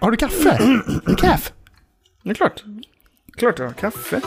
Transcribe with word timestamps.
Har 0.00 0.10
du 0.10 0.16
kaffe? 0.16 0.58
Kaffe? 1.18 1.52
Det 2.22 2.30
är 2.30 2.34
klart. 2.34 2.64
Klart 3.36 3.58
jag 3.58 3.66
har 3.66 3.72
kaffe. 3.72 4.20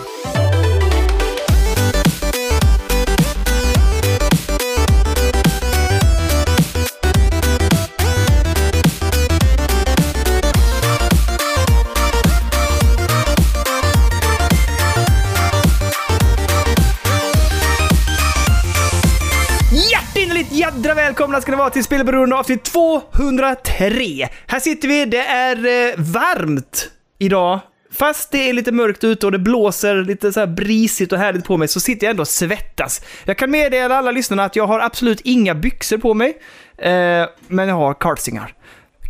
Välkomna 21.34 21.42
ska 21.42 21.52
ni 21.52 21.58
vara 21.58 21.70
till 21.70 21.84
Spelberoende 21.84 22.36
avsnitt 22.36 22.64
203. 22.64 24.30
Här 24.48 24.60
sitter 24.60 24.88
vi, 24.88 25.06
det 25.06 25.26
är 25.26 25.56
eh, 25.58 25.94
varmt 25.98 26.90
idag. 27.20 27.60
Fast 27.92 28.32
det 28.32 28.50
är 28.50 28.54
lite 28.54 28.72
mörkt 28.72 29.04
ute 29.04 29.26
och 29.26 29.32
det 29.32 29.40
blåser 29.40 29.96
lite 29.96 30.34
så 30.34 30.40
här 30.40 30.48
brisigt 30.48 31.12
och 31.12 31.20
härligt 31.20 31.46
på 31.46 31.58
mig 31.58 31.68
så 31.68 31.80
sitter 31.80 32.06
jag 32.06 32.12
ändå 32.12 32.22
och 32.22 32.28
svettas. 32.28 33.02
Jag 33.26 33.38
kan 33.38 33.52
meddela 33.52 33.98
alla 33.98 34.12
lyssnarna 34.12 34.44
att 34.44 34.56
jag 34.56 34.68
har 34.68 34.80
absolut 34.80 35.22
inga 35.22 35.56
byxor 35.56 35.98
på 35.98 36.14
mig. 36.14 36.38
Eh, 36.78 37.26
men 37.48 37.68
jag 37.68 37.76
har 37.76 37.94
kartsingar. 37.94 38.54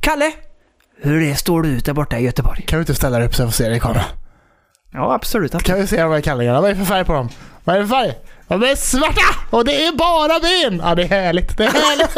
Kalle! 0.02 0.32
Hur 1.02 1.20
det 1.20 1.36
står 1.36 1.62
du 1.62 1.70
ut 1.70 1.86
där 1.86 1.94
borta 1.94 2.20
i 2.20 2.24
Göteborg? 2.24 2.62
Kan 2.62 2.78
du 2.78 2.82
inte 2.82 2.96
ställa 2.96 3.18
dig 3.18 3.28
upp 3.28 3.36
så 3.36 3.42
jag 3.42 3.50
får 3.50 3.54
se 3.54 3.68
dig 3.68 3.78
i 3.78 3.80
kameran? 3.80 4.23
Ja, 4.94 5.14
absolut. 5.14 5.56
absolut. 5.56 5.64
Kan 5.64 5.82
vi 5.82 5.88
se 5.88 6.02
de 6.02 6.12
här 6.12 6.22
kallingarna? 6.22 6.62
Vad 6.62 6.70
är 6.70 6.74
det 6.74 6.80
för 6.80 6.94
färg 6.94 7.06
på 7.06 7.14
dem? 7.14 7.30
Vad 7.64 7.76
är 7.76 7.80
det 7.80 7.88
för 7.88 7.96
färg? 7.96 8.14
De 8.48 8.64
är 8.64 8.76
svarta! 8.76 9.22
Och 9.50 9.66
det 9.66 9.86
är 9.86 9.92
bara 9.92 10.40
ben! 10.40 10.82
Ja, 10.84 10.96
det 10.96 11.04
är 11.04 11.08
härligt. 11.08 11.58
Det 11.58 11.64
är 11.64 11.72
härligt. 11.72 12.18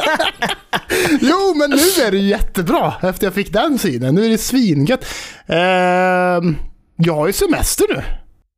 jo, 1.22 1.54
men 1.56 1.70
nu 1.70 2.06
är 2.06 2.12
det 2.12 2.18
jättebra 2.18 2.94
efter 3.02 3.28
jag 3.28 3.34
fick 3.34 3.54
den 3.54 3.78
synen. 3.78 4.16
Nu 4.16 4.26
är 4.26 4.30
det 4.30 4.38
svingött. 4.38 5.06
Ehm, 5.48 6.58
jag 6.96 7.16
har 7.16 7.28
ju 7.28 7.34
semester 7.34 7.86
nu. 7.90 8.04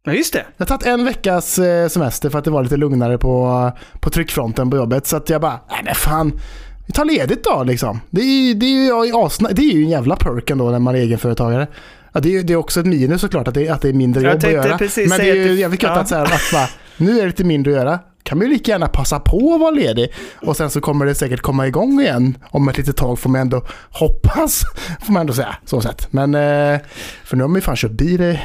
Ja, 0.04 0.14
just 0.14 0.34
det. 0.34 0.46
Jag 0.58 0.66
har 0.66 0.78
tagit 0.78 0.86
en 0.86 1.06
veckas 1.06 1.60
eh, 1.60 1.88
semester 1.88 2.30
för 2.30 2.40
att 2.40 2.46
det 2.46 2.52
var 2.52 2.64
lite 2.64 2.78
lugnare 2.78 3.18
på, 3.18 3.72
på 4.00 4.10
tryckfronten 4.10 4.70
på 4.70 4.78
jobbet. 4.78 5.08
Så 5.08 5.18
att 5.18 5.30
jag 5.30 5.42
bara, 5.42 5.60
nej 5.70 5.82
men 5.86 5.96
fan. 5.96 6.40
Vi 6.88 6.94
tar 6.94 7.06
ledigt 7.06 7.44
då 7.44 7.64
liksom. 7.64 8.00
Det 8.10 8.22
är, 8.22 8.56
det 8.56 8.66
är, 8.66 9.06
ju, 9.06 9.54
det 9.54 9.62
är 9.62 9.74
ju 9.74 9.84
en 9.84 9.90
jävla 9.90 10.16
perk 10.16 10.50
ändå 10.50 10.70
när 10.70 10.80
man 10.80 10.96
är 10.96 11.00
egenföretagare. 11.00 11.68
Ja, 12.14 12.20
det, 12.20 12.36
är, 12.38 12.44
det 12.44 12.54
är 12.54 12.58
också 12.58 12.80
ett 12.80 12.86
minus 12.86 13.22
såklart 13.22 13.48
att 13.48 13.54
det, 13.54 13.70
att 13.70 13.82
det 13.82 13.90
är 13.90 13.94
mindre 13.94 14.22
Jag 14.24 14.34
jobb 14.34 14.44
att 14.46 14.52
göra. 14.52 14.78
precis 14.78 15.10
Men 15.10 15.20
det 15.20 15.30
är 15.30 15.36
ju 15.36 15.54
jävligt 15.54 15.84
gött 15.84 15.98
att, 15.98 16.08
så 16.08 16.16
här, 16.16 16.24
att 16.24 16.52
bara, 16.54 16.68
nu 16.98 17.12
är 17.18 17.22
det 17.22 17.28
lite 17.28 17.44
mindre 17.44 17.72
att 17.72 17.78
göra. 17.78 18.00
Kan 18.24 18.38
man 18.38 18.48
ju 18.48 18.54
lika 18.54 18.72
gärna 18.72 18.88
passa 18.88 19.20
på 19.20 19.54
att 19.54 19.60
vara 19.60 19.72
ledig. 19.72 20.14
Och 20.42 20.58
sen 20.58 20.70
så 20.70 20.82
kommer 20.82 21.06
det 21.06 21.16
säkert 21.16 21.42
komma 21.42 21.68
igång 21.68 22.02
igen 22.02 22.38
om 22.50 22.70
ett 22.70 22.78
litet 22.78 22.98
tag 22.98 23.20
får 23.20 23.30
man 23.30 23.42
ändå 23.42 23.66
hoppas. 23.90 24.64
Får 25.06 25.14
man 25.14 25.22
ändå 25.22 25.34
säga, 25.34 25.56
så 25.66 25.82
sett. 25.82 26.14
Men, 26.14 26.36
eh, 26.36 26.80
för 27.24 27.38
nu 27.38 27.44
har 27.44 27.48
man 27.48 27.56
ju 27.56 27.62
fan 27.62 27.76
köpt 27.76 27.94
bil 27.94 28.40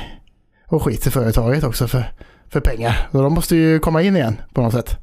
och 0.66 0.82
skit 0.82 1.06
i 1.06 1.10
företaget 1.10 1.64
också 1.64 1.88
för, 1.88 2.04
för 2.52 2.60
pengar. 2.60 3.08
Så 3.12 3.22
de 3.22 3.32
måste 3.34 3.56
ju 3.56 3.78
komma 3.78 4.02
in 4.02 4.16
igen 4.16 4.40
på 4.54 4.62
något 4.62 4.72
sätt. 4.72 4.96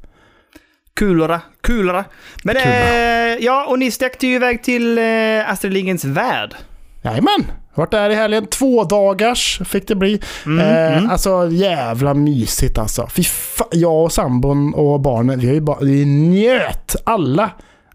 Kulora, 0.94 1.40
kulora. 1.62 2.04
Men 2.44 2.54
Kulora. 2.54 2.74
eh, 2.74 3.36
ja, 3.40 3.66
och 3.68 3.78
ni 3.78 3.90
stack 3.90 4.22
ju 4.22 4.34
iväg 4.34 4.62
till 4.62 4.98
eh, 4.98 5.50
Astrid 5.50 5.72
Lindgrens 5.72 6.04
Värld. 6.04 6.54
Jajamän! 7.02 7.44
Varit 7.74 7.90
där 7.90 8.10
i 8.10 8.14
helgen. 8.14 8.46
Två 8.46 8.84
dagars 8.84 9.60
fick 9.64 9.88
det 9.88 9.94
bli. 9.94 10.20
Mm, 10.46 10.58
eh, 10.58 10.98
mm. 10.98 11.10
Alltså 11.10 11.48
jävla 11.50 12.14
mysigt 12.14 12.78
alltså. 12.78 13.08
Fy 13.10 13.22
jag 13.72 14.04
och 14.04 14.12
sambon 14.12 14.74
och 14.74 15.00
barnen, 15.00 15.40
vi 15.40 15.46
har 15.46 15.54
ju 15.54 15.60
bara, 15.60 15.78
vi 15.80 16.04
njöt. 16.04 16.96
Alla. 17.04 17.50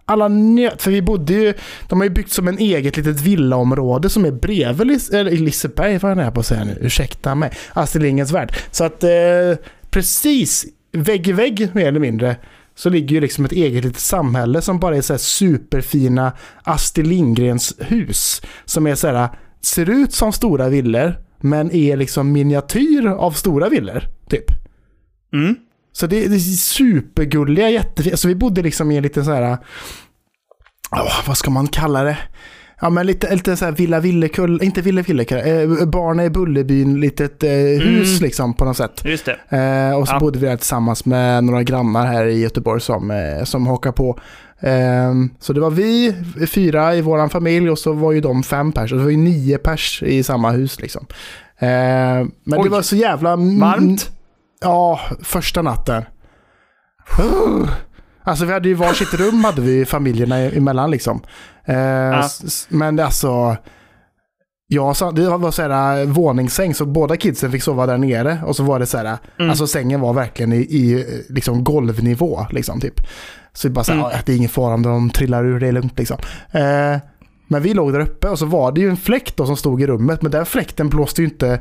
Alla 0.05 0.27
njöt. 0.27 0.81
För 0.81 0.91
vi 0.91 1.01
bodde 1.01 1.33
ju, 1.33 1.53
de 1.89 1.99
har 1.99 2.03
ju 2.03 2.09
byggt 2.09 2.31
som 2.31 2.47
en 2.47 2.57
eget 2.57 2.97
litet 2.97 3.21
villaområde 3.21 4.09
som 4.09 4.25
är 4.25 4.31
bredvid 4.31 4.87
Lis- 4.87 5.15
eller 5.15 5.31
Liseberg, 5.31 5.97
vad 5.97 6.19
är 6.19 6.23
jag 6.23 6.33
på 6.33 6.39
att 6.39 6.45
säga 6.45 6.63
nu? 6.63 6.77
Ursäkta 6.81 7.35
mig. 7.35 7.51
Astrid 7.73 8.03
Lindgrens 8.03 8.31
Värld. 8.31 8.55
Så 8.71 8.83
att 8.83 9.03
eh, 9.03 9.09
precis 9.89 10.65
vägg 10.91 11.27
i 11.27 11.31
vägg 11.31 11.69
mer 11.73 11.87
eller 11.87 11.99
mindre 11.99 12.35
så 12.75 12.89
ligger 12.89 13.15
ju 13.15 13.21
liksom 13.21 13.45
ett 13.45 13.51
eget 13.51 13.83
litet 13.83 14.01
samhälle 14.01 14.61
som 14.61 14.79
bara 14.79 14.97
är 14.97 15.01
så 15.01 15.13
här 15.13 15.17
superfina 15.17 16.33
Astrid 16.63 17.07
Lindgrens 17.07 17.73
hus. 17.79 18.41
Som 18.65 18.87
är 18.87 18.95
så 18.95 19.07
här, 19.07 19.29
ser 19.61 19.89
ut 19.89 20.13
som 20.13 20.33
stora 20.33 20.69
villor 20.69 21.15
men 21.41 21.71
är 21.71 21.97
liksom 21.97 22.31
miniatyr 22.31 23.05
av 23.05 23.31
stora 23.31 23.69
villor. 23.69 24.03
Typ. 24.29 24.45
Mm. 25.33 25.55
Så 25.91 26.07
det, 26.07 26.27
det 26.27 26.35
är 26.35 26.39
supergulliga, 26.57 27.69
jättefina. 27.69 28.13
Alltså 28.13 28.27
vi 28.27 28.35
bodde 28.35 28.61
liksom 28.61 28.91
i 28.91 28.97
en 28.97 29.03
liten 29.03 29.25
så 29.25 29.31
här, 29.31 29.57
åh, 30.91 31.27
vad 31.27 31.37
ska 31.37 31.51
man 31.51 31.67
kalla 31.67 32.03
det? 32.03 32.17
Ja 32.81 32.89
men 32.89 33.05
lite, 33.07 33.35
lite 33.35 33.55
så 33.57 33.65
här 33.65 33.71
Villa 33.71 33.99
Villekull, 33.99 34.63
inte 34.63 34.81
Villa 34.81 35.01
Villekull, 35.01 35.37
eh, 35.37 35.85
Barnen 35.85 36.25
i 36.25 36.29
Bullerbyn, 36.29 36.99
litet 36.99 37.43
eh, 37.43 37.49
hus 37.51 38.09
Mm. 38.09 38.21
liksom 38.21 38.53
på 38.53 38.65
något 38.65 38.77
sätt. 38.77 39.01
Just 39.05 39.25
det. 39.25 39.57
Eh, 39.57 39.97
och 39.99 40.07
så 40.07 40.13
Ja. 40.13 40.19
bodde 40.19 40.39
vi 40.39 40.47
där 40.47 40.57
tillsammans 40.57 41.05
med 41.05 41.43
några 41.43 41.63
grannar 41.63 42.05
här 42.05 42.25
i 42.25 42.39
Göteborg 42.39 42.81
som, 42.81 43.11
eh, 43.11 43.43
som 43.43 43.67
hakar 43.67 43.91
på. 43.91 44.19
Ehm, 44.59 45.29
så 45.39 45.53
det 45.53 45.59
var 45.59 45.69
vi 45.71 46.15
fyra 46.47 46.95
i 46.95 47.01
våran 47.01 47.29
familj 47.29 47.69
och 47.69 47.79
så 47.79 47.93
var 47.93 48.11
ju 48.11 48.21
de 48.21 48.43
fem 48.43 48.71
pers. 48.71 48.91
Och 48.91 48.97
det 48.97 49.03
var 49.03 49.11
ju 49.11 49.17
nio 49.17 49.57
pers 49.57 50.03
i 50.03 50.23
samma 50.23 50.51
hus 50.51 50.81
liksom. 50.81 51.05
Ehm, 51.59 52.31
men 52.43 52.59
Oj. 52.59 52.63
det 52.63 52.69
var 52.69 52.81
så 52.81 52.95
jävla... 52.95 53.35
Varmt. 53.35 54.11
Ja, 54.61 54.99
första 55.23 55.61
natten. 55.61 56.03
Alltså 58.25 58.45
vi 58.45 58.53
hade 58.53 58.67
ju 58.69 58.73
varsitt 58.75 59.13
rum 59.13 59.43
hade 59.43 59.61
vi 59.61 59.85
familjerna 59.85 60.37
emellan 60.37 60.91
liksom. 60.91 61.21
Eh, 61.65 62.19
s- 62.19 62.67
Men 62.69 62.99
alltså... 62.99 63.57
Ja, 64.67 64.93
så, 64.93 65.11
det 65.11 65.29
var 65.37 65.51
så 65.51 65.61
här 65.61 65.99
äh, 66.01 66.07
våningssäng 66.07 66.73
så 66.73 66.85
båda 66.85 67.17
kidsen 67.17 67.51
fick 67.51 67.63
sova 67.63 67.85
där 67.85 67.97
nere 67.97 68.39
och 68.45 68.55
så 68.55 68.63
var 68.63 68.79
det 68.79 68.85
så 68.85 68.97
här, 68.97 69.17
Mm. 69.39 69.49
alltså 69.49 69.67
sängen 69.67 70.01
var 70.01 70.13
verkligen 70.13 70.53
i, 70.53 70.57
i 70.57 70.93
eh, 70.93 71.05
liksom 71.29 71.63
golvnivå 71.63 72.45
liksom 72.51 72.79
typ. 72.81 72.99
Så 73.53 73.67
det 73.67 73.73
bara 73.73 73.83
så 73.83 73.91
här, 73.91 73.99
Mm. 73.99 74.11
"Ja, 74.13 74.19
det 74.25 74.31
är 74.33 74.37
ingen 74.37 74.49
fara 74.49 74.73
om 74.73 74.81
de 74.83 75.09
trillar 75.09 75.45
ur, 75.45 75.59
det 75.59 75.67
är 75.67 75.71
lugnt 75.71 75.99
liksom. 75.99 76.17
Eh, 76.51 76.97
men 77.47 77.61
vi 77.61 77.73
låg 77.73 77.93
där 77.93 77.99
uppe 77.99 78.27
och 78.29 78.39
så 78.39 78.45
var 78.45 78.71
det 78.71 78.81
ju 78.81 78.89
en 78.89 78.97
fläkt 78.97 79.37
då 79.37 79.45
som 79.45 79.57
stod 79.57 79.81
i 79.81 79.87
rummet 79.87 80.21
men 80.21 80.31
den 80.31 80.45
fläkten 80.45 80.89
blåste 80.89 81.21
ju 81.21 81.27
inte 81.27 81.59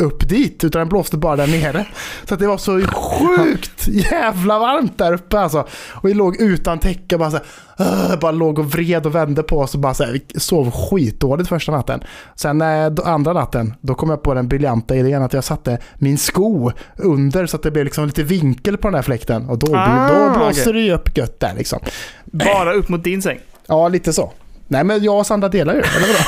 upp 0.00 0.28
dit 0.28 0.64
utan 0.64 0.80
den 0.80 0.88
blåste 0.88 1.16
bara 1.16 1.36
där 1.36 1.46
nere. 1.46 1.86
Så 2.28 2.34
att 2.34 2.40
det 2.40 2.46
var 2.46 2.58
så 2.58 2.80
sjukt 2.86 3.88
jävla 3.88 4.58
varmt 4.58 4.98
där 4.98 5.12
uppe 5.12 5.40
alltså. 5.40 5.66
Och 5.90 6.08
vi 6.08 6.14
låg 6.14 6.36
utan 6.36 6.78
täcke 6.78 7.18
bara 7.18 7.30
så 7.30 7.38
här, 7.78 8.16
bara 8.16 8.32
låg 8.32 8.58
och 8.58 8.70
vred 8.72 9.06
och 9.06 9.14
vände 9.14 9.42
på 9.42 9.58
oss 9.58 9.74
och 9.74 9.80
bara 9.80 9.94
så 9.94 10.04
här, 10.04 10.12
vi 10.12 10.40
sov 10.40 10.70
skitdåligt 10.70 11.48
första 11.48 11.72
natten. 11.72 12.00
Sen 12.36 12.60
eh, 12.60 12.92
andra 13.04 13.32
natten, 13.32 13.74
då 13.80 13.94
kom 13.94 14.10
jag 14.10 14.22
på 14.22 14.34
den 14.34 14.48
briljanta 14.48 14.96
idén 14.96 15.22
att 15.22 15.32
jag 15.32 15.44
satte 15.44 15.78
min 15.94 16.18
sko 16.18 16.70
under 16.96 17.46
så 17.46 17.56
att 17.56 17.62
det 17.62 17.70
blev 17.70 17.84
liksom 17.84 18.06
lite 18.06 18.22
vinkel 18.22 18.76
på 18.76 18.88
den 18.88 18.94
här 18.94 19.02
fläkten. 19.02 19.48
Och 19.48 19.58
då, 19.58 19.76
Ah, 19.76 20.08
då 20.08 20.38
blåste 20.38 20.62
okej. 20.62 20.72
det 20.72 20.80
ju 20.80 20.92
upp 20.92 21.16
gött 21.16 21.40
där 21.40 21.54
liksom. 21.56 21.78
Bara 22.24 22.72
upp 22.72 22.88
mot 22.88 23.04
din 23.04 23.22
säng. 23.22 23.38
Ja, 23.66 23.88
lite 23.88 24.12
så. 24.12 24.32
Nej 24.68 24.84
men 24.84 25.04
jag 25.04 25.18
och 25.18 25.26
Sandra 25.26 25.48
delar 25.48 25.74
ju, 25.74 25.80
eller 25.80 26.06
vadå? 26.06 26.18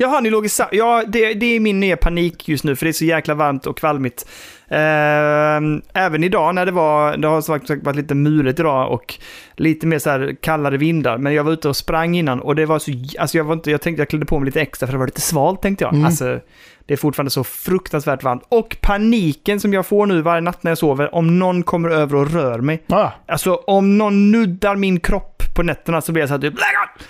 Jaha, 0.00 0.20
ni 0.20 0.30
låg 0.30 0.46
i 0.46 0.48
sa- 0.48 0.68
Ja, 0.72 1.02
det, 1.06 1.34
det 1.34 1.56
är 1.56 1.60
min 1.60 1.80
nya 1.80 1.96
panik 1.96 2.48
just 2.48 2.64
nu, 2.64 2.76
för 2.76 2.86
det 2.86 2.90
är 2.90 2.92
så 2.92 3.04
jäkla 3.04 3.34
varmt 3.34 3.66
och 3.66 3.78
kvalmigt. 3.78 4.28
Ehm, 4.70 5.82
även 5.94 6.24
idag 6.24 6.54
när 6.54 6.66
det 6.66 6.72
var, 6.72 7.16
det 7.16 7.28
har 7.28 7.40
som 7.40 7.58
sagt 7.68 7.84
varit 7.84 7.96
lite 7.96 8.14
mulet 8.14 8.60
idag 8.60 8.92
och 8.92 9.14
lite 9.56 9.86
mer 9.86 9.98
så 9.98 10.10
här 10.10 10.36
kallare 10.40 10.76
vindar, 10.76 11.18
men 11.18 11.34
jag 11.34 11.44
var 11.44 11.52
ute 11.52 11.68
och 11.68 11.76
sprang 11.76 12.16
innan 12.16 12.40
och 12.40 12.54
det 12.56 12.66
var 12.66 12.78
så, 12.78 12.90
alltså 13.18 13.36
jag 13.36 13.44
var 13.44 13.54
inte, 13.54 13.70
jag 13.70 13.80
tänkte 13.82 14.00
jag 14.00 14.08
klädde 14.08 14.26
på 14.26 14.38
mig 14.38 14.46
lite 14.46 14.60
extra 14.60 14.86
för 14.86 14.92
det 14.92 14.98
var 14.98 15.06
lite 15.06 15.20
svalt 15.20 15.62
tänkte 15.62 15.84
jag. 15.84 15.92
Mm. 15.94 16.04
Alltså, 16.06 16.40
det 16.86 16.92
är 16.94 16.96
fortfarande 16.96 17.30
så 17.30 17.44
fruktansvärt 17.44 18.22
varmt. 18.22 18.42
Och 18.48 18.76
paniken 18.80 19.60
som 19.60 19.72
jag 19.72 19.86
får 19.86 20.06
nu 20.06 20.22
varje 20.22 20.40
natt 20.40 20.62
när 20.62 20.70
jag 20.70 20.78
sover, 20.78 21.14
om 21.14 21.38
någon 21.38 21.62
kommer 21.62 21.88
över 21.90 22.14
och 22.16 22.30
rör 22.32 22.58
mig. 22.58 22.82
Ja, 22.86 23.12
Alltså 23.28 23.54
om 23.54 23.98
någon 23.98 24.30
nuddar 24.30 24.76
min 24.76 25.00
kropp 25.00 25.42
på 25.56 25.62
nätterna 25.62 26.00
så 26.00 26.12
blir 26.12 26.22
jag 26.22 26.28
så 26.28 26.34
här 26.34 26.40
typ 26.40 26.54
"Lägg 26.54 26.76
av!" 26.82 27.02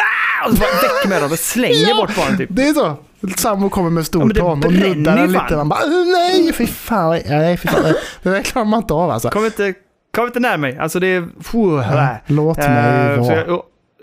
Ah! 0.00 0.19
Och 0.46 0.50
så 0.52 0.56
bara 0.60 0.70
väcker 0.70 1.08
mig 1.08 1.20
dem 1.20 1.32
och 1.32 1.38
slänger 1.38 1.88
Ja. 1.88 1.96
bort 1.96 2.16
barnen 2.16 2.38
typ. 2.38 2.48
det 2.52 2.62
är 2.68 2.72
så. 2.74 2.96
Sambo 3.36 3.68
kommer 3.68 3.90
med 3.90 4.00
Ja, 4.00 4.04
stortån 4.04 4.52
och 4.64 4.72
bränner 4.72 4.94
nuddar 4.94 5.16
den 5.16 5.32
lite. 5.32 5.56
Man 5.56 5.68
bara 5.68 5.80
"Åh, 5.84 6.06
nej, 6.12 6.52
fy 6.52 6.66
fan. 6.66 7.18
Nej, 7.28 7.56
fy 7.56 7.68
fan. 7.68 7.94
Det 8.22 8.30
där 8.30 8.42
klarar 8.42 8.66
man 8.66 8.78
inte 8.82 8.94
av 8.94 9.10
alltså. 9.10 9.30
Kom 9.30 9.44
inte, 9.44 9.74
kom 10.14 10.26
inte 10.26 10.40
nära 10.40 10.56
mig. 10.56 10.78
Alltså 10.78 11.00
det 11.00 11.06
är... 11.06 11.28
Ja, 11.52 12.16
Låt 12.26 12.58
mig 12.58 13.16
så 13.16 13.22
vara. 13.22 13.36
jag, 13.36 13.48
och, 13.48 13.54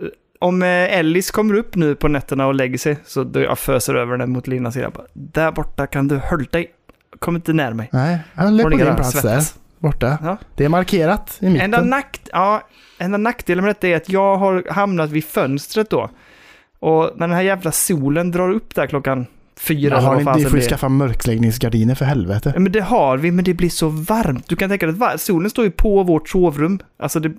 eh, 0.02 0.08
om 0.40 0.64
eh, 0.64 0.68
Ellis 0.98 1.32
kommer 1.32 1.56
upp 1.56 1.76
nu 1.76 1.96
på 1.96 2.08
nätterna 2.08 2.48
och 2.48 2.54
lägger 2.56 2.78
sig 2.78 2.98
så 3.06 3.24
då 3.24 3.40
jag 3.40 3.60
föser 3.60 3.96
över 3.96 4.18
den 4.18 4.30
mot 4.32 4.48
Linas 4.48 4.74
sida. 4.74 4.92
Där 5.14 5.52
borta 5.52 5.88
kan 5.88 6.08
du 6.08 6.18
hålla 6.18 6.46
dig. 6.52 6.72
Kom 7.20 7.36
inte 7.36 7.54
nära 7.54 7.74
mig. 7.74 7.90
Nej, 7.94 8.20
är 8.36 8.48
Får 8.48 8.64
på 8.64 8.70
din 8.70 8.88
och 8.88 8.96
plats 8.96 9.22
där. 9.22 9.42
Borta. 9.80 10.18
Ja. 10.24 10.38
Det 10.56 10.66
är 10.66 10.70
markerat 10.70 11.38
i 11.40 11.50
mitten. 11.50 11.74
Enda, 11.74 11.82
nakt, 11.82 12.30
ja, 12.32 12.62
enda 12.98 13.18
nackdelen 13.18 13.66
med 13.66 13.70
detta 13.76 13.88
är 13.88 13.96
att 13.96 14.10
jag 14.10 14.38
har 14.38 14.66
hamnat 14.72 15.10
vid 15.10 15.26
fönstret 15.26 15.90
då. 15.90 16.10
Och 16.80 17.12
när 17.16 17.28
den 17.28 17.36
här 17.36 17.42
jävla 17.42 17.72
solen 17.72 18.32
drar 18.32 18.50
upp 18.50 18.76
där 18.76 18.88
klockan 18.88 19.26
fyra 19.60 20.02
Ja, 20.02 20.02
vad 20.02 20.38
ni, 20.38 20.44
får 20.44 20.54
ju 20.54 20.60
det 20.60 20.70
skaffa 20.70 20.90
mörkläggningsgardiner 20.90 21.96
för 21.96 22.06
helvete. 22.06 22.52
Ja, 22.56 22.60
men 22.60 22.72
det 22.72 22.80
har 22.80 23.18
vi, 23.18 23.32
men 23.32 23.46
det 23.46 23.54
blir 23.54 23.70
så 23.70 23.90
varmt. 23.90 24.50
Du 24.50 24.56
kan 24.56 24.70
tänka 24.70 24.88
dig 24.88 24.96
att 25.02 25.22
solen 25.22 25.50
står 25.50 25.66
ju 25.66 25.72
på 25.72 26.04
vårt 26.04 26.30
sovrum. 26.30 26.80
Alltså 27.00 27.20
det... 27.20 27.32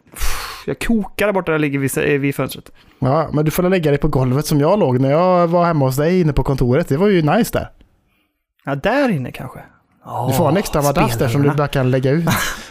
Jag 0.66 0.78
kokar 0.78 1.26
där 1.26 1.32
borta, 1.32 1.52
där 1.52 1.58
ligger 1.58 1.78
vid, 1.78 2.20
vid 2.20 2.34
fönstret. 2.34 2.72
Ja, 2.98 3.30
men 3.32 3.44
du 3.44 3.50
får 3.50 3.62
lägga 3.62 3.90
dig 3.90 3.98
på 3.98 4.08
golvet 4.08 4.46
som 4.46 4.60
jag 4.60 4.78
låg 4.78 5.00
när 5.00 5.10
jag 5.10 5.48
var 5.48 5.64
hemma 5.64 5.84
hos 5.84 5.96
dig 5.96 6.20
inne 6.20 6.32
på 6.32 6.42
kontoret. 6.42 6.88
Det 6.88 6.96
var 6.96 7.08
ju 7.08 7.22
nice 7.22 7.58
där. 7.58 7.70
Ja, 8.64 8.74
där 8.74 9.08
inne 9.08 9.32
kanske. 9.32 9.60
Du 10.28 10.34
får 10.36 10.48
en 10.48 10.56
extra 10.56 10.82
madrass 10.82 11.18
där 11.18 11.28
som 11.28 11.42
du 11.42 11.50
bara 11.50 11.68
kan 11.68 11.90
lägga 11.90 12.10
ut. 12.10 12.24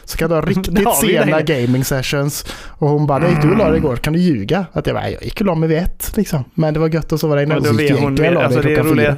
Så 0.03 0.17
kan 0.17 0.29
du 0.29 0.35
ha 0.35 0.41
riktigt 0.45 0.95
sena 0.95 1.37
det. 1.39 1.59
gaming 1.61 1.83
sessions. 1.83 2.45
Och 2.79 2.89
hon 2.89 3.07
bara, 3.07 3.19
nej 3.19 3.37
du 3.41 3.55
la 3.55 3.69
dig 3.69 3.77
igår, 3.77 3.95
kan 3.95 4.13
du 4.13 4.19
ljuga? 4.19 4.65
Att 4.73 4.87
jag 4.87 4.95
bara, 4.95 5.09
jag 5.09 5.23
gick 5.23 5.39
och 5.41 5.45
la 5.45 5.55
mig 5.55 5.69
vid 5.69 5.77
ett 5.77 6.13
liksom. 6.17 6.43
Men 6.53 6.73
det 6.73 6.79
var 6.79 6.89
gött 6.89 7.13
att 7.13 7.19
sova 7.19 7.35
där. 7.35 7.51
Och 7.51 7.57
Och 7.57 7.63
då 7.63 7.73
vet 7.73 7.89
jag 7.89 7.97
hon, 7.97 8.15
la 8.15 8.43
alltså 8.43 8.61
det 8.61 8.73
är 8.73 8.83
roliga. 8.83 9.15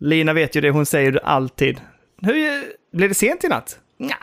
Lina 0.00 0.32
vet 0.32 0.54
ju 0.56 0.60
det, 0.60 0.70
hon 0.70 0.86
säger 0.86 1.12
det 1.12 1.20
alltid. 1.20 1.80
Hur, 2.22 2.62
blev 2.96 3.08
det 3.08 3.14
sent 3.14 3.44
i 3.44 3.48
natt? 3.48 3.78
Nja, 3.98 4.16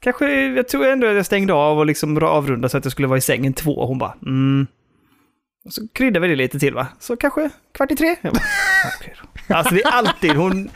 kanske, 0.00 0.46
jag 0.46 0.68
tror 0.68 0.86
ändå 0.86 1.06
att 1.06 1.16
jag 1.16 1.26
stängde 1.26 1.52
av 1.52 1.78
och 1.78 1.86
liksom 1.86 2.22
avrundade 2.22 2.68
så 2.68 2.78
att 2.78 2.84
jag 2.84 2.92
skulle 2.92 3.08
vara 3.08 3.18
i 3.18 3.20
sängen 3.20 3.52
två. 3.52 3.78
Och 3.78 3.88
hon 3.88 3.98
bara, 3.98 4.14
mm. 4.26 4.66
Och 5.64 5.72
så 5.72 5.88
kryddar 5.92 6.20
vi 6.20 6.28
det 6.28 6.36
lite 6.36 6.58
till 6.58 6.74
va? 6.74 6.86
Så 7.00 7.16
kanske 7.16 7.50
kvart 7.74 7.90
i 7.90 7.96
tre? 7.96 8.16
Jag 8.20 8.32
bara, 8.32 8.42
"Ja, 8.84 8.90
okej 9.00 9.14
då." 9.22 9.35
Alltså 9.48 9.74
det 9.74 9.82
är 9.82 9.90
alltid, 9.90 10.30
hon... 10.32 10.70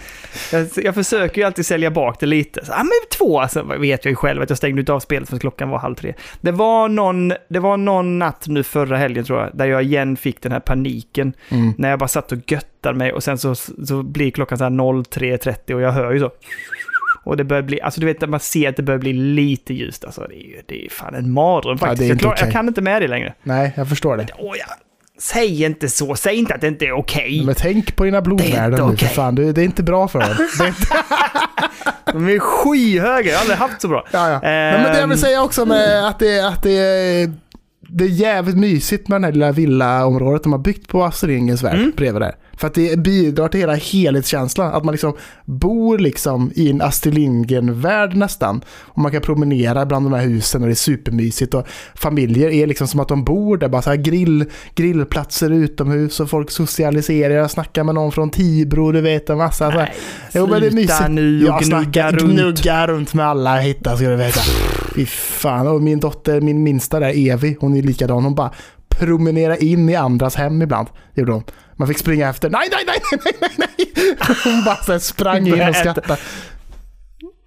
Jag, 0.53 0.69
jag 0.77 0.95
försöker 0.95 1.41
ju 1.41 1.47
alltid 1.47 1.67
sälja 1.67 1.91
bak 1.91 2.21
det 2.21 2.27
lite. 2.27 2.65
Så, 2.65 2.73
ah, 2.73 2.83
men 2.83 2.91
två, 3.19 3.41
alltså, 3.41 3.63
vet 3.63 4.05
jag 4.05 4.11
ju 4.11 4.17
själv 4.17 4.43
att 4.43 4.49
jag 4.51 4.57
stängde 4.59 4.81
ut 4.83 4.89
av 4.89 5.01
spelet 5.01 5.29
för 5.29 5.39
klockan 5.39 5.69
var 5.71 5.79
halv 5.79 5.95
tre. 5.95 6.15
Det 6.41 6.53
var, 6.53 6.89
någon, 6.89 7.33
det 7.49 7.59
var 7.59 7.77
någon 7.77 8.19
natt 8.19 8.45
nu 8.49 8.63
förra 8.63 8.97
helgen 8.97 9.25
tror 9.25 9.41
jag, 9.41 9.51
där 9.53 9.67
jag 9.67 9.83
igen 9.83 10.17
fick 10.17 10.43
den 10.43 10.53
här 10.53 10.61
paniken. 10.61 11.33
Mm. 11.49 11.73
När 11.79 11.91
jag 11.91 11.99
bara 11.99 12.09
satt 12.09 12.33
och 12.33 12.53
göttade 12.53 12.99
mig 12.99 13.13
och 13.13 13.23
sen 13.23 13.39
så, 13.39 13.55
så 13.55 14.03
blir 14.03 14.31
klockan 14.31 14.59
så 14.59 14.65
här 14.65 14.71
03.30 14.71 15.75
och 15.75 15.81
jag 15.81 15.93
hör 15.93 16.13
ju 16.13 16.21
så. 16.21 16.31
Och 17.23 17.37
det 17.37 17.45
börjar 17.45 17.63
bli, 17.63 17.81
alltså 17.81 18.01
du 18.01 18.07
vet 18.07 18.23
att 18.23 18.29
man 18.31 18.41
ser 18.41 18.69
att 18.69 18.77
det 18.77 18.83
börjar 18.83 18.99
bli 18.99 19.13
lite 19.13 19.75
ljust. 19.75 20.05
Alltså 20.05 20.27
det 20.29 20.35
är 20.35 20.47
ju 20.47 20.63
det 20.67 20.85
är 20.87 20.91
fan 20.91 21.15
en 21.15 21.31
mardröm 21.33 21.79
Ja, 21.81 21.87
faktiskt. 21.87 22.03
är 22.03 22.09
jag, 22.09 22.19
klar, 22.19 22.33
okej. 22.33 22.45
jag 22.45 22.53
kan 22.53 22.69
inte 22.69 22.81
med 22.83 23.03
det 23.03 23.09
längre. 23.09 23.35
Nej, 23.43 23.73
jag 23.77 23.89
förstår 23.89 24.17
det. 24.17 24.27
Åh, 24.39 24.55
ja. 24.59 24.75
Säg 25.21 25.65
inte 25.65 25.89
så, 25.89 26.15
säg 26.15 26.37
inte 26.37 26.55
att 26.55 26.61
det 26.61 26.69
inte 26.69 26.85
är 26.85 26.93
okej. 26.93 27.43
Men 27.47 27.55
tänk 27.55 27.97
på 27.97 28.05
dina 28.05 28.21
blodvärden 28.21 28.71
nu 28.71 28.77
för 28.77 28.93
okej. 28.93 29.09
fan. 29.09 29.35
Det 29.35 29.43
är 29.43 29.59
inte 29.59 29.83
bra 29.83 30.09
för 30.09 30.21
dem. 30.21 30.29
Det 30.59 30.65
är 30.65 30.69
inte, 30.69 30.87
De 32.13 32.29
är 32.29 32.39
skyhöga, 32.39 33.31
jag 33.31 33.37
har 33.37 33.41
aldrig 33.41 33.59
haft 33.59 33.81
så 33.81 33.89
bra. 33.89 34.07
ja, 34.11 34.31
ja. 34.31 34.39
Men, 34.43 34.83
men 34.83 34.93
det 34.93 34.99
jag 34.99 35.07
vill 35.07 35.13
Ehm, 35.17 35.19
säga 35.19 35.43
också 35.43 35.65
med 35.65 36.09
att 36.09 36.19
det, 36.19 36.47
att 36.49 36.63
det, 36.63 37.31
det 37.93 38.05
är 38.05 38.09
jävligt 38.09 38.57
mysigt 38.57 39.09
med 39.09 39.21
det 39.21 39.27
här 39.27 39.33
lilla 39.33 39.53
villaområdet 39.53 40.43
de 40.43 40.53
har 40.53 40.59
byggt 40.59 40.89
på 40.89 41.05
Astrid 41.05 41.31
Lindgrens 41.37 41.63
värld 41.63 41.75
Mm. 41.79 41.93
bredvid 41.97 42.23
där. 42.23 42.35
För 42.53 42.67
att 42.67 42.75
det 42.75 42.99
bidrar 42.99 43.49
till 43.49 43.61
hela 43.61 43.75
helhetskänslan. 43.75 44.73
Att 44.75 44.85
man 44.85 44.93
liksom 44.93 45.13
bor 45.45 45.99
liksom 45.99 46.53
i 46.55 46.71
en 46.71 46.83
Astrid 46.83 47.15
Lindgren-värld 47.15 48.17
nästan. 48.17 48.61
Och 48.79 48.99
man 48.99 49.13
kan 49.13 49.21
promenera 49.23 49.87
bland 49.87 50.07
de 50.07 50.13
här 50.13 50.27
husen 50.27 50.61
och 50.63 50.69
det 50.69 50.73
är 50.73 50.75
supermysigt. 50.75 51.55
Och 51.55 51.67
familjer 51.95 52.51
är 52.51 52.67
liksom 52.67 52.87
som 52.89 53.01
att 53.01 53.09
de 53.09 53.25
bor 53.25 53.57
där. 53.57 53.69
Bara 53.69 53.83
så 53.83 53.91
här 53.91 53.97
grill, 53.97 54.45
grillplatser 54.75 55.51
utomhus 55.51 56.21
och 56.21 56.31
folk 56.31 56.51
socialiserar. 56.51 57.35
Jag 57.35 57.51
snackar 57.51 57.85
med 57.85 57.95
någon 57.95 58.13
från 58.13 58.31
Tibro, 58.31 58.93
du 58.93 59.01
vet 59.01 59.31
en 59.31 59.39
massa 59.39 59.71
så 59.73 59.79
här. 59.79 59.79
Nej, 59.79 59.95
Jo, 60.35 60.47
men 60.47 60.61
det 60.61 60.67
är 60.67 60.71
mysigt. 60.71 61.09
nu 61.11 61.49
och 61.49 61.49
Jag 61.49 61.63
gnugga 61.63 62.11
runt. 62.13 62.33
gnugga 62.33 62.87
runt 62.87 63.15
med 63.15 63.27
alla 63.27 63.57
jag 63.57 63.63
hittar 63.63 63.97
ska 63.97 64.09
du 64.09 64.17
veta. 64.17 64.41
Fy 64.95 65.07
fan. 65.07 65.69
Och 65.69 65.83
min 65.83 66.01
dotter, 66.01 66.41
min 66.41 66.63
minsta 66.63 67.01
där, 67.01 67.31
Evi, 67.31 67.57
hon 67.61 67.77
är 67.77 67.83
likadan. 67.83 68.25
Hon 68.25 68.35
bara 68.35 68.53
promenera 68.89 69.57
in 69.57 69.89
i 69.89 69.95
andras 69.95 70.35
hem 70.35 70.63
ibland. 70.63 70.89
Gjorde 71.15 71.33
hon. 71.33 71.45
Man 71.77 71.89
fick 71.89 71.99
springa 71.99 72.29
efter. 72.29 72.51
Nej, 72.51 72.69
nej, 72.71 72.85
nej, 72.87 73.21
nej, 73.25 73.35
nej, 73.41 73.69
nej. 73.77 74.17
Hon 74.45 74.65
bara 74.65 74.77
så 74.77 75.01
sprang 75.01 75.47
in 75.47 75.69
och 75.69 75.77
skrattade. 75.77 76.17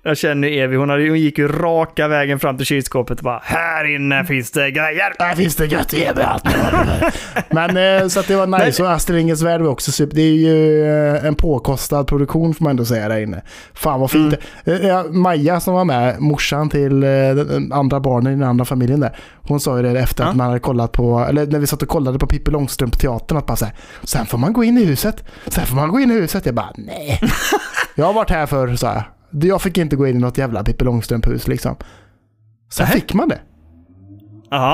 Jag 0.05 0.17
känner 0.17 0.47
Evi, 0.47 0.75
hon, 0.75 0.89
hade, 0.89 1.09
hon 1.09 1.19
gick 1.19 1.37
ju 1.37 1.47
raka 1.47 2.07
vägen 2.07 2.39
fram 2.39 2.57
till 2.57 2.65
kylskåpet 2.65 3.17
och 3.17 3.23
bara 3.23 3.41
Här 3.43 3.95
inne 3.95 4.25
finns 4.25 4.51
det 4.51 4.71
grejer. 4.71 5.13
Där 5.19 5.35
finns 5.35 5.55
det 5.55 5.65
gött 5.65 5.93
Evi. 5.93 6.23
Men 7.49 8.01
eh, 8.01 8.07
så 8.07 8.19
att 8.19 8.27
det 8.27 8.35
var 8.35 8.65
nice. 8.65 8.83
Och 8.83 8.91
Astrid 8.91 9.17
Lindgrens 9.17 9.41
Värld 9.41 9.61
var 9.61 9.69
också 9.69 9.91
super. 9.91 10.15
Det 10.15 10.21
är 10.21 10.33
ju 10.33 10.85
eh, 10.85 11.25
en 11.25 11.35
påkostad 11.35 12.07
produktion 12.07 12.53
får 12.53 12.63
man 12.63 12.71
ändå 12.71 12.85
säga 12.85 13.07
där 13.07 13.19
inne. 13.19 13.41
Fan 13.73 13.99
vad 13.99 14.11
fint. 14.11 14.35
Mm. 14.65 14.81
Eh, 14.81 14.87
ja, 14.87 15.03
Maja 15.03 15.59
som 15.59 15.73
var 15.73 15.85
med, 15.85 16.21
morsan 16.21 16.69
till 16.69 17.05
andra 17.73 17.99
barnen 17.99 18.33
i 18.33 18.35
den 18.35 18.49
andra 18.49 18.65
familjen 18.65 18.99
där. 18.99 19.17
Hon 19.41 19.59
sa 19.59 19.77
ju 19.77 19.83
det 19.83 19.99
efter 19.99 20.23
att 20.23 20.35
man 20.35 20.47
hade 20.47 20.59
kollat 20.59 20.91
på, 20.91 21.25
eller 21.29 21.45
när 21.45 21.59
vi 21.59 21.67
satt 21.67 21.81
och 21.81 21.87
kollade 21.87 22.19
på 22.19 22.27
Pippi 22.27 22.51
Långstrump-teatern 22.51 23.37
att 23.37 23.45
bara 23.45 23.55
så 23.55 23.65
här, 23.65 23.73
sen 24.03 24.25
får 24.25 24.37
man 24.37 24.53
gå 24.53 24.63
in 24.63 24.77
i 24.77 24.85
huset. 24.85 25.23
Sen 25.47 25.65
får 25.65 25.75
man 25.75 25.89
gå 25.89 25.99
in 25.99 26.11
i 26.11 26.13
huset. 26.13 26.45
Jag 26.45 26.55
bara 26.55 26.71
nej. 26.75 27.21
Jag 27.95 28.05
har 28.05 28.13
varit 28.13 28.29
här 28.29 28.45
förr 28.45 28.75
sa 28.75 28.93
jag. 28.93 29.03
Jag 29.41 29.61
fick 29.61 29.77
inte 29.77 29.95
gå 29.95 30.07
in 30.07 30.15
i 30.15 30.19
något 30.19 30.37
jävla 30.37 30.63
Pippi 30.63 30.85
Långstrump-hus 30.85 31.47
liksom. 31.47 31.75
Sen 32.71 32.83
Nähä. 32.85 32.93
fick 32.93 33.13
man 33.13 33.29
det. 33.29 33.39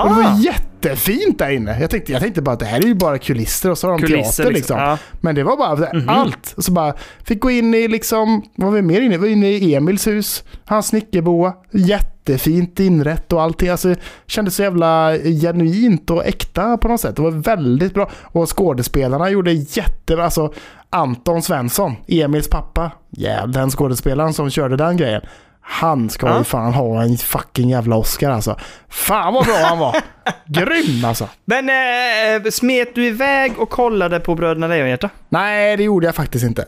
Och 0.03 0.09
det 0.09 0.15
var 0.15 0.23
Ah, 0.23 0.37
jättefint 0.85 1.39
där 1.39 1.49
inne. 1.49 1.77
Jag 1.81 1.89
tänkte, 1.89 2.11
jag 2.11 2.21
tänkte 2.21 2.41
bara 2.41 2.51
att 2.51 2.59
det 2.59 2.65
här 2.65 2.79
är 2.79 2.83
ju 2.87 2.93
bara 2.95 3.17
kulisser 3.17 3.71
och 3.71 3.77
så 3.77 3.87
har 3.87 3.97
de 3.99 4.07
kulisser 4.07 4.43
teater 4.43 4.53
liksom. 4.53 4.77
Ja. 4.79 4.97
Men 5.21 5.35
det 5.35 5.43
var 5.43 5.57
bara 5.57 5.75
här, 5.75 5.93
Mhm. 5.93 6.09
allt. 6.09 6.53
Och 6.57 6.63
så 6.63 6.71
bara 6.71 6.93
fick 7.23 7.39
gå 7.39 7.51
in 7.51 7.73
i 7.73 7.87
liksom, 7.87 8.43
vad 8.55 8.67
var 8.67 8.75
vi 8.75 8.81
mer 8.81 9.01
inne 9.01 9.15
i? 9.15 9.17
Vi 9.17 9.21
var 9.21 9.27
inne 9.27 9.49
i 9.49 9.75
Emils 9.75 10.07
hus, 10.07 10.43
hans 10.65 10.87
snickerboa. 10.87 11.53
Jättefint 11.71 12.79
inrätt 12.79 13.33
och 13.33 13.41
allting. 13.41 13.69
Alltså 13.69 13.95
kändes 14.27 14.55
så 14.55 14.63
jävla 14.63 15.13
genuint 15.41 16.09
och 16.09 16.25
äkta 16.25 16.77
på 16.77 16.87
något 16.87 17.01
sätt. 17.01 17.15
Det 17.15 17.21
var 17.21 17.31
väldigt 17.31 17.93
bra. 17.93 18.09
Och 18.23 18.57
skådespelarna 18.57 19.29
gjorde 19.29 19.51
jättebra. 19.51 20.23
Alltså 20.23 20.53
Anton 20.89 21.41
Svensson, 21.41 21.95
Emils 22.07 22.47
pappa. 22.47 22.91
Jävlar, 23.09 23.61
den 23.61 23.69
skådespelaren 23.69 24.33
som 24.33 24.49
körde 24.49 24.77
den 24.77 24.97
grejen. 24.97 25.21
Han 25.71 26.09
ska 26.09 26.27
Ja. 26.27 26.37
ju 26.37 26.43
fan 26.43 26.73
ha 26.73 27.01
en 27.03 27.17
fucking 27.17 27.69
jävla 27.69 27.95
Oscar 27.95 28.29
alltså. 28.29 28.59
Fan 28.89 29.33
vad 29.33 29.45
bra 29.45 29.55
han 29.55 29.79
var. 29.79 29.95
Grym 30.45 31.05
alltså. 31.05 31.29
Men 31.45 31.69
eh, 31.69 32.49
smet 32.51 32.95
du 32.95 33.05
iväg 33.05 33.59
och 33.59 33.69
kollade 33.69 34.19
på 34.19 34.35
Bröderna 34.35 34.67
Lejonhjärta? 34.67 35.09
Nej, 35.29 35.77
det 35.77 35.83
gjorde 35.83 36.05
jag 36.05 36.15
faktiskt 36.15 36.45
inte. 36.45 36.65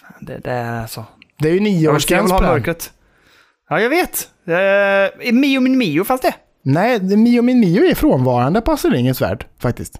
Fan, 0.00 0.12
Det 0.20 0.38
där 0.38 0.80
alltså. 0.80 1.04
Det 1.38 1.48
är 1.48 1.52
ju 1.52 1.60
nioårsgräns 1.60 2.32
på 2.32 2.40
den. 2.40 2.50
mörkret. 2.50 2.90
Ja, 3.70 3.80
jag 3.80 3.90
vet. 3.90 4.28
Eh, 4.46 5.32
Mio 5.32 5.60
min 5.60 5.78
Mio 5.78 6.04
fanns 6.04 6.20
det. 6.20 6.34
Nej, 6.62 7.00
Mio 7.16 7.42
min 7.42 7.60
Mio 7.60 7.90
är 7.90 7.94
frånvarande 7.94 8.60
på 8.60 8.72
Astrid 8.72 8.92
Lindgrens 8.92 9.22
värld 9.22 9.46
faktiskt. 9.58 9.94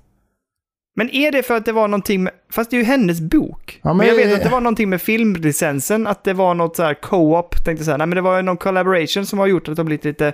Men 1.01 1.11
är 1.11 1.33
det 1.33 1.43
för 1.43 1.57
att 1.57 1.65
det 1.65 1.73
var 1.73 1.89
någonting 1.89 2.23
med... 2.23 2.33
Fast 2.51 2.71
det 2.71 2.77
är 2.77 2.79
ju 2.79 2.85
hennes 2.85 3.21
bok. 3.21 3.81
Ja, 3.83 3.89
men, 3.89 3.97
men- 3.97 4.07
jag 4.07 4.15
vet 4.15 4.35
att 4.35 4.43
det 4.43 4.49
var 4.49 4.61
någonting 4.61 4.91
med 4.91 5.03
filmlicensen, 5.03 6.07
att 6.07 6.25
det 6.25 6.33
var 6.33 6.55
något 6.55 6.77
så 6.77 6.83
här 6.83 6.95
co-op, 6.95 7.65
tänkte 7.65 7.85
säga. 7.85 7.97
Nej, 7.97 8.07
men 8.07 8.17
det 8.17 8.23
var 8.23 8.43
någon 8.43 8.57
collaboration 8.57 9.27
som 9.27 9.39
har 9.39 9.47
gjort 9.47 9.69
att 9.69 9.77
det 9.77 9.81
har 9.81 9.85
blivit 9.85 10.05
lite... 10.05 10.33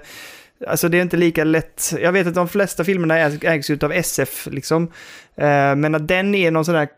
Alltså 0.67 0.89
det 0.89 0.99
är 0.99 1.03
inte 1.03 1.17
lika 1.17 1.45
lätt. 1.45 1.95
Jag 2.01 2.13
vet 2.13 2.27
att 2.27 2.35
de 2.35 2.49
flesta 2.49 2.85
filmerna 2.85 3.19
ägs, 3.19 3.45
ägs 3.45 3.71
ut 3.71 3.83
av 3.83 3.93
SF 3.93 4.49
liksom. 4.51 4.83
Eh, 5.37 5.77
men 5.77 5.95
att 5.95 6.09
den 6.09 6.35
är 6.35 6.51
någon 6.51 6.65
sån 6.65 6.75
där 6.75 6.89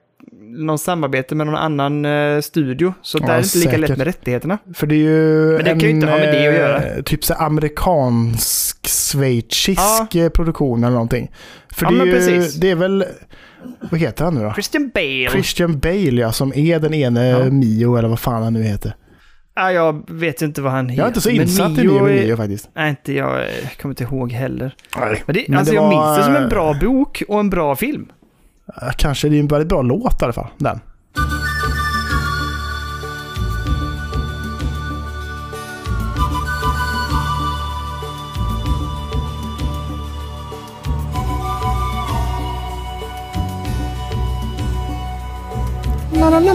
någon 0.43 0.79
samarbete 0.79 1.35
med 1.35 1.47
någon 1.47 1.57
annan 1.57 2.05
eh, 2.05 2.41
studio. 2.41 2.95
Så 3.03 3.19
Ja, 3.21 3.27
där 3.27 3.35
är 3.35 3.39
det 3.39 3.45
inte 3.45 3.59
lika 3.59 3.77
lätt 3.77 3.99
med 3.99 4.07
rättigheterna. 4.07 4.59
För 4.75 4.87
det 4.87 4.95
är 4.95 4.99
ju 4.99 5.47
Men 5.57 5.65
det 5.65 5.71
kan 5.71 5.79
ju 5.81 5.91
inte 5.91 6.07
ha 6.07 6.19
med 6.19 6.35
det 6.35 6.49
att 6.49 6.55
göra. 6.55 6.83
eh, 6.83 7.03
typ 7.03 7.25
så 7.25 7.35
amerikansk, 7.35 8.89
schweizisk 8.89 10.15
eh, 10.15 10.29
produktion 10.29 10.85
eller 10.85 10.93
någonting. 10.95 11.31
För 11.73 11.87
Ja, 11.87 11.91
det 11.91 12.01
är 12.03 12.07
ju, 12.07 12.13
precis. 12.13 12.55
det 12.55 12.71
är 12.71 12.75
väl, 12.75 13.05
vad 13.91 14.01
heter 14.01 14.25
han 14.25 14.35
nu 14.35 14.41
då? 14.43 14.53
Christian 14.53 14.91
Bale. 14.95 15.29
Christian 15.31 15.79
Bale 15.79 16.21
ja, 16.21 16.33
som 16.33 16.53
är 16.57 16.79
den 16.79 16.95
ene 16.95 17.29
Ja. 17.29 17.45
Mio 17.51 17.97
eller 17.97 18.09
vad 18.09 18.21
fan 18.21 18.43
han 18.43 18.53
nu 18.53 18.63
heter. 18.63 18.95
Ja, 19.55 19.73
jag 19.73 20.11
vet 20.11 20.43
inte 20.43 20.63
vad 20.63 20.73
han 20.73 20.89
heter. 20.89 21.01
Jag 21.03 21.05
är 21.05 21.09
inte 21.09 21.21
så 21.21 21.29
men 21.29 21.41
insatt 21.41 21.79
i 21.79 21.87
Mio 21.87 22.03
Mio 22.05 22.27
Mio 22.27 22.37
faktiskt. 22.37 22.71
Nej, 22.77 22.91
inte 22.91 23.13
jag. 23.13 23.41
eh, 23.43 23.47
kommer 23.83 23.93
inte 23.93 24.05
ihåg 24.05 24.33
heller. 24.33 24.75
Nej. 25.01 25.23
Men, 25.27 25.35
det, 25.35 25.45
Men 25.49 25.59
alltså 25.59 25.73
det 25.73 25.77
jag 25.77 25.83
var- 25.83 25.91
minns 25.91 26.19
det 26.19 26.25
som 26.25 26.37
en 26.43 26.49
bra 26.49 26.75
bok 26.81 27.23
och 27.29 27.41
en 27.41 27.51
bra 27.51 27.77
film. 27.77 28.09
Kanske 28.97 29.29
det 29.29 29.37
är 29.37 29.41
en 29.41 29.49
väldigt 29.49 29.69
bra 29.69 29.83
låt 29.83 30.23
i 30.23 30.25
alla 30.25 30.33
fall, 30.33 30.47
den. 30.59 30.81
Ja, 46.13 46.41
nice. 46.41 46.53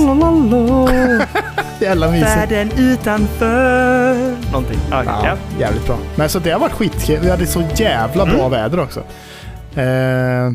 La, 0.00 0.30
la. 0.30 0.88
Jävla 1.80 2.10
mysigt. 2.10 2.28
Världen 2.30 2.70
utanför. 2.78 4.14
Någonting. 4.52 4.78
Ja, 4.90 5.04
ja. 5.04 5.36
jävligt 5.58 5.86
bra. 5.86 5.96
Men 6.16 6.28
så 6.28 6.38
det 6.38 6.50
har 6.50 6.60
varit 6.60 6.72
skitkul. 6.72 7.18
Vi 7.22 7.30
hade 7.30 7.46
så 7.46 7.62
jävla 7.74 8.24
bra 8.26 8.34
Mm. 8.34 8.50
väder 8.50 8.80
också. 8.80 9.02
Eh, 9.78 10.52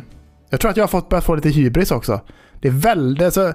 jag 0.50 0.60
tror 0.60 0.72
att 0.72 0.78
jag 0.78 0.84
har 0.84 0.88
fått 0.88 1.10
börjat 1.10 1.24
få 1.24 1.36
lite 1.36 1.50
hybris 1.50 1.92
också. 1.92 2.22
Det 2.62 2.68
är 2.68 2.72
väldigt, 2.72 3.34
Så, 3.34 3.54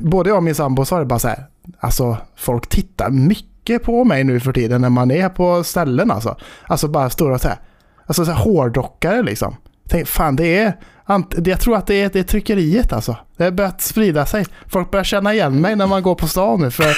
både 0.00 0.30
jag 0.30 0.36
och 0.36 0.42
min 0.42 0.54
sambo 0.54 0.84
sa 0.84 0.98
det 0.98 1.04
bara 1.04 1.18
så 1.18 1.28
här. 1.28 1.46
Alltså 1.80 2.16
folk 2.36 2.68
tittar 2.68 3.10
mycket 3.10 3.84
på 3.84 4.04
mig 4.04 4.24
nu 4.24 4.40
för 4.40 4.52
tiden 4.52 4.80
när 4.80 4.90
man 4.90 5.10
är 5.10 5.28
på 5.28 5.64
ställen 5.64 6.10
alltså. 6.10 6.36
Alltså 6.66 6.88
bara 6.88 7.10
stora 7.10 7.38
så 7.38 7.48
här, 7.48 7.58
alltså 8.06 8.24
så 8.24 8.30
här 8.30 8.44
hårdrockare 8.44 9.22
liksom. 9.22 9.56
Tänk, 9.88 10.08
fan 10.08 10.36
det 10.36 10.58
är, 10.58 10.76
jag 11.44 11.60
tror 11.60 11.76
att 11.76 11.86
det 11.86 11.94
är, 11.94 12.10
det 12.12 12.18
är 12.18 12.22
tryckeriet 12.22 12.92
alltså. 12.92 13.16
Det 13.36 13.44
har 13.44 13.50
börjat 13.50 13.80
sprida 13.80 14.26
sig. 14.26 14.46
Folk 14.66 14.90
börjar 14.90 15.04
känna 15.04 15.34
igen 15.34 15.60
mig 15.60 15.76
när 15.76 15.86
man 15.86 16.02
går 16.02 16.14
på 16.14 16.26
stan 16.26 16.60
nu 16.60 16.70
för 16.70 16.84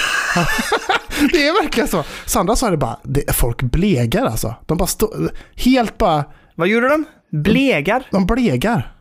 Det 1.31 1.47
är 1.47 1.63
verkligen 1.63 1.87
så. 1.87 2.03
Sandra 2.25 2.55
sa 2.55 2.69
det 2.69 2.77
bara, 2.77 2.99
det, 3.03 3.35
folk 3.35 3.61
blegar 3.61 4.25
alltså. 4.25 4.55
De 4.65 4.77
bara 4.77 4.87
står, 4.87 5.31
helt 5.55 5.97
bara, 5.97 6.25
Vad 6.55 6.67
gjorde 6.67 6.89
de? 6.89 7.05
Blegar? 7.31 8.03
de 8.11 8.25
blegar. 8.25 8.91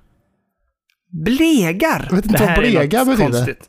Blegar? 1.24 2.06
Jag 2.10 2.16
vet 2.16 2.24
inte 2.26 2.38
Det 2.38 2.46
vad 2.46 2.58
blegar 2.58 3.04
betyder. 3.04 3.24
konstigt. 3.30 3.60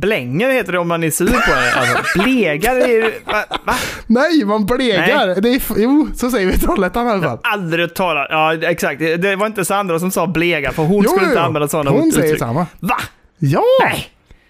Blänger 0.00 0.50
heter 0.50 0.72
det 0.72 0.78
om 0.78 0.88
man 0.88 1.04
är 1.04 1.10
sur 1.10 1.26
på 1.26 1.32
det. 1.54 1.72
Alltså, 1.74 2.22
blegar 2.22 2.76
är 2.76 2.88
ju... 2.88 3.02
Va? 3.26 3.44
va? 3.66 3.74
Nej, 4.06 4.44
man 4.44 4.66
blegar. 4.66 5.40
Det 5.40 5.48
är, 5.48 5.62
jo, 5.76 6.08
så 6.14 6.30
säger 6.30 6.46
vi 6.46 6.52
i 6.54 6.58
Trollhättan 6.58 7.06
i 7.06 7.10
alla 7.10 7.22
fall. 7.22 7.38
Aldrig 7.42 7.94
talat. 7.94 8.26
Ja, 8.30 8.54
exakt. 8.54 9.00
Det 9.00 9.36
var 9.36 9.46
inte 9.46 9.64
Sandra 9.64 9.98
som 9.98 10.10
sa 10.10 10.26
blega, 10.26 10.72
för 10.72 10.82
hon 10.82 11.02
Jo, 11.04 11.08
skulle 11.10 11.24
jo, 11.26 11.30
inte 11.30 11.40
använda 11.42 11.68
sådana 11.68 11.90
Hon 11.90 12.12
säger 12.12 12.24
uttryck. 12.26 12.38
samma. 12.38 12.66
Va? 12.80 12.96
Ja! 13.38 13.62
Nej! 13.84 14.06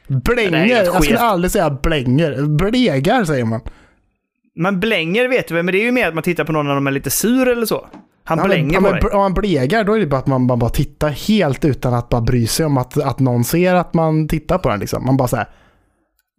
Blänger. 0.09 0.67
helt 0.67 0.87
Jag 0.87 1.05
skulle 1.05 1.19
aldrig 1.19 1.51
säga 1.51 1.71
blänger. 1.71 2.43
Blegar 2.57 3.25
säger 3.25 3.45
man. 3.45 3.61
Man 4.59 4.81
blänger 4.81 5.29
vet 5.29 5.49
du 5.49 5.55
väl, 5.55 5.65
men 5.65 5.73
det 5.73 5.79
är 5.79 5.85
ju 5.85 5.93
mer 5.93 6.09
att 6.09 6.15
man 6.15 6.23
tittar 6.23 6.45
på 6.45 6.53
någon 6.53 6.67
när 6.67 6.75
de 6.75 6.87
är 6.87 6.91
lite 6.91 7.11
sur 7.11 7.49
eller 7.49 7.67
så. 7.67 7.89
Han 8.31 8.39
Ja, 8.39 8.45
men- 8.45 8.51
blänger 8.51 8.75
ja, 8.75 8.79
på 8.81 8.83
men 8.83 8.93
dig. 8.93 9.11
Om 9.11 9.19
man 9.21 9.35
blegar 9.35 9.85
då 9.85 9.93
är 9.97 10.01
det 10.01 10.07
bara 10.07 10.19
att 10.21 10.27
man, 10.27 10.43
man 10.47 10.59
bara 10.59 10.71
tittar 10.71 11.09
helt 11.09 11.65
utan 11.65 11.95
att 11.95 12.09
bara 12.09 12.21
bry 12.21 12.47
sig 12.47 12.67
om 12.67 12.77
att, 12.79 13.01
att 13.03 13.19
någon 13.19 13.45
ser 13.45 13.75
att 13.75 13.95
man 13.95 14.29
tittar 14.29 14.59
på 14.59 14.69
den. 14.69 14.81
Liksom. 14.81 15.05
Man 15.07 15.17
bara 15.17 15.29
så 15.29 15.37
här. 15.37 15.47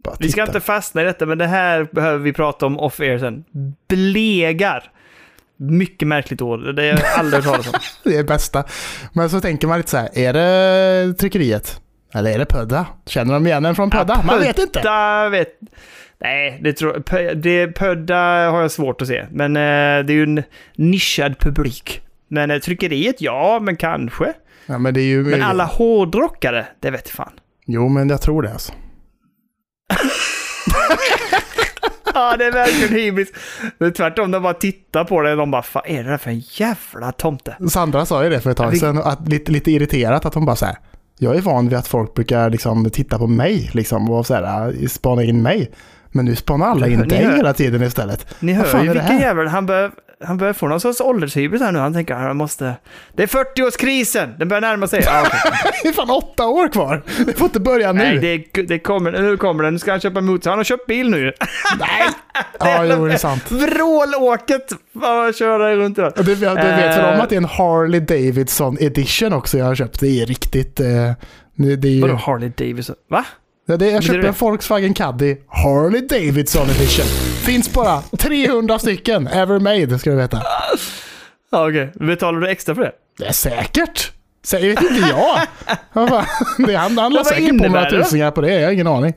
Bara 0.03 0.15
Vi 0.19 0.31
ska 0.31 0.43
inte 0.43 0.59
fastna 0.59 1.01
i 1.01 1.05
detta, 1.05 1.25
men 1.25 1.37
det 1.37 1.47
här 1.47 1.87
behöver 1.91 2.17
vi 2.19 2.33
prata 2.33 2.65
om 2.65 2.79
off-air 2.79 3.19
sen. 3.19 3.43
Blegar. 3.89 4.91
Mycket 5.57 6.07
märkligt 6.07 6.41
ord. 6.41 6.75
Det 6.75 6.81
har 6.81 6.87
jag 6.87 6.99
aldrig 7.17 7.43
hört 7.43 7.53
talas 7.53 7.67
om. 7.73 7.79
Det 8.11 8.17
är 8.17 8.23
bästa. 8.23 8.63
Men 9.13 9.29
så 9.29 9.41
tänker 9.41 9.67
man 9.67 9.77
lite 9.77 9.89
så 9.89 9.97
här. 9.97 10.09
Är 10.13 10.33
det 10.33 11.13
tryckeriet? 11.13 11.81
Eller 12.13 12.31
är 12.31 12.39
det 12.39 12.45
Pödda? 12.45 12.85
Känner 13.05 13.33
de 13.33 13.47
igen 13.47 13.65
en 13.65 13.75
från 13.75 13.89
Pödda? 13.89 14.21
man 14.25 14.39
vet 14.39 14.59
inte. 14.59 14.81
Vet... 15.31 15.47
Nej, 16.21 16.59
det 16.63 16.73
tror 16.73 17.03
det 17.35 17.67
Pödda 17.67 18.49
har 18.51 18.61
jag 18.61 18.71
svårt 18.71 19.01
att 19.01 19.07
se. 19.07 19.25
Men 19.31 19.55
eh, 19.55 20.05
det 20.05 20.13
är 20.13 20.15
ju 20.15 20.23
en 20.23 20.43
nischad 20.75 21.39
publik. 21.39 22.01
Men 22.27 22.51
eh, 22.51 22.59
tryckeriet, 22.59 23.21
ja, 23.21 23.59
men 23.61 23.75
kanske. 23.75 24.33
Ja, 24.65 24.77
men 24.77 24.93
det 24.93 25.01
är 25.01 25.05
ju... 25.05 25.23
Men 25.23 25.41
alla 25.41 25.65
hårdrockare, 25.65 26.67
det 26.79 26.91
vet 26.91 27.09
fan. 27.09 27.31
Jo, 27.65 27.89
men 27.89 28.09
jag 28.09 28.21
tror 28.21 28.41
det 28.41 28.51
alltså. 28.51 28.73
Ja, 32.13 32.37
det 32.37 32.45
är 32.45 32.51
verkligen 32.51 32.93
hybris. 32.93 33.31
Det 33.77 33.85
är 33.85 33.91
tvärtom, 33.91 34.31
de 34.31 34.43
bara 34.43 34.53
tittar 34.53 35.03
på 35.03 35.21
det 35.21 35.31
och 35.31 35.37
de 35.37 35.51
bara, 35.51 35.63
vad 35.73 35.83
är 35.85 36.03
det 36.03 36.09
där 36.09 36.17
för 36.17 36.29
en 36.31 36.39
jävla 36.39 37.11
tomte? 37.11 37.55
Sandra 37.69 38.05
sa 38.05 38.23
ju 38.23 38.29
det 38.29 38.39
för 38.41 38.49
ett 38.51 38.57
tag 38.57 38.77
sedan, 38.77 38.97
att, 38.97 39.27
lite, 39.27 39.51
lite 39.51 39.71
irriterat 39.71 40.25
att 40.25 40.33
hon 40.33 40.45
bara 40.45 40.55
så 40.55 40.65
här. 40.65 40.75
Jag 41.17 41.35
är 41.35 41.41
van 41.41 41.69
vid 41.69 41.77
att 41.77 41.87
folk 41.87 42.13
brukar 42.13 42.49
liksom 42.49 42.89
titta 42.89 43.17
på 43.17 43.27
mig 43.27 43.69
liksom, 43.73 44.11
och 44.11 44.25
så 44.25 44.33
här, 44.33 44.87
spana 44.87 45.23
in 45.23 45.41
mig. 45.41 45.71
Men 46.11 46.25
nu 46.25 46.35
spanar 46.35 46.67
alla 46.67 46.87
in 46.87 47.07
dig 47.07 47.17
hela 47.35 47.53
tiden 47.53 47.83
istället. 47.83 48.35
Ni 48.39 48.53
Vad 48.57 48.67
hör 48.67 48.83
ju 48.83 48.91
vilken 48.93 49.19
jävel, 49.19 49.47
han 49.47 49.65
börjar, 49.65 49.91
han 50.23 50.37
börjar 50.37 50.53
få 50.53 50.67
någon 50.67 50.79
sorts 50.79 51.01
åldershybris 51.01 51.61
här 51.61 51.71
nu. 51.71 51.79
Han 51.79 51.93
tänker, 51.93 52.13
han 52.15 52.37
måste... 52.37 52.73
Det 53.15 53.23
är 53.23 53.27
40-årskrisen, 53.27 54.37
den 54.39 54.47
börjar 54.47 54.61
närma 54.61 54.87
sig. 54.87 55.01
Ja, 55.05 55.23
okej. 55.27 55.39
Det 55.83 55.89
är 55.89 55.93
fan 55.93 56.09
åtta 56.09 56.47
år 56.47 56.67
kvar. 56.71 57.03
Det 57.25 57.33
får 57.37 57.45
inte 57.45 57.59
börja 57.59 57.91
nu. 57.91 58.03
Nej, 58.19 58.45
det, 58.53 58.61
det 58.63 58.79
kommer, 58.79 59.11
nu 59.11 59.37
kommer 59.37 59.63
den. 59.63 59.73
Nu 59.73 59.79
ska 59.79 59.91
han 59.91 59.99
köpa 59.99 60.21
motor. 60.21 60.49
Han 60.49 60.59
har 60.59 60.63
köpt 60.63 60.87
bil 60.87 61.09
nu. 61.09 61.33
Nej. 61.79 62.03
Ja, 62.59 62.85
jo, 62.85 63.07
det 63.07 63.13
är 63.13 63.17
sant. 63.17 63.51
Vrålåket! 63.51 64.71
Bara 64.93 65.33
köra 65.33 65.75
runt 65.75 65.95
där. 65.95 66.11
Du, 66.15 66.23
du 66.23 66.35
vet 66.35 66.41
väl 66.41 67.05
om 67.05 67.13
Eh. 67.13 67.21
att 67.21 67.29
det 67.29 67.35
är 67.35 67.37
en 67.37 67.45
Harley 67.45 67.99
Davidson 67.99 68.77
edition 68.79 69.33
också 69.33 69.57
jag 69.57 69.65
har 69.65 69.75
köpt. 69.75 69.99
Det 69.99 70.21
är 70.21 70.25
riktigt... 70.25 70.79
Eh, 70.79 70.85
det 71.55 71.87
är 71.87 71.91
ju, 71.91 72.01
Vadå 72.01 72.15
Harley 72.15 72.51
Davidson? 72.57 72.95
Va? 73.09 73.25
Ja, 73.71 73.77
det, 73.77 73.91
jag 73.91 74.03
köpte 74.03 74.17
en 74.19 74.33
det? 74.33 74.41
Volkswagen 74.41 74.93
Caddy 74.93 75.35
Harley 75.47 76.01
Davidson 76.01 76.69
edition. 76.69 77.05
Finns 77.45 77.73
bara 77.73 78.01
300 78.01 78.79
stycken 78.79 79.27
ever 79.27 79.59
made 79.59 79.99
ska 79.99 80.09
du 80.09 80.15
veta. 80.15 80.41
Ja, 81.51 81.67
okej. 81.69 81.91
Betalar 81.95 82.39
du 82.39 82.47
extra 82.49 82.75
för 82.75 82.81
det? 82.81 82.91
Det 83.17 83.25
är 83.25 83.31
säkert. 83.31 84.11
Säger 84.45 84.69
vet 84.69 84.81
inte 84.91 85.09
jag. 85.09 85.39
Det, 86.67 86.75
han 86.75 86.97
han 86.97 87.13
la 87.13 87.23
säkert 87.23 87.57
på 87.57 87.67
några 87.67 87.89
det 87.89 88.03
tusingar 88.03 88.31
på 88.31 88.41
det. 88.41 88.53
Jag 88.53 88.67
har 88.67 88.73
ingen 88.73 88.87
aning. 88.87 89.13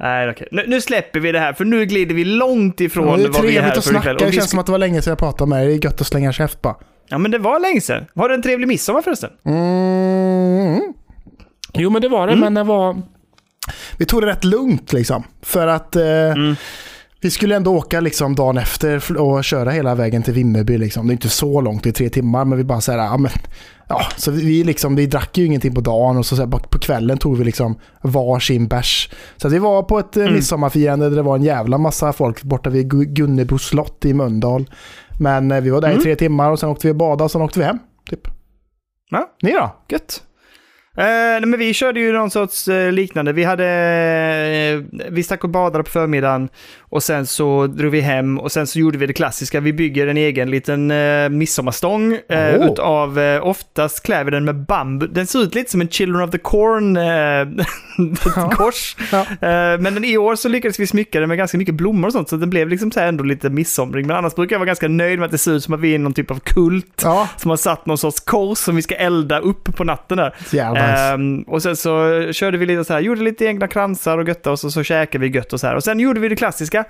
Nej, 0.00 0.30
okej. 0.30 0.48
Nu, 0.52 0.64
nu 0.66 0.80
släpper 0.80 1.20
vi 1.20 1.32
det 1.32 1.38
här, 1.38 1.52
för 1.52 1.64
nu 1.64 1.84
glider 1.86 2.14
vi 2.14 2.24
långt 2.24 2.80
ifrån 2.80 3.18
det 3.18 3.24
är 3.24 3.28
vad 3.28 3.42
vi 3.42 3.56
är 3.56 3.62
här 3.62 3.70
trevligt 3.70 3.78
att 3.78 3.84
för 3.84 3.90
snacka. 3.90 4.12
ikväll. 4.12 4.30
Det 4.30 4.36
känns 4.36 4.50
som 4.50 4.58
att 4.58 4.66
det 4.66 4.72
var 4.72 4.78
länge 4.78 5.02
sedan 5.02 5.10
jag 5.10 5.18
pratade 5.18 5.48
med 5.48 5.58
dig. 5.58 5.66
Det 5.68 5.72
är 5.74 5.84
gött 5.84 6.00
att 6.00 6.06
slänga 6.06 6.32
käft 6.32 6.62
bara. 6.62 6.74
Ja, 7.08 7.18
men 7.18 7.30
det 7.30 7.38
var 7.38 7.60
länge 7.60 7.80
sedan. 7.80 8.04
Har 8.14 8.28
du 8.28 8.34
en 8.34 8.42
trevlig 8.42 8.68
midsommar 8.68 9.02
förresten? 9.02 9.30
Mm. 9.46 10.80
Jo, 11.74 11.90
men 11.90 12.02
det 12.02 12.08
var 12.08 12.26
det, 12.26 12.32
Mm. 12.32 12.40
men 12.44 12.54
det 12.54 12.62
var... 12.62 12.96
Vi 13.98 14.04
tog 14.06 14.20
det 14.22 14.26
rätt 14.26 14.44
lugnt 14.44 14.92
liksom. 14.92 15.22
För 15.42 15.66
att 15.66 15.96
eh, 15.96 16.02
Mm. 16.06 16.56
vi 17.20 17.30
skulle 17.30 17.56
ändå 17.56 17.74
åka 17.76 18.00
liksom 18.00 18.34
dagen 18.34 18.58
efter 18.58 19.16
och 19.20 19.44
köra 19.44 19.70
hela 19.70 19.94
vägen 19.94 20.22
till 20.22 20.34
Vimmerby. 20.34 20.78
Liksom. 20.78 21.06
Det 21.06 21.10
är 21.10 21.14
inte 21.14 21.28
så 21.28 21.60
långt, 21.60 21.82
det 21.82 21.90
är 21.90 21.92
tre 21.92 22.08
timmar, 22.08 22.44
men 22.44 22.58
vi 22.58 22.64
bara 22.64 22.80
så 22.80 22.92
här, 22.92 22.98
ja 22.98 23.16
men... 23.16 23.30
Ja, 23.88 24.02
så 24.16 24.30
vi, 24.30 24.64
liksom, 24.64 24.96
vi 24.96 25.06
drack 25.06 25.38
ju 25.38 25.44
ingenting 25.46 25.74
på 25.74 25.80
dagen 25.80 26.16
och 26.16 26.26
så, 26.26 26.36
så 26.36 26.42
här, 26.42 26.48
på 26.50 26.78
kvällen 26.78 27.18
tog 27.18 27.38
vi 27.38 27.44
liksom 27.44 27.78
varsin 28.02 28.68
bärs. 28.68 29.10
Så 29.36 29.48
vi 29.48 29.58
var 29.58 29.82
på 29.82 29.98
ett 29.98 30.16
mm. 30.16 30.26
Mm. 30.26 30.34
midsommarfirande 30.36 31.08
där 31.08 31.16
det 31.16 31.22
var 31.22 31.36
en 31.36 31.42
jävla 31.42 31.78
massa 31.78 32.12
folk 32.12 32.42
borta 32.42 32.70
vid 32.70 32.92
Gu- 32.92 33.04
Gunnebo 33.04 33.58
slott 33.58 34.04
i 34.04 34.14
Mölndal. 34.14 34.70
Men 35.20 35.50
eh, 35.50 35.60
vi 35.60 35.70
var 35.70 35.80
där 35.80 35.88
i 35.88 35.92
Mm. 35.92 36.02
tre 36.02 36.16
timmar 36.16 36.50
och 36.50 36.58
sen 36.58 36.68
åkte 36.68 36.86
vi 36.86 36.92
och 36.92 36.96
badade 36.96 37.24
och 37.24 37.30
sen 37.30 37.42
åkte 37.42 37.58
vi 37.58 37.64
hem. 37.64 37.78
Typ. 38.10 38.28
Ja. 39.10 39.30
Ni 39.42 39.52
då? 39.52 39.76
Gött. 39.88 40.22
Eh, 40.98 41.04
nej, 41.04 41.46
men 41.46 41.58
vi 41.58 41.74
körde 41.74 42.00
ju 42.00 42.12
någon 42.12 42.30
sorts 42.30 42.68
eh, 42.68 42.92
liknande. 42.92 43.32
Vi 43.32 43.44
hade... 43.44 43.66
Eh, 43.66 45.00
vi 45.10 45.22
stack 45.22 45.44
och 45.44 45.50
badade 45.50 45.84
på 45.84 45.90
förmiddagen 45.90 46.48
och 46.80 47.02
sen 47.02 47.26
så 47.26 47.66
drog 47.66 47.92
vi 47.92 48.00
hem 48.00 48.38
och 48.38 48.52
sen 48.52 48.66
så 48.66 48.78
gjorde 48.78 48.98
vi 48.98 49.06
det 49.06 49.12
klassiska. 49.12 49.60
Vi 49.60 49.72
bygger 49.72 50.06
en 50.06 50.16
egen 50.16 50.50
liten 50.50 50.90
eh, 50.90 51.28
midsommarstång 51.28 52.12
eh, 52.28 52.54
Åh. 52.60 52.66
utav... 52.66 53.18
Eh, 53.18 53.46
oftast 53.46 54.02
klär 54.02 54.24
vi 54.24 54.30
den 54.30 54.44
med 54.44 54.54
bambu. 54.56 55.06
Den 55.06 55.26
ser 55.26 55.38
ut 55.42 55.54
lite 55.54 55.70
som 55.70 55.80
en 55.80 55.88
Children 55.88 56.22
of 56.22 56.30
the 56.30 56.38
Corn 56.38 56.96
eh, 56.96 57.64
kors. 58.56 58.96
Ja. 59.12 59.18
Eh, 59.20 59.80
men 59.80 59.94
den, 59.94 60.04
i 60.04 60.16
år 60.16 60.36
så 60.36 60.48
lyckades 60.48 60.80
vi 60.80 60.86
smycka 60.86 61.20
den 61.20 61.28
med 61.28 61.38
ganska 61.38 61.58
mycket 61.58 61.74
blommor 61.74 62.06
och 62.06 62.12
sånt 62.12 62.28
så 62.28 62.36
den 62.36 62.50
blev 62.50 62.68
liksom 62.68 62.90
så 62.90 63.00
ändå 63.00 63.24
lite 63.24 63.50
midsomrig. 63.50 64.06
Men 64.06 64.16
annars 64.16 64.34
brukar 64.34 64.54
jag 64.54 64.58
vara 64.58 64.66
ganska 64.66 64.88
nöjd 64.88 65.18
med 65.18 65.26
att 65.26 65.32
det 65.32 65.38
ser 65.38 65.52
ut 65.52 65.64
som 65.64 65.74
att 65.74 65.80
vi 65.80 65.94
är 65.94 65.98
någon 65.98 66.14
typ 66.14 66.30
av 66.30 66.38
kult 66.38 67.00
Ja, 67.02 67.28
som 67.36 67.50
har 67.50 67.56
satt 67.56 67.86
någon 67.86 67.98
sorts 67.98 68.20
kors 68.20 68.58
som 68.58 68.76
vi 68.76 68.82
ska 68.82 68.94
elda 68.94 69.38
upp 69.38 69.76
på 69.76 69.84
natten 69.84 70.16
där. 70.18 70.34
jävlar. 70.50 70.85
Ehm, 70.88 71.42
och 71.42 71.62
sen 71.62 71.76
så 71.76 72.22
körde 72.32 72.58
vi 72.58 72.66
lite 72.66 72.84
så 72.84 72.92
här, 72.92 73.00
gjorde 73.00 73.22
lite 73.22 73.44
egna 73.44 73.68
kransar 73.68 74.18
och 74.18 74.28
götta 74.28 74.50
och 74.50 74.58
så, 74.58 74.70
så 74.70 74.82
käkade 74.82 75.26
vi 75.26 75.36
gött 75.36 75.52
och 75.52 75.60
så 75.60 75.66
här. 75.66 75.74
Och 75.74 75.84
sen 75.84 76.00
gjorde 76.00 76.20
vi 76.20 76.28
det 76.28 76.36
klassiska, 76.36 76.84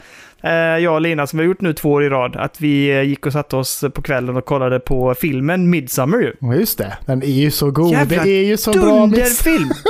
uh, 0.44 0.50
jag 0.50 0.94
och 0.94 1.00
Lina 1.00 1.26
som 1.26 1.38
vi 1.38 1.44
har 1.44 1.48
gjort 1.48 1.60
nu 1.60 1.72
två 1.72 1.92
år 1.92 2.04
i 2.04 2.08
rad, 2.08 2.36
att 2.36 2.60
vi 2.60 2.90
eh, 2.90 3.02
gick 3.02 3.26
och 3.26 3.32
satte 3.32 3.56
oss 3.56 3.84
på 3.94 4.02
kvällen 4.02 4.36
och 4.36 4.44
kollade 4.44 4.80
på 4.80 5.14
filmen 5.14 5.70
Midsummer 5.70 6.18
ju. 6.18 6.32
Ja, 6.40 6.54
just 6.54 6.78
det. 6.78 6.98
Den 7.06 7.22
är 7.22 7.26
ju 7.26 7.50
så 7.50 7.70
god. 7.70 7.92
Jävla 7.92 8.24
det 8.24 8.30
är 8.30 8.44
ju 8.44 8.56
så 8.56 8.72
bra. 8.72 8.82
Dunderfilm! 8.82 9.70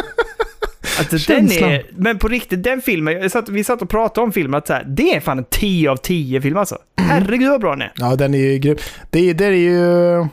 Alltså, 0.98 1.32
den 1.32 1.52
är, 1.52 1.86
men 1.96 2.18
på 2.18 2.28
riktigt, 2.28 2.62
den 2.62 2.82
filmen, 2.82 3.30
satt, 3.30 3.48
vi 3.48 3.64
satt 3.64 3.82
och 3.82 3.88
pratade 3.88 4.24
om 4.24 4.32
filmen, 4.32 4.58
att 4.58 4.66
så 4.66 4.72
här, 4.72 4.84
det 4.84 5.16
är 5.16 5.20
fan 5.20 5.38
en 5.38 5.44
10 5.50 5.90
av 5.90 5.96
10 5.96 6.40
film 6.40 6.56
alltså. 6.56 6.78
Herregud 6.96 7.50
vad 7.50 7.60
bra 7.60 7.70
den 7.70 7.82
är. 7.82 7.92
Ja, 7.96 8.16
den 8.16 8.34
är 8.34 8.38
ju 8.38 8.58
grym. 8.58 8.76
Det, 9.10 9.32
det 9.32 9.44
är 9.44 9.50
ju... 9.50 10.26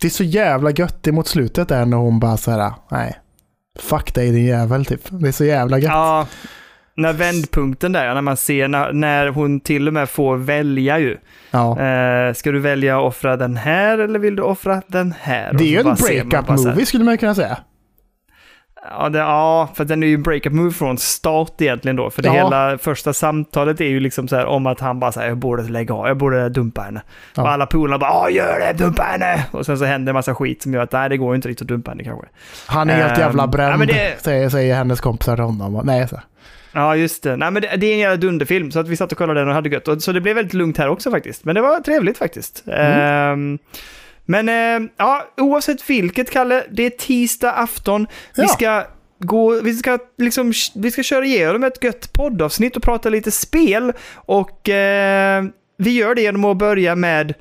Det 0.00 0.06
är 0.06 0.10
så 0.10 0.24
jävla 0.24 0.70
gött 0.70 1.06
emot 1.06 1.28
slutet 1.28 1.68
där 1.68 1.86
när 1.86 1.96
hon 1.96 2.20
bara 2.20 2.36
så 2.36 2.50
här, 2.50 2.72
nej. 2.90 3.18
Fuck 3.78 4.14
dig 4.14 4.30
din 4.30 4.46
jävel 4.46 4.84
typ. 4.84 5.00
Det 5.08 5.28
är 5.28 5.32
så 5.32 5.44
jävla 5.44 5.78
gött. 5.78 5.90
Ja, 5.90 6.26
när 6.96 7.12
vändpunkten 7.12 7.92
där, 7.92 8.14
när 8.14 8.22
man 8.22 8.36
ser 8.36 8.68
när, 8.68 8.92
när 8.92 9.28
hon 9.28 9.60
till 9.60 9.88
och 9.88 9.94
med 9.94 10.08
får 10.08 10.36
välja 10.36 10.98
ju. 10.98 11.16
Ja. 11.50 11.80
Eh, 11.80 12.34
ska 12.34 12.52
du 12.52 12.60
välja 12.60 12.98
att 12.98 13.04
offra 13.04 13.36
den 13.36 13.56
här 13.56 13.98
eller 13.98 14.18
vill 14.18 14.36
du 14.36 14.42
offra 14.42 14.82
den 14.86 15.14
här? 15.20 15.52
Det 15.52 15.64
är 15.64 15.68
ju 15.68 15.78
en 15.78 15.86
man 15.86 15.96
breakup 15.96 16.48
movie 16.48 16.86
skulle 16.86 17.04
man 17.04 17.18
kunna 17.18 17.34
säga. 17.34 17.58
Ja, 18.92 19.08
det, 19.08 19.18
ja, 19.18 19.68
för 19.74 19.84
den 19.84 20.02
är 20.02 20.06
ju 20.06 20.16
breakup 20.16 20.52
move 20.52 20.70
från 20.72 20.98
start 20.98 21.60
egentligen 21.60 21.96
då. 21.96 22.10
För 22.10 22.22
det 22.22 22.28
Ja. 22.28 22.32
hela 22.34 22.78
första 22.78 23.12
samtalet 23.12 23.80
är 23.80 23.84
ju 23.84 24.00
liksom 24.00 24.28
så 24.28 24.36
här 24.36 24.46
om 24.46 24.66
att 24.66 24.80
han 24.80 25.00
bara 25.00 25.12
säger 25.12 25.28
jag 25.28 25.36
borde 25.38 25.62
lägga 25.62 25.94
av, 25.94 26.06
jag 26.06 26.16
borde 26.16 26.48
dumpa 26.48 26.80
henne. 26.82 27.02
Ja. 27.36 27.42
Och 27.42 27.50
alla 27.50 27.66
polarna 27.66 27.98
bara 27.98 28.10
ja 28.10 28.30
gör 28.30 28.60
det, 28.60 28.72
dumpa 28.84 29.02
henne! 29.02 29.44
Och 29.50 29.66
sen 29.66 29.78
så 29.78 29.84
händer 29.84 30.10
en 30.10 30.14
massa 30.14 30.34
skit 30.34 30.62
som 30.62 30.74
gör 30.74 30.82
att 30.82 30.92
nej 30.92 31.08
det 31.08 31.16
går 31.16 31.34
inte 31.34 31.48
riktigt 31.48 31.62
att 31.62 31.68
dumpa 31.68 31.90
henne 31.90 32.04
kanske. 32.04 32.26
Han 32.66 32.90
är 32.90 32.94
helt 32.94 33.12
Ehm, 33.12 33.20
jävla 33.20 33.46
bränd, 33.46 33.72
ja, 33.72 33.76
men 33.76 33.86
det- 33.86 34.22
säger, 34.22 34.48
säger 34.48 34.74
hennes 34.74 35.00
kompisar 35.00 35.36
till 35.36 35.44
honom. 35.44 35.80
Nej, 35.84 36.08
så. 36.08 36.20
Ja, 36.72 36.96
just 36.96 37.22
det. 37.22 37.36
Nej, 37.36 37.50
men 37.50 37.62
det, 37.62 37.76
det 37.76 37.86
är 37.86 37.92
en 37.92 37.98
jävla 37.98 38.16
dunderfilm, 38.16 38.70
så 38.70 38.80
att 38.80 38.88
vi 38.88 38.96
satt 38.96 39.12
och 39.12 39.18
kollade 39.18 39.40
den 39.40 39.48
och 39.48 39.54
hade 39.54 39.68
gött. 39.68 39.88
Och, 39.88 40.02
så 40.02 40.12
det 40.12 40.20
blev 40.20 40.36
väldigt 40.36 40.54
lugnt 40.54 40.78
här 40.78 40.88
också 40.88 41.10
faktiskt. 41.10 41.44
Men 41.44 41.54
det 41.54 41.60
var 41.60 41.80
trevligt 41.80 42.18
faktiskt. 42.18 42.64
Ehm, 42.72 43.58
men 44.30 44.48
eh, 44.48 44.90
ja, 44.96 45.24
oavsett 45.36 45.90
vilket, 45.90 46.30
Kalle, 46.30 46.64
det 46.70 46.82
är 46.86 46.90
tisdag 46.90 47.52
afton. 47.52 48.06
Vi 48.36 48.42
Ja. 48.42 48.48
ska 48.48 48.84
gå, 49.18 49.60
vi 49.60 49.74
ska 49.74 49.98
liksom, 50.18 50.52
vi 50.74 50.90
ska 50.90 51.02
köra 51.02 51.24
igenom 51.24 51.64
ett 51.64 51.84
gött 51.84 52.12
poddavsnitt 52.12 52.76
och 52.76 52.82
prata 52.82 53.08
lite 53.08 53.30
spel. 53.30 53.92
Och 54.14 54.68
eh, 54.68 55.44
vi 55.78 55.90
gör 55.90 56.14
det 56.14 56.22
genom 56.22 56.44
att 56.44 56.56
börja 56.56 56.94
med 56.96 57.34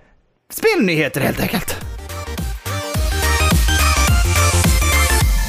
spelnyheter 0.53 1.22
helt 1.22 1.41
enkelt. 1.41 1.75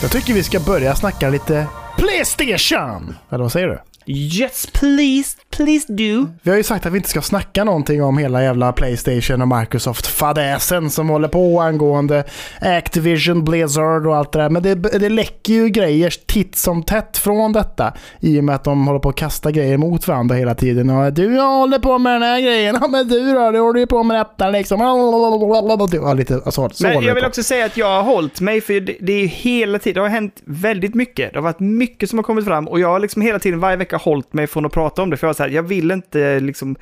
Jag 0.02 0.10
tycker 0.12 0.34
vi 0.34 0.42
ska 0.42 0.60
börja 0.60 0.94
snacka 0.94 1.28
lite 1.30 1.66
Playstation. 1.98 3.16
Eller 3.30 3.42
vad 3.42 3.52
säger 3.52 3.68
du? 3.68 3.78
Yes, 4.06 4.66
please, 4.66 5.36
please 5.50 5.92
do. 5.92 6.26
Vi 6.42 6.50
har 6.50 6.56
ju 6.56 6.62
sagt 6.62 6.86
att 6.86 6.92
vi 6.92 6.96
inte 6.96 7.08
ska 7.08 7.22
snacka 7.22 7.64
någonting 7.64 8.02
om 8.02 8.18
hela 8.18 8.42
jävla 8.42 8.72
Playstation 8.72 9.42
och 9.42 9.48
Microsoft-fadäsen 9.48 10.90
som 10.90 11.08
håller 11.08 11.28
på 11.28 11.60
angående 11.60 12.24
Activision, 12.60 13.44
Blizzard 13.44 14.06
och 14.06 14.16
allt 14.16 14.32
det 14.32 14.38
där. 14.38 14.50
Men 14.50 14.62
det, 14.62 14.74
det 14.74 15.08
läcker 15.08 15.52
ju 15.52 15.68
grejer 15.68 16.14
titt 16.26 16.56
som 16.56 16.82
tätt 16.82 17.16
från 17.16 17.52
detta. 17.52 17.92
I 18.20 18.40
och 18.40 18.44
med 18.44 18.54
att 18.54 18.64
de 18.64 18.86
håller 18.86 19.00
på 19.00 19.08
att 19.08 19.16
kasta 19.16 19.50
grejer 19.50 19.76
mot 19.76 20.08
varandra 20.08 20.34
hela 20.36 20.54
tiden. 20.54 20.90
Och 20.90 21.12
du 21.12 21.40
håller 21.40 21.78
på 21.78 21.98
med 21.98 22.12
den 22.12 22.22
här 22.22 22.40
grejen. 22.40 22.78
Ja 22.80 22.88
men 22.88 23.08
du 23.08 23.34
då, 23.34 23.50
du 23.50 23.60
håller 23.60 23.80
ju 23.80 23.86
på 23.86 24.02
med 24.02 24.16
detta 24.20 24.50
liksom. 24.50 24.80
Ja, 24.80 26.14
lite, 26.14 26.40
så, 26.50 26.50
så 26.50 26.86
Men 26.86 27.02
jag 27.02 27.14
vill 27.14 27.22
på. 27.22 27.28
också 27.28 27.42
säga 27.42 27.64
att 27.66 27.76
jag 27.76 27.86
har 27.86 28.02
hållit 28.02 28.40
mig, 28.40 28.60
för 28.60 28.80
det, 28.80 28.96
det 29.00 29.12
är 29.12 29.20
ju 29.20 29.26
hela 29.26 29.78
tiden, 29.78 29.94
det 29.94 30.00
har 30.00 30.14
hänt 30.14 30.42
väldigt 30.44 30.94
mycket. 30.94 31.32
Det 31.32 31.38
har 31.38 31.42
varit 31.42 31.60
mycket 31.60 32.10
som 32.10 32.18
har 32.18 32.24
kommit 32.24 32.44
fram 32.44 32.68
och 32.68 32.80
jag 32.80 32.88
har 32.88 32.98
liksom 33.00 33.22
hela 33.22 33.38
tiden, 33.38 33.60
varje 33.60 33.76
vecka, 33.76 33.89
hållit 33.96 34.32
mig 34.32 34.46
från 34.46 34.66
att 34.66 34.72
prata 34.72 35.02
om 35.02 35.10
det. 35.10 35.16
För 35.16 35.26
jag 35.26 35.28
var 35.28 35.34
så 35.34 35.42
här, 35.42 35.50
jag 35.50 35.62
vill 35.62 35.90
inte 35.90 36.40
liksom, 36.40 36.76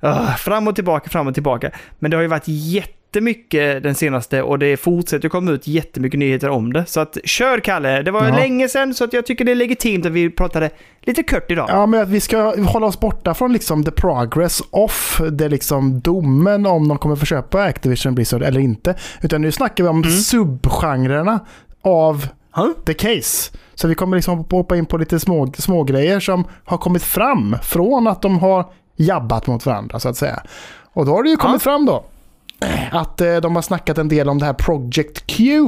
ah, 0.00 0.26
fram 0.26 0.68
och 0.68 0.74
tillbaka, 0.74 1.10
fram 1.10 1.26
och 1.26 1.34
tillbaka. 1.34 1.70
Men 1.98 2.10
det 2.10 2.16
har 2.16 2.22
ju 2.22 2.28
varit 2.28 2.48
jättemycket 2.48 3.82
den 3.82 3.94
senaste 3.94 4.42
och 4.42 4.58
det 4.58 4.76
fortsätter 4.76 5.28
komma 5.28 5.50
ut 5.50 5.66
jättemycket 5.66 6.18
nyheter 6.18 6.48
om 6.48 6.72
det. 6.72 6.86
Så 6.86 7.00
att, 7.00 7.18
kör 7.24 7.60
Kalle! 7.60 8.02
Det 8.02 8.10
var 8.10 8.28
Ja. 8.28 8.36
länge 8.36 8.68
sedan 8.68 8.94
så 8.94 9.04
att 9.04 9.12
jag 9.12 9.26
tycker 9.26 9.44
det 9.44 9.50
är 9.50 9.56
legitimt 9.56 10.06
att 10.06 10.12
vi 10.12 10.30
pratade 10.30 10.70
lite 11.02 11.22
kort 11.22 11.50
idag. 11.50 11.66
Ja, 11.70 11.86
men 11.86 12.02
att 12.02 12.08
vi 12.08 12.20
ska 12.20 12.60
hålla 12.62 12.86
oss 12.86 13.00
borta 13.00 13.34
från 13.34 13.52
liksom 13.52 13.84
the 13.84 13.90
progress 13.90 14.62
of 14.70 15.20
det 15.32 15.48
liksom 15.48 16.00
domen 16.00 16.66
om 16.66 16.88
de 16.88 16.98
kommer 16.98 17.16
få 17.16 17.26
köpa 17.26 17.62
Activision 17.62 18.14
Blizzard 18.14 18.42
eller 18.42 18.60
inte. 18.60 18.94
Utan 19.22 19.42
nu 19.42 19.52
snackar 19.52 19.84
vi 19.84 19.90
om 19.90 20.04
subgenrerna 20.04 21.40
av 21.82 22.26
Huh? 22.56 22.68
the 22.86 22.94
case. 22.94 23.52
Så 23.74 23.88
vi 23.88 23.94
kommer 23.94 24.16
liksom 24.16 24.44
hoppa 24.50 24.76
in 24.76 24.86
på 24.86 24.96
lite 24.98 25.20
små, 25.20 25.52
små 25.58 25.84
grejer 25.84 26.20
som 26.20 26.44
har 26.64 26.78
kommit 26.78 27.02
fram 27.02 27.56
från 27.62 28.06
att 28.06 28.22
de 28.22 28.38
har 28.38 28.70
jabbat 28.96 29.46
mot 29.46 29.66
varandra 29.66 29.98
så 30.00 30.08
att 30.08 30.16
säga. 30.16 30.42
Och 30.92 31.06
då 31.06 31.12
har 31.12 31.22
det 31.22 31.30
ju 31.30 31.36
kommit 31.36 31.54
Ja. 31.54 31.58
fram 31.70 31.86
då 31.86 32.04
att 32.90 33.20
eh, 33.20 33.36
de 33.36 33.54
har 33.54 33.62
snackat 33.62 33.98
en 33.98 34.08
del 34.08 34.28
om 34.28 34.38
det 34.38 34.46
här 34.46 34.52
Project 34.52 35.26
Q 35.26 35.62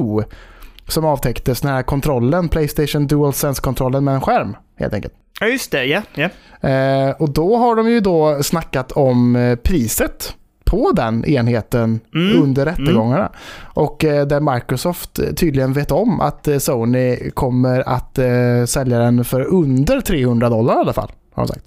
som 0.89 1.05
avtäcktes, 1.05 1.61
den 1.61 1.71
här 1.71 1.83
kontrollen, 1.83 2.49
Playstation 2.49 3.07
DualSense-kontrollen 3.07 4.05
med 4.05 4.15
en 4.15 4.21
skärm 4.21 4.57
helt 4.79 4.95
enkelt. 4.95 5.15
Ja, 5.41 5.47
just 5.47 5.71
det. 5.71 5.85
Ja, 5.85 6.03
ja. 6.15 6.29
Eh, 6.69 7.11
och 7.11 7.31
då 7.31 7.57
har 7.57 7.77
de 7.77 7.91
ju 7.91 8.01
då 8.01 8.43
snackat 8.43 8.93
om 8.93 9.37
eh, 9.37 9.57
priset 9.57 10.35
på 10.69 10.93
den 10.93 11.25
enheten 11.25 12.01
Mm. 12.15 12.43
under 12.43 12.65
rättegångarna. 12.65 13.33
Och 13.63 14.05
eh, 14.05 14.27
där 14.27 14.55
Microsoft 14.55 15.21
tydligen 15.37 15.73
vet 15.73 15.91
om 15.91 16.21
att 16.21 16.49
eh, 16.49 16.59
Sony 16.59 17.31
kommer 17.31 17.89
att 17.89 18.19
eh, 18.19 18.65
sälja 18.67 18.99
den 18.99 19.25
för 19.25 19.41
under 19.41 20.01
300 20.01 20.49
dollar 20.49 20.75
i 20.75 20.79
alla 20.79 20.93
fall. 20.93 21.11
Har 21.35 21.43
de 21.47 21.49
sagt. 21.49 21.67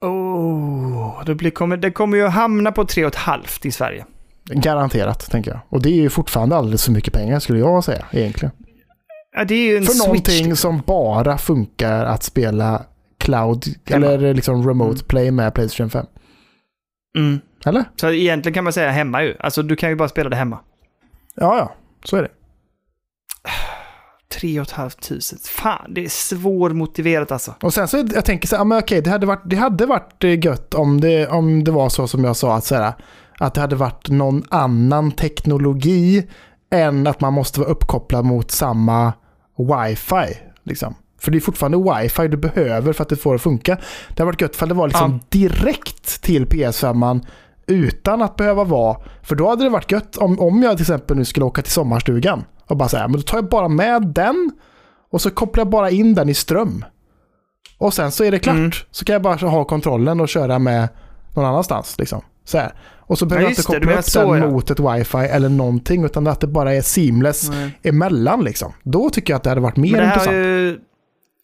Oh, 0.00 1.24
det, 1.26 1.34
blir, 1.34 1.50
kommer, 1.50 1.76
det 1.76 1.90
kommer 1.90 2.16
ju 2.18 2.26
hamna 2.26 2.72
på 2.72 2.84
3,5 2.84 3.66
i 3.66 3.70
Sverige. 3.70 4.04
Garanterat, 4.44 5.30
tänker 5.30 5.50
jag. 5.50 5.60
Och 5.68 5.82
det 5.82 5.88
är 5.88 5.94
ju 6.02 6.10
fortfarande 6.10 6.56
alldeles 6.56 6.84
för 6.84 6.92
mycket 6.92 7.14
pengar 7.14 7.38
skulle 7.40 7.58
jag 7.58 7.84
säga 7.84 8.04
egentligen. 8.12 8.52
Ja, 9.36 9.44
det 9.44 9.54
är 9.54 9.70
ju 9.70 9.76
en 9.76 9.82
För 9.82 9.92
switch. 9.92 10.06
någonting 10.06 10.56
som 10.56 10.82
bara 10.86 11.38
funkar 11.38 12.04
att 12.04 12.22
spela 12.22 12.82
cloud 13.18 13.64
eller 13.86 14.34
liksom 14.34 14.68
remote 14.68 14.90
Mm. 14.90 15.04
play 15.08 15.30
med 15.30 15.54
Playstation 15.54 15.90
5. 15.90 16.06
Mm. 17.16 17.40
Eller? 17.66 17.84
Så 17.96 18.10
egentligen 18.10 18.54
kan 18.54 18.64
man 18.64 18.72
säga 18.72 18.90
hemma 18.90 19.22
ju. 19.22 19.36
Alltså 19.40 19.62
du 19.62 19.76
kan 19.76 19.90
ju 19.90 19.96
bara 19.96 20.08
spela 20.08 20.30
det 20.30 20.36
hemma. 20.36 20.58
Ja, 21.34 21.58
ja. 21.58 21.74
Så 22.04 22.16
är 22.16 22.22
det. 22.22 22.30
3 24.40 24.64
500. 24.64 24.90
Fan, 25.44 25.94
det 25.94 26.04
är 26.04 26.08
svårmotiverat 26.08 27.32
alltså. 27.32 27.54
Och 27.62 27.74
sen 27.74 27.88
så 27.88 27.96
jag 28.14 28.24
tänker 28.24 28.48
så 28.48 28.56
här, 28.56 28.64
men 28.64 28.78
okej, 28.78 29.02
det 29.02 29.10
hade 29.10 29.26
varit, 29.26 29.42
det 29.44 29.56
hade 29.56 29.86
varit 29.86 30.24
eh, 30.24 30.44
gött 30.44 30.74
om 30.74 31.00
det, 31.00 31.28
om 31.28 31.64
det 31.64 31.70
var 31.70 31.88
så 31.88 32.08
som 32.08 32.24
jag 32.24 32.36
sa, 32.36 32.56
att, 32.56 32.64
så 32.64 32.74
här, 32.74 32.92
att 33.38 33.54
det 33.54 33.60
hade 33.60 33.76
varit 33.76 34.08
någon 34.08 34.44
annan 34.48 35.12
teknologi 35.12 36.28
än 36.70 37.06
att 37.06 37.20
man 37.20 37.32
måste 37.32 37.60
vara 37.60 37.70
uppkopplad 37.70 38.24
mot 38.24 38.50
samma 38.50 39.12
wifi. 39.58 40.38
Liksom. 40.62 40.94
För 41.20 41.30
det 41.30 41.38
är 41.38 41.40
fortfarande 41.40 41.78
wifi 42.00 42.28
du 42.28 42.36
behöver 42.36 42.92
för 42.92 43.02
att 43.02 43.08
det 43.08 43.16
får 43.16 43.34
att 43.34 43.42
funka. 43.42 43.74
Det 44.08 44.22
hade 44.22 44.24
varit 44.24 44.40
gött 44.40 44.56
för 44.56 44.66
det 44.66 44.74
var 44.74 44.88
liksom 44.88 45.12
Ja. 45.12 45.38
direkt 45.38 46.22
till 46.22 46.46
PS5 46.46 47.20
utan 47.66 48.22
att 48.22 48.36
behöva 48.36 48.64
vara, 48.64 48.96
för 49.22 49.34
då 49.36 49.48
hade 49.48 49.64
det 49.64 49.70
varit 49.70 49.92
gött 49.92 50.16
om, 50.16 50.40
om 50.40 50.62
jag 50.62 50.76
till 50.76 50.82
exempel 50.82 51.16
nu 51.16 51.24
skulle 51.24 51.44
åka 51.46 51.62
till 51.62 51.72
sommarstugan 51.72 52.44
och 52.66 52.76
bara 52.76 52.88
säga, 52.88 53.08
men 53.08 53.16
då 53.16 53.22
tar 53.22 53.38
jag 53.38 53.48
bara 53.48 53.68
med 53.68 54.06
den 54.06 54.50
och 55.10 55.20
så 55.20 55.30
kopplar 55.30 55.60
jag 55.64 55.70
bara 55.70 55.90
in 55.90 56.14
den 56.14 56.28
i 56.28 56.34
ström. 56.34 56.84
Och 57.78 57.94
sen 57.94 58.12
så 58.12 58.24
är 58.24 58.30
det 58.30 58.38
klart. 58.38 58.56
Mm. 58.56 58.70
Så 58.90 59.04
kan 59.04 59.12
jag 59.12 59.22
bara 59.22 59.34
ha 59.36 59.64
kontrollen 59.64 60.20
och 60.20 60.28
köra 60.28 60.58
med 60.58 60.88
någon 61.34 61.44
annanstans. 61.44 61.98
Liksom. 61.98 62.22
Så 62.44 62.58
här. 62.58 62.72
Och 62.98 63.18
så 63.18 63.26
behöver 63.26 63.42
Ja, 63.42 63.48
jag 63.48 63.50
inte 63.50 63.62
det, 63.62 63.66
koppla 63.66 63.86
menar 63.86 63.98
upp 63.98 64.04
så, 64.04 64.32
den 64.32 64.42
ja. 64.42 64.50
mot 64.50 64.70
ett 64.70 64.80
wifi 64.80 65.18
eller 65.18 65.48
någonting. 65.48 66.04
Utan 66.04 66.26
att 66.26 66.40
det 66.40 66.46
bara 66.46 66.74
är 66.74 66.82
seamless 66.82 67.50
emellan. 67.82 68.44
Liksom. 68.44 68.72
Då 68.82 69.10
tycker 69.10 69.32
jag 69.32 69.36
att 69.36 69.42
det 69.42 69.50
hade 69.50 69.60
varit 69.60 69.76
mer 69.76 69.96
det 70.00 70.04
intressant. 70.04 70.36
ju... 70.36 70.78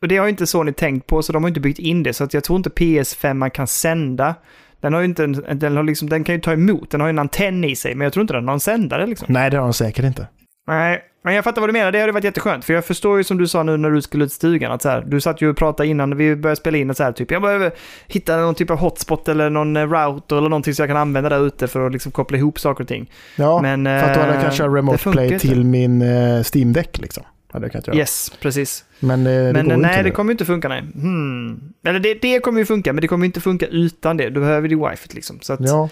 Och 0.02 0.08
det 0.08 0.16
har 0.16 0.24
ju 0.24 0.30
inte 0.30 0.46
Sony 0.46 0.72
tänkt 0.72 1.06
på, 1.06 1.22
så 1.22 1.32
de 1.32 1.42
har 1.42 1.48
inte 1.48 1.60
byggt 1.60 1.78
in 1.78 2.02
det. 2.02 2.12
Så 2.12 2.24
att 2.24 2.34
jag 2.34 2.44
tror 2.44 2.56
inte 2.56 2.70
PS5 2.70 3.34
man 3.34 3.50
kan 3.50 3.66
sända. 3.66 4.34
Den, 4.80 4.92
har 4.92 5.02
inte, 5.02 5.24
en- 5.24 5.58
den, 5.58 5.76
har 5.76 5.82
liksom, 5.84 6.08
den 6.08 6.24
kan 6.24 6.34
ju 6.34 6.40
ta 6.40 6.52
emot, 6.52 6.90
den 6.90 7.00
har 7.00 7.08
ju 7.08 7.10
en 7.10 7.18
antenn 7.18 7.64
i 7.64 7.76
sig, 7.76 7.94
men 7.94 8.04
jag 8.04 8.12
tror 8.12 8.22
inte 8.22 8.34
den 8.34 8.46
har 8.46 8.54
en 8.54 8.60
sändare 8.60 9.06
liksom. 9.06 9.26
Nej, 9.30 9.50
det 9.50 9.56
har 9.56 9.64
de 9.64 9.72
säkert 9.72 10.04
inte. 10.04 10.26
Nej, 10.68 11.00
men 11.24 11.34
jag 11.34 11.44
fattar 11.44 11.60
vad 11.60 11.68
du 11.68 11.72
menar. 11.72 11.92
Det 11.92 12.00
hade 12.00 12.12
varit 12.12 12.24
jätteskönt. 12.24 12.64
För 12.64 12.74
jag 12.74 12.84
förstår 12.84 13.18
ju 13.18 13.24
som 13.24 13.38
du 13.38 13.48
sa 13.48 13.62
nu 13.62 13.76
när 13.76 13.90
du 13.90 14.02
skulle 14.02 14.24
ut 14.24 14.30
i 14.30 14.34
stugan. 14.34 14.72
Att 14.72 14.82
så 14.82 14.88
här, 14.88 15.04
du 15.06 15.20
satt 15.20 15.42
ju 15.42 15.50
och 15.50 15.56
pratade 15.56 15.88
innan 15.88 16.16
vi 16.16 16.36
började 16.36 16.56
spela 16.56 16.78
in. 16.78 16.90
Att 16.90 16.96
så 16.96 17.02
här, 17.02 17.12
typ, 17.12 17.30
jag 17.30 17.42
behöver 17.42 17.72
hitta 18.06 18.36
någon 18.36 18.54
typ 18.54 18.70
av 18.70 18.78
hotspot 18.78 19.28
eller 19.28 19.50
någon 19.50 19.76
eh, 19.76 19.90
router 19.90 20.36
eller 20.38 20.48
någonting 20.48 20.74
så 20.74 20.82
jag 20.82 20.88
kan 20.88 20.96
använda 20.96 21.28
där 21.28 21.46
ute 21.46 21.68
för 21.68 21.86
att 21.86 21.92
liksom 21.92 22.12
koppla 22.12 22.36
ihop 22.38 22.58
saker 22.58 22.84
och 22.84 22.88
ting. 22.88 23.10
Ja, 23.36 23.62
Men, 23.62 23.84
för 23.84 24.08
att 24.08 24.14
då 24.14 24.20
hade 24.20 24.32
jag 24.32 24.36
eh, 24.36 24.42
kanske 24.42 24.62
det 24.62 24.68
remote 24.68 25.10
play 25.10 25.38
till 25.38 25.64
min 25.64 26.02
uh, 26.02 26.42
Steam 26.54 26.72
Deck. 26.72 26.98
Liksom. 26.98 27.24
Hade 27.52 27.64
jag 27.64 27.72
kunnat 27.72 27.86
göra. 27.86 27.96
Yes, 27.96 28.32
precis. 28.40 28.84
Men, 29.00 29.26
eh, 29.26 29.32
det 29.32 29.52
Men 29.52 29.64
inte 29.64 29.76
nej, 29.76 29.96
nu. 29.96 30.02
det 30.02 30.10
kommer 30.10 30.30
ju 30.30 30.32
inte 30.32 30.44
funka 30.44 30.68
nej. 30.68 30.80
Hmm. 30.80 31.60
Eller 31.84 32.00
det, 32.00 32.14
det 32.14 32.40
kommer 32.40 32.58
ju 32.58 32.66
funka, 32.66 32.92
men 32.92 33.02
det 33.02 33.08
kommer 33.08 33.26
inte 33.26 33.40
funka 33.40 33.66
utan 33.66 34.16
det. 34.16 34.30
Du 34.30 34.40
behöver 34.40 34.68
det 34.68 34.76
wifi 34.76 35.08
liksom. 35.14 35.38
Så 35.40 35.52
att, 35.52 35.60
ja. 35.60 35.88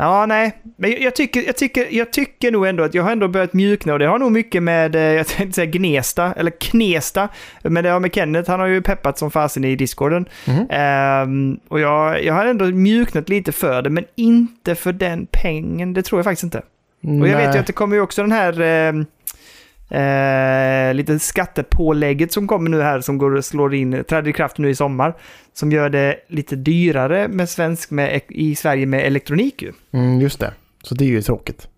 Ja, 0.00 0.26
nej. 0.26 0.62
Men 0.76 0.90
jag, 0.90 1.00
jag, 1.00 1.14
tycker, 1.14 1.42
jag, 1.42 1.56
tycker, 1.56 1.86
jag 1.90 2.12
tycker 2.12 2.52
nog 2.52 2.66
ändå 2.66 2.84
att 2.84 2.94
jag 2.94 3.02
har 3.02 3.12
ändå 3.12 3.28
börjat 3.28 3.52
mjukna 3.52 3.92
och 3.92 3.98
det 3.98 4.06
har 4.06 4.18
nog 4.18 4.32
mycket 4.32 4.62
med, 4.62 4.96
eh, 4.96 5.02
jag 5.02 5.26
tänkte 5.26 5.54
säga 5.54 5.66
Gnesta, 5.70 6.32
eller 6.32 6.50
Knesta, 6.50 7.28
men 7.62 7.84
det 7.84 7.90
har 7.90 8.00
med 8.00 8.14
Kenneth, 8.14 8.50
han 8.50 8.60
har 8.60 8.66
ju 8.66 8.82
peppat 8.82 9.18
som 9.18 9.30
fasen 9.30 9.64
i 9.64 9.76
discorden. 9.76 10.26
Mhm. 10.46 10.66
Ehm, 10.70 11.58
och 11.68 11.80
jag, 11.80 12.24
jag 12.24 12.34
har 12.34 12.46
ändå 12.46 12.64
mjuknat 12.64 13.28
lite 13.28 13.52
för 13.52 13.82
det, 13.82 13.90
men 13.90 14.04
inte 14.14 14.74
för 14.74 14.92
den 14.92 15.26
pengen, 15.32 15.92
det 15.94 16.02
tror 16.02 16.18
jag 16.18 16.24
faktiskt 16.24 16.44
inte. 16.44 16.62
Och 17.20 17.28
jag 17.28 17.36
vet 17.36 17.54
ju 17.54 17.58
att 17.58 17.66
det 17.66 17.72
kommer 17.72 17.96
ju 17.96 18.02
också 18.02 18.22
den 18.22 18.32
här 18.32 18.60
eh, 18.60 18.92
eh, 19.90 20.94
lite 20.94 21.18
skattepålägget 21.18 22.32
som 22.32 22.48
kommer 22.48 22.70
nu 22.70 22.82
här 22.82 23.00
som 23.00 23.18
går 23.18 23.34
och 23.34 23.44
slår 23.44 23.74
in, 23.74 24.04
träder 24.08 24.28
i 24.28 24.32
kraft 24.32 24.58
nu 24.58 24.70
i 24.70 24.74
sommar. 24.74 25.16
Som 25.52 25.72
gör 25.72 25.90
det 25.90 26.16
lite 26.28 26.56
dyrare 26.56 27.28
med 27.28 27.48
svensk 27.48 27.90
med, 27.90 28.20
i 28.28 28.54
Sverige 28.54 28.86
med 28.86 29.06
elektronik 29.06 29.62
ju. 29.62 29.72
Mm, 29.92 30.20
just 30.20 30.40
det. 30.40 30.52
Så 30.82 30.94
det 30.94 31.04
är 31.04 31.08
ju 31.08 31.22
tråkigt. 31.22 31.68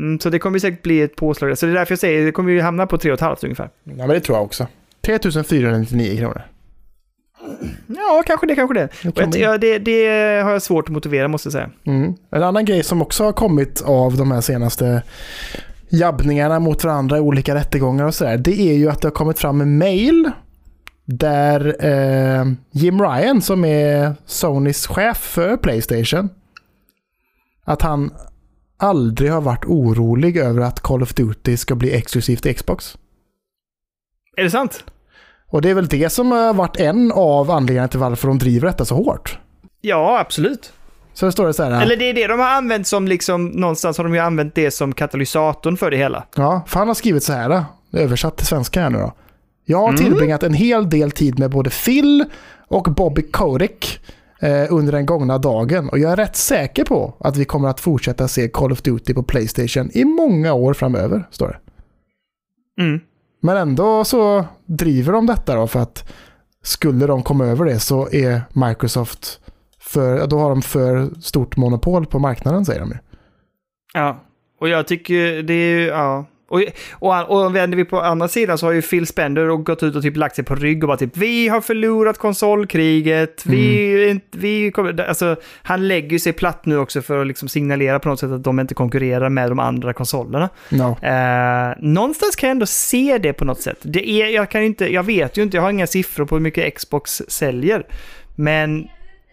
Mm, 0.00 0.20
så 0.20 0.30
det 0.30 0.38
kommer 0.38 0.58
säkert 0.58 0.82
bli 0.82 1.02
ett 1.02 1.16
påslag. 1.16 1.58
Så 1.58 1.66
det 1.66 1.72
är 1.72 1.74
därför 1.76 1.92
jag 1.92 1.98
säger 1.98 2.26
det 2.26 2.32
kommer 2.32 2.52
ju 2.52 2.60
hamna 2.60 2.86
på 2.86 2.96
3,5 2.96 3.36
ungefär. 3.42 3.70
Ja, 3.84 3.92
men 3.96 4.08
det 4.08 4.20
tror 4.20 4.38
jag 4.38 4.44
också. 4.44 4.66
3499 5.00 6.18
kronor. 6.18 6.42
Ja, 7.86 8.22
kanske 8.26 8.46
det, 8.46 8.54
kanske 8.54 8.74
det. 8.74 8.88
Det 9.02 9.38
jag, 9.38 9.60
det, 9.60 9.78
det 9.78 10.06
har 10.42 10.52
jag 10.52 10.62
svårt 10.62 10.84
att 10.88 10.92
motivera 10.92 11.28
måste 11.28 11.46
jag 11.46 11.52
säga. 11.52 11.70
Mm. 11.84 12.14
En 12.30 12.42
annan 12.42 12.64
grej 12.64 12.82
som 12.82 13.02
också 13.02 13.24
har 13.24 13.32
kommit 13.32 13.82
av 13.82 14.16
de 14.16 14.30
här 14.30 14.40
senaste 14.40 15.02
jabbningarna 15.90 16.58
mot 16.58 16.84
varandra 16.84 17.16
i 17.16 17.20
olika 17.20 17.54
rättegångar 17.54 18.04
och 18.04 18.14
sådär. 18.14 18.38
Det 18.38 18.60
är 18.60 18.74
ju 18.74 18.90
att 18.90 19.00
det 19.00 19.08
har 19.08 19.12
kommit 19.12 19.38
fram 19.38 19.60
en 19.60 19.78
mail 19.78 20.30
där 21.04 21.84
eh, 21.84 22.44
Jim 22.70 23.02
Ryan 23.02 23.42
som 23.42 23.64
är 23.64 24.14
Sonys 24.26 24.86
chef 24.86 25.18
för 25.18 25.56
Playstation. 25.56 26.28
Att 27.64 27.82
han 27.82 28.10
aldrig 28.76 29.30
har 29.30 29.40
varit 29.40 29.64
orolig 29.64 30.36
över 30.36 30.62
att 30.62 30.80
Call 30.80 31.02
of 31.02 31.14
Duty 31.14 31.56
ska 31.56 31.74
bli 31.74 31.94
exklusivt 31.94 32.42
till 32.42 32.54
Xbox. 32.54 32.98
Är 34.36 34.42
det 34.42 34.50
sant? 34.50 34.84
Och 35.46 35.62
det 35.62 35.70
är 35.70 35.74
väl 35.74 35.88
det 35.88 36.10
som 36.10 36.32
har 36.32 36.54
varit 36.54 36.80
en 36.80 37.12
av 37.12 37.50
anledningarna 37.50 37.88
till 37.88 38.00
varför 38.00 38.28
de 38.28 38.38
driver 38.38 38.66
detta 38.66 38.84
så 38.84 38.94
hårt. 38.94 39.38
Ja, 39.80 40.18
absolut. 40.20 40.72
Så 41.20 41.26
det 41.26 41.32
står 41.32 41.46
det 41.46 41.54
så 41.54 41.62
här. 41.62 41.82
Eller 41.82 41.96
det 41.96 42.04
är 42.10 42.14
det 42.14 42.26
de 42.26 42.40
har 42.40 42.48
använt 42.48 42.86
som 42.86 43.08
liksom, 43.08 43.46
någonstans 43.46 43.96
har 43.98 44.04
de 44.04 44.14
ju 44.14 44.20
använt 44.20 44.54
det 44.54 44.70
som 44.70 44.92
katalysatorn 44.92 45.76
för 45.76 45.90
det 45.90 45.96
hela. 45.96 46.26
Ja, 46.36 46.62
för 46.66 46.78
han 46.78 46.88
har 46.88 46.94
skrivit 46.94 47.22
så 47.22 47.32
här, 47.32 47.64
översatt 47.92 48.36
till 48.36 48.46
svenska 48.46 48.82
här 48.82 48.90
nu 48.90 48.98
då. 48.98 49.12
Jag 49.64 49.78
har 49.78 49.88
Mm. 49.88 50.00
tillbringat 50.00 50.42
en 50.42 50.54
hel 50.54 50.90
del 50.90 51.10
tid 51.10 51.38
med 51.38 51.50
både 51.50 51.70
Phil 51.70 52.24
och 52.68 52.82
Bobby 52.82 53.22
Kotick 53.22 54.00
eh, 54.40 54.66
under 54.70 54.92
den 54.92 55.06
gångna 55.06 55.38
dagen 55.38 55.88
och 55.88 55.98
jag 55.98 56.12
är 56.12 56.16
rätt 56.16 56.36
säker 56.36 56.84
på 56.84 57.14
att 57.20 57.36
vi 57.36 57.44
kommer 57.44 57.68
att 57.68 57.80
fortsätta 57.80 58.28
se 58.28 58.48
Call 58.48 58.72
of 58.72 58.82
Duty 58.82 59.14
på 59.14 59.22
Playstation 59.22 59.90
i 59.92 60.04
många 60.04 60.52
år 60.52 60.74
framöver, 60.74 61.28
står 61.30 61.48
det. 61.48 61.58
Mm. 62.82 63.00
Men 63.42 63.56
ändå 63.56 64.04
så 64.04 64.44
driver 64.66 65.12
de 65.12 65.26
detta 65.26 65.54
då 65.54 65.66
för 65.66 65.80
att 65.80 66.12
skulle 66.62 67.06
de 67.06 67.22
komma 67.22 67.46
över 67.46 67.64
det 67.64 67.78
så 67.80 68.08
är 68.12 68.42
Microsoft 68.52 69.40
för, 69.92 70.26
då 70.26 70.38
har 70.38 70.50
de 70.50 70.62
för 70.62 71.20
stort 71.20 71.56
monopol 71.56 72.06
på 72.06 72.18
marknaden 72.18 72.64
säger 72.64 72.80
de 72.80 72.88
ju. 72.90 72.96
Ja, 73.94 74.20
och 74.60 74.68
jag 74.68 74.86
tycker 74.86 75.42
det 75.42 75.54
är 75.54 75.78
ju, 75.78 75.86
ja. 75.86 76.26
Och, 76.48 76.62
och, 76.92 77.44
och 77.44 77.56
vänder 77.56 77.76
vi 77.76 77.84
på 77.84 78.00
andra 78.00 78.28
sidan 78.28 78.58
så 78.58 78.66
har 78.66 78.72
ju 78.72 78.82
Phil 78.82 79.06
Spender 79.06 79.48
och 79.48 79.66
gått 79.66 79.82
ut 79.82 79.96
och 79.96 80.02
typ 80.02 80.16
lagt 80.16 80.36
sig 80.36 80.44
på 80.44 80.54
rygg 80.54 80.84
och 80.84 80.88
bara 80.88 80.96
typ 80.96 81.16
vi 81.16 81.48
har 81.48 81.60
förlorat 81.60 82.18
konsolkriget, 82.18 83.46
vi, 83.46 83.90
Mm. 84.10 84.20
vi 84.30 84.70
kommer, 84.70 85.00
alltså 85.00 85.36
han 85.62 85.88
lägger 85.88 86.18
sig 86.18 86.32
platt 86.32 86.66
nu 86.66 86.78
också 86.78 87.02
för 87.02 87.20
att 87.20 87.26
liksom 87.26 87.48
signalera 87.48 87.98
på 87.98 88.08
något 88.08 88.20
sätt 88.20 88.30
att 88.30 88.44
de 88.44 88.60
inte 88.60 88.74
konkurrerar 88.74 89.28
med 89.28 89.50
de 89.50 89.58
andra 89.58 89.92
konsolerna. 89.92 90.48
Ja. 90.68 90.96
Eh, 91.02 91.74
någonstans 91.78 92.36
kan 92.36 92.48
jag 92.48 92.54
ändå 92.54 92.66
se 92.66 93.18
det 93.18 93.32
på 93.32 93.44
något 93.44 93.60
sätt. 93.60 93.78
Det 93.82 94.08
är, 94.08 94.28
jag, 94.28 94.50
kan 94.50 94.62
inte, 94.62 94.92
jag 94.92 95.02
vet 95.02 95.36
ju 95.38 95.42
inte, 95.42 95.56
jag 95.56 95.62
har 95.62 95.70
inga 95.70 95.86
siffror 95.86 96.26
på 96.26 96.34
hur 96.34 96.42
mycket 96.42 96.74
Xbox 96.74 97.22
säljer. 97.28 97.86
Men 98.36 98.88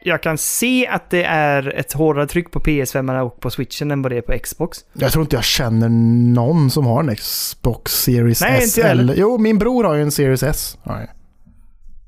jag 0.08 0.24
kan 0.24 0.38
se 0.38 0.88
att 0.88 1.10
det 1.10 1.24
är 1.24 1.74
ett 1.76 1.94
hårdare 1.94 2.28
tryck 2.28 2.52
på 2.52 2.60
PS5 2.60 3.20
och 3.20 3.40
på 3.40 3.50
switchen 3.50 3.92
än 3.92 4.02
vad 4.02 4.12
det 4.12 4.18
är 4.18 4.22
på 4.22 4.40
Xbox. 4.40 4.78
Jag 4.94 5.12
tror 5.12 5.22
inte 5.24 5.36
jag 5.36 5.44
känner 5.44 5.90
någon 6.34 6.70
som 6.70 6.86
har 6.86 7.04
en 7.04 7.16
Xbox 7.16 7.92
Series 7.92 8.42
Nej, 8.42 8.58
S. 8.58 8.78
inte 8.78 8.90
eller, 8.90 9.16
jo, 9.16 9.38
min 9.38 9.60
bror 9.60 9.84
har 9.84 9.96
ju 9.96 10.02
en 10.02 10.12
Series 10.12 10.44
S. 10.44 10.78
Ja, 10.84 11.00
ja. 11.02 11.08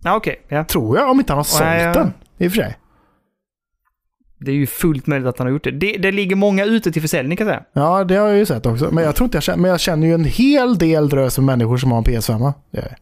Ja, 0.04 0.16
okej. 0.16 0.42
ja. 0.48 0.64
Tror 0.66 0.98
jag, 0.98 1.10
om 1.12 1.20
inte 1.20 1.34
han 1.34 1.38
har 1.38 1.44
sålt 1.44 1.64
Nej, 1.64 1.84
ja. 1.84 1.94
den. 1.94 2.14
I 2.38 2.48
och 2.48 2.52
för 2.52 2.62
sig. 2.62 2.78
Det 4.40 4.52
är 4.52 4.56
ju 4.56 4.68
fullt 4.68 5.08
möjligt 5.08 5.28
att 5.28 5.38
han 5.38 5.48
har 5.48 5.52
gjort 5.52 5.64
det. 5.64 5.72
Det, 5.72 5.98
det 5.98 6.12
ligger 6.12 6.36
många 6.36 6.66
ute 6.66 6.92
till 6.92 7.02
försäljning 7.02 7.38
kan 7.38 7.48
jag 7.48 7.56
säga. 7.56 7.66
Ja, 7.74 8.04
det 8.04 8.16
har 8.16 8.28
jag 8.28 8.38
ju 8.38 8.46
sett 8.46 8.66
också. 8.66 8.90
Men 8.92 9.04
jag 9.04 9.16
tror 9.16 9.26
inte 9.26 9.36
jag 9.36 9.44
känner, 9.44 9.60
men 9.60 9.72
jag 9.72 9.80
känner 9.80 10.08
ju 10.08 10.14
en 10.14 10.24
hel 10.26 10.78
del 10.78 11.10
drös 11.10 11.38
med 11.38 11.46
människor 11.46 11.78
som 11.78 11.92
har 11.92 11.98
en 11.98 12.04
PS5. 12.04 12.54
Det 12.72 12.78
gör 12.78 12.88
jag. 12.88 12.98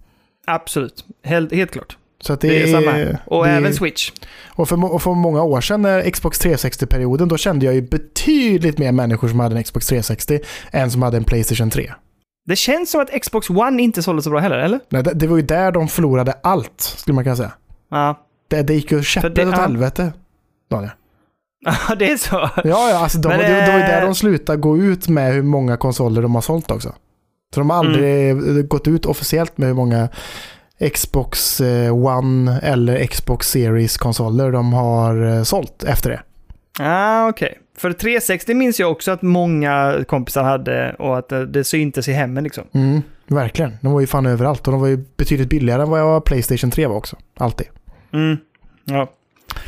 Absolut. 0.56 1.06
Helt, 1.24 1.54
helt 1.54 1.72
klart. 1.72 1.98
Så 2.22 2.36
det, 2.36 2.48
Det 2.48 2.64
är 2.64 2.68
samma 2.68 3.18
Och 3.26 3.46
det 3.46 3.52
även 3.52 3.74
Switch. 3.74 4.12
Och 4.48 4.70
för, 4.70 4.94
och 4.94 5.02
för 5.02 5.12
många 5.14 5.44
år 5.44 5.62
sedan 5.62 5.82
när 5.82 6.10
Xbox 6.12 6.42
360-perioden, 6.46 7.28
då 7.28 7.38
kände 7.38 7.66
jag 7.66 7.76
ju 7.76 7.82
betydligt 7.82 8.78
mer 8.78 8.92
människor 8.92 9.28
som 9.28 9.40
hade 9.40 9.56
en 9.58 9.64
Xbox 9.64 9.88
360 9.88 10.40
än 10.72 10.92
som 10.92 11.02
hade 11.02 11.18
en 11.18 11.24
Playstation 11.24 11.70
3. 11.70 11.92
Det 12.46 12.56
känns 12.56 12.92
som 12.92 13.02
att 13.02 13.22
Xbox 13.22 13.50
One 13.50 13.82
inte 13.82 14.04
sålde 14.04 14.22
så 14.22 14.30
bra 14.30 14.40
heller, 14.40 14.58
eller? 14.58 14.80
Nej, 14.90 15.04
det, 15.04 15.14
det 15.14 15.28
var 15.28 15.38
ju 15.38 15.44
där 15.44 15.72
de 15.72 15.88
förlorade 15.88 16.34
allt, 16.44 16.82
skulle 16.82 17.16
man 17.16 17.24
kunna 17.24 17.36
säga. 17.36 17.52
Ja. 17.92 18.20
Det, 18.48 18.62
det 18.62 18.74
gick 18.74 18.92
ju 18.92 19.04
käpprätt 19.04 19.36
det- 19.36 19.46
åt 19.48 19.54
ja. 19.56 19.62
helvete. 19.62 20.14
Daniel. 20.72 20.92
Ja, 21.90 21.96
det 21.96 22.12
är 22.12 22.18
så. 22.18 22.36
Ja, 22.56 22.62
ja 22.64 22.98
alltså 23.00 23.18
de, 23.18 23.28
Men, 23.30 23.40
det, 23.40 23.48
det 23.48 23.72
var 23.72 23.78
ju 23.80 23.84
där 23.86 24.02
eh, 24.02 24.06
de 24.06 24.16
slutade 24.16 24.58
gå 24.60 24.78
ut 24.78 25.08
med 25.08 25.34
hur 25.34 25.42
många 25.44 25.78
konsoler 25.78 26.22
de 26.22 26.36
har 26.36 26.42
sålt 26.42 26.72
också. 26.72 26.94
Så 27.54 27.60
de 27.60 27.70
har 27.70 27.78
aldrig 27.78 28.30
Mm. 28.32 28.68
gått 28.68 28.88
ut 28.88 29.06
officiellt 29.06 29.58
med 29.58 29.68
hur 29.68 29.76
många 29.76 30.10
Xbox 30.94 31.62
eh, 31.62 32.06
One 32.06 32.60
eller 32.63 33.06
Xbox 33.06 33.48
Series-konsoler 33.48 34.52
de 34.52 34.74
har 34.74 35.38
eh, 35.38 35.44
sålt 35.44 35.84
efter 35.84 36.10
det. 36.10 36.22
Ja, 36.80 37.30
okej. 37.30 37.60
För 37.78 37.94
360 37.94 38.54
minns 38.54 38.80
jag 38.80 38.92
också 38.92 39.12
att 39.12 39.22
många 39.22 40.04
kompisar 40.08 40.44
hade 40.44 40.96
och 41.00 41.18
att 41.18 41.30
det, 41.30 41.46
det 41.46 41.63
syntes 41.63 42.08
i 42.08 42.13
hemmen 42.13 42.44
liksom. 42.44 42.63
Mm, 42.74 43.02
verkligen. 43.28 43.78
De 43.82 43.94
var 43.94 44.02
ju 44.02 44.08
fan 44.08 44.26
överallt 44.26 44.68
och 44.68 44.72
de 44.72 44.82
var 44.82 44.88
ju 44.88 45.06
betydligt 45.18 45.50
billigare 45.50 45.82
än 45.82 45.90
vad 45.90 46.26
Playstation 46.26 46.72
3 46.72 46.88
var 46.88 46.96
också. 46.96 47.18
Alltid. 47.38 47.68
Mm. 48.13 48.38
Ja. 48.86 49.12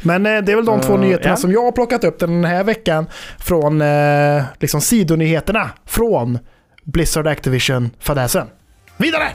Men 0.01 0.25
eh, 0.25 0.41
det 0.41 0.51
är 0.51 0.55
väl 0.55 0.65
de 0.65 0.81
två 0.81 0.93
Eh, 0.93 0.99
nyheterna 0.99 1.29
ja. 1.29 1.35
som 1.35 1.51
jag 1.51 1.63
har 1.63 1.71
plockat 1.71 2.03
upp 2.03 2.19
den 2.19 2.43
här 2.43 2.63
veckan 2.63 3.05
från 3.39 3.81
eh, 3.81 4.43
liksom 4.59 4.81
sidonyheterna 4.81 5.69
från 5.85 6.39
Blizzard 6.83 7.27
Activision-fadäsen. 7.27 8.47
Vidare! 8.97 9.27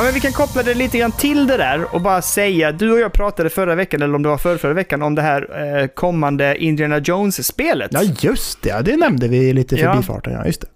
Ja, 0.00 0.04
men 0.04 0.14
vi 0.14 0.20
kan 0.20 0.32
koppla 0.32 0.62
det 0.62 0.74
lite 0.74 0.98
grann 0.98 1.12
till 1.12 1.46
det 1.46 1.56
där 1.56 1.94
och 1.94 2.00
bara 2.00 2.22
säga, 2.22 2.72
du 2.72 2.92
och 2.92 3.00
jag 3.00 3.12
pratade 3.12 3.50
förra 3.50 3.74
veckan, 3.74 4.02
eller 4.02 4.14
om 4.14 4.22
det 4.22 4.28
var 4.28 4.38
förra, 4.38 4.58
förra 4.58 4.72
veckan, 4.72 5.02
om 5.02 5.14
det 5.14 5.22
här 5.22 5.78
eh, 5.80 5.86
kommande 5.86 6.56
Indiana 6.64 6.98
Jones-spelet. 6.98 7.90
Ja, 7.94 8.02
just 8.20 8.62
det. 8.62 8.82
Det 8.84 8.96
nämnde 8.96 9.28
vi 9.28 9.52
lite 9.52 9.76
Ja. 9.76 9.92
förbifarten. 9.92 10.32
Ja, 10.32 10.46
just 10.46 10.60
det. 10.60 10.66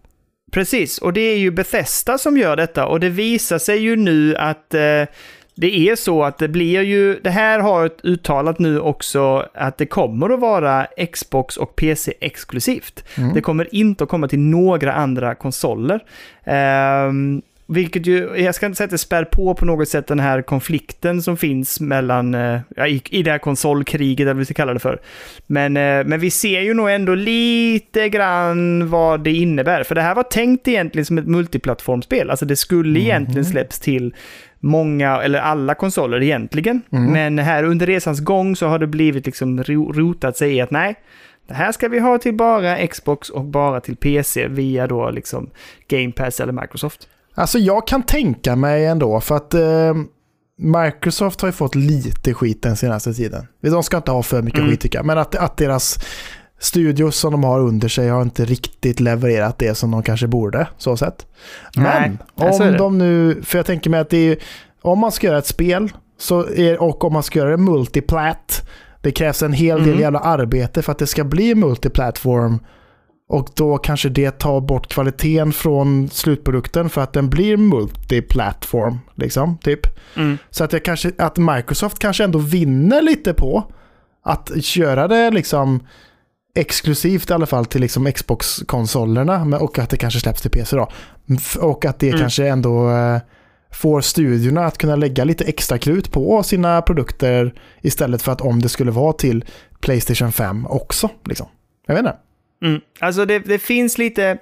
Precis, 0.52 0.98
och 0.98 1.12
det 1.12 1.20
är 1.20 1.36
ju 1.36 1.50
Bethesda 1.50 2.18
som 2.18 2.36
gör 2.36 2.56
detta 2.56 2.86
och 2.86 3.00
det 3.00 3.08
visar 3.08 3.58
sig 3.58 3.78
ju 3.78 3.96
nu 3.96 4.36
att 4.36 4.74
eh, 4.74 4.80
det 5.56 5.88
är 5.88 5.96
så 5.96 6.24
att 6.24 6.38
det 6.38 6.48
blir 6.48 6.82
ju, 6.82 7.20
det 7.20 7.30
här 7.30 7.58
har 7.60 7.90
uttalat 8.02 8.58
nu 8.58 8.80
också 8.80 9.48
att 9.54 9.78
det 9.78 9.86
kommer 9.86 10.30
att 10.30 10.40
vara 10.40 10.86
Xbox 11.12 11.56
och 11.56 11.76
PC 11.76 12.14
exklusivt. 12.20 13.04
Mm. 13.18 13.34
Det 13.34 13.40
kommer 13.40 13.74
inte 13.74 14.04
att 14.04 14.10
komma 14.10 14.28
till 14.28 14.38
några 14.38 14.92
andra 14.92 15.34
konsoler. 15.34 16.00
Ehm, 16.44 17.42
vilket 17.66 18.06
ju, 18.06 18.36
jag 18.36 18.54
ska 18.54 18.66
inte 18.66 18.76
säga 18.76 18.84
att 18.84 18.90
det 18.90 18.98
spär 18.98 19.24
på 19.24 19.54
på 19.54 19.64
något 19.64 19.88
sätt 19.88 20.06
den 20.06 20.20
här 20.20 20.42
konflikten 20.42 21.22
som 21.22 21.36
finns 21.36 21.80
mellan, 21.80 22.34
eh, 22.34 22.60
ja, 22.76 22.86
i, 22.86 23.02
i 23.10 23.22
det 23.22 23.30
här 23.30 23.38
konsolkriget 23.38 24.20
eller 24.20 24.32
vad 24.32 24.38
vi 24.38 24.44
ska 24.44 24.54
kalla 24.54 24.74
det 24.74 24.80
för. 24.80 25.00
Men, 25.46 25.76
eh, 25.76 26.04
men 26.04 26.20
vi 26.20 26.30
ser 26.30 26.60
ju 26.60 26.74
nog 26.74 26.90
ändå 26.90 27.14
lite 27.14 28.08
grann 28.08 28.90
vad 28.90 29.20
det 29.24 29.32
innebär. 29.32 29.82
För 29.82 29.94
det 29.94 30.02
här 30.02 30.14
var 30.14 30.22
tänkt 30.22 30.68
egentligen 30.68 31.04
som 31.06 31.18
ett 31.18 31.26
multiplattformsspel. 31.26 32.30
Alltså 32.30 32.46
det 32.46 32.56
skulle 32.56 33.00
egentligen 33.00 33.44
släpps 33.44 33.80
till 33.80 34.14
många, 34.60 35.22
eller 35.22 35.38
alla 35.38 35.74
konsoler 35.74 36.22
egentligen. 36.22 36.82
Mm. 36.92 37.12
Men 37.12 37.38
här 37.38 37.64
under 37.64 37.86
resans 37.86 38.20
gång 38.20 38.56
så 38.56 38.66
har 38.66 38.78
det 38.78 38.86
blivit 38.86 39.26
liksom 39.26 39.62
ro- 39.64 39.92
rotat 39.92 40.36
sig 40.36 40.52
i 40.56 40.60
att 40.60 40.70
nej, 40.70 40.94
det 41.48 41.54
här 41.54 41.72
ska 41.72 41.88
vi 41.88 41.98
ha 41.98 42.18
till 42.18 42.34
bara 42.34 42.86
Xbox 42.86 43.30
och 43.30 43.44
bara 43.44 43.80
till 43.80 43.96
PC 43.96 44.48
via 44.48 44.86
då 44.86 45.10
liksom 45.10 45.50
Game 45.88 46.12
Pass 46.12 46.40
eller 46.40 46.52
Microsoft. 46.52 47.08
Alltså 47.34 47.58
jag 47.58 47.86
kan 47.86 48.02
tänka 48.02 48.56
mig 48.56 48.86
ändå 48.86 49.20
för 49.20 49.36
att 49.36 49.54
eh, 49.54 49.94
Microsoft 50.58 51.40
har 51.40 51.48
ju 51.48 51.52
fått 51.52 51.74
lite 51.74 52.34
skit 52.34 52.62
den 52.62 52.76
senaste 52.76 53.14
tiden. 53.14 53.46
De 53.60 53.82
ska 53.82 53.96
inte 53.96 54.10
ha 54.10 54.22
för 54.22 54.42
mycket 54.42 54.58
Mm. 54.60 54.70
skit 54.70 54.80
tycker 54.80 54.98
jag. 54.98 55.06
Men 55.06 55.18
att, 55.18 55.34
att 55.36 55.56
deras 55.56 55.98
studios 56.58 57.16
som 57.16 57.32
de 57.32 57.44
har 57.44 57.60
under 57.60 57.88
sig 57.88 58.08
har 58.08 58.22
inte 58.22 58.44
riktigt 58.44 59.00
levererat 59.00 59.58
det 59.58 59.74
som 59.74 59.90
de 59.90 60.02
kanske 60.02 60.26
borde. 60.26 60.68
Så 60.78 60.96
sett. 60.96 61.26
Men 61.76 62.18
Nej, 62.36 62.52
om 62.52 62.76
de 62.78 62.98
nu, 62.98 63.42
för 63.42 63.58
jag 63.58 63.66
tänker 63.66 63.90
mig 63.90 64.00
att 64.00 64.10
det 64.10 64.16
är, 64.32 64.38
om 64.82 64.98
man 64.98 65.12
ska 65.12 65.26
göra 65.26 65.38
ett 65.38 65.46
spel 65.46 65.92
så 66.18 66.46
är, 66.46 66.82
och 66.82 67.04
om 67.04 67.12
man 67.12 67.22
ska 67.22 67.38
göra 67.38 67.50
det 67.50 67.56
multiplat, 67.56 68.68
det 69.00 69.10
krävs 69.10 69.42
en 69.42 69.52
hel 69.52 69.78
del 69.78 69.88
Mm. 69.88 70.00
jävla 70.00 70.18
arbete 70.18 70.82
för 70.82 70.92
att 70.92 70.98
det 70.98 71.06
ska 71.06 71.24
bli 71.24 71.54
multiplatform. 71.54 72.58
Och 73.28 73.48
då 73.54 73.78
kanske 73.78 74.08
det 74.08 74.30
tar 74.30 74.60
bort 74.60 74.88
kvaliteten 74.92 75.52
från 75.52 76.08
slutprodukten 76.08 76.90
för 76.90 77.00
att 77.00 77.12
den 77.12 77.30
blir 77.30 77.56
multiplatform. 77.56 78.98
Liksom, 79.14 79.58
typ. 79.58 79.80
Mm. 80.16 80.38
Så 80.50 80.64
att, 80.64 80.72
jag 80.72 80.84
kanske, 80.84 81.12
att 81.18 81.38
Microsoft 81.38 81.98
kanske 81.98 82.24
ändå 82.24 82.38
vinner 82.38 83.02
lite 83.02 83.34
på 83.34 83.72
att 84.24 84.64
köra 84.64 85.08
det 85.08 85.30
liksom 85.30 85.86
exklusivt 86.56 87.30
i 87.30 87.32
alla 87.32 87.46
fall 87.46 87.66
till 87.66 87.80
liksom 87.80 88.12
Xbox-konsolerna 88.12 89.58
och 89.58 89.78
att 89.78 89.90
det 89.90 89.96
kanske 89.96 90.20
släpps 90.20 90.42
till 90.42 90.50
PC 90.50 90.76
då. 90.76 90.88
Och 91.60 91.84
att 91.84 91.98
det 91.98 92.08
Mm. 92.08 92.20
kanske 92.20 92.48
ändå 92.48 92.90
eh, 92.90 93.20
får 93.72 94.00
studiorna 94.00 94.66
att 94.66 94.78
kunna 94.78 94.96
lägga 94.96 95.24
lite 95.24 95.44
extra 95.44 95.78
krut 95.78 96.12
på 96.12 96.42
sina 96.42 96.82
produkter 96.82 97.54
istället 97.82 98.22
för 98.22 98.32
att 98.32 98.40
om 98.40 98.62
det 98.62 98.68
skulle 98.68 98.90
vara 98.90 99.12
till 99.12 99.44
Playstation 99.80 100.32
5 100.32 100.66
också. 100.66 101.08
Liksom. 101.24 101.46
Jag 101.86 101.94
vet 101.94 102.00
inte. 102.04 102.16
Mm. 102.64 102.80
Alltså 102.98 103.24
det, 103.24 103.38
det 103.38 103.58
finns 103.58 103.98
lite, 103.98 104.38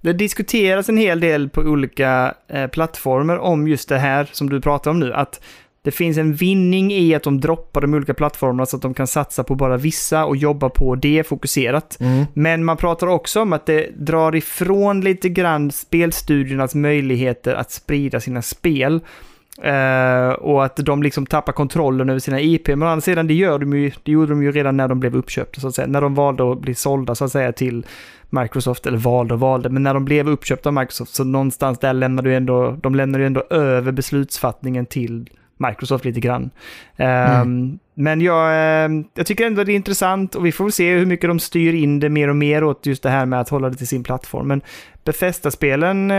det 0.00 0.12
diskuteras 0.12 0.88
en 0.88 0.96
hel 0.96 1.20
del 1.20 1.48
på 1.48 1.60
olika 1.60 2.34
eh, 2.48 2.66
plattformar 2.66 3.36
om 3.36 3.68
just 3.68 3.88
det 3.88 3.98
här 3.98 4.28
som 4.32 4.50
du 4.50 4.60
pratar 4.60 4.90
om 4.90 5.00
nu. 5.00 5.14
Att 5.14 5.40
det 5.82 5.90
finns 5.90 6.18
en 6.18 6.34
vinning 6.34 6.92
i 6.92 7.14
att 7.14 7.22
de 7.22 7.40
droppar 7.40 7.80
de 7.80 7.94
olika 7.94 8.14
plattformarna 8.14 8.66
så 8.66 8.76
att 8.76 8.82
de 8.82 8.94
kan 8.94 9.06
satsa 9.06 9.44
på 9.44 9.54
bara 9.54 9.76
vissa 9.76 10.24
och 10.24 10.36
jobba 10.36 10.68
på 10.68 10.94
det 10.94 11.26
fokuserat. 11.26 12.00
Mm. 12.00 12.24
Men 12.34 12.64
man 12.64 12.76
pratar 12.76 13.06
också 13.06 13.42
om 13.42 13.52
att 13.52 13.66
det 13.66 13.90
drar 13.96 14.36
ifrån 14.36 15.00
lite 15.00 15.28
grann 15.28 15.70
spelstudiernas 15.70 16.74
möjligheter 16.74 17.54
att 17.54 17.70
sprida 17.70 18.20
sina 18.20 18.42
spel. 18.42 19.00
Eh, 19.62 20.30
och 20.30 20.64
att 20.64 20.76
de 20.76 21.02
liksom 21.02 21.26
tappar 21.26 21.52
kontrollen 21.52 22.08
över 22.08 22.20
sina 22.20 22.40
IP. 22.40 22.68
Men 22.68 22.82
å 22.82 22.86
andra 22.86 23.00
sidan, 23.00 23.26
det, 23.26 23.34
gör 23.34 23.58
de 23.58 23.72
ju, 23.72 23.90
det 24.02 24.12
gjorde 24.12 24.32
de 24.32 24.42
ju 24.42 24.52
redan 24.52 24.76
när 24.76 24.88
de 24.88 25.00
blev 25.00 25.16
uppköpta, 25.16 25.60
så 25.60 25.68
att 25.68 25.74
säga. 25.74 25.88
När 25.88 26.00
de 26.00 26.14
valde 26.14 26.52
att 26.52 26.60
bli 26.60 26.74
sålda, 26.74 27.14
så 27.14 27.24
att 27.24 27.32
säga, 27.32 27.52
till 27.52 27.86
Microsoft, 28.30 28.86
eller 28.86 28.98
valde 28.98 29.34
och 29.34 29.40
valde, 29.40 29.68
men 29.68 29.82
när 29.82 29.94
de 29.94 30.04
blev 30.04 30.28
uppköpta 30.28 30.68
av 30.68 30.74
Microsoft, 30.74 31.14
så 31.14 31.24
någonstans 31.24 31.78
där 31.78 31.92
lämnar 31.92 32.22
du 32.22 32.34
ändå, 32.34 32.76
de 32.82 32.94
lämnar 32.94 33.18
ju 33.18 33.26
ändå 33.26 33.42
över 33.50 33.92
beslutsfattningen 33.92 34.86
till 34.86 35.30
Microsoft 35.56 36.04
lite 36.04 36.20
granran. 36.20 36.50
Ehm, 36.96 37.78
Men 37.94 38.20
jag, 38.20 38.50
ehm, 38.84 39.04
jag 39.14 39.26
tycker 39.26 39.46
ändå 39.46 39.64
det 39.64 39.72
är 39.72 39.76
intressant 39.76 40.34
och 40.34 40.46
vi 40.46 40.52
får 40.52 40.64
väl 40.64 40.72
se 40.72 40.94
hur 40.94 41.06
mycket 41.06 41.30
de 41.30 41.38
styr 41.38 41.74
in 41.74 42.00
det 42.00 42.08
mer 42.08 42.28
och 42.28 42.36
mer 42.36 42.64
åt 42.64 42.86
just 42.86 43.02
det 43.02 43.10
här 43.10 43.26
med 43.26 43.40
att 43.40 43.48
hålla 43.48 43.70
det 43.70 43.76
till 43.76 43.88
sin 43.88 44.04
plattform. 44.04 44.48
Men 44.48 44.60
Bethesda-spelen, 45.04 46.10
eh, 46.10 46.16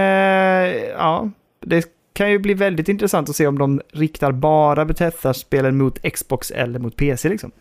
ja, 0.98 1.30
det 1.66 1.99
kan 2.14 2.32
ju 2.32 2.40
bli 2.40 2.54
väldigt 2.54 2.90
intressant 2.90 3.30
att 3.30 3.36
se 3.36 3.48
om 3.48 3.58
de 3.58 3.82
riktar 3.94 4.32
bara 4.32 4.86
Bethesda-spelen 4.86 5.78
mot 5.78 6.00
Xbox 6.14 6.52
eller 6.52 6.80
mot 6.80 6.96
PC 6.96 7.30
liksom. 7.30 7.52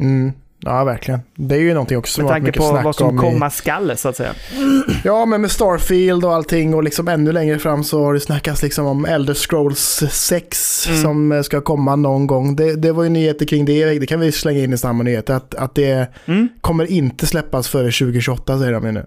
Mm. 0.00 0.32
Ja, 0.62 0.84
verkligen. 0.84 1.20
Det 1.34 1.54
är 1.54 1.58
ju 1.60 1.72
någonting 1.74 1.98
också 1.98 2.14
som 2.14 2.24
Med 2.24 2.32
tanke 2.32 2.46
mycket 2.46 2.60
på 2.62 2.80
vad 2.84 2.96
som 2.96 3.08
om 3.08 3.14
i- 3.16 3.18
komma 3.18 3.50
skall, 3.50 3.96
så 3.96 4.08
att 4.08 4.16
säga. 4.16 4.32
Ja, 5.04 5.26
men 5.26 5.40
med 5.40 5.50
Starfield 5.50 6.24
och 6.24 6.34
allting 6.34 6.74
och 6.74 6.82
liksom 6.84 7.08
ännu 7.08 7.32
längre 7.32 7.58
fram 7.58 7.84
så 7.84 8.04
har 8.04 8.14
det 8.14 8.20
snackats 8.20 8.62
liksom 8.62 8.86
om 8.86 9.04
Elder 9.04 9.34
Scrolls 9.34 10.02
6 10.10 10.86
Mm. 10.88 11.02
som 11.02 11.32
eh, 11.32 11.42
ska 11.42 11.60
komma 11.60 11.96
någon 11.96 12.26
gång. 12.26 12.56
Det, 12.56 12.76
det 12.76 12.92
var 12.92 13.02
ju 13.02 13.08
nyheter 13.08 13.46
kring 13.46 13.64
det, 13.64 13.98
det 13.98 14.06
kan 14.06 14.20
vi 14.20 14.32
slänga 14.32 14.58
in 14.58 14.72
i 14.72 14.78
samma 14.78 15.02
nyheter, 15.02 15.34
att, 15.34 15.54
att 15.54 15.74
det 15.74 16.08
Mm. 16.26 16.48
kommer 16.60 16.90
inte 16.90 17.26
släppas 17.26 17.68
före 17.68 17.90
2028 17.92 18.58
säger 18.58 18.72
de 18.72 18.86
ju 18.86 18.92
nu. 18.92 19.06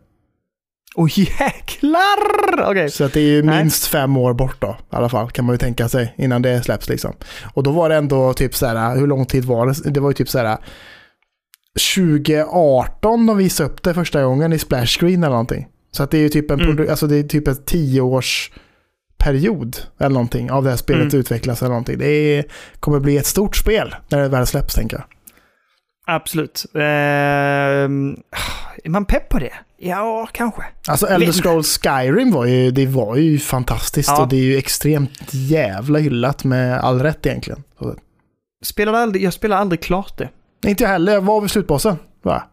Åh 0.96 1.20
jäklar! 1.20 2.70
Okej. 2.72 2.90
Så 2.92 3.04
att 3.04 3.14
det 3.14 3.20
är 3.20 3.32
ju 3.32 3.44
minst 3.44 3.88
fem 3.88 4.18
år 4.18 4.34
bort 4.34 4.56
då, 4.62 4.78
i 4.92 4.96
alla 4.96 5.10
fall, 5.10 5.32
kan 5.32 5.46
man 5.46 5.54
ju 5.54 5.58
tänka 5.58 5.90
sig, 5.90 6.14
innan 6.18 6.42
det 6.42 6.64
släpps 6.64 6.90
liksom. 6.90 7.14
Och 7.54 7.64
då 7.64 7.72
var 7.72 7.90
det 7.90 7.96
ändå 7.96 8.34
typ 8.34 8.56
så 8.56 8.66
här, 8.66 8.96
hur 8.98 9.08
lång 9.08 9.26
tid 9.26 9.46
var 9.46 9.68
det? 9.68 9.90
Det 9.92 10.00
var 10.00 10.10
ju 10.10 10.14
typ 10.14 10.30
så 10.30 10.40
här 10.40 10.58
2018 11.96 13.26
de 13.26 13.38
visade 13.38 13.70
upp 13.70 13.84
det 13.84 13.94
första 13.94 14.24
gången 14.24 14.54
i 14.54 14.60
splash 14.60 14.86
screen 14.86 15.24
eller 15.24 15.30
någonting. 15.32 15.68
Så 15.92 16.04
att 16.04 16.12
det 16.12 16.18
är 16.18 16.22
ju 16.22 16.30
typ 16.30 16.52
en, 16.52 16.62
Mm. 16.62 16.90
alltså 16.90 17.08
det 17.08 17.16
är 17.16 17.24
typ 17.24 17.48
en 17.48 17.64
tioårs 17.64 18.52
period 19.18 19.78
eller 20.00 20.10
någonting 20.14 20.52
av 20.52 20.64
det 20.64 20.70
här 20.70 20.78
spelet 20.78 21.02
Mm. 21.14 21.20
utvecklas 21.20 21.62
eller 21.62 21.70
någonting. 21.70 21.98
Det 22.00 22.06
är, 22.08 22.46
kommer 22.80 23.00
bli 23.00 23.18
ett 23.18 23.26
stort 23.26 23.56
spel 23.56 23.96
när 24.10 24.20
det 24.22 24.28
väl 24.28 24.46
släpps 24.48 24.76
tänker 24.76 24.98
jag. 24.98 25.06
Absolut. 26.16 26.66
Ehm, 26.76 28.18
är 28.84 28.90
man 28.90 29.06
pepp 29.06 29.30
på 29.30 29.40
det? 29.40 29.54
Ja, 29.86 30.28
kanske. 30.32 30.64
Alltså 30.88 31.08
Elder 31.08 31.32
Scrolls 31.32 31.78
Skyrim 31.78 32.32
var 32.32 32.46
ju, 32.46 32.72
det 32.72 32.86
var 32.86 33.16
ju 33.16 33.40
fantastiskt 33.40 34.10
Ja. 34.10 34.22
och 34.22 34.28
det 34.28 34.36
är 34.36 34.44
ju 34.44 34.58
extremt 34.58 35.30
jävla 35.32 36.00
hyllat 36.00 36.44
med 36.44 36.80
all 36.80 37.02
rätt 37.02 37.26
egentligen. 37.26 37.64
Så, 37.80 37.96
Spelade 38.66 38.98
aldrig, 38.98 39.24
jag 39.24 39.34
spelade 39.34 39.62
aldrig 39.62 39.82
klart 39.82 40.18
det. 40.18 40.30
inte 40.70 40.84
jag 40.84 40.90
heller, 40.92 41.14
jag 41.14 41.22
var 41.22 41.42
vid 41.42 41.52
slutbossen. 41.52 41.96
Va? 42.24 42.44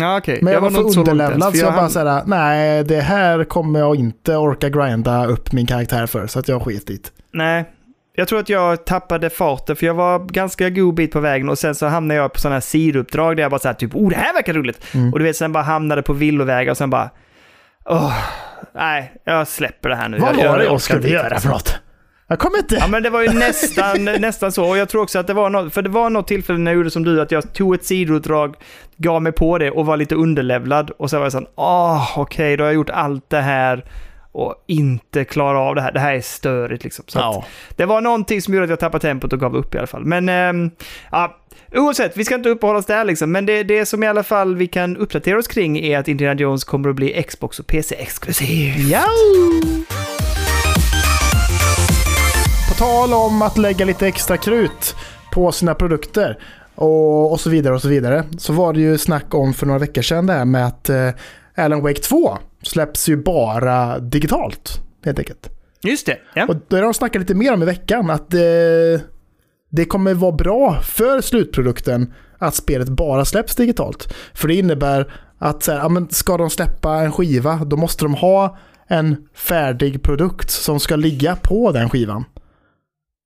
Ja, 0.00 0.18
okej. 0.18 0.38
Men 0.42 0.52
jag, 0.52 0.60
var 0.60 0.70
nog 0.70 0.82
för 0.82 0.90
så 0.92 1.00
underlevlad 1.00 1.42
så 1.42 1.58
för 1.58 1.66
jag 1.66 1.74
bara 1.74 1.88
såhär, 1.88 2.22
nej 2.26 2.84
det 2.84 3.00
här 3.00 3.44
kommer 3.44 3.78
jag 3.80 3.96
inte 3.96 4.36
orka 4.36 4.68
grinda 4.68 5.26
upp 5.26 5.52
min 5.52 5.66
karaktär 5.66 6.06
för. 6.06 6.26
Så 6.26 6.38
att 6.38 6.48
jag 6.48 6.62
skit 6.62 6.86
dit. 6.86 7.12
Nej. 7.32 7.70
Jag 8.14 8.28
tror 8.28 8.38
att 8.38 8.48
jag 8.48 8.84
tappade 8.84 9.30
farten 9.30 9.76
för 9.76 9.86
jag 9.86 9.94
var 9.94 10.18
ganska 10.18 10.70
god 10.70 10.94
bit 10.94 11.12
på 11.12 11.20
vägen 11.20 11.48
och 11.48 11.58
sen 11.58 11.74
så 11.74 11.86
hamnade 11.86 12.20
jag 12.20 12.32
på 12.32 12.40
sådana 12.40 12.56
här 12.56 12.60
sidouppdrag 12.60 13.36
där 13.36 13.42
jag 13.42 13.50
bara 13.50 13.58
såhär 13.58 13.74
typ 13.74 13.94
oh 13.94 14.10
det 14.10 14.16
här 14.16 14.34
verkar 14.34 14.52
roligt. 14.52 14.94
Mm. 14.94 15.12
Och 15.12 15.18
du 15.18 15.24
vet 15.24 15.36
sen 15.36 15.52
bara 15.52 15.62
hamnade 15.62 16.02
på 16.02 16.12
villovägar 16.12 16.70
och 16.70 16.76
sen 16.76 16.90
bara 16.90 17.10
åh, 17.84 18.18
nej 18.74 19.12
jag 19.24 19.48
släpper 19.48 19.88
det 19.88 19.96
här 19.96 20.08
nu. 20.08 20.18
Vad 20.18 20.38
jag, 20.38 20.50
var 20.50 20.58
det 20.58 20.64
jag 20.64 20.80
skulle 20.80 21.08
göra 21.08 21.40
för 21.40 21.48
något? 21.48 21.78
Jag 22.26 22.38
kommer 22.38 22.58
inte... 22.58 22.74
Ja 22.74 22.86
men 22.86 23.02
det 23.02 23.10
var 23.10 23.22
ju 23.22 23.28
nästan, 23.28 24.04
nästan 24.20 24.52
så. 24.52 24.68
Och 24.68 24.76
jag 24.76 24.88
tror 24.88 25.02
också 25.02 25.18
att 25.18 25.26
det 25.26 25.34
var 25.34 25.50
något, 25.50 25.74
för 25.74 25.82
det 25.82 25.88
var 25.88 26.10
något 26.10 26.28
tillfälle 26.28 26.58
när 26.58 26.70
jag 26.70 26.76
gjorde 26.76 26.90
som 26.90 27.04
du, 27.04 27.20
att 27.20 27.30
jag 27.30 27.52
tog 27.52 27.74
ett 27.74 27.84
sidouppdrag, 27.84 28.56
gav 28.96 29.22
mig 29.22 29.32
på 29.32 29.58
det 29.58 29.70
och 29.70 29.86
var 29.86 29.96
lite 29.96 30.14
underlevlad. 30.14 30.90
Och 30.90 31.10
så 31.10 31.16
var 31.16 31.24
jag 31.24 31.32
såhär, 31.32 31.46
åh 31.54 32.18
okej, 32.18 32.56
då 32.56 32.64
har 32.64 32.68
jag 32.68 32.74
gjort 32.74 32.90
allt 32.90 33.30
det 33.30 33.40
här 33.40 33.84
och 34.32 34.64
inte 34.66 35.24
klarar 35.24 35.68
av 35.68 35.74
det 35.74 35.82
här. 35.82 35.92
Det 35.92 36.00
här 36.00 36.14
är 36.14 36.20
störigt 36.20 36.84
liksom. 36.84 37.04
Så 37.08 37.18
att, 37.18 37.24
ja. 37.24 37.44
det 37.76 37.84
var 37.84 38.00
någonting 38.00 38.42
som 38.42 38.54
gjorde 38.54 38.64
att 38.64 38.70
jag 38.70 38.80
tappade 38.80 39.02
tempot 39.02 39.32
och 39.32 39.40
gav 39.40 39.56
upp 39.56 39.74
i 39.74 39.78
alla 39.78 39.86
fall. 39.86 40.04
Men 40.04 40.28
ehm, 40.28 40.70
ja, 41.10 41.36
oavsett, 41.74 42.16
vi 42.16 42.24
ska 42.24 42.34
inte 42.34 42.48
uppehålla 42.48 42.78
oss 42.78 42.86
där 42.86 43.04
liksom. 43.04 43.32
Men 43.32 43.46
det, 43.46 43.62
det 43.62 43.86
som 43.86 44.02
i 44.02 44.06
alla 44.06 44.22
fall 44.22 44.56
vi 44.56 44.66
kan 44.66 44.96
uppdatera 44.96 45.38
oss 45.38 45.48
kring 45.48 45.78
är 45.78 45.98
att 45.98 46.08
Indiana 46.08 46.40
Jones 46.40 46.64
kommer 46.64 46.88
att 46.88 46.96
bli 46.96 47.22
Xbox 47.22 47.58
och 47.58 47.66
PC-exklusiv. 47.66 48.74
Ja! 48.90 49.04
På 52.68 52.74
tal 52.78 53.14
om 53.14 53.42
att 53.42 53.58
lägga 53.58 53.84
lite 53.84 54.06
extra 54.06 54.36
krut 54.36 54.96
på 55.32 55.52
sina 55.52 55.74
produkter 55.74 56.38
och, 56.74 57.32
och 57.32 57.40
så 57.40 57.50
vidare 57.50 57.74
och 57.74 57.82
så 57.82 57.88
vidare. 57.88 58.24
Så 58.38 58.52
var 58.52 58.72
det 58.72 58.80
ju 58.80 58.98
snack 58.98 59.34
om 59.34 59.54
för 59.54 59.66
några 59.66 59.78
veckor 59.78 60.02
sedan 60.02 60.26
det 60.26 60.32
här 60.32 60.44
med 60.44 60.66
att 60.66 60.88
eh, 60.88 61.08
Alan 61.56 61.82
Wake 61.82 62.00
2 62.00 62.38
släpps 62.62 63.08
ju 63.08 63.16
bara 63.16 63.98
digitalt. 63.98 64.80
Helt 65.04 65.18
enkelt. 65.18 65.48
Just 65.82 66.06
det, 66.06 66.18
ja. 66.34 66.46
Och 66.46 66.56
det 66.68 66.76
har 66.76 66.82
de 66.82 66.94
snackat 66.94 67.20
lite 67.20 67.34
mer 67.34 67.52
om 67.52 67.62
i 67.62 67.66
veckan. 67.66 68.10
Att 68.10 68.34
eh, 68.34 68.40
det 69.70 69.84
kommer 69.84 70.14
vara 70.14 70.32
bra 70.32 70.80
för 70.82 71.20
slutprodukten 71.20 72.12
att 72.38 72.54
spelet 72.54 72.88
bara 72.88 73.24
släpps 73.24 73.54
digitalt. 73.54 74.14
För 74.34 74.48
det 74.48 74.54
innebär 74.54 75.12
att 75.38 75.62
så 75.62 75.72
här, 75.72 75.78
ja, 75.78 75.88
men 75.88 76.10
ska 76.10 76.36
de 76.36 76.50
släppa 76.50 76.94
en 76.94 77.12
skiva, 77.12 77.64
då 77.64 77.76
måste 77.76 78.04
de 78.04 78.14
ha 78.14 78.58
en 78.88 79.16
färdig 79.34 80.02
produkt 80.02 80.50
som 80.50 80.80
ska 80.80 80.96
ligga 80.96 81.36
på 81.36 81.72
den 81.72 81.90
skivan. 81.90 82.24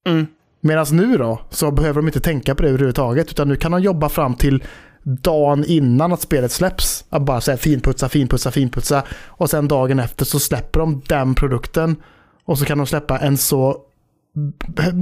Mm. 0.09 0.27
Medan 0.61 0.87
nu 0.92 1.16
då, 1.16 1.40
så 1.51 1.70
behöver 1.70 2.01
de 2.01 2.07
inte 2.07 2.20
tänka 2.20 2.55
på 2.55 2.62
det 2.62 2.68
överhuvudtaget, 2.68 3.31
utan 3.31 3.49
nu 3.49 3.57
kan 3.57 3.72
de 3.72 3.81
jobba 3.81 4.09
fram 4.09 4.35
till 4.35 4.64
dagen 5.07 5.64
innan 5.64 6.12
att 6.12 6.21
spelet 6.21 6.53
släpps. 6.53 7.05
Att 7.11 7.23
bara 7.23 7.40
säga 7.40 7.57
finputsa, 7.57 8.09
finputsa, 8.09 8.51
finputsa. 8.51 9.03
Och 9.27 9.51
sen 9.51 9.69
dagen 9.69 9.99
efter 9.99 10.25
så 10.25 10.40
släpper 10.40 10.81
de 10.81 11.03
den 11.09 11.35
produkten. 11.35 11.97
Och 12.45 12.59
så 12.59 12.64
kan 12.64 12.79
de 12.79 12.87
släppa 12.87 13.19
en 13.19 13.37
så 13.37 13.77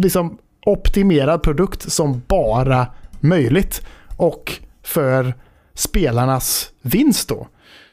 liksom 0.03 0.39
optimerad 0.67 1.43
produkt 1.43 1.93
som 1.93 2.23
bara 2.29 2.87
möjligt. 3.21 3.83
Och 4.17 4.53
för 4.83 5.35
spelarnas 5.75 6.71
vinst 6.83 7.29
då. 7.29 7.47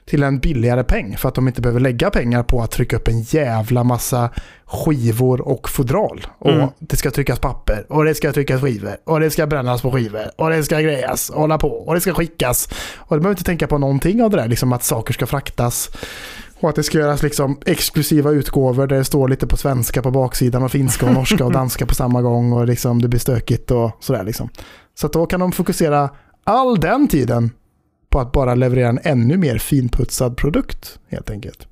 Till 0.06 0.24
en 0.24 0.40
billigare 0.40 0.84
peng. 0.84 1.18
För 1.18 1.30
att 1.30 1.36
de 1.36 1.48
inte 1.48 1.62
behöver 1.62 1.80
lägga 1.80 2.10
pengar 2.10 2.44
på 2.44 2.62
att 2.62 2.72
trycka 2.72 2.96
upp 2.96 3.08
en 3.08 3.22
jävla 3.22 3.84
massa 3.84 4.30
skivor 4.66 5.42
och 5.48 5.70
fodral. 5.70 6.28
Och 6.40 6.50
Mm. 6.52 6.68
det 6.80 6.96
ska 6.98 7.12
tryckas 7.12 7.40
papper. 7.40 7.86
Och 7.90 8.06
det 8.06 8.16
ska 8.16 8.32
tryckas 8.34 8.62
skivor. 8.62 8.98
Och 9.06 9.20
det 9.20 9.30
ska 9.30 9.48
brännas 9.48 9.82
på 9.82 9.92
skivor. 9.92 10.22
Och 10.38 10.50
det 10.50 10.64
ska 10.64 10.80
grejas. 10.80 11.30
Och 11.30 11.42
hålla 11.42 11.58
på. 11.58 11.68
Och 11.70 11.94
det 11.94 12.02
ska 12.02 12.14
skickas. 12.14 12.70
Och 12.98 13.16
du 13.16 13.20
behöver 13.20 13.34
inte 13.34 13.44
tänka 13.44 13.68
på 13.68 13.78
någonting 13.78 14.24
av 14.24 14.30
det 14.30 14.38
där. 14.38 14.48
Liksom 14.48 14.74
att 14.74 14.84
saker 14.84 15.14
ska 15.14 15.26
fraktas. 15.26 15.90
Och 16.60 16.70
att 16.70 16.76
det 16.76 16.84
ska 16.84 16.98
göras 16.98 17.24
liksom 17.24 17.58
exklusiva 17.66 18.32
utgåvor 18.32 18.88
där 18.88 18.98
det 18.98 19.04
står 19.04 19.28
lite 19.28 19.48
på 19.48 19.58
svenska 19.58 20.02
på 20.02 20.12
baksidan 20.12 20.64
och 20.64 20.72
finska 20.72 21.06
och 21.06 21.14
norska 21.14 21.46
och 21.46 21.52
danska 21.62 21.86
på 21.86 21.96
samma 21.96 22.22
gång 22.22 22.54
och 22.54 22.68
liksom 22.68 23.02
det 23.02 23.08
blir 23.08 23.20
stökigt 23.20 23.72
och 23.72 23.92
sådär 24.00 24.24
liksom. 24.24 24.50
Så 24.96 25.08
då 25.08 25.26
kan 25.26 25.40
de 25.40 25.52
fokusera 25.52 26.10
all 26.44 26.80
den 26.80 27.08
tiden 27.08 27.52
på 28.12 28.20
att 28.20 28.32
bara 28.32 28.56
leverera 28.56 28.90
en 28.90 29.00
ännu 29.04 29.38
mer 29.38 29.58
finputsad 29.58 30.38
produkt 30.38 31.00
helt 31.10 31.30
enkelt. 31.30 31.68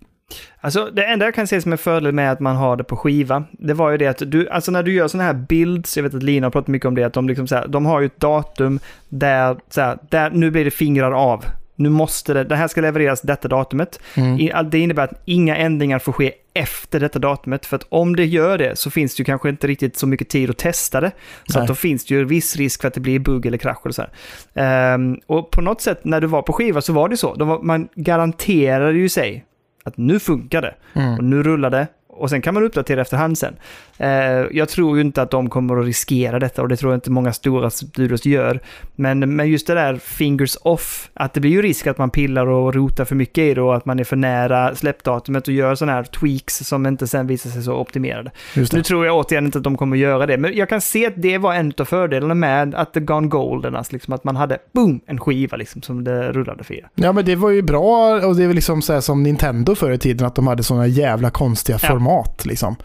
Alltså 0.61 0.89
det 0.93 1.05
enda 1.05 1.25
jag 1.25 1.35
kan 1.35 1.47
se 1.47 1.61
som 1.61 1.71
en 1.71 1.77
fördel 1.77 2.11
med 2.11 2.31
att 2.31 2.39
man 2.39 2.55
har 2.55 2.77
det 2.77 2.83
på 2.83 2.95
skiva, 2.95 3.43
det 3.51 3.73
var 3.73 3.91
ju 3.91 3.97
det 3.97 4.07
att 4.07 4.31
du, 4.31 4.49
alltså 4.49 4.71
när 4.71 4.83
du 4.83 4.93
gör 4.93 5.07
sådana 5.07 5.27
här 5.27 5.45
builds, 5.49 5.97
jag 5.97 6.03
vet 6.03 6.13
att 6.13 6.23
Lina 6.23 6.45
har 6.45 6.51
pratat 6.51 6.67
mycket 6.67 6.85
om 6.85 6.95
det, 6.95 7.03
att 7.03 7.13
de 7.13 7.27
liksom 7.27 7.47
så 7.47 7.55
här, 7.55 7.67
de 7.67 7.85
har 7.85 7.99
ju 7.99 8.05
ett 8.05 8.19
datum 8.19 8.79
där, 9.09 9.57
så 9.69 9.81
här, 9.81 9.97
där 10.09 10.29
nu 10.29 10.51
blir 10.51 10.65
det 10.65 10.71
fingrar 10.71 11.11
av. 11.11 11.45
Nu 11.79 11.89
måste 11.89 12.33
det, 12.33 12.43
det 12.43 12.55
här 12.55 12.67
ska 12.67 12.81
levereras 12.81 13.21
detta 13.21 13.47
datumet. 13.47 13.99
Mm. 14.15 14.69
Det 14.69 14.79
innebär 14.79 15.03
att 15.03 15.21
inga 15.25 15.55
ändringar 15.57 15.99
får 15.99 16.11
ske 16.11 16.31
efter 16.53 16.99
detta 16.99 17.19
datumet. 17.19 17.65
För 17.65 17.75
att 17.75 17.85
om 17.89 18.15
det 18.15 18.25
gör 18.25 18.57
det 18.57 18.79
så 18.79 18.91
finns 18.91 19.15
det 19.15 19.21
ju 19.21 19.25
kanske 19.25 19.49
inte 19.49 19.67
riktigt 19.67 19.97
så 19.97 20.07
mycket 20.07 20.29
tid 20.29 20.49
att 20.49 20.57
testa 20.57 21.01
det. 21.01 21.11
Så 21.47 21.53
Nej. 21.53 21.61
att 21.61 21.67
då 21.67 21.75
finns 21.75 22.05
det 22.05 22.13
ju 22.15 22.25
viss 22.25 22.55
risk 22.55 22.81
för 22.81 22.87
att 22.87 22.93
det 22.93 22.99
blir 22.99 23.19
bugg 23.19 23.45
eller 23.45 23.57
krasch 23.57 23.79
eller 23.85 23.93
så 23.93 24.01
här. 24.01 24.93
Ehm, 24.93 25.19
och 25.27 25.51
på 25.51 25.61
något 25.61 25.81
sätt 25.81 26.05
när 26.05 26.21
du 26.21 26.27
var 26.27 26.41
på 26.41 26.53
skiva 26.53 26.81
så 26.81 26.93
var 26.93 27.09
det 27.09 27.17
så. 27.17 27.35
De 27.35 27.47
var, 27.47 27.59
man 27.61 27.87
garanterade 27.95 28.97
ju 28.97 29.09
sig 29.09 29.45
att 29.83 29.97
nu 29.97 30.19
funkar 30.19 30.61
det. 30.61 30.75
Och 30.93 31.01
Mm. 31.01 31.29
nu 31.29 31.43
rullar 31.43 31.69
det. 31.69 31.87
Och 32.19 32.29
sen 32.29 32.41
kan 32.41 32.53
man 32.53 32.63
uppdatera 32.63 33.01
efterhand 33.01 33.37
sen. 33.37 33.55
Eh, 33.97 34.09
jag 34.51 34.69
tror 34.69 34.97
ju 34.97 35.01
inte 35.01 35.21
att 35.21 35.31
de 35.31 35.49
kommer 35.49 35.77
att 35.79 35.85
riskera 35.85 36.39
detta 36.39 36.61
och 36.61 36.67
det 36.69 36.75
tror 36.77 36.91
jag 36.91 36.97
inte 36.97 37.11
många 37.11 37.33
stora 37.33 37.69
studios 37.69 38.25
gör. 38.25 38.59
Men, 38.95 39.35
men 39.35 39.49
just 39.49 39.67
det 39.67 39.73
där 39.73 39.95
fingers 39.95 40.57
off, 40.61 41.09
att 41.13 41.33
det 41.33 41.39
blir 41.39 41.51
ju 41.51 41.61
risk 41.61 41.87
att 41.87 41.97
man 41.97 42.09
pillar 42.09 42.47
och 42.47 42.75
rotar 42.75 43.05
för 43.05 43.15
mycket 43.15 43.37
i 43.37 43.53
det 43.53 43.61
och 43.61 43.75
att 43.75 43.85
man 43.85 43.99
är 43.99 44.03
för 44.03 44.15
nära 44.15 44.75
släppdatumet 44.75 45.47
och 45.47 45.53
gör 45.53 45.75
sådana 45.75 45.93
här 45.93 46.03
tweaks 46.03 46.57
som 46.57 46.85
inte 46.85 47.07
sen 47.07 47.27
visar 47.27 47.49
sig 47.49 47.63
så 47.63 47.73
optimerade. 47.73 48.31
Nu 48.55 48.65
tror 48.65 49.05
jag 49.05 49.17
återigen 49.17 49.45
inte 49.45 49.57
att 49.57 49.63
de 49.63 49.77
kommer 49.77 49.95
att 49.95 50.01
göra 50.01 50.25
det, 50.25 50.37
men 50.37 50.55
jag 50.57 50.69
kan 50.69 50.81
se 50.81 51.05
att 51.07 51.13
det 51.15 51.37
var 51.37 51.53
en 51.53 51.73
av 51.79 51.85
fördelarna 51.85 52.33
med 52.33 52.75
att 52.75 52.93
det 52.93 52.99
Gone 52.99 53.27
Golden, 53.27 53.75
alltså 53.75 53.93
liksom 53.93 54.13
att 54.13 54.23
man 54.23 54.35
hade 54.35 54.57
boom, 54.73 54.99
en 55.05 55.19
skiva 55.19 55.57
liksom 55.57 55.81
som 55.81 56.03
det 56.03 56.31
rullade 56.31 56.63
för 56.63 56.73
er. 56.73 56.89
Ja 56.95 57.11
men 57.11 57.25
det 57.25 57.35
var 57.35 57.49
ju 57.49 57.61
bra 57.61 58.19
och 58.27 58.35
det 58.35 58.43
är 58.43 58.47
väl 58.47 58.55
liksom 58.55 58.81
så 58.81 59.01
som 59.01 59.23
Nintendo 59.23 59.75
förr 59.75 59.91
i 59.91 59.97
tiden 59.97 60.27
att 60.27 60.35
de 60.35 60.47
hade 60.47 60.63
sådana 60.63 60.87
jävla 60.87 61.29
konstiga 61.29 61.79
Ja. 61.81 61.87
format 61.89 62.08
liksom. 62.45 62.75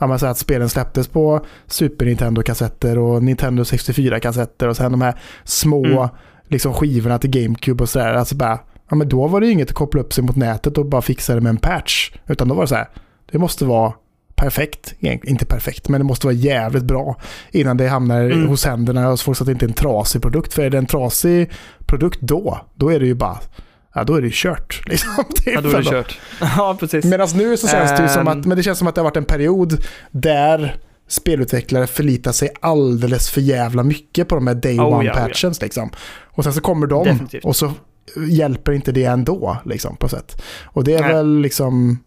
Men 0.00 0.18
så 0.18 0.26
här 0.26 0.30
att 0.30 0.38
spelen 0.38 0.68
släpptes 0.68 1.08
på 1.08 1.44
Super 1.66 2.06
Nintendo-kassetter 2.06 2.98
och 2.98 3.22
Nintendo 3.22 3.62
64-kassetter 3.62 4.68
och 4.68 4.76
sen 4.76 4.92
de 4.92 5.00
här 5.02 5.14
små 5.44 5.86
Mm. 6.02 6.08
liksom 6.48 6.74
skivorna 6.74 7.18
till 7.18 7.30
GameCube 7.30 7.82
och 7.82 7.88
sådär. 7.88 8.14
Alltså 8.14 8.34
bara, 8.34 8.58
ja 8.90 8.96
men 8.96 9.08
då 9.08 9.26
var 9.26 9.40
det 9.40 9.46
ju 9.46 9.52
inget 9.52 9.68
att 9.68 9.74
koppla 9.74 10.00
upp 10.00 10.12
sig 10.12 10.24
mot 10.24 10.36
nätet 10.36 10.78
och 10.78 10.86
bara 10.86 11.02
fixa 11.02 11.34
det 11.34 11.40
med 11.40 11.50
en 11.50 11.56
patch. 11.56 12.12
Utan 12.26 12.48
då 12.48 12.54
var 12.54 12.62
det 12.62 12.68
så 12.68 12.74
här, 12.74 12.88
det 13.32 13.38
måste 13.38 13.64
vara 13.64 13.92
perfekt, 14.34 14.94
inte 15.00 15.46
perfekt, 15.46 15.88
men 15.88 16.00
det 16.00 16.04
måste 16.04 16.26
vara 16.26 16.34
jävligt 16.34 16.84
bra 16.84 17.16
innan 17.50 17.76
det 17.76 17.88
hamnar 17.88 18.20
Mm. 18.24 18.48
hos 18.48 18.64
händerna 18.64 19.06
hos 19.10 19.22
folk 19.22 19.38
så 19.38 19.44
att 19.44 19.46
det 19.46 19.52
inte 19.52 19.64
är 19.64 19.68
en 19.68 19.72
trasig 19.74 20.22
produkt. 20.22 20.52
För 20.52 20.62
är 20.62 20.70
det 20.70 20.78
en 20.78 20.86
trasig 20.86 21.50
produkt 21.86 22.20
då, 22.20 22.60
då 22.74 22.88
är 22.92 23.00
det 23.00 23.06
ju 23.06 23.14
bara, 23.14 23.38
ja 23.94 24.04
då 24.04 24.14
är 24.14 24.22
det 24.22 24.30
kört. 24.32 24.82
Liksom. 24.88 25.24
Är 25.46 25.52
Ja, 25.52 25.60
då 25.60 25.70
är 25.70 25.76
det 25.76 25.84
kört. 25.90 26.18
ja, 26.40 26.76
precis. 26.80 27.04
Medan 27.04 27.28
nu 27.34 27.56
så 27.56 27.68
känns 27.68 27.90
det 27.90 28.08
som 28.08 28.28
Ehm. 28.28 28.38
att, 28.38 28.46
men 28.46 28.56
det 28.56 28.62
känns 28.62 28.78
som 28.78 28.88
att 28.88 28.94
det 28.94 29.00
har 29.00 29.04
varit 29.04 29.16
en 29.16 29.24
period 29.24 29.84
där 30.10 30.76
spelutvecklare 31.08 31.86
förlitar 31.86 32.32
sig 32.32 32.48
alldeles 32.60 33.30
för 33.30 33.40
jävla 33.40 33.82
mycket 33.82 34.28
på 34.28 34.34
de 34.34 34.46
här 34.46 34.54
day 34.54 34.78
Oh, 34.78 34.84
oh, 34.86 34.98
one-patchens. 35.00 35.62
Liksom. 35.62 35.90
Och 36.26 36.44
sen 36.44 36.52
så 36.52 36.60
kommer 36.60 36.86
de 36.86 37.04
Definitivt. 37.04 37.44
och 37.44 37.56
så 37.56 37.72
hjälper 38.28 38.72
inte 38.72 38.92
det 38.92 39.04
ändå, 39.04 39.56
liksom, 39.64 39.96
på 39.96 40.08
sätt. 40.08 40.42
Och 40.64 40.84
det 40.84 40.94
är 40.94 41.00
Nej. 41.00 41.12
väl 41.14 41.40
liksom... 41.40 41.98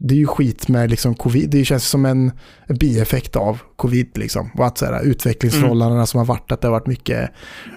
Det 0.00 0.14
är 0.14 0.18
ju 0.18 0.26
skit 0.26 0.68
med 0.68 0.90
liksom 0.90 1.14
covid. 1.14 1.50
Det 1.50 1.64
känns 1.64 1.88
som 1.88 2.04
en 2.04 2.32
bieffekt 2.80 3.36
av 3.36 3.60
covid. 3.76 4.18
Liksom. 4.18 4.50
Och 4.58 4.66
att 4.66 4.78
så 4.78 4.84
här, 4.86 5.02
utvecklingsförhållandena 5.02 5.94
Mm. 6.00 6.06
som 6.06 6.18
har 6.18 6.24
varit, 6.24 6.52
att 6.52 6.60
det 6.60 6.66
har 6.68 6.72
varit 6.72 6.86
mycket 6.86 7.30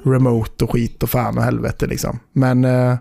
remote 0.06 0.64
och 0.64 0.72
skit 0.72 1.04
och 1.04 1.10
fan 1.10 1.38
och 1.38 1.44
helvete. 1.44 1.88
Liksom. 1.88 2.20
Men 2.34 2.66
eh, 2.66 2.96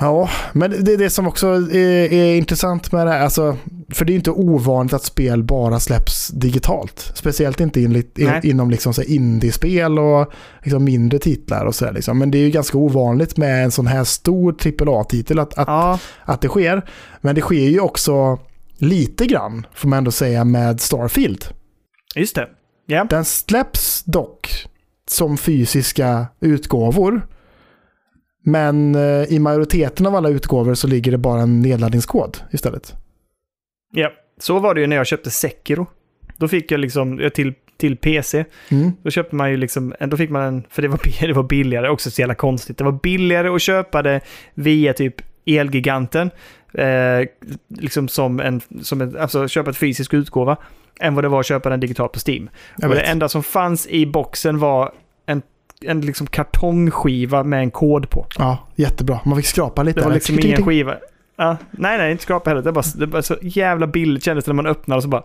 ja, 0.00 0.28
men 0.52 0.84
det 0.84 0.92
är 0.92 0.98
det 0.98 1.10
som 1.10 1.26
också 1.26 1.46
är, 1.48 2.12
är 2.12 2.36
intressant 2.36 2.92
med 2.92 3.06
det 3.06 3.12
här. 3.12 3.20
Alltså, 3.20 3.56
för 3.92 4.04
det 4.04 4.12
är 4.12 4.14
inte 4.14 4.30
ovanligt 4.30 4.94
att 4.94 5.04
spel 5.04 5.42
bara 5.42 5.80
släpps 5.80 6.28
digitalt. 6.28 7.12
Speciellt 7.14 7.60
inte 7.60 7.80
in, 7.80 7.96
in, 8.16 8.30
inom 8.42 8.70
liksom, 8.70 8.92
indiespel 9.06 9.98
och 9.98 10.32
liksom, 10.62 10.84
mindre 10.84 11.18
titlar 11.18 11.64
och 11.64 11.74
sådär. 11.74 11.92
Liksom. 11.92 12.18
Men 12.18 12.30
det 12.30 12.38
är 12.38 12.42
ju 12.42 12.50
ganska 12.50 12.78
ovanligt 12.78 13.36
med 13.36 13.64
en 13.64 13.70
sån 13.70 13.86
här 13.86 14.04
stor 14.04 14.56
AAA-titel 14.82 15.38
att, 15.38 15.58
att 15.58 15.68
Ja, 15.68 15.98
att 16.24 16.40
det 16.40 16.48
sker. 16.48 16.88
Men 17.20 17.34
det 17.34 17.40
sker 17.40 17.68
ju 17.68 17.80
också 17.80 18.38
lite 18.78 19.26
grann, 19.26 19.66
får 19.74 19.88
man 19.88 19.96
ändå 19.96 20.10
säga, 20.10 20.44
med 20.44 20.80
Starfield. 20.80 21.44
just 22.14 22.34
det. 22.34 22.48
Ja. 22.86 23.06
Den 23.10 23.24
släpps 23.24 24.04
dock 24.04 24.66
som 25.10 25.36
fysiska 25.36 26.26
utgåvor. 26.40 27.26
Men 28.44 28.94
eh, 28.94 29.24
i 29.32 29.38
majoriteten 29.38 30.06
av 30.06 30.16
alla 30.16 30.28
utgåvor 30.28 30.74
så 30.74 30.86
ligger 30.86 31.12
det 31.12 31.18
bara 31.18 31.42
en 31.42 31.60
nedladdningskod 31.60 32.38
istället. 32.50 32.94
Ja. 33.94 34.12
Så 34.38 34.58
var 34.58 34.74
det 34.74 34.80
ju 34.80 34.86
när 34.86 34.96
jag 34.96 35.06
köpte 35.06 35.30
Sekiro. 35.30 35.86
Då 36.36 36.48
fick 36.48 36.70
jag 36.70 36.80
liksom 36.80 37.20
eh, 37.20 37.28
till, 37.28 37.54
till 37.76 37.96
PC. 37.96 38.44
Mm. 38.68 38.92
Då 39.02 39.10
köpte 39.10 39.34
man 39.34 39.50
ju 39.50 39.56
liksom, 39.56 39.94
då 40.00 40.16
fick 40.16 40.30
man 40.30 40.42
en, 40.42 40.64
för 40.70 40.82
det 40.82 40.88
var, 40.88 41.00
det 41.26 41.32
var 41.32 41.42
billigare, 41.42 41.88
också 41.88 42.10
så 42.10 42.20
jävla 42.20 42.34
konstigt. 42.34 42.78
Det 42.78 42.84
var 42.84 42.92
billigare 43.02 43.48
att 43.48 43.62
köpa 43.62 44.02
det 44.02 44.20
via 44.54 44.92
typ 44.92 45.14
Elgiganten, 45.46 46.30
eh, 46.74 47.28
liksom 47.68 48.08
som 48.08 48.40
en, 48.40 48.60
som 48.82 49.00
en, 49.00 49.16
alltså 49.16 49.48
köpa 49.48 49.70
ett 49.70 49.76
fysisk 49.76 50.14
utgåva, 50.14 50.56
än 51.00 51.14
vad 51.14 51.24
det 51.24 51.28
var 51.28 51.40
att 51.40 51.46
köpa 51.46 51.70
den 51.70 51.80
digitalt 51.80 52.12
på 52.12 52.18
Steam. 52.26 52.50
Jag 52.76 52.90
Och 52.90 52.96
det 52.96 53.02
enda 53.02 53.28
som 53.28 53.42
fanns 53.42 53.86
i 53.86 54.06
boxen 54.06 54.58
var 54.58 54.92
en, 55.26 55.42
en 55.80 56.00
liksom 56.00 56.26
kartongskiva 56.26 57.44
med 57.44 57.60
en 57.60 57.70
kod 57.70 58.10
på. 58.10 58.26
Ja, 58.38 58.68
jättebra. 58.74 59.20
Man 59.24 59.36
fick 59.36 59.46
skrapa 59.46 59.82
lite. 59.82 60.00
Det 60.00 60.06
var 60.06 60.14
liksom 60.14 60.38
ingen 60.38 60.64
skiva. 60.64 60.96
Ja, 61.36 61.56
nej, 61.70 61.98
nej, 61.98 62.10
inte 62.12 62.22
skrapa 62.22 62.50
heller. 62.50 62.62
Det 62.62 62.70
var, 62.70 62.84
det 62.98 63.06
var 63.06 63.22
så 63.22 63.36
jävla 63.42 63.86
billigt 63.86 64.24
kändes 64.24 64.44
det 64.44 64.48
när 64.48 64.54
man 64.62 64.66
öppnade 64.66 64.96
och 64.96 65.02
så 65.02 65.08
bara... 65.08 65.22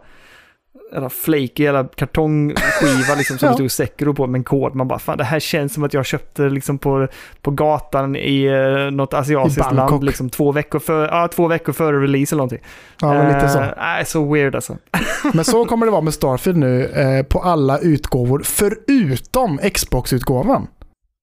Jävla 0.93 1.09
flaky 1.09 1.63
jävla 1.63 1.83
kartongskiva 1.83 3.15
liksom 3.17 3.37
som 3.37 3.45
Ja. 3.47 3.51
det 3.51 3.55
stod 3.55 3.71
Sekiro 3.71 4.13
på 4.13 4.27
med 4.27 4.39
en 4.39 4.43
kod. 4.43 4.75
Man 4.75 4.87
bara, 4.87 4.99
fan 4.99 5.17
det 5.17 5.23
här 5.23 5.39
känns 5.39 5.73
som 5.73 5.83
att 5.83 5.93
jag 5.93 6.05
köpte 6.05 6.41
liksom 6.49 6.77
på, 6.77 7.07
på 7.41 7.51
gatan 7.51 8.15
i 8.15 8.45
eh, 8.45 8.91
något 8.91 9.13
asiatiskt 9.13 9.59
Bangkok. 9.59 9.89
land 9.91 10.03
liksom 10.03 10.29
två 10.29 10.51
veckor, 10.51 10.79
för, 10.79 11.07
ja, 11.07 11.27
två 11.27 11.47
veckor 11.47 11.73
före 11.73 12.01
release 12.03 12.35
eller 12.35 12.39
någonting. 12.39 12.59
Ja, 13.01 13.13
men 13.13 13.33
lite 13.35 13.49
så. 13.49 13.59
Eh, 13.59 13.67
Nej, 13.77 14.05
så 14.05 14.33
weird 14.33 14.55
alltså. 14.55 14.77
Men 15.33 15.45
så 15.45 15.65
kommer 15.65 15.85
det 15.85 15.91
vara 15.91 16.01
med 16.01 16.13
Starfield 16.13 16.57
nu 16.57 16.85
eh, 16.85 17.23
på 17.25 17.39
alla 17.39 17.79
utgåvor 17.79 18.41
förutom 18.45 19.57
Xbox-utgåvan. 19.73 20.67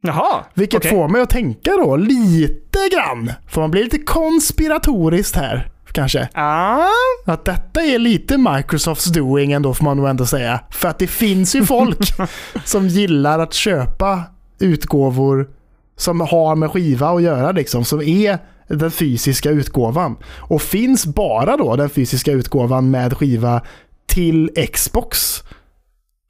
Jaha, 0.03 0.45
Vilket 0.55 0.79
okej. 0.79 0.91
får 0.91 1.09
mig 1.09 1.21
att 1.23 1.31
tänka 1.31 1.71
då 1.71 1.97
lite 1.97 2.79
grann. 2.93 3.33
Får 3.49 3.61
man 3.61 3.71
bli 3.71 3.85
lite 3.85 3.99
konspiratoriskt 3.99 5.37
här 5.37 5.71
kanske. 5.93 6.29
Ah, 6.35 6.87
Att 7.27 7.45
detta 7.45 7.83
är 7.83 7.99
lite 7.99 8.39
Microsofts 8.39 9.05
doing 9.07 9.53
ändå 9.53 9.75
får 9.75 9.85
man 9.85 9.97
nog 9.97 10.09
ändå 10.09 10.27
säga. 10.27 10.61
För 10.71 10.89
att 10.89 10.99
det 10.99 11.07
finns 11.07 11.55
ju 11.57 11.65
folk 11.67 11.99
som 12.65 12.89
gillar 12.89 13.39
att 13.39 13.55
köpa 13.55 14.23
utgåvor 14.59 15.49
som 15.97 16.21
har 16.21 16.55
med 16.55 16.71
skiva 16.71 17.09
att 17.09 17.23
göra 17.23 17.53
liksom. 17.53 17.85
Som 17.85 18.01
är 18.03 18.39
den 18.69 18.91
fysiska 18.91 19.51
utgåvan. 19.51 20.17
Och 20.39 20.63
finns 20.63 21.07
bara 21.07 21.57
då 21.57 21.77
den 21.77 21.91
fysiska 21.91 22.33
utgåvan 22.33 22.91
med 22.91 23.17
skiva 23.17 23.61
till 24.07 24.51
Xbox. 24.73 25.43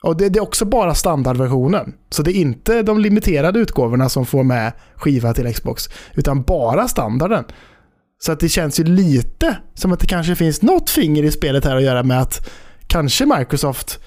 Och 0.02 0.16
det, 0.16 0.28
det 0.28 0.38
är 0.38 0.42
också 0.42 0.64
bara 0.64 0.94
standardversionen. 0.94 1.94
Så 2.11 2.22
det 2.22 2.30
är 2.37 2.40
inte 2.40 2.82
de 2.82 2.98
limiterade 3.00 3.59
utgåvorna 3.59 4.09
som 4.09 4.26
får 4.26 4.42
med 4.42 4.72
skiva 4.94 5.35
till 5.35 5.54
Xbox. 5.54 5.88
Utan 6.14 6.42
bara 6.42 6.88
standarden. 6.88 7.44
Så 8.18 8.32
att 8.32 8.40
det 8.40 8.48
känns 8.48 8.80
ju 8.80 8.85
lite 8.85 9.56
som 9.74 9.92
att 9.92 10.00
det 10.00 10.06
kanske 10.06 10.37
finns 10.37 10.62
något 10.62 10.90
finger 10.90 11.22
i 11.22 11.30
spelet 11.30 11.64
här 11.64 11.76
att 11.76 11.82
göra 11.82 12.02
med 12.02 12.20
att 12.20 12.50
kanske 12.87 13.26
Microsoft 13.38 14.00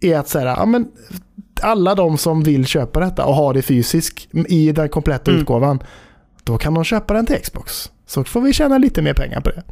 är 0.00 0.18
att 0.18 0.28
säga, 0.28 0.54
ja 0.58 0.66
men 0.66 0.88
alla 1.62 1.94
de 1.94 2.18
som 2.18 2.42
vill 2.42 2.66
köpa 2.66 3.00
detta 3.00 3.24
och 3.24 3.34
ha 3.34 3.52
det 3.52 3.62
fysiskt 3.62 4.28
i 4.48 4.72
den 4.72 4.88
kompletta 4.88 5.30
Mm. 5.30 5.40
utgåvan, 5.40 5.82
då 6.44 6.58
kan 6.58 6.74
de 6.74 6.84
köpa 6.84 7.14
den 7.14 7.26
till 7.26 7.36
Xbox. 7.36 7.90
Så 8.06 8.24
får 8.24 8.40
vi 8.40 8.52
tjäna 8.52 8.78
lite 8.78 9.02
mer 9.02 9.14
pengar 9.14 9.40
på 9.40 9.50
det. 9.50 9.62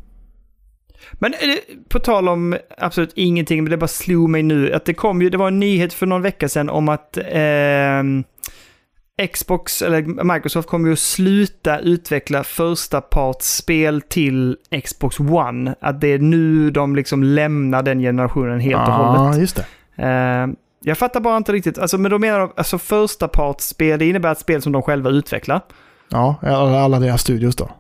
Men 1.13 1.31
det, 1.31 1.61
på 1.89 1.99
tal 1.99 2.29
om 2.29 2.57
absolut 2.79 3.13
ingenting, 3.15 3.65
men 3.65 3.71
det 3.71 3.77
bara 3.77 3.89
slog 3.89 4.31
mig 4.31 4.43
nu 4.43 4.73
att 4.73 4.85
det 4.85 4.95
kom 4.95 5.23
ju, 5.23 5.31
det 5.31 5.39
var 5.39 5.49
en 5.49 5.61
nyhet 5.61 5.93
för 5.93 6.07
någon 6.07 6.23
vecka 6.23 6.49
sedan 6.49 6.69
om 6.69 6.89
att 6.89 7.19
ehm, 7.31 8.25
Xbox, 9.33 9.83
eller 9.83 10.35
Microsoft 10.35 10.69
kommer 10.69 10.89
ju 10.89 10.93
att 10.93 10.99
sluta 10.99 11.79
utveckla 11.79 12.45
första 12.45 13.01
partsspel 13.01 14.01
till 14.01 14.57
Xbox 14.85 15.21
One. 15.21 15.75
Att 15.81 16.01
det 16.01 16.09
är 16.09 16.19
nu 16.19 16.71
de 16.71 16.97
liksom 16.97 17.23
lämnar 17.23 17.83
den 17.83 18.01
generationen 18.01 18.61
helt 18.61 18.89
och 18.89 18.95
hållet. 18.95 19.35
Ja, 19.35 19.41
just 19.41 19.57
det. 19.57 19.65
Ehm, 20.03 20.57
jag 20.81 20.99
fattar 20.99 21.21
bara 21.21 21.37
inte 21.37 21.53
riktigt, 21.53 21.79
alltså, 21.79 21.99
men 21.99 22.11
då 22.11 22.19
menar 22.19 22.39
de, 22.39 22.53
alltså 22.57 22.79
första 22.79 23.29
partsspel, 23.29 23.99
det 23.99 24.07
innebär 24.07 24.33
ett 24.33 24.39
spel 24.39 24.63
som 24.63 24.73
de 24.73 24.83
själva 24.83 25.11
utvecklar. 25.11 25.61
Ja, 26.09 26.37
alla 26.43 27.01
deras 27.01 27.21
studios 27.21 27.57
då. 27.57 27.71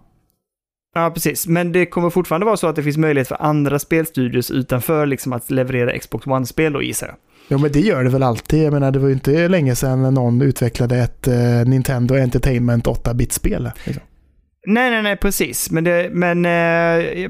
Ja, 1.02 1.10
precis. 1.10 1.46
Men 1.46 1.72
det 1.72 1.86
kommer 1.86 2.10
fortfarande 2.10 2.46
vara 2.46 2.56
så 2.56 2.66
att 2.66 2.76
det 2.76 2.82
finns 2.82 2.96
möjlighet 2.96 3.28
för 3.28 3.42
andra 3.42 3.78
spelstudios 3.78 4.50
utanför 4.50 5.06
liksom 5.06 5.32
att 5.32 5.50
leverera 5.50 5.98
Xbox 5.98 6.26
One-spel 6.26 6.72
då 6.72 6.82
gissar 6.82 7.06
jag. 7.06 7.16
Jo, 7.48 7.58
men 7.58 7.72
det 7.72 7.80
gör 7.80 8.04
det 8.04 8.10
väl 8.10 8.22
alltid. 8.22 8.62
Jag 8.62 8.72
menar, 8.72 8.90
det 8.90 8.98
var 8.98 9.08
ju 9.08 9.14
inte 9.14 9.48
länge 9.48 9.74
sedan 9.74 10.14
någon 10.14 10.42
utvecklade 10.42 10.96
ett 10.96 11.28
eh, 11.28 11.34
Nintendo 11.66 12.14
Entertainment 12.14 12.86
8-bit-spel. 12.86 13.70
Liksom. 13.84 14.02
Nej, 14.68 14.90
nej, 14.90 15.02
nej, 15.02 15.16
precis. 15.16 15.70
Men, 15.70 15.84
det, 15.84 16.08
men 16.12 16.46
eh, 16.46 16.50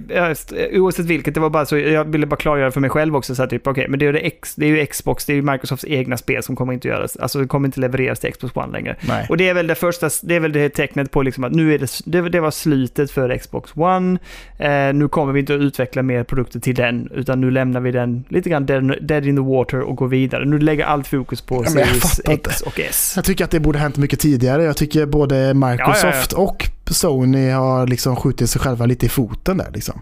ja, 0.08 0.34
oavsett 0.72 1.06
vilket, 1.06 1.34
det 1.34 1.40
var 1.40 1.50
bara 1.50 1.66
så, 1.66 1.78
jag 1.78 2.04
ville 2.04 2.26
bara 2.26 2.36
klargöra 2.36 2.70
för 2.70 2.80
mig 2.80 2.90
själv 2.90 3.16
också, 3.16 3.34
så 3.34 3.42
att 3.42 3.50
typ, 3.50 3.66
okej, 3.66 3.86
men 3.88 3.98
det 3.98 4.06
är, 4.06 4.12
det, 4.12 4.18
X, 4.18 4.54
det 4.54 4.66
är 4.66 4.70
ju 4.70 4.86
Xbox, 4.86 5.24
det 5.24 5.32
är 5.32 5.34
ju 5.34 5.42
Microsofts 5.42 5.84
egna 5.88 6.16
spel 6.16 6.42
som 6.42 6.56
kommer 6.56 6.72
inte 6.72 6.88
göras, 6.88 7.16
alltså 7.16 7.38
det 7.38 7.46
kommer 7.46 7.68
inte 7.68 7.80
levereras 7.80 8.20
till 8.20 8.32
Xbox 8.32 8.56
One 8.56 8.72
längre. 8.72 8.96
Nej. 9.08 9.26
Och 9.28 9.36
det 9.36 9.48
är 9.48 9.54
väl 9.54 9.66
det 9.66 9.74
första, 9.74 10.10
det 10.22 10.34
är 10.34 10.40
väl 10.40 10.52
det 10.52 10.68
tecknet 10.68 11.10
på 11.10 11.22
liksom 11.22 11.44
att 11.44 11.52
nu 11.52 11.74
är 11.74 11.78
det, 11.78 12.00
det, 12.04 12.28
det 12.28 12.40
var 12.40 12.50
slutet 12.50 13.10
för 13.10 13.38
Xbox 13.38 13.72
One, 13.74 14.18
eh, 14.58 14.94
nu 14.94 15.08
kommer 15.08 15.32
vi 15.32 15.40
inte 15.40 15.54
att 15.54 15.60
utveckla 15.60 16.02
mer 16.02 16.24
produkter 16.24 16.60
till 16.60 16.74
den, 16.74 17.08
utan 17.14 17.40
nu 17.40 17.50
lämnar 17.50 17.80
vi 17.80 17.90
den 17.90 18.24
lite 18.28 18.50
grann 18.50 18.66
dead, 18.66 18.94
dead 19.00 19.26
in 19.26 19.36
the 19.36 19.42
water 19.42 19.80
och 19.80 19.96
går 19.96 20.08
vidare. 20.08 20.44
Nu 20.44 20.58
lägger 20.58 20.84
allt 20.84 21.06
fokus 21.06 21.40
på 21.40 21.64
Ja, 21.64 21.70
Series 21.70 22.20
X 22.24 22.60
och 22.60 22.80
S. 22.80 23.12
Jag 23.16 23.24
tycker 23.24 23.44
att 23.44 23.50
det 23.50 23.60
borde 23.60 23.78
hänt 23.78 23.96
mycket 23.96 24.20
tidigare. 24.20 24.64
Jag 24.64 24.76
tycker 24.76 25.06
både 25.06 25.54
Microsoft 25.54 26.32
och 26.32 26.68
Sony 26.94 27.50
har 27.50 27.86
liksom 27.86 28.16
skjutit 28.16 28.50
sig 28.50 28.60
själva 28.60 28.86
lite 28.86 29.06
i 29.06 29.08
foten 29.08 29.56
där. 29.58 29.70
Liksom. 29.74 30.00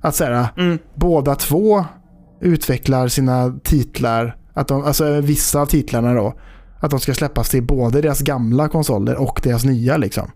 Att 0.00 0.14
säga, 0.14 0.48
Mm. 0.56 0.78
båda 0.94 1.34
två 1.34 1.84
utvecklar 2.40 3.08
sina 3.08 3.58
titlar, 3.64 4.36
att 4.52 4.68
de, 4.68 4.84
alltså 4.84 5.20
vissa 5.20 5.60
av 5.60 5.66
titlarna 5.66 6.14
då, 6.14 6.34
att 6.80 6.90
de 6.90 7.00
ska 7.00 7.14
släppas 7.14 7.48
till 7.48 7.62
både 7.62 8.00
deras 8.00 8.20
gamla 8.20 8.68
konsoler 8.68 9.14
och 9.16 9.40
deras 9.42 9.64
nya. 9.64 9.96
Liksom. 9.96 10.30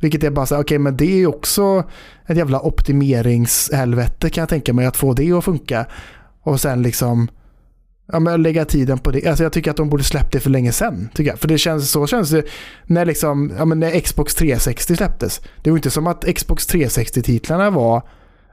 Vilket 0.00 0.24
är 0.24 0.30
bara 0.30 0.46
så 0.46 0.54
här, 0.54 0.62
okej 0.62 0.78
men 0.78 0.96
det 0.96 1.04
är 1.04 1.16
ju 1.16 1.26
också 1.26 1.84
ett 2.26 2.36
jävla 2.36 2.60
optimeringshelvete 2.60 4.30
kan 4.30 4.42
jag 4.42 4.48
tänka 4.48 4.72
mig 4.72 4.86
att 4.86 4.96
få 4.96 5.12
det 5.12 5.32
att 5.32 5.44
funka. 5.44 5.86
Och 6.42 6.60
sen 6.60 6.82
liksom 6.82 7.28
ja, 8.12 8.20
men 8.20 8.42
lägga 8.42 8.64
tiden 8.64 8.98
på 8.98 9.10
det. 9.10 9.26
Alltså 9.26 9.42
jag 9.44 9.52
tycker 9.52 9.70
att 9.70 9.76
de 9.76 9.88
borde 9.88 10.04
släppt 10.04 10.32
det 10.32 10.40
för 10.40 10.50
länge 10.50 10.72
sedan. 10.72 11.08
Tycker 11.14 11.30
jag. 11.30 11.38
För 11.38 11.48
det 11.48 11.58
känns 11.58 11.90
så 11.90 12.06
känns 12.06 12.30
det 12.30 12.42
när, 12.84 13.04
liksom, 13.04 13.52
ja, 13.58 13.64
men 13.64 13.80
när 13.80 14.00
Xbox 14.00 14.34
360 14.34 14.96
släpptes. 14.96 15.40
Det 15.62 15.70
var 15.70 15.78
inte 15.78 15.90
som 15.90 16.06
att 16.06 16.24
Xbox 16.36 16.68
360-titlarna 16.68 17.70
var, 17.70 18.02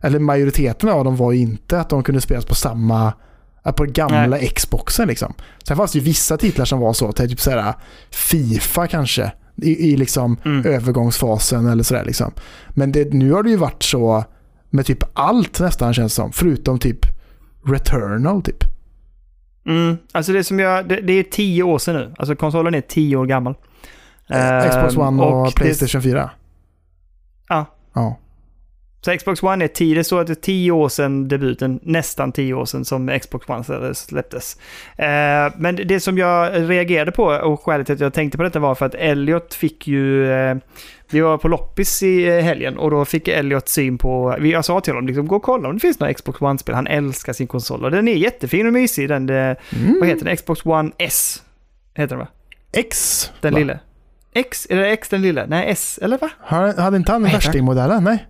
eller 0.01 0.19
majoriteten 0.19 0.89
av 0.89 1.03
dem 1.03 1.15
var 1.15 1.31
ju 1.31 1.39
inte 1.39 1.79
att 1.79 1.89
de 1.89 2.03
kunde 2.03 2.21
spelas 2.21 2.45
på 2.45 2.55
samma, 2.55 3.13
på 3.77 3.83
gamla 3.85 4.39
Xboxen 4.39 5.07
liksom. 5.07 5.33
Sen 5.67 5.77
fanns 5.77 5.91
det 5.91 5.99
ju 5.99 6.05
vissa 6.05 6.37
titlar 6.37 6.65
som 6.65 6.79
var 6.79 6.93
så, 6.93 7.11
typ 7.11 7.41
såhär 7.41 7.73
Fifa 8.11 8.87
kanske. 8.87 9.31
I, 9.61 9.91
i 9.91 9.97
liksom 9.97 10.37
Mm. 10.45 10.65
övergångsfasen 10.65 11.65
eller 11.67 11.83
sådär 11.83 12.05
liksom. 12.05 12.31
Men 12.69 12.91
det, 12.91 13.13
nu 13.13 13.31
har 13.31 13.43
det 13.43 13.49
ju 13.49 13.55
varit 13.57 13.83
så 13.83 14.23
med 14.69 14.85
typ 14.85 15.03
allt 15.13 15.59
nästan 15.59 15.93
känns 15.93 16.13
som. 16.13 16.31
Förutom 16.31 16.79
typ 16.79 16.99
Returnal 17.65 18.41
typ. 18.41 18.63
Mm. 19.65 19.97
Alltså 20.11 20.31
det 20.33 20.43
som 20.43 20.59
jag, 20.59 20.87
det, 20.87 21.01
det 21.01 21.13
är 21.13 21.23
tio 21.23 21.63
år 21.63 21.77
sedan 21.77 21.95
nu. 21.95 22.13
Alltså 22.17 22.35
konsolen 22.35 22.75
är 22.75 22.81
tio 22.81 23.15
år 23.17 23.25
gammal. 23.25 23.55
Eh, 24.29 24.69
Xbox 24.69 24.93
Ehm, 24.95 24.99
One 25.01 25.23
och, 25.23 25.45
det- 25.45 25.55
Playstation 25.55 26.01
4. 26.01 26.29
Ja. 27.49 27.65
Ja. 27.93 28.17
Så 29.05 29.17
Xbox 29.17 29.43
One 29.43 29.63
är 29.63 29.67
tio, 29.67 29.95
det 29.95 30.03
står 30.03 30.21
att 30.21 30.27
det 30.27 30.33
är 30.33 30.35
tio 30.35 30.71
år 30.71 30.89
sedan 30.89 31.27
debuten, 31.27 31.79
nästan 31.83 32.31
tio 32.31 32.53
år 32.53 32.65
sedan 32.65 32.85
som 32.85 33.19
Xbox 33.19 33.49
One 33.49 33.93
släpptes. 33.95 34.57
Eh, 34.97 35.53
men 35.57 35.75
det 35.75 35.99
som 35.99 36.17
jag 36.17 36.69
reagerade 36.69 37.11
på 37.11 37.23
och 37.23 37.61
skälet 37.61 37.87
till 37.87 37.93
att 37.93 37.99
jag 37.99 38.13
tänkte 38.13 38.37
på 38.37 38.43
detta 38.43 38.59
var 38.59 38.75
för 38.75 38.85
att 38.85 38.95
Elliot 38.95 39.53
fick 39.53 39.87
ju, 39.87 40.31
eh, 40.31 40.55
vi 41.09 41.19
var 41.19 41.37
på 41.37 41.47
loppis 41.47 42.03
i 42.03 42.27
eh, 42.27 42.43
helgen 42.43 42.77
och 42.77 42.91
då 42.91 43.05
fick 43.05 43.27
Elliot 43.27 43.69
syn 43.69 43.97
på, 43.97 44.37
jag 44.41 44.65
sa 44.65 44.81
till 44.81 44.93
honom 44.93 45.07
liksom, 45.07 45.27
gå 45.27 45.35
och 45.35 45.43
kolla 45.43 45.69
om 45.69 45.75
det 45.75 45.79
finns 45.79 45.99
några 45.99 46.13
Xbox 46.13 46.41
One-spel, 46.41 46.75
han 46.75 46.87
älskar 46.87 47.33
sin 47.33 47.47
konsol 47.47 47.85
och 47.85 47.91
den 47.91 48.07
är 48.07 48.13
jättefin 48.13 48.67
och 48.67 48.73
mysig, 48.73 49.09
den, 49.09 49.25
det, 49.25 49.55
mm. 49.75 49.97
vad 49.99 50.09
heter 50.09 50.25
den, 50.25 50.37
Xbox 50.37 50.65
One 50.65 50.91
S, 50.97 51.43
heter 51.93 52.15
den 52.15 52.19
va? 52.19 52.27
X? 52.71 53.31
Den 53.41 53.53
va? 53.53 53.59
lilla. 53.59 53.79
X, 54.33 54.67
eller 54.69 54.83
X 54.83 55.09
den 55.09 55.21
lilla? 55.21 55.45
Nej, 55.45 55.65
S, 55.69 55.99
eller 56.01 56.17
va? 56.17 56.29
Hade 56.77 56.97
inte 56.97 57.11
han 57.11 57.23
den 57.23 57.31
värstingmodellen? 57.31 58.03
Nej. 58.03 58.27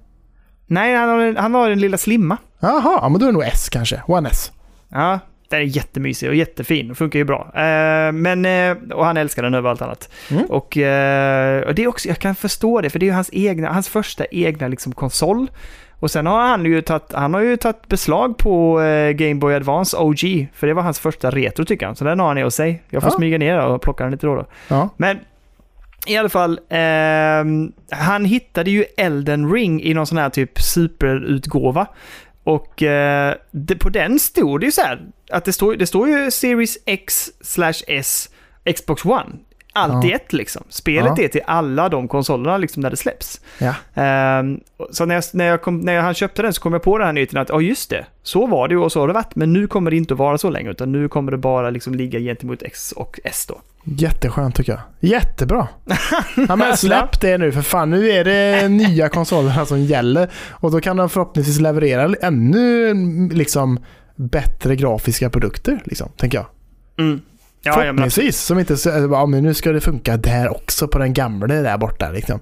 Nej, 0.74 0.96
han 0.96 1.10
har, 1.10 1.36
han 1.36 1.54
har 1.54 1.70
den 1.70 1.80
lilla 1.80 1.98
slimma. 1.98 2.38
Jaha, 2.60 3.00
ja, 3.02 3.10
men 3.10 3.20
då 3.20 3.26
är 3.26 3.28
det 3.28 3.34
nog 3.34 3.44
S 3.44 3.70
kanske. 3.70 4.02
One 4.08 4.30
S. 4.30 4.52
Ja, 4.90 5.20
den 5.50 5.60
är 5.60 5.64
jättemysig 5.64 6.30
och 6.30 6.36
jättefin 6.36 6.92
och 6.92 6.98
funkar 6.98 7.20
ju 7.20 7.26
bra. 7.26 7.52
Eh, 7.56 8.12
men, 8.12 8.46
eh, 8.46 8.78
och 8.94 9.06
han 9.06 9.18
älskar 9.18 9.44
den 9.44 9.54
över 9.54 9.70
allt 9.70 9.82
annat. 9.82 10.10
Mm. 10.32 10.46
Och, 10.46 10.78
eh, 10.78 11.62
och, 11.64 11.76
det 11.76 11.84
är 11.84 11.88
också, 11.88 12.08
jag 12.08 12.20
kan 12.20 12.36
förstå 12.36 12.82
det, 12.82 12.90
för 12.90 13.00
det 13.00 13.06
är 13.06 13.08
ju 13.08 13.14
hans, 13.14 13.30
egna, 13.34 13.74
hans 13.74 13.90
första 13.90 14.26
egna 14.26 14.68
liksom, 14.68 14.92
konsol. 14.94 15.52
Och 16.00 16.12
sen 16.12 16.26
har 16.26 16.42
han 16.42 16.66
ju 16.66 16.82
tagit, 16.82 17.14
han 17.14 17.34
har 17.34 17.42
ju 17.42 17.58
tagit 17.58 17.88
beslag 17.88 18.38
på 18.38 18.82
eh, 18.82 19.12
Game 19.12 19.36
Boy 19.36 19.54
Advance 19.54 19.98
OG, 19.98 20.48
för 20.54 20.68
det 20.68 20.74
var 20.74 20.84
hans 20.84 21.00
första 21.00 21.32
retro 21.32 21.66
tycker 21.66 21.86
han. 21.86 21.96
Så 21.96 22.04
den 22.04 22.20
har 22.20 22.28
han 22.28 22.38
i 22.38 22.42
hos 22.42 22.56
sig. 22.56 22.84
Jag 22.90 23.04
får 23.04 23.12
ja. 23.12 23.16
smyga 23.16 23.38
ner 23.38 23.66
och 23.66 23.82
plocka 23.82 24.04
den 24.04 24.12
lite 24.12 24.28
då. 24.28 24.36
då. 24.36 24.46
Ja. 24.68 24.90
Men 24.98 25.20
i 26.08 26.18
alla 26.18 26.30
fall, 26.30 26.60
eh, 26.70 27.98
han 28.00 28.26
hittade 28.26 28.72
ju 28.72 28.86
Elden 28.98 29.54
Ring 29.54 29.84
i 29.84 29.94
någon 29.94 30.08
sån 30.08 30.18
här 30.18 30.30
typ 30.30 30.62
superutgåva. 30.62 31.88
Och 32.44 32.84
eh, 32.84 33.36
det, 33.52 33.76
på 33.76 33.90
den 33.90 34.20
stod 34.20 34.60
det 34.60 34.66
ju 34.66 34.72
så 34.72 34.82
här, 34.82 35.02
att 35.32 35.46
det 35.46 35.54
står, 35.54 35.76
det 35.76 35.88
står 35.88 36.10
ju 36.10 36.32
Series 36.32 36.78
X 36.86 37.32
slash 37.42 37.84
S 37.88 38.30
Xbox 38.76 39.06
One. 39.06 39.30
Allt 39.76 40.04
ja. 40.04 40.10
i 40.10 40.14
ett 40.14 40.34
liksom. 40.34 40.64
Spelet 40.70 41.14
ja. 41.18 41.24
är 41.24 41.28
till 41.28 41.42
alla 41.46 41.90
de 41.90 42.08
konsolerna 42.08 42.58
liksom 42.58 42.82
när 42.82 42.90
det 42.90 42.98
släpps. 42.98 43.42
Ja. 43.58 44.40
Um, 44.40 44.60
så 44.92 45.06
när, 45.06 45.16
jag, 45.16 45.24
när, 45.34 45.46
jag 45.46 45.62
kom, 45.62 45.80
när 45.80 46.02
han 46.02 46.14
köpte 46.14 46.42
den 46.42 46.54
så 46.54 46.62
kom 46.62 46.74
jag 46.74 46.84
på 46.84 46.98
den 46.98 47.06
här 47.06 47.14
nyheten 47.14 47.40
att 47.40 47.50
ja 47.50 47.56
oh, 47.56 47.64
just 47.64 47.90
det, 47.90 48.06
så 48.24 48.48
var 48.48 48.68
det 48.68 48.78
och 48.78 48.92
så 48.92 49.00
har 49.00 49.08
det 49.08 49.14
varit. 49.14 49.36
Men 49.36 49.54
nu 49.54 49.68
kommer 49.68 49.92
det 49.92 49.98
inte 49.98 50.14
att 50.14 50.18
vara 50.18 50.38
så 50.38 50.50
längre 50.50 50.72
utan 50.72 50.92
nu 50.92 51.10
kommer 51.10 51.32
det 51.32 51.38
bara 51.38 51.70
liksom 51.70 51.96
ligga 51.96 52.20
gentemot 52.20 52.64
X 52.64 52.92
och 52.92 53.20
S 53.24 53.46
då. 53.50 53.62
Jätteskönt 53.84 54.56
tycker 54.56 54.72
jag. 54.72 54.82
Jättebra. 55.00 55.68
ja, 56.48 56.56
men 56.56 56.78
släpp 56.78 57.22
det 57.22 57.38
nu 57.38 57.52
för 57.52 57.62
fan. 57.62 57.90
Nu 57.90 58.10
är 58.10 58.24
det 58.24 58.70
nya 58.70 59.10
konsolerna 59.10 59.66
som 59.66 59.80
gäller. 59.80 60.30
Och 60.50 60.72
då 60.72 60.82
kan 60.82 60.98
de 60.98 61.10
förhoppningsvis 61.10 61.60
leverera 61.60 62.16
ännu 62.22 62.94
liksom 63.30 63.80
bättre 64.16 64.76
grafiska 64.76 65.30
produkter, 65.30 65.82
liksom, 65.86 66.10
tänker 66.18 66.38
jag. 66.38 66.46
Mm. 67.06 67.22
Ja, 67.64 67.74
Förhoppningsvis. 67.74 68.40
Som 68.42 68.60
inte 68.60 68.76
ja, 69.12 69.26
men 69.26 69.44
nu 69.44 69.54
ska 69.54 69.72
det 69.72 69.82
funka 69.82 70.18
där 70.18 70.52
också 70.52 70.88
på 70.88 71.00
den 71.00 71.14
gamla 71.14 71.48
där 71.48 71.78
borta. 71.78 72.12
Liksom. 72.12 72.40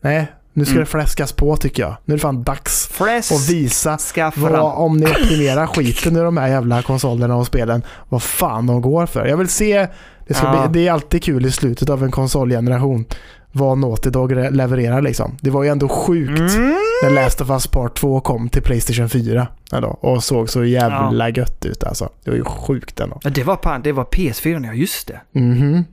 Nej, 0.00 0.26
nu 0.52 0.64
ska 0.64 0.72
mm. 0.72 0.84
det 0.84 0.90
fläskas 0.90 1.32
på 1.32 1.56
tycker 1.56 1.82
jag. 1.82 1.96
Nu 2.04 2.14
är 2.14 2.16
det 2.16 2.22
fan 2.22 2.42
dags 2.42 2.86
Fläsk 2.86 3.32
att 3.32 3.50
visa 3.50 3.98
vad, 4.36 4.74
om 4.74 4.96
ni 4.96 5.06
optimerar 5.10 5.66
skiten 5.66 6.16
i 6.16 6.20
de 6.20 6.36
här 6.36 6.48
jävla 6.48 6.82
konsolerna 6.82 7.36
och 7.36 7.46
spelen, 7.46 7.82
vad 8.08 8.22
fan 8.22 8.66
de 8.66 8.80
går 8.80 9.06
för. 9.06 9.26
Jag 9.26 9.36
vill 9.36 9.48
se, 9.48 9.88
det, 10.28 10.34
ska 10.34 10.46
ja. 10.46 10.68
bli, 10.68 10.80
det 10.80 10.88
är 10.88 10.92
alltid 10.92 11.22
kul 11.22 11.46
i 11.46 11.50
slutet 11.50 11.88
av 11.90 12.04
en 12.04 12.10
konsolgeneration 12.10 13.04
vad 13.52 13.78
Naughty 13.78 14.10
Dog 14.10 14.32
levererar 14.32 15.02
liksom. 15.02 15.36
Det 15.40 15.50
var 15.50 15.62
ju 15.62 15.68
ändå 15.68 15.88
sjukt 15.88 16.38
mm. 16.38 16.76
när 17.02 17.10
Last 17.10 17.40
of 17.40 17.50
Us 17.50 17.66
Part 17.66 17.94
2 17.94 18.20
kom 18.20 18.48
till 18.48 18.62
Playstation 18.62 19.08
4 19.08 19.48
ändå, 19.72 19.88
och 19.88 20.24
såg 20.24 20.50
så 20.50 20.64
jävla 20.64 21.28
ja. 21.28 21.34
gött 21.34 21.64
ut 21.64 21.84
alltså. 21.84 22.08
Det 22.24 22.30
var 22.30 22.36
ju 22.36 22.44
sjukt 22.44 23.00
ändå. 23.00 23.20
Ja, 23.22 23.30
det 23.30 23.44
var, 23.44 23.78
det 23.82 23.92
var 23.92 24.04
PS4, 24.04 24.66
ja 24.66 24.72
just 24.72 25.08
det. 25.08 25.20
Mhm. 25.32 25.84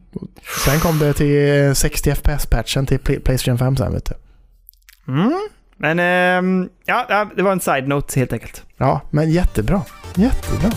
Sen 0.66 0.80
kom 0.80 1.00
det 1.00 1.14
till 1.14 1.76
60 1.76 2.12
FPS-patchen 2.12 2.86
till 2.86 3.00
Playstation 3.00 3.58
5 3.58 3.78
sen 3.78 3.94
vet 3.94 4.06
du. 4.06 4.14
Mm. 5.12 5.48
Men 5.78 6.00
ähm, 6.00 6.70
ja, 6.86 7.26
det 7.36 7.44
var 7.44 7.52
en 7.52 7.60
side-note 7.60 8.20
helt 8.20 8.34
enkelt. 8.34 8.64
Ja, 8.78 9.02
men 9.10 9.32
jättebra. 9.32 9.82
Jättebra. 10.16 10.72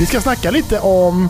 Vi 0.00 0.06
ska 0.06 0.20
snacka 0.20 0.50
lite 0.50 0.80
om 0.80 1.28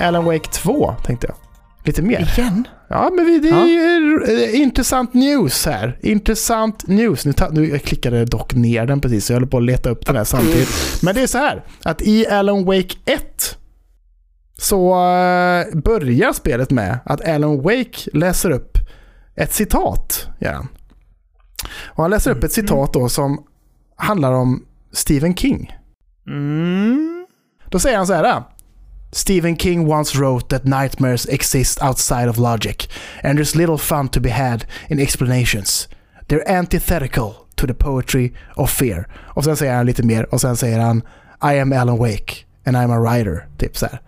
Alan 0.00 0.24
Wake 0.24 0.48
2, 0.50 0.94
tänkte 1.04 1.26
jag. 1.26 1.36
Lite 1.84 2.02
mer. 2.02 2.20
Igen? 2.20 2.68
Ja, 2.88 3.10
men 3.16 3.26
vi, 3.26 3.38
det 3.38 3.48
är 3.48 4.50
ja. 4.50 4.50
intressant 4.50 5.14
news 5.14 5.66
här. 5.66 5.98
Intressant 6.02 6.86
news. 6.86 7.24
Nu, 7.24 7.32
ta, 7.32 7.48
nu 7.48 7.68
jag 7.68 7.82
klickade 7.82 8.24
dock 8.24 8.54
ner 8.54 8.86
den 8.86 9.00
precis, 9.00 9.26
så 9.26 9.32
jag 9.32 9.36
håller 9.36 9.46
på 9.46 9.56
att 9.56 9.62
leta 9.62 9.90
upp 9.90 10.06
den 10.06 10.16
här 10.16 10.24
samtidigt. 10.24 10.68
Men 11.02 11.14
det 11.14 11.22
är 11.22 11.26
så 11.26 11.38
här, 11.38 11.64
att 11.82 12.02
i 12.02 12.26
Alan 12.26 12.64
Wake 12.64 12.96
1 13.04 13.58
så 14.58 14.90
uh, 14.90 15.80
börjar 15.82 16.32
spelet 16.32 16.70
med 16.70 16.98
att 17.04 17.28
Alan 17.28 17.62
Wake 17.62 18.10
läser 18.12 18.50
upp 18.50 18.78
ett 19.34 19.52
citat. 19.52 20.26
Ja. 20.38 20.66
Och 21.86 22.02
han 22.02 22.10
läser 22.10 22.30
upp 22.30 22.44
ett 22.44 22.52
citat 22.52 22.92
då 22.92 23.08
som 23.08 23.44
handlar 23.96 24.32
om 24.32 24.64
Stephen 24.92 25.36
King. 25.36 25.72
Mm. 26.26 27.11
Då 27.72 27.78
säger 27.78 27.96
han 27.96 28.06
så 28.06 28.14
här. 28.14 28.42
Stephen 29.12 29.56
King 29.56 29.90
once 29.92 30.18
wrote 30.18 30.46
that 30.48 30.64
nightmares 30.64 31.28
exist 31.28 31.82
outside 31.82 32.28
of 32.28 32.38
logic, 32.38 32.88
and 33.22 33.38
there's 33.38 33.56
little 33.56 33.78
fun 33.78 34.08
to 34.08 34.20
be 34.20 34.30
had 34.30 34.64
in 34.88 35.00
explanations. 35.00 35.88
They're 36.28 36.58
antithetical 36.58 37.34
to 37.56 37.66
the 37.66 37.74
poetry 37.74 38.32
of 38.56 38.70
fear. 38.70 39.08
Och 39.34 39.44
sen 39.44 39.56
säger 39.56 39.74
han 39.74 39.86
lite 39.86 40.02
mer 40.02 40.34
och 40.34 40.40
sen 40.40 40.56
säger 40.56 40.78
han 40.78 41.02
I 41.42 41.58
am 41.58 41.72
Alan 41.72 41.98
Wake 41.98 42.34
and 42.66 42.76
I'm 42.76 42.92
a 42.92 43.00
writer. 43.00 43.48
Typ 43.58 43.76
så 43.76 43.86
här. 43.86 44.00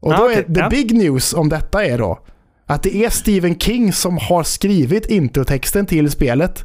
Och 0.00 0.10
då 0.10 0.22
ah, 0.22 0.24
okay. 0.24 0.38
är 0.38 0.42
the 0.42 0.76
big 0.76 0.94
news 0.94 1.34
om 1.34 1.48
detta 1.48 1.84
är 1.84 1.98
då 1.98 2.18
att 2.66 2.82
det 2.82 2.96
är 2.96 3.10
Stephen 3.10 3.58
King 3.58 3.92
som 3.92 4.18
har 4.18 4.42
skrivit 4.42 5.06
introtexten 5.06 5.86
till 5.86 6.10
spelet. 6.10 6.64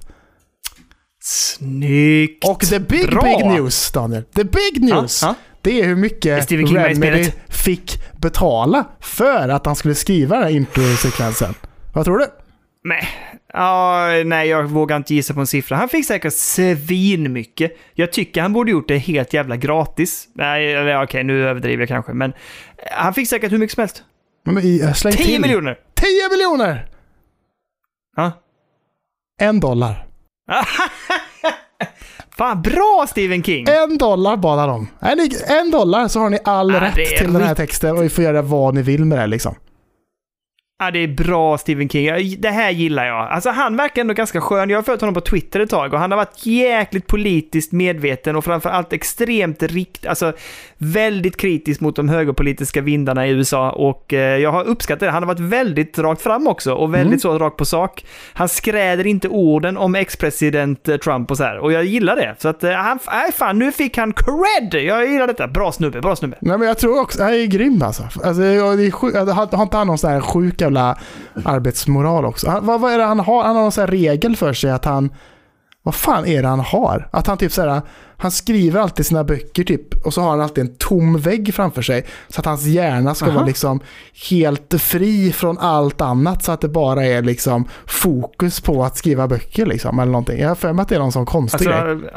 Snyggt! 1.24 2.49
Och 2.49 2.59
the 2.59 2.80
big, 2.80 3.09
Bra. 3.09 3.22
big 3.22 3.45
news, 3.45 3.91
Daniel. 3.91 4.24
The 4.24 4.43
big 4.43 4.82
news! 4.82 5.24
Ah, 5.24 5.30
ah 5.30 5.36
det 5.66 5.82
är 5.82 5.88
hur 5.88 5.95
mycket 5.95 6.51
Remedy 6.51 7.32
fick 7.49 8.03
betala 8.22 8.86
för 8.99 9.49
att 9.49 9.66
han 9.66 9.76
skulle 9.76 9.95
skriva 9.95 10.36
den 10.36 10.43
här 10.43 10.51
introsekvensen. 10.51 11.53
Vad 11.93 12.05
tror 12.05 12.18
du? 12.18 12.26
Nej, 12.84 13.07
uh, 13.55 14.26
nej, 14.26 14.47
jag 14.47 14.63
vågar 14.63 14.95
inte 14.97 15.16
gissa 15.16 15.34
på 15.34 15.39
en 15.39 15.47
siffra. 15.47 15.78
Han 15.78 15.89
fick 15.89 16.05
säkert 16.05 16.34
svin 16.34 17.34
mycket. 17.34 17.72
Jag 17.93 18.11
tycker 18.11 18.41
han 18.41 18.53
borde 18.53 18.72
gjort 18.72 18.88
det 18.88 18.97
helt 18.97 19.34
jävla 19.34 19.57
gratis. 19.57 20.28
Nej, 20.34 20.80
okej, 20.80 21.03
okay, 21.03 21.24
nu 21.24 21.47
överdriver 21.47 21.82
jag 21.82 21.88
kanske, 21.88 22.13
men 22.13 22.34
han 22.91 23.13
fick 23.13 23.30
säkert 23.30 23.51
hur 23.51 23.57
mycket 23.57 23.76
som 23.76 23.82
helst. 23.82 24.03
Men, 24.45 24.93
släng 24.95 25.13
10 25.13 25.26
till. 25.26 25.41
miljoner! 25.41 25.80
10 25.93 26.09
miljoner! 26.32 26.89
Ja. 28.16 28.32
En 29.39 29.59
dollar. 29.59 30.07
Fan, 32.38 32.62
bra 32.62 33.06
Stephen 33.10 33.44
King! 33.44 33.66
En 33.70 33.98
dollar 33.98 34.38
bad 34.38 34.60
han 34.60 34.70
om. 34.70 34.88
En 35.48 35.72
dollar 35.72 36.08
så 36.08 36.20
har 36.20 36.30
ni 36.30 36.40
all 36.44 36.76
ah, 36.76 36.80
rätt 36.82 37.18
till 37.18 37.34
den 37.34 37.44
här 37.44 37.56
texten 37.56 37.98
och 37.98 38.04
ni 38.04 38.10
får 38.10 38.24
göra 38.24 38.42
vad 38.42 38.74
ni 38.74 38.82
vill 38.82 39.06
med 39.06 39.20
det 39.20 39.28
liksom. 39.28 39.56
Ja, 40.78 40.92
det 40.92 41.00
är 41.00 41.08
bra 41.08 41.58
Stephen 41.58 41.90
King. 41.90 42.36
Det 42.40 42.50
här 42.50 42.72
gillar 42.72 43.06
jag. 43.06 43.30
Alltså 43.30 43.50
han 43.50 43.78
verkar 43.78 44.02
ändå 44.02 44.14
ganska 44.14 44.42
skön. 44.42 44.70
Jag 44.70 44.78
har 44.78 44.84
följt 44.84 45.02
honom 45.02 45.14
på 45.14 45.22
Twitter 45.22 45.60
ett 45.60 45.70
tag 45.70 45.94
och 45.94 46.00
han 46.00 46.12
har 46.12 46.18
varit 46.18 46.46
jäkligt 46.46 47.08
politiskt 47.08 47.72
medveten 47.72 48.36
och 48.36 48.46
framförallt 48.46 48.94
extremt 48.94 49.64
rikt, 49.64 50.06
alltså 50.06 50.34
väldigt 50.78 51.38
kritisk 51.38 51.82
mot 51.82 51.96
de 51.96 52.10
högerpolitiska 52.10 52.82
vindarna 52.82 53.28
i 53.28 53.30
USA 53.30 53.72
och 53.72 54.14
eh, 54.14 54.38
jag 54.38 54.52
har 54.52 54.64
uppskattat 54.64 55.00
det. 55.00 55.12
Han 55.12 55.24
har 55.24 55.28
varit 55.28 55.40
väldigt 55.40 56.00
rakt 56.00 56.22
fram 56.22 56.48
också 56.48 56.74
och 56.74 56.94
väldigt 56.94 57.08
mm. 57.08 57.20
så 57.20 57.40
rakt 57.40 57.58
på 57.58 57.66
sak. 57.66 58.06
Han 58.34 58.50
skräder 58.50 59.08
inte 59.08 59.28
orden 59.28 59.78
om 59.78 59.96
ex-president 59.96 60.88
eh, 60.88 60.98
Trump 60.98 61.32
och 61.32 61.38
så 61.38 61.44
här 61.44 61.58
och 61.58 61.72
jag 61.72 61.86
gillar 61.86 62.16
det. 62.16 62.36
Så 62.40 62.48
att 62.48 62.64
eh, 62.64 62.72
han, 62.72 63.00
nej 63.12 63.32
fan, 63.32 63.60
nu 63.60 63.72
fick 63.72 63.98
han 63.98 64.14
cred! 64.14 64.84
Jag 64.84 65.12
gillar 65.12 65.28
detta. 65.28 65.48
Bra 65.48 65.72
snubbe, 65.72 66.02
bra 66.02 66.16
snubbe. 66.16 66.38
Nej 66.40 66.58
men 66.58 66.68
jag 66.68 66.78
tror 66.78 67.02
också, 67.02 67.24
han 67.24 67.34
är 67.34 67.46
grym 67.46 67.82
alltså. 67.82 68.04
alltså 68.04 68.42
det 68.42 68.48
är 68.48 68.92
sjuk, 68.92 69.16
har 69.16 69.44
inte 69.44 69.78
han 69.78 69.88
någon 69.88 69.98
sån 69.98 70.12
här 70.12 70.22
sjuk 70.22 70.62
jävla 70.66 70.97
arbetsmoral 71.45 72.26
också. 72.26 72.49
Han, 72.49 72.66
vad, 72.66 72.82
vad 72.82 72.93
är 72.93 72.97
det 72.97 73.03
han 73.03 73.20
har? 73.20 73.43
Han 73.43 73.55
har 73.55 73.63
någon 73.63 73.72
sån 73.72 73.82
här 73.82 73.88
regel 73.88 74.36
för 74.36 74.53
sig 74.53 74.72
att 74.72 74.86
han... 74.86 75.13
Vad 75.84 75.95
fan 75.95 76.26
är 76.26 76.41
det 76.41 76.47
han 76.47 76.59
har? 76.59 77.09
Att 77.11 77.28
han 77.28 77.38
typ 77.38 77.51
såhär, 77.51 77.82
han 78.18 78.32
skriver 78.32 78.80
alltid 78.80 79.05
sina 79.05 79.24
böcker 79.24 79.63
typ 79.63 80.05
och 80.05 80.13
så 80.13 80.22
har 80.22 80.30
han 80.30 80.41
alltid 80.41 80.63
en 80.63 80.76
tom 80.76 81.18
vägg 81.18 81.53
framför 81.55 81.82
sig. 81.82 82.05
Så 82.28 82.39
att 82.39 82.45
hans 82.45 82.66
hjärna 82.66 83.16
ska 83.16 83.26
Aha. 83.26 83.36
vara 83.36 83.45
liksom 83.45 83.80
helt 84.30 84.82
fri 84.82 85.32
från 85.32 85.57
allt 85.57 86.01
annat 86.01 86.43
så 86.43 86.51
att 86.51 86.61
det 86.61 86.68
bara 86.68 87.05
är 87.05 87.22
liksom 87.22 87.68
fokus 87.86 88.61
på 88.61 88.84
att 88.84 88.97
skriva 88.97 89.28
böcker 89.28 89.66
liksom 89.66 89.99
eller 89.99 90.11
någonting. 90.11 90.39
Jag 90.39 90.47
har 90.47 90.55
för 90.55 90.74
mig 90.74 90.84
att 90.84 90.89
det 90.89 90.95
är 90.95 90.99
någon 90.99 91.11
sån 91.11 91.26
konstig 91.26 91.68
alltså, 91.68 91.95
grej. 91.95 92.11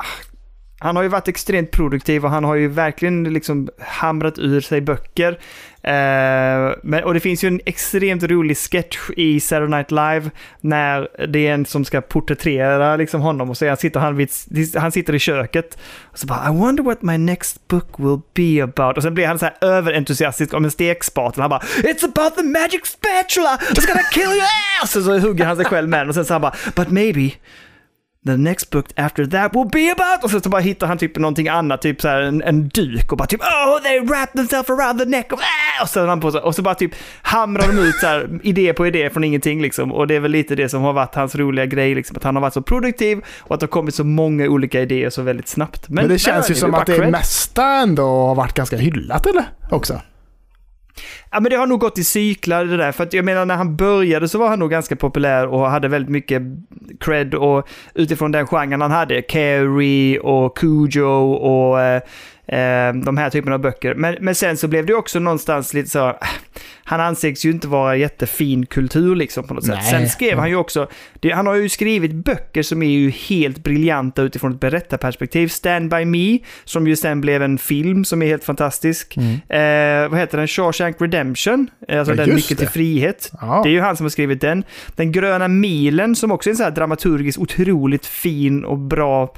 Han 0.80 0.96
har 0.96 1.02
ju 1.02 1.08
varit 1.08 1.28
extremt 1.28 1.70
produktiv 1.70 2.24
och 2.24 2.30
han 2.30 2.44
har 2.44 2.54
ju 2.54 2.68
verkligen 2.68 3.24
liksom 3.24 3.68
hamrat 3.80 4.38
ur 4.38 4.60
sig 4.60 4.80
böcker. 4.80 5.38
Eh, 5.88 6.74
men, 6.82 7.04
och 7.04 7.14
det 7.14 7.20
finns 7.20 7.44
ju 7.44 7.48
en 7.48 7.60
extremt 7.66 8.22
rolig 8.22 8.56
sketch 8.56 8.98
i 9.16 9.40
Saturday 9.40 9.68
Night 9.68 9.90
Live 9.90 10.30
när 10.60 11.26
det 11.26 11.46
är 11.46 11.54
en 11.54 11.66
som 11.66 11.84
ska 11.84 12.00
porträttera 12.00 12.96
liksom 12.96 13.20
honom 13.20 13.50
och 13.50 13.56
så 13.56 13.68
han 13.68 13.76
sitter, 13.76 14.00
han, 14.00 14.16
vid, 14.16 14.30
han 14.76 14.92
sitter 14.92 15.14
i 15.14 15.18
köket 15.18 15.78
och 16.02 16.18
så 16.18 16.26
bara 16.26 16.48
I 16.48 16.56
wonder 16.56 16.82
what 16.82 17.02
my 17.02 17.18
next 17.18 17.68
book 17.68 17.88
will 17.96 18.20
be 18.34 18.62
about. 18.62 18.96
Och 18.96 19.02
sen 19.02 19.14
blir 19.14 19.26
han 19.26 19.38
så 19.38 19.44
här 19.44 19.54
överentusiastisk 19.60 20.54
om 20.54 20.64
en 20.64 20.70
stekspatel. 20.70 21.40
Han 21.40 21.50
bara 21.50 21.60
It's 21.60 22.04
about 22.04 22.36
the 22.36 22.42
magic 22.42 22.80
spatula! 22.86 23.56
It's 23.56 23.86
gonna 23.86 24.08
kill 24.12 24.22
your 24.22 24.46
ass! 24.82 24.96
Och 24.96 25.02
så 25.02 25.18
hugger 25.18 25.44
han 25.44 25.56
sig 25.56 25.64
själv 25.64 25.88
med 25.88 26.00
den 26.00 26.08
och 26.08 26.14
sen 26.14 26.24
så 26.24 26.34
han 26.34 26.40
bara 26.40 26.54
But 26.74 26.90
maybe 26.90 27.30
The 28.26 28.36
next 28.36 28.70
book 28.70 28.86
after 28.96 29.26
that 29.26 29.54
will 29.54 29.68
be 29.72 29.90
about... 29.90 30.24
Och 30.24 30.30
så 30.30 30.48
bara 30.48 30.60
hittar 30.60 30.86
han 30.86 30.98
typ 30.98 31.16
någonting 31.16 31.48
annat, 31.48 31.82
typ 31.82 32.00
så 32.00 32.08
här 32.08 32.20
en, 32.20 32.42
en 32.42 32.68
duk 32.68 33.12
och 33.12 33.18
bara 33.18 33.26
typ 33.26 33.40
Oh, 33.40 33.82
they 33.82 34.00
wrap 34.00 34.32
themselves 34.32 34.70
around 34.70 34.98
the 34.98 35.04
neck 35.04 35.32
of... 35.32 35.40
Ah! 35.40 35.44
Och, 35.82 35.88
så 35.88 36.06
han 36.06 36.20
på 36.20 36.32
sig, 36.32 36.40
och 36.40 36.54
så 36.54 36.62
bara 36.62 36.74
typ 36.74 36.94
hamrar 37.22 37.66
de 37.66 37.78
ut 37.78 37.94
så 37.94 38.06
här, 38.06 38.40
idé 38.42 38.72
på 38.72 38.86
idé 38.86 39.10
från 39.10 39.24
ingenting 39.24 39.62
liksom. 39.62 39.92
Och 39.92 40.06
det 40.06 40.14
är 40.14 40.20
väl 40.20 40.30
lite 40.30 40.54
det 40.54 40.68
som 40.68 40.82
har 40.82 40.92
varit 40.92 41.14
hans 41.14 41.34
roliga 41.36 41.66
grej, 41.66 41.94
liksom. 41.94 42.16
Att 42.16 42.24
han 42.24 42.36
har 42.36 42.42
varit 42.42 42.54
så 42.54 42.62
produktiv 42.62 43.20
och 43.40 43.54
att 43.54 43.60
det 43.60 43.64
har 43.64 43.68
kommit 43.70 43.94
så 43.94 44.04
många 44.04 44.48
olika 44.48 44.80
idéer 44.80 45.10
så 45.10 45.22
väldigt 45.22 45.48
snabbt. 45.48 45.88
Men, 45.88 45.94
men 45.94 46.08
det 46.08 46.18
känns 46.18 46.50
ju 46.50 46.54
som 46.54 46.74
att 46.74 46.86
det 46.86 47.10
mesta 47.10 47.64
ändå 47.64 48.02
har 48.02 48.34
varit 48.34 48.54
ganska 48.54 48.76
hyllat, 48.76 49.26
eller? 49.26 49.44
Också. 49.70 50.00
Ja, 51.30 51.40
men 51.40 51.50
det 51.50 51.56
har 51.56 51.66
nog 51.66 51.80
gått 51.80 51.98
i 51.98 52.04
cyklar 52.04 52.64
det 52.64 52.76
där. 52.76 52.92
För 52.92 53.04
att 53.04 53.12
jag 53.12 53.24
menar, 53.24 53.44
när 53.44 53.56
han 53.56 53.76
började 53.76 54.28
så 54.28 54.38
var 54.38 54.48
han 54.48 54.58
nog 54.58 54.70
ganska 54.70 54.96
populär 54.96 55.46
och 55.46 55.70
hade 55.70 55.88
väldigt 55.88 56.10
mycket 56.10 56.42
cred 57.00 57.34
och 57.34 57.68
utifrån 57.94 58.32
den 58.32 58.46
genren 58.46 58.80
han 58.80 58.90
hade. 58.90 59.22
Carrie 59.22 60.18
och 60.18 60.56
Cujo 60.58 61.32
och 61.32 61.80
eh, 61.80 62.02
de 63.04 63.16
här 63.16 63.30
typerna 63.30 63.54
av 63.54 63.60
böcker. 63.60 63.94
Men, 63.94 64.16
men 64.20 64.34
sen 64.34 64.56
så 64.56 64.68
blev 64.68 64.86
det 64.86 64.94
också 64.94 65.18
någonstans 65.18 65.74
lite 65.74 65.90
så, 65.90 66.16
han 66.84 67.00
anses 67.00 67.44
ju 67.44 67.50
inte 67.50 67.68
vara 67.68 67.96
jättefin 67.96 68.66
kultur 68.66 69.16
liksom 69.16 69.46
på 69.46 69.54
något 69.54 69.64
sätt. 69.64 69.78
Nej. 69.82 69.90
Sen 69.90 70.08
skrev 70.08 70.38
han 70.38 70.48
ju 70.48 70.56
också, 70.56 70.88
det, 71.14 71.30
han 71.30 71.46
har 71.46 71.54
ju 71.54 71.68
skrivit 71.68 72.14
böcker 72.14 72.62
som 72.62 72.82
är 72.82 72.90
ju 72.90 73.10
helt 73.10 73.58
briljanta 73.58 74.22
utifrån 74.22 74.52
ett 74.52 74.60
berättarperspektiv. 74.60 75.48
Stand 75.48 75.90
By 75.90 76.04
Me, 76.04 76.38
som 76.64 76.86
ju 76.86 76.96
sen 76.96 77.20
blev 77.20 77.42
en 77.42 77.58
film 77.58 78.04
som 78.04 78.22
är 78.22 78.26
helt 78.26 78.44
fantastisk. 78.44 79.16
Mm. 79.16 79.32
Eh, 79.32 80.10
vad 80.10 80.20
heter 80.20 80.38
den? 80.38 80.48
Shawshank 80.48 81.00
Redemption, 81.00 81.70
alltså 81.88 82.12
ja, 82.12 82.24
den 82.24 82.34
Mycket 82.34 82.58
till 82.58 82.68
frihet. 82.68 83.32
Ja. 83.40 83.60
Det 83.64 83.68
är 83.68 83.72
ju 83.72 83.80
han 83.80 83.96
som 83.96 84.04
har 84.04 84.10
skrivit 84.10 84.40
den. 84.40 84.64
Den 84.96 85.12
gröna 85.12 85.48
milen, 85.48 86.16
som 86.16 86.32
också 86.32 86.48
är 86.48 86.52
en 86.52 86.56
sån 86.56 86.64
här 86.64 86.70
dramaturgiskt 86.70 87.38
otroligt 87.38 88.06
fin 88.06 88.64
och 88.64 88.78
bra 88.78 89.22
eh, 89.22 89.28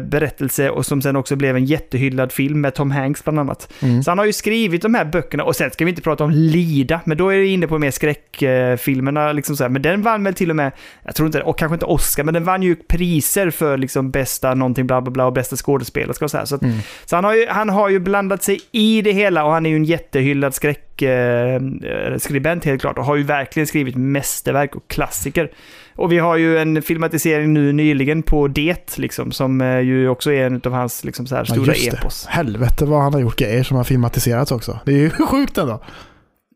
berättelse 0.00 0.70
och 0.70 0.86
som 0.86 1.02
sen 1.02 1.16
också 1.16 1.36
blev 1.36 1.56
en 1.56 1.64
jättehyllad 1.64 2.32
film 2.32 2.60
med 2.60 2.74
Tom 2.74 2.90
Hanks 2.90 3.24
bland 3.24 3.38
annat. 3.38 3.72
Mm. 3.82 4.02
Så 4.02 4.10
han 4.10 4.18
har 4.18 4.24
ju 4.24 4.32
skrivit 4.32 4.82
de 4.82 4.94
här 4.94 5.04
böckerna 5.04 5.44
och 5.44 5.56
sen 5.56 5.70
ska 5.70 5.84
vi 5.84 5.90
inte 5.90 6.02
prata 6.02 6.24
om 6.24 6.30
Lida, 6.30 7.00
men 7.04 7.16
då 7.16 7.28
är 7.28 7.38
det 7.38 7.46
inne 7.46 7.66
på 7.66 7.78
mer 7.78 7.90
skräckfilmerna. 7.90 9.32
Liksom 9.32 9.56
så 9.56 9.64
här. 9.64 9.68
Men 9.68 9.82
den 9.82 10.02
vann 10.02 10.24
väl 10.24 10.34
till 10.34 10.50
och 10.50 10.56
med, 10.56 10.72
jag 11.04 11.14
tror 11.14 11.26
inte, 11.26 11.42
och 11.42 11.58
kanske 11.58 11.74
inte 11.74 11.86
Oscar, 11.86 12.24
men 12.24 12.34
den 12.34 12.44
vann 12.44 12.62
ju 12.62 12.76
priser 12.76 13.50
för 13.50 13.78
liksom 13.78 14.10
bästa 14.10 14.54
någonting 14.54 14.86
bla 14.86 15.00
bla 15.00 15.10
bla 15.10 15.26
och 15.26 15.32
bästa 15.32 15.56
skådespelerska 15.56 16.24
och 16.24 16.30
så 16.30 16.38
här. 16.38 16.44
Så, 16.44 16.54
att, 16.54 16.62
mm. 16.62 16.76
så 17.04 17.16
han, 17.16 17.24
har 17.24 17.34
ju, 17.34 17.46
han 17.48 17.68
har 17.68 17.88
ju 17.88 17.98
blandat 17.98 18.42
sig 18.42 18.60
i 18.72 19.02
det 19.02 19.12
hela 19.12 19.44
och 19.44 19.52
han 19.52 19.66
är 19.66 19.70
ju 19.70 19.76
en 19.76 19.84
jättehyllad 19.84 20.54
skräckskribent 20.54 22.64
helt 22.64 22.80
klart 22.80 22.98
och 22.98 23.04
har 23.04 23.16
ju 23.16 23.22
verkligen 23.22 23.66
skrivit 23.66 23.96
mästerverk 23.96 24.76
och 24.76 24.88
klassiker. 24.88 25.50
Och 25.96 26.12
vi 26.12 26.18
har 26.18 26.36
ju 26.36 26.58
en 26.58 26.82
filmatisering 26.82 27.52
nu 27.52 27.72
nyligen 27.72 28.22
på 28.22 28.48
Det, 28.48 28.98
liksom, 28.98 29.32
som 29.32 29.60
eh, 29.60 29.80
ju 29.80 30.08
också 30.08 30.32
är 30.32 30.46
en 30.46 30.60
av 30.64 30.72
hans 30.72 31.04
liksom, 31.04 31.26
så 31.26 31.36
här, 31.36 31.44
stora 31.44 31.74
ja, 31.76 31.92
epos. 31.92 32.26
Helvete 32.26 32.84
vad 32.84 33.02
han 33.02 33.14
har 33.14 33.20
gjort 33.20 33.36
grejer 33.36 33.62
som 33.62 33.76
har 33.76 33.84
filmatiserats 33.84 34.52
också. 34.52 34.80
Det 34.84 34.92
är 34.92 34.98
ju 34.98 35.10
sjukt 35.30 35.58
ändå. 35.58 35.84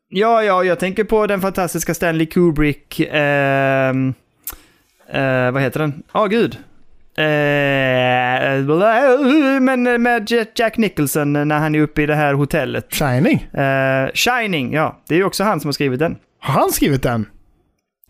Ja, 0.08 0.42
ja, 0.42 0.64
jag 0.64 0.78
tänker 0.78 1.04
på 1.04 1.26
den 1.26 1.40
fantastiska 1.40 1.94
Stanley 1.94 2.26
Kubrick, 2.26 3.00
eh, 3.00 3.90
eh, 5.10 5.50
vad 5.50 5.62
heter 5.62 5.80
den? 5.80 6.02
Ja, 6.12 6.24
oh, 6.24 6.28
gud. 6.28 6.58
Eh, 7.16 8.64
men 9.60 10.02
med 10.02 10.32
Jack 10.54 10.76
Nicholson 10.76 11.32
när 11.32 11.58
han 11.58 11.74
är 11.74 11.80
uppe 11.80 12.02
i 12.02 12.06
det 12.06 12.14
här 12.14 12.34
hotellet. 12.34 12.94
Shining? 12.94 13.42
Eh, 13.52 14.10
Shining, 14.14 14.72
ja. 14.72 15.00
Det 15.08 15.14
är 15.14 15.18
ju 15.18 15.24
också 15.24 15.44
han 15.44 15.60
som 15.60 15.68
har 15.68 15.72
skrivit 15.72 15.98
den. 15.98 16.16
Har 16.40 16.54
han 16.54 16.72
skrivit 16.72 17.02
den? 17.02 17.26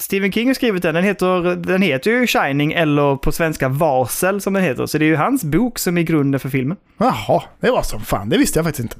Stephen 0.00 0.32
King 0.32 0.46
har 0.46 0.54
skrivit 0.54 0.82
den. 0.82 0.94
Den 0.94 1.04
heter, 1.04 1.56
den 1.56 1.82
heter 1.82 2.10
ju 2.10 2.26
Shining, 2.26 2.72
eller 2.72 3.16
på 3.16 3.32
svenska 3.32 3.68
Varsel 3.68 4.40
som 4.40 4.52
den 4.52 4.62
heter. 4.62 4.86
Så 4.86 4.98
det 4.98 5.04
är 5.04 5.06
ju 5.06 5.16
hans 5.16 5.44
bok 5.44 5.78
som 5.78 5.98
är 5.98 6.02
grunden 6.02 6.40
för 6.40 6.48
filmen. 6.48 6.76
Jaha, 6.98 7.42
det 7.60 7.70
var 7.70 7.82
som 7.82 8.00
fan. 8.00 8.28
Det 8.28 8.38
visste 8.38 8.58
jag 8.58 8.66
faktiskt 8.66 8.82
inte. 8.82 8.96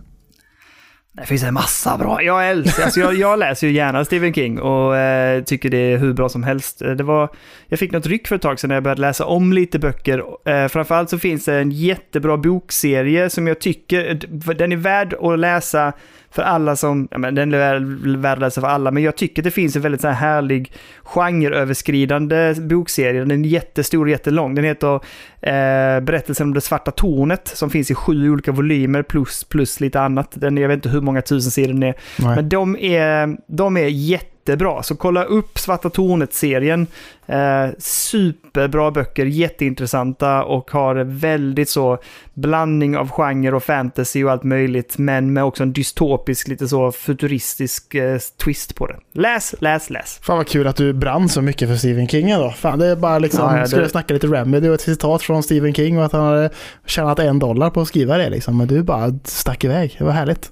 Det 1.12 1.26
finns 1.26 1.42
en 1.42 1.55
massa 1.55 1.98
bra. 1.98 2.22
Jag 2.22 2.51
älskar, 2.51 2.82
alltså 2.84 3.01
jag, 3.01 3.14
jag 3.14 3.38
läser 3.38 3.66
ju 3.66 3.72
gärna 3.72 4.05
Stephen 4.05 4.34
King 4.34 4.61
och 4.61 4.96
eh, 4.96 5.42
tycker 5.42 5.70
det 5.70 5.92
är 5.92 5.98
hur 5.98 6.12
bra 6.12 6.28
som 6.28 6.42
helst. 6.42 6.78
Det 6.78 7.03
var, 7.03 7.28
jag 7.66 7.78
fick 7.78 7.92
något 7.92 8.07
ryck 8.07 8.28
för 8.28 8.36
ett 8.36 8.42
tag 8.42 8.61
sedan 8.61 8.68
när 8.68 8.76
jag 8.76 8.82
började 8.82 9.01
läsa 9.01 9.26
om 9.26 9.53
lite 9.53 9.78
böcker. 9.78 10.24
Eh, 10.48 10.68
framförallt 10.68 11.11
så 11.11 11.18
finns 11.18 11.44
det 11.44 11.55
en 11.55 11.70
jättebra 11.70 12.36
bokserie 12.36 13.30
som 13.30 13.46
jag 13.46 13.61
tycker, 13.61 14.20
den 14.55 14.72
är 14.72 14.76
värd 14.76 15.14
att 15.14 15.38
läsa 15.38 15.92
för 16.31 16.43
alla 16.43 16.76
som, 16.76 17.09
ja, 17.11 17.18
men 17.18 17.35
den 17.35 17.55
är 17.55 18.16
värd 18.16 18.33
att 18.33 18.41
läsa 18.41 18.61
för 18.61 18.68
alla, 18.68 18.91
men 18.91 19.03
jag 19.03 19.16
tycker 19.16 19.43
det 19.43 19.51
finns 19.51 19.76
en 19.76 19.83
väldigt 19.83 20.01
så 20.01 20.09
här 20.09 20.14
härlig 20.14 20.72
genreöverskridande 21.03 22.55
bokserie. 22.61 23.24
Den 23.24 23.45
är 23.45 23.49
jättestor 23.49 24.05
och 24.05 24.11
jättelång. 24.11 24.55
Den 24.55 24.64
heter 24.64 24.95
eh, 25.41 26.01
Berättelsen 26.01 26.47
om 26.47 26.55
det 26.55 26.61
svarta 26.61 26.91
tornet 26.91 27.49
som 27.49 27.70
finns 27.70 27.91
i 27.91 27.95
sju 27.95 28.31
olika 28.31 28.53
volymer 28.53 29.03
plus, 29.03 29.45
plus 29.45 29.81
lite 29.81 30.01
annat. 30.01 30.28
Den, 30.35 30.57
jag 30.57 30.68
vet 30.68 30.76
inte 30.76 30.89
hur 30.89 31.01
många 31.01 31.22
tusen 31.22 31.51
sidor 31.51 31.72
den 31.72 31.83
är. 31.83 31.95
Nej. 32.18 32.37
Men 32.37 32.49
de 32.49 32.76
är, 32.76 33.37
de 33.47 33.76
är 33.76 33.89
jättebra. 34.51 34.82
Så 34.82 34.96
kolla 34.96 35.24
upp 35.24 35.59
Svarta 35.59 35.90
Tornet-serien. 35.90 36.86
Eh, 37.26 37.70
superbra 37.78 38.90
böcker, 38.90 39.26
jätteintressanta 39.26 40.44
och 40.44 40.70
har 40.70 40.94
väldigt 41.05 41.68
så 41.68 41.98
blandning 42.34 42.96
av 42.96 43.11
genre 43.11 43.53
och 43.53 43.62
fantasy 43.62 44.24
och 44.24 44.30
allt 44.30 44.42
möjligt. 44.42 44.98
Men 44.98 45.32
med 45.32 45.44
också 45.44 45.62
en 45.62 45.72
dystopisk, 45.72 46.48
lite 46.48 46.68
så 46.68 46.92
futuristisk 46.92 47.94
eh, 47.94 48.18
twist 48.44 48.74
på 48.74 48.86
det. 48.86 48.96
Läs, 49.12 49.55
läs, 49.61 49.90
läs. 49.90 50.18
Fan 50.22 50.36
vad 50.36 50.48
kul 50.48 50.66
att 50.66 50.76
du 50.76 50.92
brann 50.92 51.28
så 51.28 51.42
mycket 51.42 51.68
för 51.68 51.76
Stephen 51.76 52.09
King 52.09 52.30
då. 52.30 52.51
Fan, 52.51 52.78
det 52.78 52.86
är 52.86 52.96
bara 52.96 53.18
liksom, 53.18 53.44
ja, 53.44 53.57
ja, 53.57 53.62
det... 53.62 53.68
skulle 53.68 53.88
snacka 53.88 54.14
lite 54.14 54.26
Remedy 54.26 54.68
och 54.68 54.74
ett 54.74 54.80
citat 54.80 55.22
från 55.22 55.42
Stephen 55.42 55.74
King 55.74 55.98
och 55.98 56.05
att 56.05 56.12
han 56.12 56.26
hade 56.26 56.51
tjänat 56.86 57.18
en 57.18 57.38
dollar 57.38 57.70
på 57.70 57.80
att 57.80 57.88
skriva 57.88 58.16
det 58.16 58.30
liksom. 58.30 58.59
Men 58.59 58.66
du 58.66 58.82
bara 58.82 59.18
stack 59.24 59.64
iväg. 59.64 59.94
Det 59.98 60.05
var 60.05 60.12
härligt. 60.12 60.51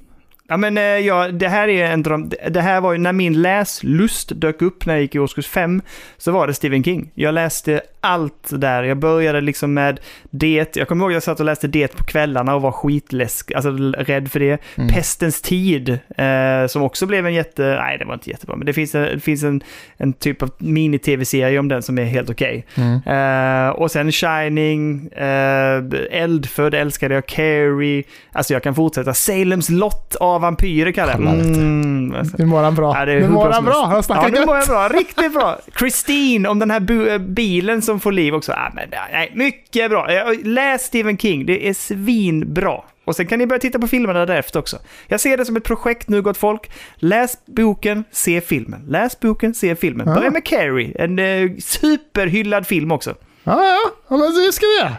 Ja, 0.51 0.57
men 0.57 0.79
eh, 0.79 0.83
ja, 0.83 1.29
det 1.29 1.49
här 1.49 1.69
är 1.69 1.91
en 1.91 2.03
dröm. 2.03 2.31
Det 2.51 2.61
här 2.61 2.81
var 2.81 2.93
ju 2.93 2.99
när 2.99 3.13
min 3.13 3.43
läslust 3.43 4.33
dök 4.35 4.63
upp 4.63 4.87
när 4.87 4.95
jag 4.95 5.03
gick 5.03 5.15
i 5.15 5.19
årskurs 5.19 5.47
5, 5.47 5.83
så 6.17 6.33
var 6.33 6.47
det 6.47 6.55
Stephen 6.55 6.85
King. 6.85 7.11
Jag 7.15 7.35
läste 7.35 7.81
allt 8.01 8.49
där. 8.51 8.83
Jag 8.83 8.99
började 8.99 9.41
liksom 9.41 9.75
med 9.75 10.01
det. 10.31 10.77
Jag 10.77 10.89
kommer 10.89 11.05
ihåg 11.05 11.11
att 11.11 11.15
jag 11.15 11.23
satt 11.23 11.41
och 11.41 11.47
läste 11.47 11.69
det 11.69 11.97
på 11.97 12.05
kvällarna 12.05 12.55
och 12.55 12.63
var 12.63 12.73
skitläsk, 12.73 13.53
alltså 13.53 13.71
rädd 13.99 14.31
för 14.31 14.41
det. 14.41 14.63
Mm. 14.75 14.89
Pestens 14.89 15.43
tid, 15.43 15.99
eh, 16.17 16.67
som 16.69 16.83
också 16.83 17.07
blev 17.07 17.27
en 17.27 17.35
jätte, 17.35 17.63
nej 17.63 17.99
det 17.99 18.05
var 18.05 18.15
inte 18.15 18.31
jättebra, 18.31 18.57
men 18.57 18.67
det 18.67 18.73
finns, 18.73 18.95
en, 18.95 19.03
det 19.03 19.21
finns 19.21 19.43
en, 19.43 19.63
en 19.97 20.13
typ 20.13 20.43
av 20.43 20.51
mini-tv-serie 20.59 21.59
om 21.59 21.69
den 21.69 21.83
som 21.83 21.99
är 21.99 22.05
helt 22.05 22.31
okej. 22.31 22.67
Okay. 22.73 22.85
Mm. 22.85 23.67
Eh, 23.67 23.71
och 23.71 23.91
sen 23.91 24.13
Shining, 24.13 25.09
eh, 25.09 25.83
Eldfödd 26.11 26.75
älskade 26.75 27.15
jag, 27.15 27.27
Carrie, 27.27 28.05
alltså 28.33 28.53
jag 28.53 28.63
kan 28.63 28.75
fortsätta. 28.75 29.15
Salems 29.15 29.69
lott 29.69 30.15
av 30.15 30.38
vampyrer 30.39 30.93
kallar 30.93 31.13
jag 31.13 31.21
mm, 31.21 32.15
alltså. 32.19 32.37
Nu 32.39 32.47
mår 32.47 32.63
han 32.63 32.75
bra. 32.75 32.99
Ja, 32.99 33.05
nu 33.05 33.29
mår 33.29 33.51
han 33.51 33.65
bra, 33.65 33.85
han 33.85 34.03
snackar 34.03 34.23
Ja, 34.23 34.29
nu 34.41 34.47
mår 34.47 34.57
jag 34.57 34.67
bra, 34.67 34.89
riktigt 34.89 35.33
bra. 35.33 35.59
Christine, 35.79 36.49
om 36.49 36.59
den 36.59 36.71
här 36.71 37.09
eh, 37.09 37.19
bilen 37.19 37.83
som 37.83 38.01
får 38.01 38.13
liv 38.13 38.35
också. 38.35 38.53
Ah, 38.53 38.73
men, 38.75 38.89
nej, 39.13 39.33
mycket 39.35 39.91
bra. 39.91 40.07
Läs 40.45 40.83
Stephen 40.83 41.19
King, 41.19 41.47
det 41.47 41.69
är 41.69 41.75
svinbra. 41.75 42.81
Och 43.05 43.17
sen 43.17 43.27
kan 43.27 43.39
ni 43.39 43.47
börja 43.47 43.61
titta 43.61 43.79
på 43.79 43.89
filmerna 43.89 44.27
därefter 44.27 44.59
också. 44.59 44.79
Jag 45.07 45.21
ser 45.21 45.37
det 45.37 45.45
som 45.45 45.57
ett 45.57 45.65
projekt 45.65 46.09
nu, 46.09 46.23
gott 46.23 46.37
folk. 46.37 46.71
Läs 46.97 47.47
boken, 47.47 48.05
se 48.11 48.41
filmen. 48.41 48.85
Läs 48.89 49.21
boken, 49.21 49.55
se 49.55 49.77
filmen. 49.77 50.09
Ja. 50.09 50.15
Börja 50.15 50.31
med 50.31 50.45
Carrie, 50.45 50.93
en 50.99 51.19
eh, 51.19 51.51
superhyllad 51.59 52.67
film 52.67 52.93
också. 52.93 53.15
Ja, 53.45 53.65
ja, 53.65 53.79
ja 54.09 54.17
men 54.17 54.35
det 54.47 54.53
ska 54.53 54.67
vi 54.67 54.79
göra. 54.79 54.97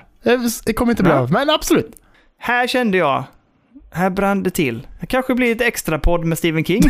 Det 0.66 0.74
kommer 0.74 0.92
inte 0.92 1.04
bli 1.04 1.12
ja. 1.12 1.20
av, 1.20 1.32
men 1.32 1.50
absolut. 1.50 1.92
Här 2.38 2.68
kände 2.68 2.98
jag 2.98 3.24
här 3.92 4.10
brann 4.10 4.44
det 4.44 4.50
till. 4.50 4.88
Det 5.00 5.06
kanske 5.06 5.36
blir 5.36 5.52
ett 5.52 5.62
extra 5.62 6.00
podd 6.00 6.26
med 6.26 6.38
Stephen 6.38 6.66
King. 6.66 6.82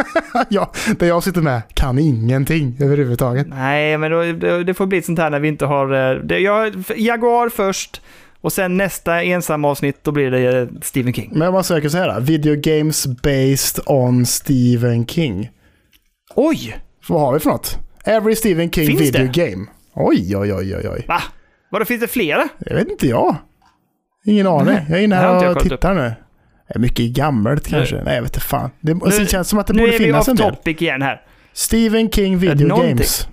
ja, 0.48 0.72
där 0.98 1.06
jag 1.06 1.22
sitter 1.22 1.40
med 1.40 1.62
kan 1.74 1.98
ingenting 1.98 2.76
överhuvudtaget. 2.80 3.46
Nej, 3.48 3.98
men 3.98 4.10
då, 4.10 4.22
det 4.62 4.74
får 4.74 4.86
bli 4.86 4.98
ett 4.98 5.04
sånt 5.04 5.18
här 5.18 5.30
när 5.30 5.40
vi 5.40 5.48
inte 5.48 5.66
har... 5.66 6.10
Eh, 6.10 6.22
det, 6.22 6.38
jag, 6.38 6.84
Jaguar 6.96 7.48
först 7.48 8.02
och 8.40 8.52
sen 8.52 8.76
nästa 8.76 9.22
ensam 9.22 9.64
avsnitt 9.64 9.98
då 10.02 10.12
blir 10.12 10.30
det 10.30 10.58
eh, 10.58 10.68
Stephen 10.82 11.12
King. 11.12 11.30
Men 11.32 11.52
vad 11.52 11.66
söker 11.66 11.88
säga 11.88 12.14
då? 12.14 12.20
Video 12.20 12.56
games 12.56 13.06
based 13.06 13.84
on 13.86 14.26
Stephen 14.26 15.06
King. 15.06 15.50
Oj! 16.34 16.76
Vad 17.08 17.20
har 17.20 17.32
vi 17.32 17.40
för 17.40 17.50
något? 17.50 17.78
Every 18.04 18.36
Stephen 18.36 18.70
King 18.70 18.86
finns 18.86 19.00
video 19.00 19.26
det? 19.26 19.50
game. 19.50 19.66
Oj, 19.94 20.36
oj, 20.36 20.54
oj, 20.54 20.76
oj, 20.76 20.88
oj. 20.88 21.04
Va? 21.08 21.22
Vadå, 21.70 21.84
finns 21.84 22.00
det 22.00 22.08
flera? 22.08 22.48
Det 22.58 22.74
vet 22.74 22.88
inte 22.88 23.06
jag. 23.06 23.36
Ingen 24.24 24.46
aning. 24.46 24.78
Jag 24.88 24.98
är 24.98 25.02
inne 25.02 25.16
här 25.16 25.50
och 25.56 25.62
tittar 25.62 25.94
nu. 25.94 26.12
Är 26.68 26.78
mycket 26.78 27.10
gammalt 27.10 27.68
kanske. 27.68 28.02
Nej, 28.04 28.14
jag 28.14 28.22
vet 28.22 28.30
inte 28.36 28.46
fan. 28.46 28.70
Det, 28.80 28.94
Nu- 28.94 29.10
känns 29.10 29.30
det 29.30 29.44
som 29.44 29.58
att 29.58 29.66
det 29.66 29.72
nu 29.72 29.78
borde 29.80 29.94
är 29.94 29.98
vi 29.98 30.04
finnas 30.04 30.22
off 30.22 30.28
en 30.28 30.36
del. 30.36 30.54
topic 30.54 30.82
igen 30.82 31.02
här. 31.02 31.22
Stephen 31.52 32.10
King 32.10 32.38
Video 32.38 32.66
någonting. 32.68 32.90
Games. 32.96 33.28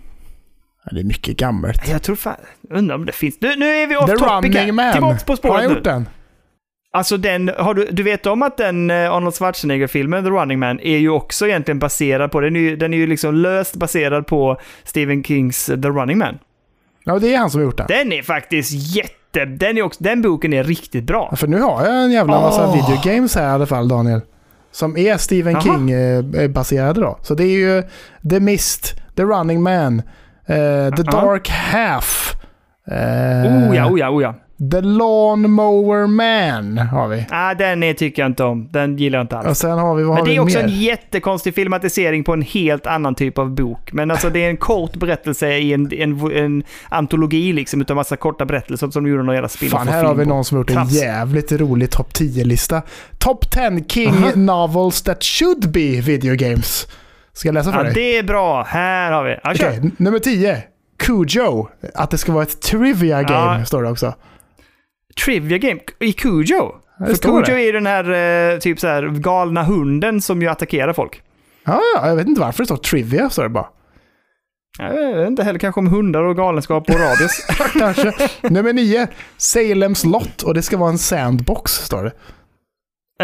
Ja, 0.86 0.92
det 0.96 1.00
är 1.00 1.04
mycket 1.04 1.38
gammalt. 1.38 1.88
Jag 1.88 2.02
tror 2.04 2.16
fan... 2.16 2.36
Undrar 2.70 2.96
om 2.96 3.06
det 3.06 3.12
finns... 3.12 3.36
Nu, 3.42 3.56
nu 3.56 3.66
är 3.66 3.88
vi 3.88 3.96
off 3.98 4.06
The 4.06 4.12
topic 4.12 4.32
Running 4.32 4.54
här. 4.54 4.72
Man. 4.72 4.92
Tillbaks 4.94 5.24
på 5.24 5.32
Har 5.32 5.38
spåret 5.38 5.56
han 5.62 5.70
nu. 5.70 5.76
gjort 5.76 5.84
den? 5.84 6.10
Alltså 6.94 7.18
den, 7.18 7.52
har 7.58 7.74
du, 7.74 7.88
du 7.92 8.04
vet 8.04 8.26
om 8.26 8.42
att 8.42 8.58
den 8.58 8.90
eh, 8.90 9.12
Arnold 9.12 9.36
Schwarzenegger-filmen, 9.36 10.24
The 10.24 10.30
Running 10.30 10.60
Man, 10.60 10.80
är 10.80 10.98
ju 10.98 11.10
också 11.10 11.48
egentligen 11.48 11.80
baserad 11.80 12.32
på, 12.32 12.40
den 12.42 12.56
är 12.56 12.60
ju, 12.60 12.76
den 12.76 12.94
är 12.94 12.98
ju 12.98 13.08
liksom 13.08 13.36
löst 13.36 13.76
baserad 13.76 14.28
på 14.28 14.60
Stephen 14.84 15.24
Kings 15.24 15.70
eh, 15.70 15.82
The 15.82 15.88
Running 15.88 16.18
Man. 16.18 16.40
Ja, 17.04 17.20
det 17.20 17.34
är 17.34 17.38
han 17.38 17.50
som 17.50 17.60
har 17.62 17.66
gjort 17.66 17.78
den. 17.78 17.88
Den 17.90 18.12
är 18.14 18.22
faktiskt 18.22 18.96
jätte, 18.96 19.12
den, 19.46 19.78
är 19.78 19.82
också, 19.82 20.04
den 20.04 20.22
boken 20.22 20.54
är 20.54 20.64
riktigt 20.64 21.04
bra. 21.04 21.28
Ja, 21.32 21.36
för 21.38 21.48
nu 21.48 21.62
har 21.62 21.86
jag 21.86 22.04
en 22.04 22.12
jävla 22.12 22.42
massa 22.42 22.68
Åh. 22.68 22.74
video 22.74 23.14
games 23.14 23.36
här 23.36 23.44
i 23.44 23.52
alla 23.52 23.66
fall, 23.66 23.88
Daniel. 23.88 24.22
Som 24.72 24.98
är 24.98 25.18
Stephen. 25.18 25.62
King-baserade 25.62 27.02
då. 27.02 27.20
Så 27.22 27.34
det 27.36 27.44
är 27.44 27.58
ju 27.58 27.84
The 28.30 28.40
Mist, 28.40 28.94
The 29.16 29.24
Running 29.24 29.62
Man, 29.64 30.00
eh, 30.46 30.56
The 30.96 31.04
Ja. 31.06 31.12
Dark 31.12 31.50
Half. 31.50 32.36
eh, 32.88 33.70
Oh 33.70 33.76
ja, 33.76 33.90
oh 33.92 34.00
ja, 34.00 34.10
oh 34.10 34.24
ja. 34.24 34.36
The 34.72 34.82
Lawn 34.82 35.52
Mower 35.52 36.08
Man 36.08 36.78
har 36.78 37.08
vi. 37.08 37.26
Ah, 37.30 37.54
den 37.54 37.84
är, 37.84 37.94
tycker 37.94 38.22
jag 38.22 38.30
inte 38.30 38.44
om. 38.44 38.68
Den 38.72 38.98
gillar 38.98 39.20
jag 39.20 39.24
inte 39.24 39.38
alls. 39.38 39.48
Och 39.48 39.58
sen 39.58 39.78
har 39.80 39.96
vi, 39.96 40.04
vad 40.04 40.16
Men 40.16 40.26
det 40.26 40.36
är 40.36 40.40
också 40.40 40.58
mer? 40.58 40.64
en 40.66 40.70
jättekonstig 40.82 41.56
filmatisering 41.56 42.24
på 42.24 42.34
en 42.34 42.42
helt 42.42 42.88
annan 42.88 43.16
typ 43.16 43.38
av 43.38 43.52
bok. 43.56 43.94
Men 43.94 44.12
alltså 44.12 44.30
det 44.30 44.46
är 44.46 44.50
en 44.50 44.58
kort 44.58 44.96
berättelse 44.96 45.50
i 45.58 45.74
en, 45.74 45.94
en, 45.94 46.32
en 46.32 46.64
antologi 46.90 47.54
liksom, 47.54 47.82
utav 47.82 47.96
massa 47.96 48.18
korta 48.18 48.46
berättelser 48.46 48.88
som 48.92 49.04
de 49.04 49.10
gjorde 49.10 49.24
någon 49.24 49.36
jävla 49.36 49.50
spin-off 49.50 49.72
Fan, 49.80 49.88
här 49.88 50.04
har 50.04 50.16
vi 50.16 50.24
på. 50.24 50.30
någon 50.30 50.46
som 50.46 50.58
har 50.58 50.60
gjort 50.62 50.72
en 50.72 50.88
jävligt 50.88 51.52
rolig 51.52 51.92
topp 51.92 52.10
10-lista. 52.14 52.82
Top 53.18 53.52
10 53.52 53.84
King 53.88 54.10
Aha. 54.10 54.32
Novels 54.36 55.02
That 55.02 55.24
Should 55.24 55.72
Be 55.72 56.02
Video 56.02 56.36
Games. 56.36 56.88
Ska 57.34 57.48
jag 57.48 57.54
läsa 57.54 57.72
för 57.72 57.78
Ja, 57.78 57.84
dig? 57.84 57.94
det 57.94 58.18
är 58.18 58.24
bra. 58.24 58.64
Här 58.64 59.12
har 59.12 59.24
vi. 59.24 59.36
Okej, 59.44 59.80
n- 59.84 59.92
nummer 59.98 60.20
10. 60.20 60.64
Cujo. 61.00 61.68
Att 61.94 62.12
det 62.12 62.18
ska 62.18 62.32
vara 62.32 62.44
ett 62.44 62.62
trivia 62.62 63.24
game, 63.24 63.60
Ja. 63.60 63.66
står 63.66 63.84
det 63.84 63.90
också. 63.90 64.14
Trivia 65.24 65.58
Game 65.58 65.80
i 66.00 66.14
Cujo. 66.14 66.76
För 66.98 67.16
Cujo 67.16 67.56
är 67.56 67.64
ju 67.64 67.72
den 67.72 67.86
här 67.86 68.12
eh, 68.54 68.60
typ 68.60 68.80
så 68.80 68.88
här 68.88 69.08
galna 69.08 69.64
hunden 69.64 70.22
som 70.22 70.42
ju 70.42 70.48
attackerar 70.48 70.94
folk. 70.94 71.22
Ja, 71.66 71.82
ja, 71.96 72.08
jag 72.08 72.16
vet 72.16 72.28
inte 72.28 72.42
varför 72.42 72.64
det 72.64 72.66
står 72.66 72.78
trivia, 72.78 73.30
står 73.30 73.44
det 73.44 73.50
bara. 73.50 73.68
Jag 74.78 75.16
vet 75.16 75.28
inte 75.28 75.44
heller 75.44 75.60
kanske 75.60 75.80
om 75.80 75.88
hundar 75.88 76.24
och 76.24 76.36
galenskap 76.36 76.90
och 76.90 76.96
rabies. 77.00 77.46
Kanske. 77.80 78.14
nummer 78.42 78.74
9. 78.74 79.08
Salems 79.38 80.06
Lot. 80.06 80.42
Och 80.42 80.54
det 80.54 80.62
ska 80.62 80.78
vara 80.78 80.90
en 80.90 80.98
sandbox, 80.98 81.72
står 81.72 82.04
det. 82.04 82.12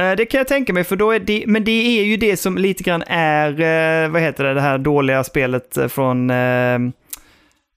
Eh, 0.02 0.16
det 0.16 0.26
kan 0.26 0.38
jag 0.38 0.48
tänka 0.48 0.74
mig, 0.74 0.84
för 0.84 0.96
då 0.96 1.12
är 1.12 1.20
det, 1.20 1.44
men 1.48 1.64
det 1.64 2.00
är 2.00 2.04
ju 2.04 2.18
det 2.18 2.38
som 2.38 2.58
lite 2.58 2.84
grann 2.84 3.04
är, 3.08 3.50
eh, 3.52 4.10
vad 4.10 4.22
heter 4.22 4.44
det, 4.44 4.54
det 4.54 4.62
här 4.62 4.78
dåliga 4.78 5.24
spelet 5.24 5.78
från, 5.88 6.32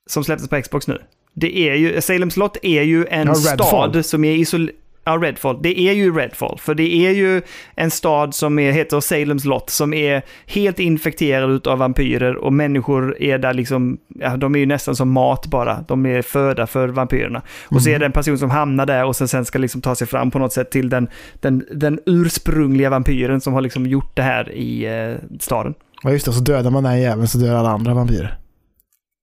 som 0.07 0.25
släpptes 0.25 0.49
på 0.49 0.63
Xbox 0.63 0.89
nu. 0.89 1.03
Det 1.35 1.59
är 1.59 1.75
ju, 1.75 2.01
Salem 2.01 2.31
Slott 2.31 2.57
är 2.63 2.83
ju 2.83 3.07
en 3.07 3.27
Ja, 3.27 3.35
stad 3.35 4.07
som 4.07 4.25
är 4.25 4.33
isolerad. 4.33 4.77
Ja, 5.07 5.13
Redfall. 5.23 5.59
Det 5.63 5.81
är 5.81 5.93
ju 5.93 6.17
Redfall. 6.17 6.59
För 6.59 6.75
det 6.75 6.95
är 6.95 7.11
ju 7.11 7.43
en 7.75 7.91
stad 7.91 8.35
som 8.35 8.59
är, 8.59 8.73
heter 8.73 9.01
Salems 9.01 9.45
Lot 9.45 9.71
som 9.71 9.95
är 9.95 10.23
helt 10.47 10.79
infekterad 10.79 11.67
av 11.67 11.79
vampyrer 11.79 12.37
och 12.37 12.53
människor 12.53 13.23
är 13.23 13.39
där 13.39 13.55
liksom, 13.55 13.99
ja, 14.09 14.37
de 14.37 14.55
är 14.55 14.59
ju 14.59 14.67
nästan 14.67 14.97
som 14.97 15.11
mat 15.11 15.47
bara. 15.47 15.85
De 15.89 16.07
är 16.07 16.23
föda 16.23 16.67
för 16.67 16.89
vampyrerna. 16.89 17.43
Och 17.69 17.83
så 17.83 17.91
är 17.91 17.99
det 17.99 18.07
en 18.07 18.13
person 18.13 18.39
som 18.39 18.51
hamnar 18.51 18.87
där 18.87 19.05
och 19.05 19.17
sen, 19.17 19.29
sen 19.29 19.45
ska 19.45 19.59
liksom 19.59 19.81
ta 19.81 19.95
sig 19.95 20.07
fram 20.07 20.31
på 20.31 20.39
något 20.39 20.53
sätt 20.53 20.71
till 20.71 20.89
den, 20.89 21.09
den, 21.41 21.65
den 21.71 22.01
ursprungliga 22.07 22.91
vampyren 22.91 23.41
som 23.41 23.53
har 23.53 23.61
liksom 23.61 23.87
gjort 23.87 24.17
det 24.17 24.23
här 24.23 24.53
i 24.53 24.85
eh, 24.85 25.39
staden. 25.41 25.75
Ja, 26.03 26.11
just 26.11 26.27
det. 26.27 26.33
Så 26.33 26.41
dödar 26.41 26.71
man 26.71 26.83
den 26.85 27.01
jäveln 27.01 27.29
så 27.29 27.39
dör 27.39 27.55
alla 27.55 27.71
andra 27.71 27.95
vampyrer. 27.95 28.39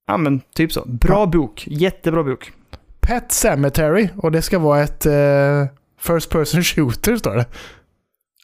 Ja, 0.06 0.16
men 0.16 0.40
typ 0.54 0.72
så. 0.72 0.84
Bra 0.86 1.20
Ja. 1.20 1.26
bok. 1.26 1.64
Jättebra 1.70 2.22
bok. 2.24 2.52
Pet 3.00 3.32
Cemetery. 3.32 4.08
Och 4.16 4.32
det 4.32 4.42
ska 4.42 4.58
vara 4.58 4.80
ett 4.82 5.06
eh, 5.06 5.66
First 6.00 6.30
Person 6.30 6.62
Shooter, 6.62 7.16
står 7.16 7.36
det. 7.36 7.46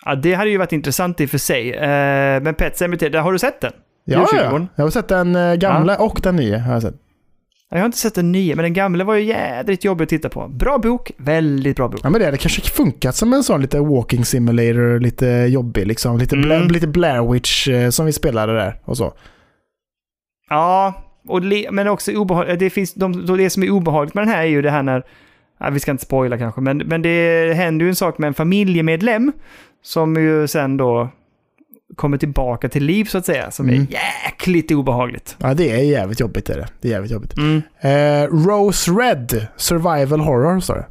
Ja, 0.04 0.14
det 0.14 0.34
hade 0.34 0.50
ju 0.50 0.56
varit 0.58 0.72
intressant 0.72 1.20
i 1.20 1.26
och 1.26 1.30
för 1.30 1.38
sig. 1.38 1.70
Eh, 1.72 2.42
men 2.42 2.54
Pet 2.54 2.78
där 2.78 3.18
har 3.20 3.32
du 3.32 3.38
sett 3.38 3.60
den? 3.60 3.72
Ja, 4.04 4.28
ja. 4.32 4.66
Jag 4.74 4.84
har 4.84 4.90
sett 4.90 5.08
den 5.08 5.36
eh, 5.36 5.54
gamla 5.54 5.96
och 5.98 6.20
den 6.22 6.36
nya. 6.36 6.58
Har 6.58 6.72
jag 6.72 6.82
sett. 6.82 6.94
Jag 7.70 7.78
har 7.78 7.86
inte 7.86 7.98
sett 7.98 8.14
den 8.14 8.32
nya, 8.32 8.56
men 8.56 8.62
den 8.62 8.72
gamla 8.72 9.04
var 9.04 9.14
ju 9.14 9.24
jädrigt 9.24 9.84
jobbig 9.84 10.02
att 10.02 10.08
titta 10.08 10.28
på. 10.28 10.48
Bra 10.48 10.78
bok, 10.78 11.12
väldigt 11.16 11.76
bra 11.76 11.88
bok. 11.88 12.00
Ja, 12.02 12.10
men 12.10 12.18
det 12.20 12.24
hade 12.24 12.36
kanske 12.36 12.62
funkat 12.62 13.14
som 13.16 13.32
en 13.32 13.42
sån 13.44 13.62
lite 13.62 13.80
walking 13.80 14.24
simulator, 14.24 15.00
lite 15.00 15.26
jobbig 15.26 15.86
liksom. 15.86 16.18
Lite, 16.18 16.36
Bla, 16.36 16.54
Mm. 16.56 16.68
lite 16.68 16.86
Blair 16.86 17.32
Witch 17.32 17.68
eh, 17.68 17.90
som 17.90 18.06
vi 18.06 18.12
spelade 18.12 18.52
där 18.54 18.80
och 18.84 18.96
så. 18.96 19.12
Ja, 20.48 20.94
och 21.28 21.42
men 21.70 21.88
också 21.88 22.12
obehagligt. 22.12 22.58
Det, 22.58 22.70
finns, 22.70 22.94
de, 22.94 23.26
det 23.36 23.50
som 23.50 23.62
är 23.62 23.70
obehagligt 23.70 24.14
med 24.14 24.22
den 24.22 24.34
här 24.34 24.42
är 24.42 24.46
ju 24.46 24.62
det 24.62 24.70
här 24.70 24.82
när, 24.82 25.02
ja, 25.60 25.70
vi 25.70 25.80
ska 25.80 25.90
inte 25.90 26.04
spoila 26.04 26.38
kanske, 26.38 26.60
men, 26.60 26.78
men 26.78 27.02
det 27.02 27.52
händer 27.56 27.84
ju 27.84 27.88
en 27.88 27.96
sak 27.96 28.18
med 28.18 28.28
en 28.28 28.34
familjemedlem 28.34 29.32
som 29.82 30.16
ju 30.16 30.46
sen 30.48 30.76
då 30.76 31.08
kommer 31.96 32.18
tillbaka 32.18 32.68
till 32.68 32.84
liv 32.84 33.04
så 33.04 33.18
att 33.18 33.26
säga, 33.26 33.50
som 33.50 33.68
Mm. 33.68 33.80
är 33.80 33.86
jäkligt 34.26 34.70
obehagligt. 34.70 35.36
Ja, 35.38 35.54
det 35.54 35.70
är 35.70 35.76
jävligt 35.82 36.20
jobbigt. 36.20 36.50
Är 36.50 36.56
det. 36.56 36.68
det 36.80 36.88
är 36.88 36.92
jävligt 36.92 37.12
jobbigt. 37.12 37.34
Mm. 37.36 37.62
Eh, 37.80 38.28
Rose 38.48 38.90
Red, 38.90 39.46
Survival 39.56 40.20
Horror, 40.20 40.60
står 40.60 40.74
det. 40.74 40.86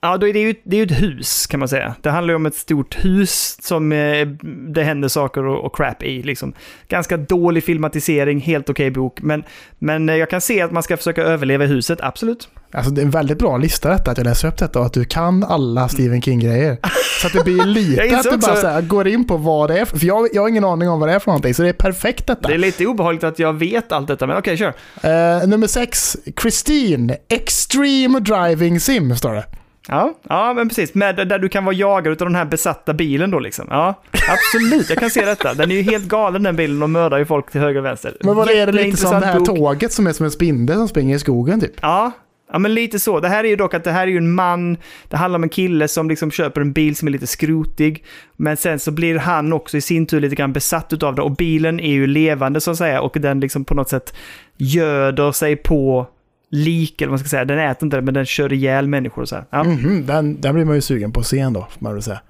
Ja, 0.00 0.16
då 0.16 0.28
är 0.28 0.32
det, 0.32 0.38
ju, 0.38 0.54
det 0.64 0.76
är 0.76 0.78
ju 0.78 0.84
ett 0.84 1.02
hus 1.02 1.46
kan 1.46 1.60
man 1.60 1.68
säga. 1.68 1.94
Det 2.00 2.10
handlar 2.10 2.32
ju 2.32 2.36
om 2.36 2.46
ett 2.46 2.54
stort 2.54 3.04
hus 3.04 3.58
som 3.62 3.92
eh, 3.92 4.26
det 4.74 4.82
händer 4.82 5.08
saker 5.08 5.46
och, 5.46 5.64
och 5.64 5.76
crap 5.76 6.02
i. 6.02 6.22
Liksom. 6.22 6.54
Ganska 6.88 7.16
dålig 7.16 7.64
filmatisering, 7.64 8.40
helt 8.40 8.70
okej 8.70 8.90
bok. 8.90 9.22
Men, 9.22 9.44
men 9.78 10.08
eh, 10.08 10.16
jag 10.16 10.30
kan 10.30 10.40
se 10.40 10.60
att 10.60 10.72
man 10.72 10.82
ska 10.82 10.96
försöka 10.96 11.22
överleva 11.22 11.64
i 11.64 11.66
huset, 11.66 11.98
absolut. 12.02 12.48
Alltså 12.72 12.90
det 12.90 13.00
är 13.00 13.04
en 13.04 13.10
väldigt 13.10 13.38
bra 13.38 13.56
lista 13.56 13.88
detta, 13.88 14.10
att 14.10 14.18
jag 14.18 14.24
läser 14.24 14.48
upp 14.48 14.58
detta 14.58 14.78
och 14.78 14.86
att 14.86 14.92
du 14.92 15.04
kan 15.04 15.44
alla 15.44 15.88
Stephen 15.88 16.22
King-grejer. 16.22 16.76
Så 17.20 17.26
att 17.26 17.32
det 17.32 17.44
blir 17.44 17.64
lite 17.66 18.18
att 18.18 18.30
du 18.30 18.36
bara 18.36 18.56
så 18.56 18.66
här, 18.66 18.82
går 18.82 19.08
in 19.08 19.26
på 19.26 19.36
vad 19.36 19.70
det 19.70 19.78
är 19.78 19.84
för, 19.84 20.06
jag, 20.06 20.28
jag 20.32 20.42
har 20.42 20.48
ingen 20.48 20.64
aning 20.64 20.88
om 20.88 21.00
vad 21.00 21.08
det 21.08 21.14
är 21.14 21.18
för 21.18 21.30
någonting, 21.30 21.54
så 21.54 21.62
det 21.62 21.68
är 21.68 21.72
perfekt 21.72 22.26
detta. 22.26 22.48
Det 22.48 22.54
är 22.54 22.58
lite 22.58 22.86
obehagligt 22.86 23.24
att 23.24 23.38
jag 23.38 23.52
vet 23.52 23.92
allt 23.92 24.08
detta, 24.08 24.26
men 24.26 24.36
okej, 24.36 24.56
kör. 24.56 24.74
Eh, 25.02 25.48
nummer 25.48 25.66
sex, 25.66 26.16
Christine, 26.40 27.16
Extreme 27.28 28.20
Driving 28.20 28.80
Sim, 28.80 29.16
står 29.16 29.34
det. 29.34 29.44
Ja, 29.88 30.14
ja 30.28 30.54
men 30.54 30.68
precis. 30.68 30.94
Med, 30.94 31.28
där 31.28 31.38
du 31.38 31.48
kan 31.48 31.64
vara 31.64 31.74
jagad 31.74 32.12
av 32.12 32.28
den 32.28 32.34
här 32.34 32.44
besatta 32.44 32.94
bilen 32.94 33.30
då 33.30 33.38
liksom. 33.38 33.66
Ja, 33.70 33.94
absolut. 34.28 34.90
Jag 34.90 34.98
kan 34.98 35.10
se 35.10 35.24
detta. 35.24 35.54
Den 35.54 35.70
är 35.70 35.74
ju 35.74 35.82
helt 35.82 36.08
galen 36.08 36.42
den 36.42 36.56
bilen 36.56 36.82
och 36.82 36.90
mördar 36.90 37.18
ju 37.18 37.24
folk 37.24 37.50
till 37.50 37.60
höger 37.60 37.78
och 37.78 37.84
vänster. 37.84 38.16
Men 38.20 38.36
vad 38.36 38.50
är 38.50 38.66
det 38.66 38.72
lite 38.72 38.96
som 38.96 39.20
det 39.20 39.26
här 39.26 39.38
bok. 39.38 39.46
tåget 39.46 39.92
som 39.92 40.06
är 40.06 40.12
som 40.12 40.24
en 40.24 40.30
spindel 40.30 40.76
som 40.76 40.88
springer 40.88 41.16
i 41.16 41.18
skogen 41.18 41.60
typ? 41.60 41.72
Ja, 41.80 42.12
ja, 42.52 42.58
men 42.58 42.74
lite 42.74 42.98
så. 42.98 43.20
Det 43.20 43.28
här 43.28 43.44
är 43.44 43.48
ju 43.48 43.56
dock 43.56 43.74
att 43.74 43.84
det 43.84 43.90
här 43.90 44.02
är 44.02 44.10
ju 44.10 44.18
en 44.18 44.34
man, 44.34 44.76
det 45.08 45.16
handlar 45.16 45.38
om 45.38 45.42
en 45.42 45.48
kille 45.48 45.88
som 45.88 46.08
liksom 46.08 46.30
köper 46.30 46.60
en 46.60 46.72
bil 46.72 46.96
som 46.96 47.08
är 47.08 47.12
lite 47.12 47.26
skrotig. 47.26 48.04
Men 48.36 48.56
sen 48.56 48.78
så 48.78 48.90
blir 48.90 49.18
han 49.18 49.52
också 49.52 49.76
i 49.76 49.80
sin 49.80 50.06
tur 50.06 50.20
lite 50.20 50.36
grann 50.36 50.52
besatt 50.52 50.92
utav 50.92 51.14
det 51.14 51.22
och 51.22 51.36
bilen 51.36 51.80
är 51.80 51.92
ju 51.92 52.06
levande 52.06 52.60
så 52.60 52.70
att 52.70 52.78
säga 52.78 53.00
och 53.00 53.16
den 53.20 53.40
liksom 53.40 53.64
på 53.64 53.74
något 53.74 53.88
sätt 53.88 54.14
göder 54.56 55.32
sig 55.32 55.56
på 55.56 56.06
lik, 56.50 57.00
eller 57.00 57.10
vad 57.10 57.12
man 57.12 57.18
ska 57.18 57.28
säga. 57.28 57.44
Den 57.44 57.58
äter 57.58 57.86
inte 57.86 57.96
det, 57.96 58.02
men 58.02 58.14
den 58.14 58.26
kör 58.26 58.52
ihjäl 58.52 58.88
människor 58.88 59.22
och 59.22 59.28
så 59.28 59.36
här. 59.36 59.44
Ja. 59.50 59.64
Mhm, 59.64 60.06
den, 60.06 60.40
den 60.40 60.54
blir 60.54 60.64
man 60.64 60.74
ju 60.74 60.80
sugen 60.80 61.12
på 61.12 61.20
att 61.20 61.26
se 61.26 61.38
ändå, 61.38 61.60
får 61.60 61.84
man 61.84 61.92
väl 61.92 62.02
säga. 62.02 62.20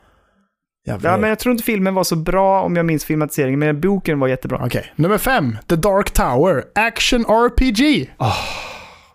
Jävlar. 0.87 1.11
Ja, 1.11 1.17
men 1.17 1.29
jag 1.29 1.39
tror 1.39 1.53
inte 1.53 1.65
filmen 1.65 1.95
var 1.95 2.05
så 2.05 2.17
bra 2.17 2.63
om 2.63 2.77
jag 2.77 2.87
minns 2.87 3.05
filmatiseringen, 3.05 3.59
men 3.59 3.81
boken 3.81 4.19
var 4.21 4.29
jättebra. 4.29 4.61
Okej, 4.65 4.93
nummer 4.97 5.19
fem, 5.19 5.57
The 5.69 5.77
Dark 5.77 6.11
Tower, 6.11 6.65
Action 6.75 7.25
RPG. 7.25 8.11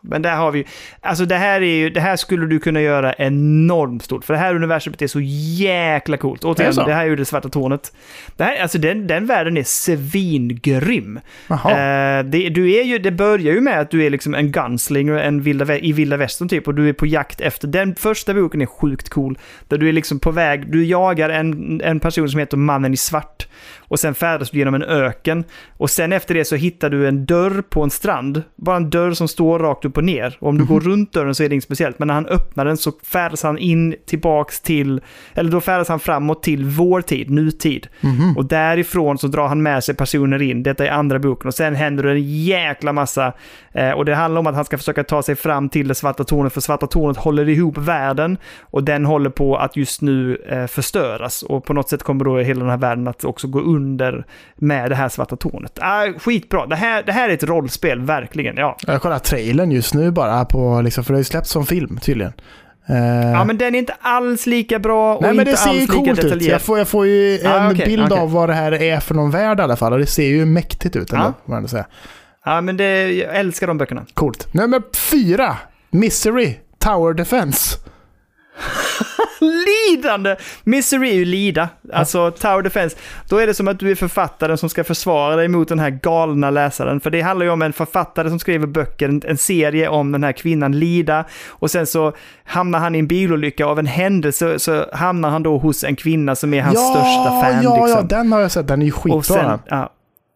Men 0.02 0.22
där 0.22 0.36
har 0.36 0.52
vi 0.52 0.66
alltså 1.02 1.26
det 1.26 1.36
här 1.36 1.62
är 1.62 1.76
ju, 1.76 1.90
det 1.90 2.02
här 2.02 2.16
skulle 2.16 2.46
du 2.46 2.60
kunna 2.60 2.82
göra 2.82 3.14
enormt 3.14 4.04
stort. 4.04 4.26
För 4.26 4.34
det 4.34 4.40
här 4.40 4.56
universumet 4.56 5.02
är 5.02 5.08
så 5.08 5.20
jäkla 5.22 6.18
coolt. 6.18 6.44
Återigen, 6.44 6.76
det 6.76 6.86
det 6.86 6.94
här 6.94 7.04
är 7.04 7.10
ju 7.10 7.16
det 7.16 7.26
svarta 7.26 7.50
tornet. 7.50 7.94
Det 8.38 8.44
här, 8.44 8.62
alltså 8.62 8.78
den, 8.78 9.08
den 9.08 9.26
världen 9.26 9.58
är 9.58 9.64
svingrym. 9.64 11.20
Eh, 11.50 12.26
det, 12.26 12.50
du 12.50 12.74
är 12.74 12.84
ju, 12.84 13.00
det 13.00 13.12
börjar 13.12 13.54
ju 13.54 13.62
med 13.62 13.80
att 13.80 13.92
du 13.92 14.06
är 14.06 14.10
liksom 14.10 14.36
en 14.36 14.52
gunslinger 14.52 15.14
en 15.14 15.42
vilda, 15.42 15.78
i 15.78 15.92
vilda 15.92 16.18
västern 16.18 16.50
typ 16.50 16.68
och 16.68 16.76
du 16.76 16.90
är 16.90 16.94
på 16.94 17.06
jakt 17.06 17.42
efter. 17.42 17.68
Den 17.68 17.96
första 17.96 18.34
boken 18.34 18.62
är 18.62 18.66
sjukt 18.66 19.10
cool. 19.10 19.38
Där 19.68 19.78
du 19.78 19.90
är 19.90 19.94
liksom 19.94 20.20
på 20.20 20.32
väg, 20.32 20.72
du 20.72 20.86
jagar 20.86 21.30
en, 21.30 21.82
en 21.82 22.00
person 22.00 22.30
som 22.30 22.40
heter 22.40 22.58
Mannen 22.58 22.94
i 22.94 22.98
svart. 22.98 23.48
Och 23.80 24.00
sen 24.00 24.16
färdas 24.16 24.52
du 24.52 24.58
genom 24.58 24.74
en 24.74 24.84
öken. 24.84 25.44
Och 25.78 25.90
sen 25.90 26.14
efter 26.14 26.34
det 26.34 26.46
så 26.46 26.56
hittar 26.56 26.90
du 26.90 27.08
en 27.08 27.26
dörr 27.26 27.62
på 27.62 27.84
en 27.84 27.90
strand. 27.90 28.44
Bara 28.56 28.76
en 28.76 28.90
dörr 28.90 29.12
som 29.12 29.28
står 29.28 29.60
rakt 29.60 29.86
upp 29.86 29.91
upp 29.92 29.98
och 29.98 30.04
ner. 30.04 30.38
Och 30.40 30.50
om 30.50 30.58
du 30.58 30.66
går 30.66 30.80
runt 30.80 31.14
dörren 31.14 31.36
så 31.36 31.44
är 31.44 31.50
det 31.50 31.56
inget 31.56 31.64
speciellt. 31.64 32.00
Men 32.00 32.08
när 32.08 32.16
han 32.16 32.26
öppnar 32.26 32.66
den 32.66 32.78
så 32.78 32.92
färdas 33.04 33.44
han 33.44 33.58
in 33.58 33.96
tillbaks 34.06 34.62
till, 34.62 35.02
eller 35.34 35.52
då 35.52 35.62
färdas 35.62 35.88
han 35.88 36.00
framåt 36.00 36.44
till 36.44 36.66
vår 36.66 37.02
tid, 37.02 37.30
nutid. 37.30 37.88
Mhm. 38.02 38.38
Och 38.38 38.46
därifrån 38.46 39.18
så 39.18 39.28
drar 39.28 39.48
han 39.48 39.62
med 39.62 39.84
sig 39.84 39.96
personer 39.96 40.42
in. 40.42 40.64
Detta 40.64 40.86
är 40.86 40.92
andra 40.92 41.20
boken. 41.20 41.48
Och 41.48 41.54
sen 41.54 41.76
händer 41.76 42.04
det 42.04 42.12
en 42.12 42.44
jäkla 42.44 42.94
massa. 42.94 43.34
Eh, 43.74 43.92
och 43.92 44.06
det 44.06 44.16
handlar 44.16 44.40
om 44.40 44.48
att 44.48 44.56
han 44.56 44.66
ska 44.66 44.78
försöka 44.78 45.04
ta 45.04 45.24
sig 45.24 45.36
fram 45.36 45.70
till 45.70 45.88
det 45.88 45.96
svarta 45.96 46.24
tornet. 46.24 46.54
För 46.54 46.62
svarta 46.62 46.88
tornet 46.88 47.18
håller 47.18 47.50
ihop 47.50 47.78
världen. 47.78 48.38
Och 48.62 48.84
den 48.84 49.06
håller 49.06 49.30
på 49.30 49.58
att 49.58 49.76
just 49.76 50.02
nu 50.02 50.36
eh, 50.50 50.68
förstöras. 50.68 51.44
Och 51.44 51.66
på 51.66 51.74
något 51.74 51.90
sätt 51.90 52.04
kommer 52.04 52.26
då 52.26 52.38
hela 52.38 52.60
den 52.60 52.70
här 52.70 52.78
världen 52.78 53.08
att 53.08 53.26
också 53.26 53.48
gå 53.48 53.60
under 53.60 54.26
med 54.56 54.92
det 54.92 54.96
här 54.96 55.10
svarta 55.10 55.36
tornet. 55.36 55.80
Ah, 55.82 56.08
skitbra. 56.18 56.66
Det 56.66 56.76
här, 56.76 57.04
det 57.04 57.12
här 57.12 57.30
är 57.30 57.34
ett 57.34 57.44
rollspel, 57.44 58.02
verkligen. 58.02 58.58
Ja. 58.58 58.78
Jag 58.88 59.02
kollar 59.02 59.20
trailern 59.20 59.72
just 59.82 59.94
nu 59.94 60.12
bara 60.12 60.46
på, 60.46 60.82
liksom, 60.82 61.04
för 61.04 61.14
det 61.14 61.16
har 61.18 61.20
ju 61.22 61.24
släppts 61.24 61.50
som 61.52 61.66
film 61.66 61.98
tydligen. 62.02 62.34
Eh, 62.90 63.32
ja, 63.32 63.44
men 63.44 63.58
den 63.58 63.76
är 63.76 63.80
inte 63.80 63.96
alls 64.02 64.46
lika 64.46 64.80
bra 64.80 65.16
och 65.16 65.22
Nej 65.22 65.32
men 65.32 65.40
inte 65.40 65.52
det 65.52 65.58
ser 65.58 65.72
ju 65.74 65.80
alls 65.80 65.82
lika 65.90 65.94
coolt 65.94 66.10
ut. 66.10 66.16
detaljerad. 66.16 66.54
Jag 66.54 66.62
får, 66.62 66.78
jag 66.78 66.88
får 66.88 67.06
ju 67.08 67.40
en 67.40 67.52
Ah, 67.52 67.72
okej, 67.72 67.86
bild 67.86 68.04
okej. 68.12 68.20
av 68.20 68.32
vad 68.32 68.50
det 68.50 68.54
här 68.54 68.72
är 68.72 69.00
för 69.00 69.16
någon 69.16 69.32
värld 69.32 69.60
i 69.60 69.62
alla 69.64 69.76
fall. 69.76 69.94
Och 69.94 70.00
det 70.00 70.06
ser 70.06 70.28
ju 70.28 70.46
mäktigt 70.46 70.96
ut 70.96 71.14
ändå, 71.14 71.34
får 71.46 71.52
man 71.52 71.68
säga. 71.68 71.86
Ja, 72.46 72.62
men 72.62 72.78
det, 72.78 73.12
jag 73.12 73.36
älskar 73.36 73.68
de 73.68 73.78
böckerna. 73.78 74.06
Coolt. 74.14 74.54
Nummer 74.54 74.82
fyra. 75.12 75.58
Misery. 75.92 76.56
Tower 76.80 77.14
Defense. 77.14 77.78
Lidande! 79.40 80.36
Misery 80.64 81.10
är 81.10 81.14
ju 81.14 81.26
lida. 81.26 81.70
Alltså 81.94 82.32
Tower 82.32 82.62
Defense. 82.62 82.98
Då 83.30 83.38
är 83.38 83.48
det 83.48 83.54
som 83.54 83.68
att 83.68 83.80
du 83.80 83.92
är 83.92 83.96
författaren 83.96 84.58
som 84.58 84.70
ska 84.70 84.84
försvara 84.84 85.36
dig 85.36 85.48
mot 85.48 85.68
den 85.68 85.80
här 85.80 85.90
galna 85.90 86.50
läsaren. 86.50 87.00
För 87.00 87.10
det 87.10 87.22
handlar 87.22 87.46
ju 87.46 87.52
om 87.52 87.62
en 87.62 87.74
författare 87.74 88.30
som 88.30 88.40
skriver 88.40 88.68
böcker, 88.68 89.10
en, 89.10 89.22
en 89.26 89.38
serie 89.38 89.90
om 89.90 90.12
den 90.12 90.24
här 90.24 90.32
kvinnan 90.32 90.80
Lida. 90.80 91.26
Och 91.50 91.72
sen 91.72 91.88
så 91.88 92.14
hamnar 92.44 92.80
han 92.80 92.96
i 92.96 93.00
en 93.00 93.08
bilolycka 93.08 93.66
av 93.66 93.80
en 93.80 93.86
händelse 93.86 94.60
så 94.60 94.86
hamnar 94.94 95.30
han 95.30 95.44
då 95.44 95.58
hos 95.58 95.84
en 95.84 95.96
kvinna 95.96 96.36
som 96.36 96.54
är 96.54 96.62
hans 96.62 96.80
största 96.90 97.42
fan. 97.42 97.64
Ja, 97.64 97.86
liksom. 97.86 98.08
ja, 98.10 98.18
den 98.18 98.32
har 98.32 98.40
jag 98.40 98.52
sett. 98.52 98.68
Den 98.68 98.82
är 98.82 98.86
ju 98.86 98.92
skitbra. 98.92 99.18
Och, 99.18 99.26
sen, 99.26 99.60
ja, 99.70 99.90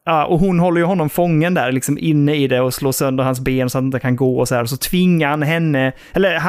ja, 0.05 0.25
och 0.25 0.39
hon 0.39 0.59
håller 0.59 0.79
ju 0.79 0.85
honom 0.85 1.09
fången 1.09 1.53
där, 1.53 1.71
liksom 1.71 1.97
inne 1.97 2.35
i 2.35 2.47
det 2.47 2.61
och 2.61 2.73
slår 2.73 2.91
sönder 2.91 3.23
hans 3.23 3.39
ben 3.39 3.69
så 3.69 3.77
att 3.77 3.81
han 3.81 3.85
inte 3.85 3.99
kan 3.99 4.15
gå 4.15 4.39
och 4.39 4.47
så 4.47 4.55
här. 4.55 4.61
Och 4.61 4.69
så 4.69 4.77
tvingar 4.77 5.29
han 5.29 5.41
henne, 5.41 5.91
eller 6.13 6.41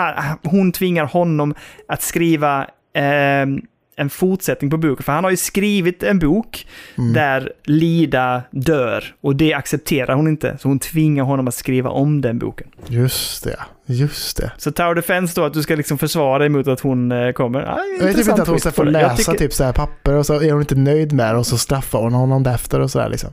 hon 0.48 0.72
tvingar 0.72 1.04
honom 1.04 1.54
att 1.88 2.02
skriva 2.02 2.66
eh, 2.94 3.46
en 3.97 4.11
fortsättning 4.11 4.70
på 4.70 4.76
boken. 4.76 5.03
För 5.05 5.12
han 5.12 5.24
har 5.24 5.30
ju 5.30 5.36
skrivit 5.36 6.03
en 6.03 6.18
bok 6.18 6.66
Mm. 6.99 7.12
där 7.12 7.53
Lida 7.64 8.42
dör 8.51 9.05
och 9.20 9.36
det 9.36 9.55
accepterar 9.55 10.14
hon 10.14 10.28
inte. 10.28 10.57
Så 10.61 10.68
hon 10.68 10.78
tvingar 10.78 11.24
honom 11.24 11.49
att 11.49 11.55
skriva 11.55 11.90
om 11.90 12.20
den 12.20 12.38
boken. 12.38 12.66
Just 12.88 13.44
det. 13.44 13.57
Just 13.86 14.36
det. 14.36 14.53
Så 14.59 14.70
Tower 14.72 14.94
Defense 14.94 15.40
då, 15.40 15.47
att 15.47 15.53
du 15.55 15.62
ska 15.62 15.74
liksom 15.74 15.99
försvara 15.99 16.38
dig 16.38 16.49
mot 16.49 16.66
att 16.68 16.80
hon 16.80 17.12
eh, 17.12 17.32
kommer. 17.32 17.61
Ja, 17.62 17.78
Jag 18.01 18.09
intressant 18.09 18.28
inte 18.28 18.42
att 18.42 18.49
hon 18.49 18.61
ska 18.61 18.70
få 18.70 18.82
läsa 18.84 19.16
tycker- 19.32 19.38
typ 19.44 19.53
så 19.53 19.64
här 19.64 19.72
papper 19.72 20.14
och 20.14 20.26
så 20.26 20.40
är 20.40 20.53
hon 20.53 20.61
inte 20.61 20.74
nöjd 20.74 21.12
med 21.12 21.34
det 21.34 21.38
och 21.38 21.47
så 21.47 21.59
straffar 21.59 21.99
hon 22.03 22.12
honom 22.12 22.42
därefter 22.42 22.80
och 22.80 22.90
sådär 22.90 23.09
liksom. 23.09 23.30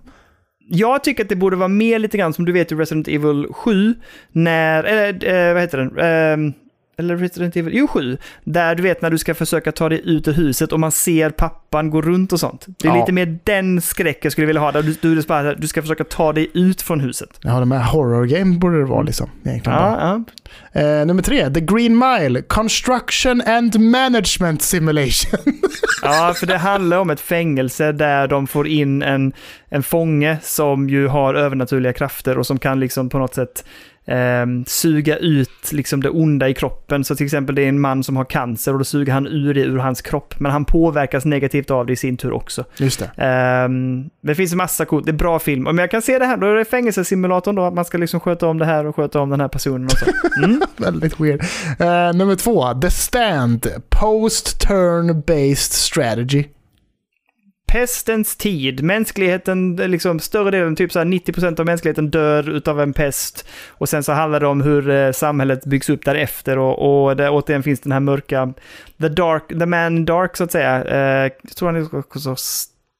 Jag 0.70 1.04
tycker 1.04 1.24
att 1.24 1.30
det 1.30 1.36
borde 1.36 1.56
vara 1.56 1.68
mer 1.68 2.00
lite 2.00 2.18
grann 2.18 2.34
som 2.34 2.46
du 2.46 2.52
vet 2.52 2.72
i 2.72 2.76
Resident 2.76 3.08
Evil 3.08 3.48
7, 3.54 3.96
när, 4.32 4.84
eller 4.84 5.48
eh, 5.48 5.54
vad 5.54 5.62
heter 5.62 5.78
den? 5.78 6.00
Ehm, 6.00 6.54
eller 6.98 7.18
Resident 7.18 7.56
Evil, 7.56 7.74
jo 7.76 7.88
7, 7.88 8.18
där 8.44 8.76
du 8.76 8.84
vet 8.84 9.02
när 9.02 9.10
du 9.10 9.18
ska 9.18 9.36
försöka 9.36 9.72
ta 9.72 9.90
dig 9.90 10.02
ut 10.06 10.28
ur 10.28 10.34
huset 10.34 10.72
och 10.72 10.80
man 10.80 10.92
ser 10.92 11.30
pappan 11.30 11.90
gå 11.90 12.02
runt 12.02 12.34
och 12.34 12.40
sånt. 12.40 12.66
Det 12.68 12.88
är 12.88 12.92
Ja. 12.92 13.00
lite 13.00 13.12
mer 13.12 13.40
den 13.44 13.82
skräck 13.82 14.20
jag 14.22 14.32
skulle 14.32 14.48
vilja 14.48 14.62
ha, 14.62 14.72
där 14.72 14.82
du, 14.84 14.96
du, 15.02 15.16
du, 15.16 15.22
bara, 15.22 15.54
du 15.56 15.68
ska 15.68 15.82
försöka 15.82 16.04
ta 16.04 16.34
dig 16.34 16.48
ut 16.54 16.82
från 16.82 17.00
huset. 17.00 17.30
Jag 17.42 17.52
håller 17.52 17.66
med. 17.66 17.86
Horror 17.86 18.26
game 18.26 18.58
borde 18.58 18.78
det 18.80 18.86
vara 18.86 19.02
liksom. 19.02 19.30
Egentligen. 19.46 19.80
Ja, 19.80 20.24
ja. 20.74 20.82
Eh, 20.82 21.06
nummer 21.06 21.22
tre, 21.24 21.50
The 21.54 21.60
Green 21.62 21.98
Mile, 21.98 22.42
Construction 22.42 23.42
and 23.46 23.80
Management 23.80 24.62
Simulation. 24.62 25.40
Ja, 26.06 26.34
för 26.38 26.46
det 26.48 26.58
handlar 26.58 26.98
om 26.98 27.10
ett 27.10 27.20
fängelse 27.20 27.92
där 27.92 28.28
de 28.28 28.48
får 28.48 28.68
in 28.68 29.02
en, 29.02 29.34
en 29.70 29.84
fånge 29.84 30.38
som 30.42 30.90
ju 30.90 31.08
har 31.08 31.34
övernaturliga 31.34 31.94
krafter 31.94 32.38
och 32.38 32.48
som 32.48 32.60
kan 32.60 32.80
liksom 32.80 33.10
på 33.10 33.18
något 33.18 33.36
sätt 33.36 33.66
ehm, 34.06 34.66
suga 34.68 35.18
ut 35.18 35.72
liksom 35.72 36.04
det 36.04 36.10
onda 36.10 36.50
i 36.50 36.54
kroppen. 36.54 37.04
Så 37.04 37.16
till 37.16 37.26
exempel 37.26 37.56
det 37.56 37.62
är 37.64 37.70
en 37.70 37.82
man 37.82 38.04
som 38.04 38.18
har 38.18 38.26
cancer 38.26 38.72
och 38.72 38.78
då 38.78 38.86
suger 38.86 39.14
han 39.14 39.28
ur 39.28 39.54
det 39.54 39.62
ur 39.62 39.78
hans 39.78 40.02
kropp. 40.02 40.36
Men 40.40 40.52
han 40.52 40.66
påverkas 40.66 41.26
negativt 41.26 41.72
av 41.72 41.86
det 41.86 41.94
i 41.94 41.96
sin 41.96 42.18
tur 42.18 42.32
också. 42.32 42.66
Just 42.78 43.00
det. 43.00 43.24
Ehm, 43.24 44.10
det 44.22 44.36
finns 44.36 44.52
en 44.52 44.58
massa 44.58 44.86
coolt, 44.86 45.06
det 45.06 45.12
är 45.12 45.14
bra 45.14 45.40
film. 45.40 45.64
Men 45.64 45.78
jag 45.78 45.92
kan 45.92 46.02
se 46.02 46.20
det 46.20 46.26
här, 46.26 46.38
då 46.38 46.48
är 46.48 46.56
det 46.56 46.66
fängelsesimulatorn 46.66 47.56
då, 47.56 47.64
att 47.64 47.74
man 47.74 47.86
ska 47.86 47.98
liksom 47.98 48.20
sköta 48.20 48.48
om 48.48 48.58
det 48.58 48.66
här 48.66 48.86
och 48.86 48.96
sköta 48.96 49.20
om 49.20 49.30
den 49.30 49.42
här 49.42 49.48
personen 49.48 49.86
och 49.86 49.92
så. 49.92 50.06
Mm. 50.44 50.62
Väldigt 50.78 51.20
weird. 51.20 51.42
Eh, 51.80 52.14
nummer 52.14 52.36
två, 52.36 52.74
The 52.74 52.90
Stand, 52.90 53.68
Post-Turn-Based 53.90 55.74
Strategy. 55.74 56.46
Pestens 57.74 58.36
tid. 58.36 58.84
Mänskligheten, 58.84 59.76
liksom 59.76 60.20
större 60.20 60.52
delen, 60.52 60.76
typ 60.76 60.92
så 60.92 61.00
här 61.00 61.06
90% 61.06 61.60
av 61.60 61.66
mänskligheten 61.66 62.10
dör 62.10 62.50
utav 62.50 62.82
en 62.82 62.94
pest. 62.94 63.48
Och 63.68 63.90
sen 63.90 64.04
så 64.04 64.12
handlar 64.12 64.40
det 64.40 64.48
om 64.48 64.62
hur 64.62 64.90
eh, 64.90 65.12
samhället 65.12 65.66
byggs 65.66 65.90
upp 65.90 66.06
därefter 66.06 66.58
och, 66.58 67.06
och 67.06 67.16
där 67.16 67.30
återigen 67.30 67.64
finns 67.64 67.80
den 67.80 67.92
här 67.92 68.00
mörka, 68.00 68.54
the 69.02 69.10
dark, 69.10 69.48
the 69.48 69.66
man 69.66 70.06
dark 70.06 70.38
så 70.38 70.44
att 70.44 70.52
säga. 70.52 70.84
Eh, 70.84 71.32
jag 71.42 71.56
tror 71.56 71.72
han 71.72 71.76
är 71.76 72.00
också 72.00 72.20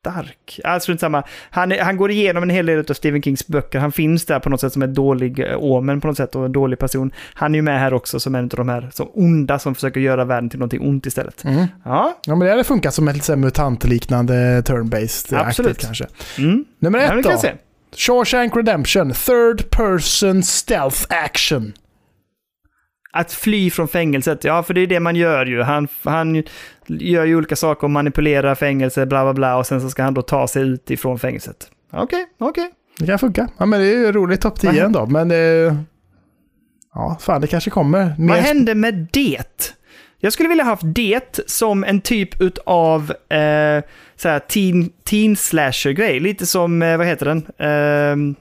stark. 0.04 0.60
Alltså 0.64 0.92
inte 0.92 1.00
samma. 1.02 1.24
Han, 1.50 1.72
han 1.72 1.98
går 1.98 2.12
igenom 2.12 2.44
en 2.44 2.50
hel 2.50 2.66
del 2.66 2.80
av 2.90 2.94
Stephen 2.94 3.22
Kings 3.22 3.48
böcker. 3.48 3.80
Han 3.80 3.92
finns 3.92 4.26
där 4.26 4.40
på 4.40 4.50
något 4.50 4.62
sätt 4.62 4.74
som 4.74 4.82
en 4.82 4.94
dålig 4.94 5.40
eh, 5.40 5.56
omen 5.60 6.02
på 6.02 6.08
något 6.08 6.18
sätt 6.18 6.36
och 6.36 6.46
en 6.46 6.52
dålig 6.52 6.80
person. 6.80 7.12
Han 7.34 7.52
är 7.56 7.58
ju 7.58 7.62
med 7.62 7.80
här 7.80 7.94
också 7.94 8.20
som 8.20 8.36
en 8.36 8.44
av 8.44 8.50
de 8.50 8.70
här 8.70 8.90
som 8.94 9.08
onda 9.14 9.60
som 9.60 9.76
försöker 9.76 10.00
göra 10.00 10.26
världen 10.26 10.50
till 10.50 10.60
någonting 10.60 10.82
ont 10.82 11.06
istället. 11.06 11.44
Mm. 11.44 11.66
Ja, 11.86 12.18
Ja, 12.26 12.36
men 12.36 12.46
det 12.46 12.50
hade 12.52 12.64
funkat 12.64 12.94
som 12.94 13.08
ett 13.08 13.38
mutantliknande 13.38 14.62
turn-based 14.62 15.40
Absolut. 15.48 15.82
kanske. 15.82 16.06
mm. 16.38 16.66
Nummer 16.80 17.00
ja 17.00 17.06
ett 17.20 17.26
kan 17.26 17.34
då. 17.34 17.38
se. 17.40 17.52
Shawshank 17.98 18.56
Redemption, 18.56 19.12
Third 19.12 19.70
Person 19.70 20.44
Stealth 20.44 21.06
Action. 21.10 21.74
Att 23.16 23.32
fly 23.34 23.70
från 23.72 23.88
fängelset, 23.88 24.44
ja 24.44 24.64
för 24.64 24.74
det 24.74 24.82
är 24.82 24.88
det 24.88 25.00
man 25.00 25.16
gör 25.16 25.46
ju. 25.46 25.62
Han, 25.62 25.88
han 26.04 26.44
gör 26.88 27.26
ju 27.26 27.36
olika 27.36 27.56
saker 27.56 27.84
och 27.84 27.92
manipulerar 27.92 28.56
fängelse, 28.56 29.06
bla 29.06 29.24
bla 29.24 29.34
bla, 29.34 29.58
och 29.58 29.68
sen 29.68 29.82
så 29.82 29.90
ska 29.90 30.04
han 30.04 30.14
då 30.14 30.22
ta 30.22 30.48
sig 30.48 30.64
ut 30.64 30.92
ifrån 30.92 31.20
fängelset. 31.20 31.72
Okej, 31.94 32.26
okej. 32.40 32.72
Det 33.00 33.06
kan 33.06 33.20
funka. 33.20 33.48
Ja, 33.58 33.66
men 33.66 33.80
det 33.80 33.86
är 33.88 33.98
ju 33.98 34.12
roligt 34.12 34.42
topp 34.42 34.60
10 34.60 34.68
Vad 34.70 34.76
hä- 34.80 34.86
ändå. 34.86 35.06
Men 35.06 35.32
eh, 35.32 35.76
ja, 36.94 37.18
fan 37.22 37.42
det 37.42 37.48
kanske 37.48 37.70
kommer. 37.70 38.06
Vad 38.06 38.20
Mer 38.20 38.34
hände 38.36 38.76
med 38.76 39.08
det? 39.12 39.74
Jag 40.20 40.34
skulle 40.34 40.50
vilja 40.50 40.64
ha 40.64 40.72
haft 40.72 40.84
det 40.96 41.40
som 41.48 41.84
en 41.84 42.02
typ 42.02 42.30
av 42.66 43.02
eh, 43.30 43.84
så 44.16 44.30
här 44.30 44.40
teen, 44.40 44.90
teen 45.10 45.36
slasher-grej. 45.36 46.20
Lite 46.20 46.46
som, 46.46 46.82
eh, 46.82 46.98
vad 46.98 47.08
heter 47.08 47.26
den? 47.26 47.46
Ehm, 47.58 48.36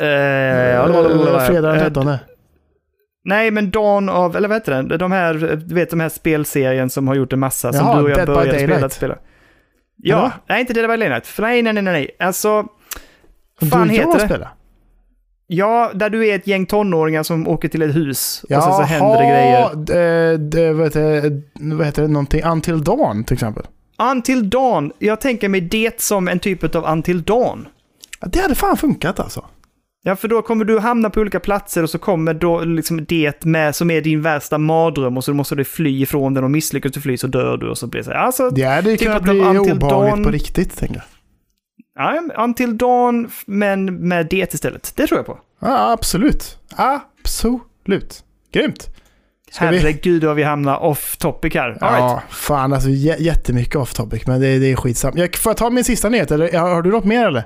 eh, 0.00 1.46
Fredag 1.46 1.68
den 1.68 1.76
eh, 1.76 1.82
13. 1.82 2.08
Nej, 3.28 3.50
men 3.50 3.70
Dawn 3.70 4.08
of, 4.08 4.36
eller 4.36 4.48
vad 4.48 4.56
heter 4.56 4.72
den? 4.72 4.98
De 4.98 5.12
här, 5.12 5.34
du 5.66 5.74
vet 5.74 5.90
de 5.90 6.00
här 6.00 6.08
spelserien 6.08 6.90
som 6.90 7.08
har 7.08 7.14
gjort 7.14 7.32
en 7.32 7.38
massa, 7.38 7.72
som 7.72 7.86
Jaha, 7.86 7.96
du 7.98 8.02
och 8.04 8.10
jag 8.10 8.26
började 8.26 8.58
spela. 8.58 8.86
Att 8.86 8.92
spela. 8.92 9.18
Ja, 9.96 10.18
Eller? 10.18 10.32
nej 10.48 10.60
inte 10.60 10.72
Dead 10.72 10.90
by 10.90 10.96
Daylight. 10.96 11.34
Nej, 11.38 11.62
nej, 11.62 11.72
nej, 11.72 11.82
nej. 11.82 12.10
Alltså, 12.18 12.66
Du 13.60 13.66
fan 13.66 13.80
och 13.80 13.86
jag 13.86 14.06
heter 14.06 14.18
det? 14.18 14.24
spela. 14.26 14.48
Ja, 15.46 15.90
där 15.94 16.10
du 16.10 16.28
är 16.28 16.34
ett 16.34 16.46
gäng 16.46 16.66
tonåringar 16.66 17.22
som 17.22 17.48
åker 17.48 17.68
till 17.68 17.82
ett 17.82 17.96
hus 17.96 18.40
och 18.44 18.50
Jaha, 18.50 18.62
sen 18.62 18.72
så 18.72 18.82
händer 18.82 19.18
det 19.18 19.24
grejer. 19.30 19.74
Det, 19.74 20.36
det, 20.36 20.72
vad, 20.72 20.86
heter, 20.86 21.30
det, 21.54 21.74
vad 21.74 21.86
heter 21.86 22.02
det? 22.02 22.08
Någonting 22.08 22.44
Until 22.44 22.84
Dawn 22.84 23.24
till 23.24 23.34
exempel. 23.34 23.66
Until 24.12 24.50
Dawn, 24.50 24.92
jag 24.98 25.20
tänker 25.20 25.48
mig 25.48 25.60
det 25.60 26.00
som 26.00 26.28
en 26.28 26.38
typ 26.38 26.74
av 26.76 26.84
Until 26.92 27.22
Dawn. 27.22 27.68
Ja, 28.20 28.28
det 28.32 28.40
hade 28.40 28.54
fan 28.54 28.76
funkat 28.76 29.20
alltså. 29.20 29.44
Ja, 30.02 30.16
för 30.16 30.28
då 30.28 30.42
kommer 30.42 30.64
du 30.64 30.78
hamna 30.78 31.10
på 31.10 31.20
olika 31.20 31.40
platser 31.40 31.82
och 31.82 31.90
så 31.90 31.98
kommer 31.98 32.34
då 32.34 32.60
liksom 32.64 33.04
det 33.04 33.44
med 33.44 33.74
som 33.76 33.90
är 33.90 34.00
din 34.00 34.22
värsta 34.22 34.58
mardröm 34.58 35.16
och 35.16 35.24
så 35.24 35.34
måste 35.34 35.54
du 35.54 35.64
fly 35.64 36.02
ifrån 36.02 36.34
den 36.34 36.44
och 36.44 36.50
misslyckas 36.50 36.92
du 36.92 37.00
fly 37.00 37.16
så 37.16 37.26
dör 37.26 37.56
du 37.56 37.68
och 37.68 37.78
så 37.78 37.86
blir 37.86 38.00
det 38.00 38.04
så 38.04 38.10
här. 38.10 38.18
Alltså, 38.18 38.50
Det 38.50 38.62
hade 38.62 38.90
ju 38.90 38.96
Typ 38.96 39.22
bli 39.22 39.40
obehagligt 39.40 39.80
Dawn- 39.82 40.24
på 40.24 40.30
riktigt, 40.30 40.76
tänker 40.76 40.94
jag. 40.96 41.04
ja, 42.36 42.44
Until 42.44 42.78
Dawn, 42.78 43.30
men 43.46 44.08
med 44.08 44.26
det 44.30 44.54
istället. 44.54 44.92
Det 44.96 45.06
tror 45.06 45.18
jag 45.18 45.26
på. 45.26 45.38
Ja, 45.60 45.92
absolut. 45.92 46.58
Absolut. 46.76 48.24
Grymt. 48.52 48.88
Ska 49.50 49.70
vi- 49.70 49.78
Herregud 49.78 50.24
vad 50.24 50.36
vi 50.36 50.42
hamnar 50.42 50.76
off 50.82 51.16
topic 51.16 51.54
här. 51.54 51.68
All 51.68 51.90
right. 51.90 52.00
Ja, 52.00 52.22
fan 52.30 52.72
alltså 52.72 52.88
jä- 52.88 53.20
jättemycket 53.20 53.76
off 53.76 53.94
topic, 53.94 54.26
men 54.26 54.40
det, 54.40 54.58
det 54.58 54.72
är 54.72 54.76
skitsamt. 54.76 55.16
Jag, 55.18 55.36
får 55.36 55.50
jag 55.50 55.56
ta 55.56 55.70
min 55.70 55.84
sista 55.84 56.08
nyhet, 56.08 56.30
eller 56.30 56.58
har, 56.58 56.74
har 56.74 56.82
du 56.82 56.90
något 56.90 57.04
mer 57.04 57.26
eller? 57.26 57.44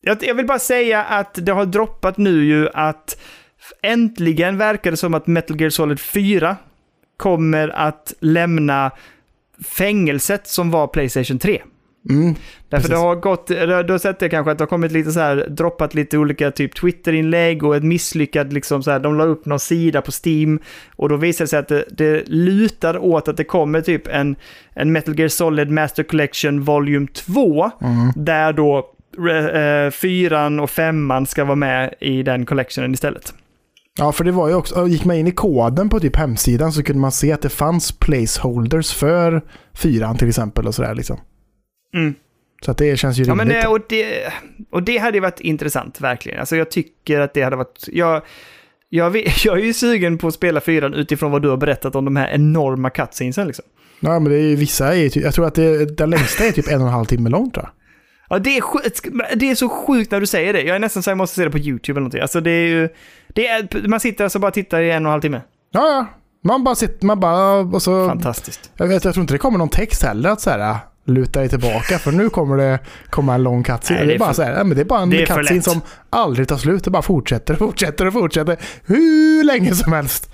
Jag, 0.00 0.18
jag 0.20 0.34
vill 0.34 0.46
bara 0.46 0.58
säga 0.58 1.02
att 1.02 1.34
det 1.34 1.52
har 1.52 1.66
droppat 1.66 2.18
nu 2.18 2.44
ju 2.44 2.68
att 2.74 3.20
äntligen 3.82 4.58
verkar 4.58 4.90
det 4.90 4.96
som 4.96 5.14
att 5.14 5.26
Metal 5.26 5.60
Gear 5.60 5.70
Solid 5.70 6.00
4 6.00 6.56
kommer 7.16 7.68
att 7.68 8.14
lämna 8.20 8.90
fängelset 9.64 10.46
som 10.46 10.70
var 10.70 10.86
Playstation 10.86 11.38
3. 11.38 11.62
Mm, 12.08 12.34
Därför 12.68 12.88
Precis. 12.88 12.90
det 12.90 12.96
har 12.96 13.16
gått, 13.16 13.46
du 13.46 13.92
har 13.92 13.98
sett 13.98 14.18
det 14.18 14.28
kanske, 14.28 14.50
att 14.50 14.58
det 14.58 14.62
har 14.62 14.68
kommit 14.68 14.92
lite 14.92 15.12
så 15.12 15.20
här, 15.20 15.46
droppat 15.48 15.94
lite 15.94 16.18
olika 16.18 16.50
typ 16.50 16.74
Twitter-inlägg 16.74 17.64
och 17.64 17.76
ett 17.76 17.84
misslyckat 17.84 18.52
liksom 18.52 18.82
så 18.82 18.90
här, 18.90 18.98
de 18.98 19.18
la 19.18 19.24
upp 19.24 19.46
någon 19.46 19.60
sida 19.60 20.02
på 20.02 20.10
Steam 20.24 20.60
och 20.96 21.08
då 21.08 21.16
visade 21.16 21.44
det 21.44 21.48
sig 21.48 21.58
att 21.58 21.68
det, 21.68 21.84
det 21.90 22.28
lutar 22.28 22.98
åt 22.98 23.28
att 23.28 23.36
det 23.36 23.44
kommer 23.44 23.80
typ 23.80 24.06
en, 24.06 24.36
en 24.74 24.92
Metal 24.92 25.18
Gear 25.18 25.28
Solid 25.28 25.70
Master 25.70 26.02
Collection 26.02 26.62
Volume 26.62 27.06
2, 27.14 27.70
mm. 27.80 28.12
där 28.16 28.52
då 28.52 28.94
eh, 29.18 29.90
fyran 29.90 30.60
och 30.60 30.70
femman 30.70 31.26
ska 31.26 31.44
vara 31.44 31.56
med 31.56 31.94
i 32.00 32.22
den 32.22 32.46
collectionen 32.46 32.94
istället. 32.94 33.34
Ja, 33.98 34.12
för 34.12 34.24
det 34.24 34.32
var 34.32 34.48
ju 34.48 34.54
också, 34.54 34.86
gick 34.86 35.04
man 35.04 35.16
in 35.16 35.26
i 35.26 35.30
koden 35.32 35.88
på 35.88 36.00
typ 36.00 36.16
hemsidan 36.16 36.72
så 36.72 36.82
kunde 36.82 37.00
man 37.00 37.12
se 37.12 37.32
att 37.32 37.42
det 37.42 37.48
fanns 37.48 37.92
placeholders 37.92 38.92
för 38.94 39.42
fyran 39.74 40.16
till 40.16 40.28
exempel 40.28 40.66
och 40.66 40.74
sådär 40.74 40.94
liksom. 40.94 41.20
Mm. 41.94 42.14
Så 42.64 42.70
att 42.70 42.78
det 42.78 42.96
känns 42.96 43.18
ju 43.18 43.24
Ja, 43.24 43.32
rimligt. 43.32 43.46
men, 43.48 43.56
eh, 43.64 43.70
och, 43.70 43.80
det, 43.88 44.32
och 44.70 44.82
det 44.82 44.98
hade 44.98 45.20
varit 45.20 45.40
intressant, 45.40 46.00
verkligen. 46.00 46.40
Alltså 46.40 46.56
jag 46.56 46.70
tycker 46.70 47.20
att 47.20 47.34
det 47.34 47.42
hade 47.42 47.56
varit... 47.56 47.84
Jag, 47.92 48.22
jag, 48.88 49.10
vet- 49.10 49.44
jag 49.44 49.58
är 49.58 49.64
ju 49.64 49.72
sugen 49.72 50.18
på 50.18 50.28
att 50.28 50.34
spela 50.34 50.60
fyran 50.60 50.94
utifrån 50.94 51.30
vad 51.30 51.42
du 51.42 51.48
har 51.48 51.56
berättat 51.56 51.94
om 51.94 52.04
de 52.04 52.16
här 52.16 52.28
enorma 52.30 52.90
cutscenesen 52.90 53.46
liksom. 53.46 53.64
Ja, 54.00 54.18
men 54.18 54.32
det 54.32 54.38
är 54.38 54.42
ju 54.48 54.56
vissa, 54.56 54.96
är 54.96 55.08
typ, 55.08 55.24
jag 55.24 55.34
tror 55.34 55.46
att 55.46 55.54
det, 55.54 55.96
den 55.96 56.10
längsta 56.10 56.44
är 56.44 56.52
typ 56.52 56.68
en 56.68 56.80
och 56.80 56.86
en 56.86 56.92
halv 56.92 57.04
timme 57.04 57.30
lång 57.30 57.50
tror 57.50 57.64
jag. 57.64 57.72
Ja, 58.30 58.38
det 58.38 58.56
är, 58.56 58.60
sjukt, 58.60 59.02
det 59.36 59.50
är 59.50 59.54
så 59.54 59.68
sjukt 59.68 60.10
när 60.10 60.20
du 60.20 60.26
säger 60.26 60.52
det. 60.52 60.62
Jag 60.62 60.76
är 60.76 60.80
nästan 60.80 61.02
så 61.02 61.10
jag 61.10 61.18
måste 61.18 61.36
se 61.36 61.44
det 61.44 61.50
på 61.50 61.58
YouTube 61.58 61.92
eller 61.92 62.00
någonting. 62.00 62.20
Alltså 62.20 62.40
det 62.40 62.50
är 62.50 62.66
ju... 62.68 62.88
Det 63.28 63.46
är, 63.46 63.88
man 63.88 64.00
sitter 64.00 64.24
alltså 64.24 64.38
och 64.38 64.40
bara 64.40 64.50
tittar 64.50 64.80
i 64.80 64.90
en 64.90 64.96
och 65.06 65.08
en 65.08 65.12
halv 65.12 65.20
timme. 65.20 65.40
Ja, 65.72 65.80
ja. 65.88 66.06
Man 66.44 66.64
bara 66.64 66.74
sitter, 66.74 67.06
man 67.06 67.20
bara, 67.20 67.52
och 67.54 67.82
så... 67.82 68.08
Fantastiskt. 68.08 68.70
Jag, 68.76 68.86
vet, 68.86 69.04
jag 69.04 69.14
tror 69.14 69.22
inte 69.22 69.34
det 69.34 69.38
kommer 69.38 69.58
någon 69.58 69.68
text 69.68 70.02
heller 70.02 70.30
att 70.30 70.40
så 70.40 70.50
här, 70.50 70.76
luta 71.06 71.40
dig 71.40 71.48
tillbaka 71.48 71.98
för 71.98 72.12
nu 72.12 72.30
kommer 72.30 72.56
det 72.56 72.78
komma 73.10 73.34
en 73.34 73.42
lång 73.42 73.62
cutscene. 73.62 73.98
Nej, 73.98 74.08
det, 74.08 74.14
är 74.14 74.18
bara 74.18 74.28
för- 74.28 74.34
så 74.34 74.42
här, 74.42 74.52
ja, 74.52 74.64
men 74.64 74.74
det 74.76 74.80
är 74.80 74.84
bara 74.84 75.00
en 75.00 75.12
är 75.12 75.26
cutscene 75.26 75.62
som 75.62 75.80
aldrig 76.10 76.48
tar 76.48 76.56
slut. 76.56 76.84
Det 76.84 76.90
bara 76.90 77.02
fortsätter 77.02 77.52
och 77.54 77.58
fortsätter 77.58 78.06
och 78.06 78.12
fortsätter 78.12 78.56
hur 78.86 79.44
länge 79.44 79.74
som 79.74 79.92
helst. 79.92 80.30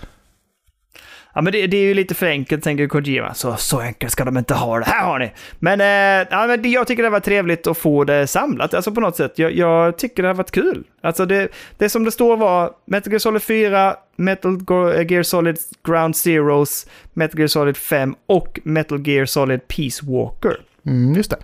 Ja, 1.37 1.43
men 1.43 1.53
det, 1.53 1.66
det 1.66 1.76
är 1.76 1.82
ju 1.82 1.95
lite 1.95 2.14
för 2.14 2.26
enkelt, 2.26 2.64
tänker 2.64 2.89
Kojima. 2.89 3.34
Så, 3.34 3.57
så 3.57 3.80
enkelt 3.80 4.12
ska 4.12 4.24
de 4.24 4.37
inte 4.37 4.55
ha 4.55 4.78
det. 4.78 4.84
Här 4.84 5.05
har 5.05 5.18
ni! 5.18 5.32
Men, 5.59 5.80
eh, 5.80 6.28
ja, 6.30 6.47
men 6.47 6.62
det, 6.62 6.68
jag 6.68 6.87
tycker 6.87 7.03
det 7.03 7.07
har 7.07 7.12
varit 7.12 7.24
trevligt 7.24 7.66
att 7.66 7.78
få 7.78 8.05
det 8.05 8.26
samlat, 8.26 8.74
alltså 8.74 8.93
på 8.93 9.01
något 9.01 9.16
sätt. 9.16 9.39
Jag, 9.39 9.53
jag 9.53 9.99
tycker 9.99 10.22
det 10.22 10.28
har 10.28 10.34
varit 10.34 10.51
kul. 10.51 10.84
Alltså 11.01 11.26
det, 11.26 11.49
det 11.78 11.89
som 11.89 12.05
det 12.05 12.11
står 12.11 12.37
var 12.37 12.70
Metal 12.87 13.12
Gear 13.12 13.18
Solid 13.18 13.43
4, 13.43 13.97
Metal 14.16 14.53
eh, 14.53 15.12
Gear 15.12 15.22
Solid 15.22 15.59
Ground 15.84 16.16
Zeroes, 16.16 16.87
Metal 17.12 17.39
Gear 17.39 17.49
Solid 17.49 17.76
5 17.76 18.14
och 18.26 18.61
Metal 18.64 19.09
Gear 19.09 19.26
Solid 19.26 19.68
Peace 19.68 20.07
Walker. 20.07 20.61
Mm, 20.87 21.14
just 21.14 21.30
det. 21.30 21.39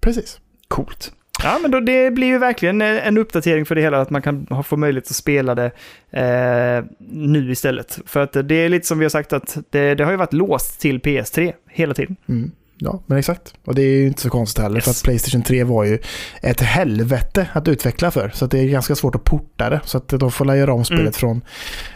Precis. 0.00 0.40
Coolt. 0.68 1.12
Ja, 1.44 1.58
men 1.62 1.70
då, 1.70 1.80
det 1.80 2.10
blir 2.10 2.26
ju 2.26 2.38
verkligen 2.38 2.82
eh, 2.82 3.06
en 3.06 3.18
uppdatering 3.18 3.66
för 3.66 3.74
det 3.74 3.80
hela, 3.80 4.00
att 4.00 4.10
man 4.10 4.22
kan 4.22 4.64
få 4.64 4.76
möjlighet 4.76 5.10
att 5.10 5.16
spela 5.16 5.54
det 5.54 5.70
eh, 6.10 6.84
nu 7.10 7.50
istället. 7.52 7.98
För 8.06 8.20
att 8.20 8.32
det 8.48 8.54
är 8.54 8.68
lite 8.68 8.86
som 8.86 8.98
vi 8.98 9.04
har 9.04 9.10
sagt 9.10 9.32
att 9.32 9.58
det, 9.70 9.94
det 9.94 10.04
har 10.04 10.10
ju 10.10 10.16
varit 10.16 10.32
låst 10.32 10.80
till 10.80 11.00
PS3 11.00 11.52
hela 11.70 11.94
tiden. 11.94 12.16
Mm. 12.28 12.50
Ja, 12.78 13.02
men 13.06 13.18
exakt. 13.18 13.54
Och 13.64 13.74
det 13.74 13.82
är 13.82 13.86
ju 13.96 14.06
inte 14.06 14.20
så 14.20 14.30
konstigt 14.30 14.62
heller 14.62 14.80
för 14.80 14.90
Yes. 14.90 15.00
att 15.00 15.04
Playstation 15.04 15.42
3 15.42 15.64
var 15.64 15.84
ju 15.84 15.98
ett 16.42 16.60
helvete 16.60 17.48
att 17.52 17.68
utveckla 17.68 18.10
för. 18.10 18.30
Så 18.34 18.46
det 18.46 18.58
är 18.58 18.64
ganska 18.68 18.94
svårt 18.94 19.14
att 19.14 19.24
porta 19.24 19.70
det. 19.70 19.80
Så 19.84 19.98
att 19.98 20.08
de 20.08 20.30
får 20.32 20.54
göra 20.54 20.72
om 20.72 20.84
spelet 20.84 21.00
Mm. 21.02 21.12
från 21.12 21.40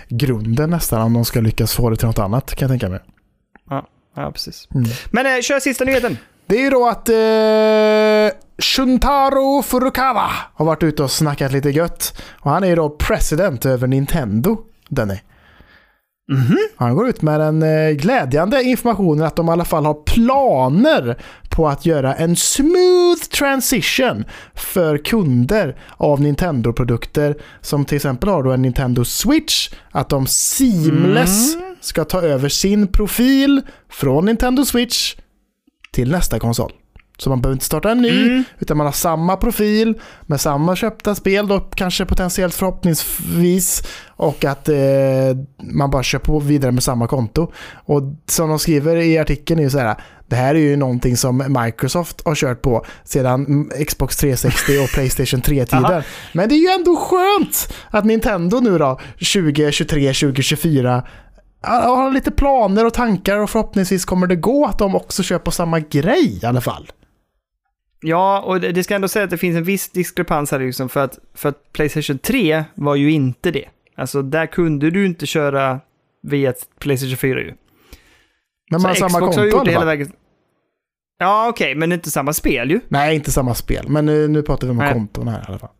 grunden 0.09 0.70
nästan 0.70 1.03
om 1.03 1.12
de 1.14 1.24
ska 1.24 1.40
lyckas 1.40 1.74
få 1.74 1.90
det 1.90 1.97
till 1.97 2.07
något 2.07 2.18
annat 2.18 2.55
kan 2.55 2.68
jag 2.68 2.80
tänka 2.80 2.88
mig. 2.88 3.01
Ja, 4.16 4.30
precis. 4.32 4.68
Mm. 4.74 4.88
Men 5.11 5.26
eh, 5.36 5.40
kör 5.42 5.61
sista 5.61 5.84
nyheten. 5.84 6.18
Det 6.47 6.57
är 6.57 6.61
ju 6.61 6.70
då 6.70 6.86
att 6.88 7.09
eh, 7.09 8.38
Shuntaro 8.59 9.63
Furukawa 9.63 10.31
har 10.55 10.65
varit 10.67 10.83
ute 10.83 11.03
och 11.03 11.11
snackat 11.11 11.53
lite 11.53 11.71
gött. 11.71 12.23
Och 12.41 12.51
han 12.51 12.65
är 12.65 12.69
ju 12.69 12.75
då 12.77 12.91
president 12.91 13.67
över 13.67 13.87
Nintendo, 13.87 14.59
Denny. 14.89 15.19
Mhm. 16.33 16.57
Han 16.77 16.95
går 16.95 17.09
ut 17.09 17.23
med 17.23 17.41
den 17.41 17.63
eh, 17.63 17.91
glädjande 17.91 18.63
informationen 18.63 19.27
att 19.27 19.37
de 19.37 19.49
i 19.49 19.53
alla 19.53 19.65
fall 19.65 19.87
har 19.87 19.95
planer 19.95 21.17
på 21.51 21.69
att 21.69 21.87
göra 21.87 22.15
en 22.15 22.37
smooth 22.37 23.21
transition 23.35 24.25
för 24.55 24.99
kunder 24.99 25.77
av 25.97 26.21
Nintendo-produkter 26.21 27.37
som 27.61 27.85
till 27.85 27.97
exempel 27.97 28.29
har 28.29 28.43
då 28.43 28.53
en 28.53 28.63
Nintendo 28.63 29.05
Switch. 29.05 29.71
Att 29.91 30.09
de 30.09 30.27
seamless 30.27 31.55
Mm. 31.55 31.77
ska 31.81 32.05
ta 32.05 32.21
över 32.23 32.49
sin 32.49 32.87
profil 32.89 33.63
från 33.91 34.25
Nintendo 34.25 34.65
Switch 34.65 35.15
till 35.93 36.11
nästa 36.11 36.39
konsol. 36.39 36.73
Så 37.19 37.31
man 37.31 37.41
behöver 37.41 37.55
inte 37.55 37.64
starta 37.64 37.91
en 37.91 38.03
ny, 38.03 38.27
Mm. 38.27 38.45
utan 38.59 38.77
man 38.77 38.87
har 38.87 38.93
samma 38.93 39.37
profil 39.37 39.95
med 40.23 40.41
samma 40.41 40.77
köpta 40.77 41.14
spel 41.14 41.49
då 41.49 41.61
kanske 41.61 42.05
potentiellt 42.05 42.55
förhoppningsvis 42.55 43.83
och 44.09 44.45
att 44.45 44.69
eh, 44.69 44.77
man 45.62 45.91
bara 45.91 46.03
kör 46.03 46.19
på 46.19 46.41
vidare 46.41 46.73
med 46.73 46.83
samma 46.83 47.07
konto. 47.07 47.53
Och 47.75 48.03
som 48.27 48.49
de 48.49 48.59
skriver 48.59 48.97
i 48.97 49.19
artikeln 49.19 49.61
är 49.61 49.64
ju 49.64 49.71
så 49.71 49.79
här, 49.79 49.97
det 50.29 50.37
här 50.37 50.55
är 50.55 50.59
ju 50.59 50.77
någonting 50.77 51.17
som 51.17 51.57
Microsoft 51.64 52.23
har 52.25 52.35
kört 52.35 52.62
på 52.62 52.85
sedan 53.05 53.71
Xbox 53.87 54.17
360 54.17 54.79
och 54.79 54.89
Playstation 54.89 55.41
3-tiden. 55.43 55.85
Aha. 55.85 56.03
Men 56.33 56.49
det 56.49 56.55
är 56.55 56.59
ju 56.59 56.69
ändå 56.79 56.97
skönt 56.97 57.75
att 57.91 58.05
Nintendo 58.05 58.61
nu 58.61 58.79
då, 58.79 59.01
2023, 59.35 60.12
2024 60.12 61.03
har 61.62 62.11
lite 62.12 62.31
planer 62.31 62.85
och 62.87 62.95
tankar 62.95 63.39
och 63.39 63.51
förhoppningsvis 63.51 64.05
kommer 64.05 64.27
det 64.27 64.37
gå 64.37 64.67
att 64.67 64.79
de 64.79 64.95
också 64.95 65.23
kör 65.23 65.39
på 65.39 65.51
samma 65.51 65.81
grej 65.81 66.39
i 66.43 66.47
alla 66.47 66.61
fall. 66.61 66.91
Ja, 68.01 68.40
och 68.40 68.61
det, 68.61 68.84
ska 68.84 68.94
ändå 68.94 69.09
säga 69.09 69.24
att 69.24 69.30
det 69.30 69.38
finns 69.38 69.57
en 69.57 69.64
viss 69.64 69.90
diskrepans 69.90 70.51
här 70.51 70.59
liksom 70.59 70.88
för 70.88 71.05
att, 71.05 71.18
för 71.34 71.49
att 71.49 71.72
Playstation 71.72 72.18
3 72.18 72.64
var 72.74 72.94
ju 72.94 73.11
inte 73.11 73.51
det. 73.51 73.64
Alltså 73.97 74.22
där 74.22 74.47
kunde 74.47 74.90
du 74.90 75.07
inte 75.07 75.26
köra 75.26 75.80
via 76.22 76.55
Playstation 76.78 77.16
4 77.16 77.40
ju. 77.40 77.55
Men 78.70 78.82
man 78.82 78.88
har 78.88 78.94
samma 78.94 79.09
Xbox 79.09 79.36
konto 79.36 79.59
har 79.59 79.66
hela 79.66 79.84
vägen. 79.84 80.12
Ja, 81.18 81.49
okej, 81.49 81.74
men 81.74 81.92
inte 81.92 82.11
samma 82.11 82.32
spel 82.32 82.70
ju. 82.70 82.80
Nej, 82.88 83.14
inte 83.14 83.32
samma 83.32 83.55
spel. 83.55 83.88
Men 83.88 84.07
nu, 84.07 84.28
nu 84.28 84.42
pratar 84.42 84.66
vi 84.66 84.70
om 84.70 84.76
Nej. 84.76 84.92
konton 84.92 85.28
här 85.28 85.40
i 85.40 85.44
alla 85.49 85.59
fall. 85.59 85.70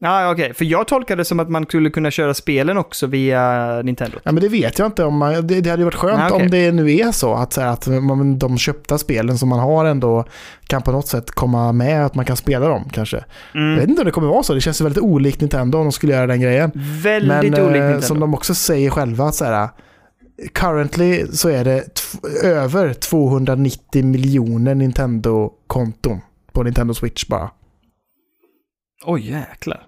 Ja, 0.00 0.30
okej, 0.32 0.54
för 0.54 0.64
jag 0.64 0.88
tolkade 0.88 1.20
det 1.20 1.24
som 1.24 1.40
att 1.40 1.50
man 1.50 1.64
skulle 1.64 1.90
kunna 1.90 2.10
köra 2.10 2.34
spelen 2.34 2.76
också 2.78 3.06
via 3.06 3.66
Nintendo. 3.82 4.18
Ja, 4.22 4.32
men 4.32 4.42
det 4.42 4.48
vet 4.48 4.78
jag 4.78 4.86
inte 4.88 5.04
om 5.04 5.16
man, 5.16 5.46
det, 5.46 5.60
det 5.60 5.70
hade 5.70 5.80
ju 5.80 5.84
varit 5.84 5.94
skönt 5.94 6.18
Nej, 6.18 6.30
okej. 6.32 6.44
om 6.44 6.50
det 6.50 6.72
nu 6.72 6.92
är 6.96 7.12
så 7.12 7.34
att, 7.34 7.52
så 7.52 7.60
här, 7.60 7.68
att 7.68 7.86
man, 7.86 8.38
de 8.38 8.58
köpta 8.58 8.98
spelen 8.98 9.38
som 9.38 9.48
man 9.48 9.58
har 9.58 9.84
ändå 9.84 10.24
kan 10.66 10.82
på 10.82 10.92
något 10.92 11.06
sätt 11.08 11.30
komma 11.30 11.72
med, 11.72 12.06
att 12.06 12.14
man 12.14 12.24
kan 12.24 12.36
spela 12.36 12.68
dem 12.68 12.88
kanske. 12.92 13.16
Jag 13.52 13.60
vet 13.60 13.78
Mm. 13.78 13.90
inte 13.90 14.00
om 14.02 14.06
det 14.06 14.10
kommer 14.12 14.28
vara 14.28 14.42
så, 14.42 14.54
det 14.54 14.60
känns 14.60 14.80
väldigt 14.80 15.02
olikt 15.02 15.40
Nintendo 15.40 15.78
om 15.78 15.84
de 15.84 15.92
skulle 15.92 16.12
göra 16.12 16.26
den 16.26 16.40
grejen. 16.40 16.70
Väldigt 17.02 17.28
Men 17.52 17.54
olikt 17.54 17.76
eh, 17.76 17.82
Nintendo. 17.82 18.00
som 18.06 18.20
de 18.20 18.34
också 18.34 18.54
säger 18.54 18.90
själva, 18.90 19.24
att 19.24 19.34
så 19.34 19.44
här, 19.44 19.68
currently 20.52 21.26
så 21.26 21.48
är 21.48 21.64
det 21.64 21.84
över 22.42 22.92
290 22.94 24.04
miljoner 24.04 24.74
Nintendo-konton 24.74 26.20
på 26.52 26.62
Nintendo 26.62 26.94
Switch 26.94 27.26
bara. 27.26 27.50
Oj, 29.04 29.30
jäklar. 29.30 29.82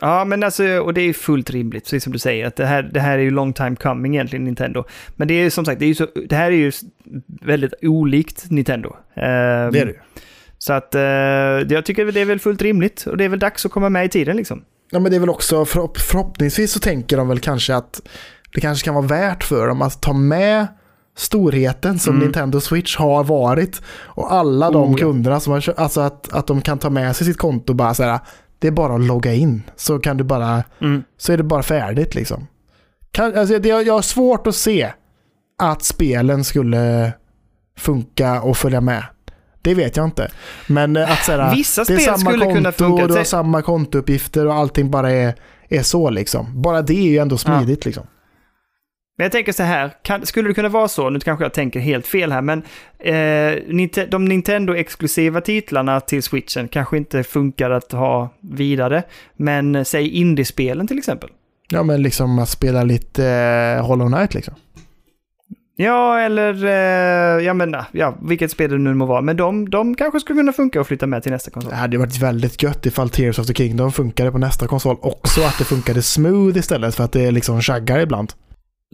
Ja, 0.00 0.24
men 0.24 0.42
alltså, 0.42 0.64
och 0.78 0.94
det 0.94 1.00
är 1.00 1.12
fullt 1.12 1.50
rimligt, 1.50 1.84
precis 1.84 2.04
som 2.04 2.12
du 2.12 2.18
säger, 2.18 2.46
att 2.46 2.56
det 2.56 2.66
här, 2.66 2.82
det 2.82 3.00
här 3.00 3.18
är 3.18 3.22
ju 3.22 3.30
long 3.30 3.52
time 3.52 3.76
coming 3.76 4.14
egentligen, 4.14 4.44
Nintendo. 4.44 4.84
Men 5.16 5.28
det 5.28 5.34
är 5.34 5.42
ju 5.42 5.50
som 5.50 5.64
sagt, 5.64 5.78
det, 5.80 5.84
är 5.84 5.88
ju 5.88 5.94
så, 5.94 6.06
det 6.28 6.36
här 6.36 6.46
är 6.46 6.56
ju 6.56 6.72
väldigt 7.42 7.74
olikt 7.82 8.50
Nintendo. 8.50 8.96
Det 9.14 9.20
är 9.22 9.70
det 9.70 9.78
ju. 9.78 9.98
Så 10.58 10.72
att 10.72 10.94
eh, 10.94 11.00
jag 11.02 11.84
tycker 11.84 12.12
det 12.12 12.20
är 12.20 12.24
väl 12.24 12.40
fullt 12.40 12.62
rimligt, 12.62 13.06
och 13.06 13.16
det 13.16 13.24
är 13.24 13.28
väl 13.28 13.38
dags 13.38 13.66
att 13.66 13.72
komma 13.72 13.88
med 13.88 14.04
i 14.04 14.08
tiden 14.08 14.36
liksom. 14.36 14.64
Ja, 14.90 14.98
men 15.00 15.10
det 15.10 15.16
är 15.16 15.20
väl 15.20 15.30
också 15.30 15.64
förhopp- 15.64 15.98
förhoppningsvis 15.98 16.72
så 16.72 16.80
tänker 16.80 17.16
de 17.16 17.28
väl 17.28 17.40
kanske 17.40 17.74
att 17.76 18.00
det 18.54 18.60
kanske 18.60 18.84
kan 18.84 18.94
vara 18.94 19.06
värt 19.06 19.44
för 19.44 19.66
dem 19.68 19.82
att 19.82 20.02
ta 20.02 20.12
med 20.12 20.66
storheten 21.16 21.98
som 21.98 22.14
Mm. 22.14 22.24
Nintendo 22.24 22.60
Switch 22.60 22.96
har 22.96 23.24
varit 23.24 23.82
och 24.04 24.32
alla 24.32 24.70
de 24.70 24.92
Oh, 24.92 24.96
kunderna 24.98 25.40
som 25.40 25.52
har 25.52 25.74
alltså 25.76 26.00
att, 26.00 26.32
att 26.32 26.46
de 26.46 26.60
kan 26.62 26.78
ta 26.78 26.90
med 26.90 27.16
sig 27.16 27.26
sitt 27.26 27.38
konto 27.38 27.72
och 27.72 27.76
bara 27.76 27.94
så 27.94 28.02
här, 28.02 28.18
det 28.64 28.68
är 28.68 28.72
bara 28.72 28.94
att 28.94 29.00
logga 29.00 29.34
in 29.34 29.62
så 29.76 29.98
kan 29.98 30.16
du 30.16 30.24
bara, 30.24 30.62
Mm. 30.80 31.02
så 31.16 31.32
är 31.32 31.36
det 31.36 31.42
bara 31.42 31.62
färdigt 31.62 32.14
liksom. 32.14 32.46
Kan, 33.10 33.38
alltså, 33.38 33.58
det, 33.58 33.68
jag 33.68 33.94
har 33.94 34.02
svårt 34.02 34.46
att 34.46 34.54
se 34.54 34.92
att 35.58 35.82
spelen 35.84 36.44
skulle 36.44 37.12
funka 37.78 38.42
och 38.42 38.56
följa 38.56 38.80
med. 38.80 39.04
Det 39.62 39.74
vet 39.74 39.96
jag 39.96 40.04
inte. 40.06 40.30
Men 40.66 40.96
att 40.96 41.24
så 41.24 41.32
här, 41.32 41.54
Vissa 41.54 41.84
det 41.84 41.94
är 41.94 41.98
samma 41.98 42.18
skulle 42.18 42.44
konto 42.44 42.54
kunna 42.56 42.72
funka. 42.72 43.02
och 43.02 43.08
du 43.08 43.14
har 43.14 43.24
samma 43.24 43.62
kontouppgifter 43.62 44.46
och 44.46 44.54
allting 44.54 44.90
bara 44.90 45.10
är, 45.10 45.34
är 45.68 45.82
så 45.82 46.10
liksom. 46.10 46.62
Bara 46.62 46.82
det 46.82 46.94
är 46.94 47.02
ju 47.10 47.18
ändå 47.18 47.38
smidigt 47.38 47.84
liksom. 47.84 48.06
Men 49.16 49.24
jag 49.24 49.32
tänker 49.32 49.52
så 49.52 49.62
här, 49.62 49.90
kan, 50.02 50.26
skulle 50.26 50.48
det 50.48 50.54
kunna 50.54 50.68
vara 50.68 50.88
så, 50.88 51.10
nu 51.10 51.20
kanske 51.20 51.44
jag 51.44 51.52
tänker 51.52 51.80
helt 51.80 52.06
fel 52.06 52.32
här, 52.32 52.42
men 52.42 52.62
eh, 52.98 54.06
de 54.08 54.28
Nintendo-exklusiva 54.28 55.40
titlarna 55.40 56.00
till 56.00 56.22
Switchen 56.22 56.68
kanske 56.68 56.96
inte 56.96 57.22
funkar 57.22 57.70
att 57.70 57.92
ha 57.92 58.28
vidare, 58.40 59.02
men 59.36 59.84
säg 59.84 60.08
indiespelen 60.08 60.86
till 60.86 60.98
exempel. 60.98 61.30
Ja 61.68 61.82
men 61.82 62.02
liksom 62.02 62.38
att 62.38 62.48
spela 62.48 62.82
lite 62.82 63.26
eh, 63.26 63.86
Hollow 63.86 64.08
Knight 64.08 64.34
liksom. 64.34 64.54
Ja, 65.76 66.20
eller 66.20 66.64
eh, 66.64 67.44
ja, 67.44 67.54
men, 67.54 67.76
ja, 67.92 68.18
vilket 68.22 68.50
spel 68.50 68.70
det 68.70 68.78
nu 68.78 68.94
må 68.94 69.06
vara. 69.06 69.20
Men 69.20 69.36
de, 69.36 69.70
de 69.70 69.94
kanske 69.94 70.20
skulle 70.20 70.38
kunna 70.38 70.52
funka 70.52 70.80
och 70.80 70.86
flytta 70.86 71.06
med 71.06 71.22
till 71.22 71.32
nästa 71.32 71.50
konsol. 71.50 71.70
Det 71.70 71.76
hade 71.76 71.98
varit 71.98 72.18
väldigt 72.18 72.62
gött 72.62 72.86
ifall 72.86 73.10
Tears 73.10 73.38
of 73.38 73.46
the 73.46 73.54
Kingdom 73.54 73.92
funkade 73.92 74.32
på 74.32 74.38
nästa 74.38 74.66
konsol 74.66 74.96
också. 75.00 75.40
Att 75.40 75.58
det 75.58 75.64
funkade 75.64 76.02
smooth 76.02 76.58
istället 76.58 76.94
för 76.94 77.04
att 77.04 77.12
det 77.12 77.30
liksom 77.30 77.60
chaggar 77.60 78.00
ibland. 78.00 78.32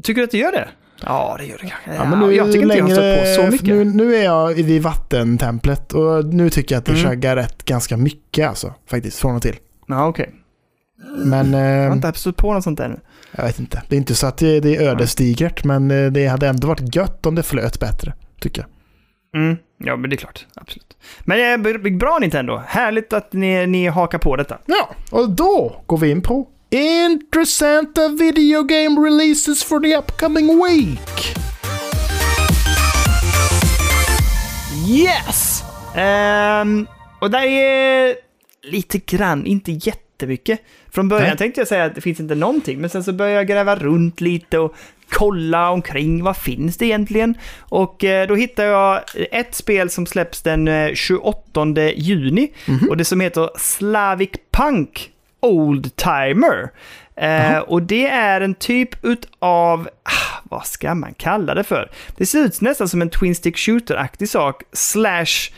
Tycker 0.02 0.20
du 0.20 0.24
att 0.24 0.30
det 0.30 0.38
gör 0.38 0.52
det? 0.52 0.68
Ja, 1.02 1.36
det 1.38 1.46
gör 1.46 1.58
det 1.62 1.66
kanske. 1.68 1.94
Ja, 1.94 2.04
men 2.04 2.18
nu, 2.18 2.34
jag 2.34 2.52
tycker 2.52 2.62
inte 2.62 2.76
jag 2.76 2.84
har 2.84 2.90
stött 2.90 3.36
på 3.36 3.42
så 3.42 3.50
mycket. 3.50 3.68
Nu, 3.68 3.84
nu 3.84 4.14
är 4.14 4.24
jag 4.24 4.54
vid 4.54 4.82
vattentemplet 4.82 5.92
och 5.92 6.24
nu 6.24 6.50
tycker 6.50 6.74
jag 6.74 6.80
att 6.80 6.86
det 6.86 6.92
mm. 6.92 7.04
chaggar 7.04 7.36
rätt 7.36 7.64
ganska 7.64 7.96
mycket 7.96 8.48
alltså. 8.48 8.74
Faktiskt, 8.86 9.18
från 9.18 9.36
och 9.36 9.42
till. 9.42 9.56
Ja, 9.88 10.06
okej. 10.06 10.22
Okay. 10.24 10.36
Men... 11.24 11.52
Jag 11.52 11.88
har 11.88 11.96
inte 11.96 12.12
stött 12.12 12.36
på 12.36 12.54
något 12.54 12.64
sånt 12.64 12.80
ännu. 12.80 13.00
Jag 13.32 13.44
vet 13.44 13.58
inte. 13.58 13.82
Det 13.88 13.94
är 13.94 13.98
inte 13.98 14.14
så 14.14 14.26
att 14.26 14.38
det, 14.38 14.76
är 14.76 14.82
ödesdigert, 14.82 15.64
men 15.64 15.90
eh, 15.90 16.12
det 16.12 16.26
hade 16.26 16.48
ändå 16.48 16.68
varit 16.68 16.96
gött 16.96 17.26
om 17.26 17.34
det 17.34 17.42
flöt 17.42 17.80
bättre, 17.80 18.14
tycker 18.40 18.62
jag. 18.62 18.70
Mm. 19.42 19.56
Ja, 19.78 19.96
men 19.96 20.10
det 20.10 20.16
är 20.16 20.18
klart. 20.18 20.46
Absolut. 20.54 20.96
Men 21.20 21.66
eh, 21.66 21.92
bra 21.92 22.18
Nintendo. 22.20 22.60
Härligt 22.66 23.12
att 23.12 23.32
ni, 23.32 23.66
ni 23.66 23.86
hakar 23.86 24.18
på 24.18 24.36
detta. 24.36 24.58
Ja, 24.66 24.90
och 25.10 25.30
då 25.30 25.82
går 25.86 25.98
vi 25.98 26.10
in 26.10 26.22
på 26.22 26.48
intressanta 26.70 28.08
video 28.08 28.62
game 28.62 29.00
releases 29.00 29.64
for 29.64 29.80
the 29.80 29.96
upcoming 29.96 30.46
week. 30.64 31.34
Yes! 34.88 35.62
Um, 35.96 36.86
och 37.20 37.30
där 37.30 37.42
är 37.42 38.14
lite 38.62 38.98
grann, 38.98 39.46
inte 39.46 39.72
jättemycket. 39.72 40.60
Från 40.90 41.08
början 41.08 41.28
Nej. 41.28 41.36
tänkte 41.36 41.60
jag 41.60 41.68
säga 41.68 41.84
att 41.84 41.94
det 41.94 42.00
finns 42.00 42.20
inte 42.20 42.34
någonting, 42.34 42.80
men 42.80 42.90
sen 42.90 43.04
så 43.04 43.12
började 43.12 43.36
jag 43.36 43.46
gräva 43.46 43.76
runt 43.76 44.20
lite 44.20 44.58
och 44.58 44.74
kolla 45.08 45.70
omkring, 45.70 46.24
vad 46.24 46.36
finns 46.36 46.76
det 46.76 46.86
egentligen? 46.86 47.34
Och 47.58 48.04
eh, 48.04 48.28
då 48.28 48.34
hittade 48.34 48.68
jag 48.68 49.00
ett 49.14 49.54
spel 49.54 49.90
som 49.90 50.06
släpps 50.06 50.42
den 50.42 50.94
28 50.96 51.62
eh, 51.76 51.98
juni 51.98 52.52
mm 52.66 52.80
-hmm. 52.80 52.88
och 52.88 52.96
det 52.96 53.04
som 53.04 53.20
heter 53.20 53.50
Slavic 53.58 54.30
Punk 54.50 55.10
Old 55.40 55.96
Timer. 55.96 56.70
Eh, 57.16 57.58
och 57.58 57.82
det 57.82 58.06
är 58.06 58.40
en 58.40 58.54
typ 58.54 58.90
av, 59.38 59.88
ah, 60.02 60.40
vad 60.44 60.66
ska 60.66 60.94
man 60.94 61.14
kalla 61.14 61.54
det 61.54 61.64
för? 61.64 61.90
Det 62.16 62.26
ser 62.26 62.38
ut 62.38 62.60
nästan 62.60 62.88
som 62.88 63.02
en 63.02 63.10
Twin 63.10 63.34
Stick 63.34 63.56
Shooter-aktig 63.56 64.26
sak, 64.26 64.62
slash 64.72 65.50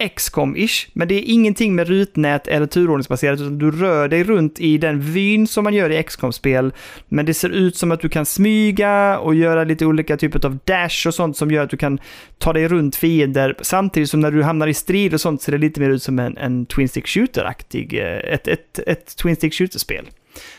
XCOM-ish, 0.00 0.88
men 0.92 1.08
det 1.08 1.14
är 1.14 1.22
ingenting 1.26 1.74
med 1.74 1.88
rutnät 1.88 2.48
eller 2.48 2.66
turordningsbaserat, 2.66 3.40
utan 3.40 3.58
du 3.58 3.70
rör 3.70 4.08
dig 4.08 4.24
runt 4.24 4.60
i 4.60 4.78
den 4.78 5.00
vyn 5.00 5.46
som 5.46 5.64
man 5.64 5.74
gör 5.74 5.90
i 5.90 6.02
XCOM-spel. 6.02 6.72
Men 7.08 7.26
det 7.26 7.34
ser 7.34 7.48
ut 7.48 7.76
som 7.76 7.92
att 7.92 8.00
du 8.00 8.08
kan 8.08 8.26
smyga 8.26 9.18
och 9.18 9.34
göra 9.34 9.64
lite 9.64 9.86
olika 9.86 10.16
typer 10.16 10.46
av 10.46 10.58
dash 10.64 11.06
och 11.06 11.14
sånt 11.14 11.36
som 11.36 11.50
gör 11.50 11.64
att 11.64 11.70
du 11.70 11.76
kan 11.76 11.98
ta 12.38 12.52
dig 12.52 12.68
runt 12.68 12.96
fiender. 12.96 13.54
Samtidigt 13.60 14.10
som 14.10 14.20
när 14.20 14.30
du 14.30 14.42
hamnar 14.42 14.66
i 14.66 14.74
strid 14.74 15.14
och 15.14 15.20
sånt 15.20 15.42
ser 15.42 15.52
det 15.52 15.58
lite 15.58 15.80
mer 15.80 15.90
ut 15.90 16.02
som 16.02 16.18
en, 16.18 16.36
en 16.36 16.66
Twin 16.66 16.88
Stick 16.88 17.06
Shooter-aktig, 17.06 17.94
eh, 17.94 18.34
ett, 18.34 18.48
ett, 18.48 18.78
ett 18.86 19.16
Twin 19.16 19.36
Stick 19.36 19.54
Shooter-spel. 19.54 20.10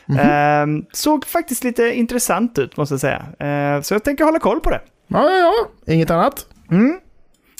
Mm 0.09 0.21
-hmm. 0.21 0.77
uh, 0.79 0.83
såg 0.91 1.25
faktiskt 1.25 1.63
lite 1.63 1.83
intressant 1.83 2.59
ut, 2.59 2.77
måste 2.77 2.93
jag 2.93 3.01
säga. 3.01 3.19
Uh, 3.75 3.81
så 3.81 3.93
jag 3.93 4.03
tänker 4.03 4.23
hålla 4.23 4.39
koll 4.39 4.59
på 4.59 4.69
det. 4.69 4.81
Ja, 5.07 5.29
ja, 5.29 5.37
ja. 5.37 5.93
Inget 5.93 6.11
annat? 6.11 6.45
Mm. 6.71 6.99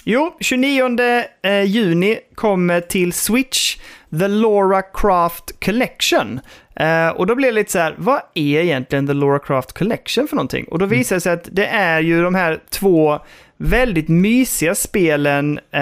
Jo, 0.04 0.36
29 0.40 0.98
eh, 1.42 1.64
juni 1.64 2.20
kommer 2.36 2.82
till 2.82 3.14
Switch 3.14 3.78
The 4.20 4.28
Laura 4.28 4.82
Craft 4.82 5.66
Collection. 5.66 6.40
Eh, 6.76 7.10
och 7.10 7.28
då 7.28 7.36
blir 7.36 7.48
det 7.48 7.54
lite 7.54 7.72
så 7.72 7.80
här, 7.80 7.96
vad 7.98 8.22
är 8.34 8.62
egentligen 8.62 9.08
The 9.08 9.14
Laura 9.14 9.40
Craft 9.40 9.74
Collection 9.74 10.28
för 10.28 10.36
någonting? 10.36 10.66
Och 10.66 10.80
då 10.80 10.86
mm. 10.86 10.98
visar 10.98 11.16
det 11.16 11.20
sig 11.20 11.34
att 11.34 11.50
det 11.52 11.66
är 11.66 12.00
ju 12.00 12.22
de 12.22 12.36
här 12.36 12.60
två 12.70 13.20
väldigt 13.58 14.08
mysiga 14.08 14.76
spelen, 14.76 15.60
eh, 15.72 15.82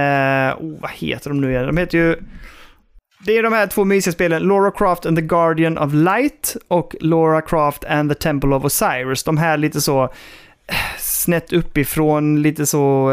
oh, 0.60 0.82
vad 0.82 0.92
heter 0.92 1.30
de 1.30 1.42
nu 1.42 1.52
igen? 1.52 1.66
De 1.66 1.78
heter 1.78 1.98
ju... 1.98 2.16
Det 3.26 3.38
är 3.38 3.44
de 3.44 3.54
här 3.54 3.68
två 3.68 3.86
mysiga 3.86 4.12
spelen, 4.12 4.44
Laura 4.44 4.72
Craft 4.72 5.06
and 5.06 5.18
the 5.18 5.22
Guardian 5.22 5.78
of 5.78 5.94
Light 5.94 6.58
och 6.68 6.96
Laura 7.00 7.42
Craft 7.42 7.86
and 7.86 8.12
the 8.12 8.16
Temple 8.16 8.50
of 8.50 8.66
Osiris. 8.66 9.24
De 9.24 9.38
här 9.38 9.58
lite 9.58 9.82
så 9.82 10.14
snett 10.98 11.54
uppifrån, 11.54 12.42
lite 12.42 12.66
så 12.66 13.12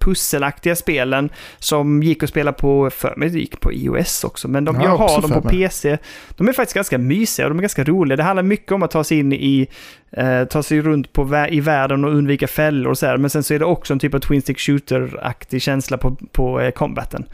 pusselaktiga 0.00 0.76
spelen 0.76 1.30
som 1.58 2.02
gick 2.02 2.22
att 2.22 2.28
spela 2.28 2.52
på, 2.52 2.90
för 2.90 3.14
mig 3.16 3.38
gick 3.38 3.60
på 3.60 3.72
iOS 3.72 4.24
också, 4.24 4.48
men 4.48 4.64
de, 4.64 4.76
ja, 4.76 4.82
jag 4.84 4.96
har 4.96 5.22
dem 5.22 5.30
på 5.30 5.48
PC. 5.48 5.98
De 6.36 6.48
är 6.48 6.52
faktiskt 6.52 6.74
ganska 6.74 6.98
mysiga 6.98 7.46
och 7.46 7.50
de 7.50 7.58
är 7.58 7.62
ganska 7.62 7.84
roliga. 7.84 8.16
Det 8.16 8.22
handlar 8.22 8.42
mycket 8.42 8.72
om 8.72 8.82
att 8.82 8.90
ta 8.90 9.04
sig 9.04 9.18
in 9.18 9.32
i, 9.32 9.68
eh, 10.10 10.44
ta 10.44 10.62
sig 10.62 10.80
runt 10.80 11.12
på, 11.12 11.46
i 11.50 11.60
världen 11.60 12.04
och 12.04 12.10
undvika 12.10 12.46
fällor 12.46 12.90
och 12.90 12.98
så 12.98 13.06
här. 13.06 13.16
Men 13.16 13.30
sen 13.30 13.42
så 13.42 13.54
är 13.54 13.58
det 13.58 13.64
också 13.64 13.92
en 13.92 13.98
typ 13.98 14.14
av 14.14 14.18
Twin 14.18 14.42
Stick 14.42 14.58
Shooter-aktig 14.58 15.62
känsla 15.62 15.98
på, 15.98 16.16
på 16.32 16.60
eh, 16.60 16.70
combaten. 16.70 17.24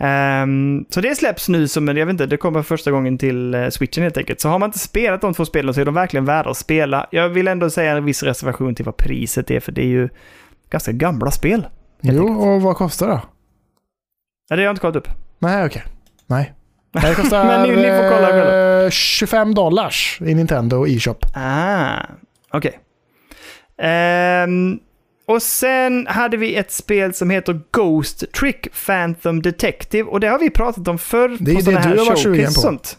Um, 0.00 0.84
så 0.90 1.00
det 1.00 1.14
släpps 1.14 1.48
nu 1.48 1.68
som, 1.68 1.88
jag 1.88 2.06
vet 2.06 2.12
inte, 2.12 2.26
det 2.26 2.36
kommer 2.36 2.62
första 2.62 2.90
gången 2.90 3.18
till 3.18 3.54
uh, 3.54 3.68
switchen 3.68 4.02
helt 4.02 4.16
enkelt. 4.16 4.40
Så 4.40 4.48
har 4.48 4.58
man 4.58 4.68
inte 4.68 4.78
spelat 4.78 5.20
de 5.20 5.34
två 5.34 5.44
spelen 5.44 5.74
så 5.74 5.80
är 5.80 5.84
de 5.84 5.94
verkligen 5.94 6.24
värda 6.24 6.50
att 6.50 6.56
spela. 6.56 7.06
Jag 7.10 7.28
vill 7.28 7.48
ändå 7.48 7.70
säga 7.70 7.96
en 7.96 8.04
viss 8.04 8.22
reservation 8.22 8.74
till 8.74 8.84
vad 8.84 8.96
priset 8.96 9.50
är, 9.50 9.60
för 9.60 9.72
det 9.72 9.82
är 9.82 9.86
ju 9.86 10.08
ganska 10.70 10.92
gamla 10.92 11.30
spel. 11.30 11.66
Jo, 12.00 12.42
och 12.42 12.62
vad 12.62 12.76
kostar 12.76 13.08
det? 13.08 13.20
Nej, 14.50 14.56
det 14.56 14.56
har 14.56 14.62
jag 14.62 14.72
inte 14.72 14.80
kollat 14.80 14.96
upp. 14.96 15.08
Nej, 15.38 15.66
okej. 15.66 15.82
Okay. 15.82 15.92
Nej. 16.26 16.54
Det 16.92 17.14
kostar 17.14 17.44
Men 17.44 17.62
ni, 17.62 17.76
ni 17.76 17.88
får 17.88 18.10
kolla 18.10 18.28
själva. 18.28 18.90
25 18.90 19.54
dollars 19.54 20.18
i 20.20 20.34
Nintendo 20.34 20.86
e-shop. 20.86 21.16
Ah, 21.34 22.00
okej. 22.50 22.68
Okay. 22.68 22.80
Um, 23.78 24.72
ehm, 24.72 24.78
och 25.26 25.42
sen 25.42 26.06
hade 26.06 26.36
vi 26.36 26.56
ett 26.56 26.72
spel 26.72 27.14
som 27.14 27.30
heter 27.30 27.60
Ghost 27.70 28.32
Trick 28.32 28.68
Phantom 28.86 29.42
Detective. 29.42 30.04
Och 30.04 30.20
det 30.20 30.28
har 30.28 30.38
vi 30.38 30.50
pratat 30.50 30.88
om 30.88 30.98
förr. 30.98 31.36
Det 31.40 31.50
är 31.50 31.54
på 31.54 31.70
det 31.70 31.94
du 31.94 31.98
har 31.98 32.06
varit 32.06 32.18
sugen 32.18 32.46
på. 32.46 32.52
Sånt. 32.52 32.98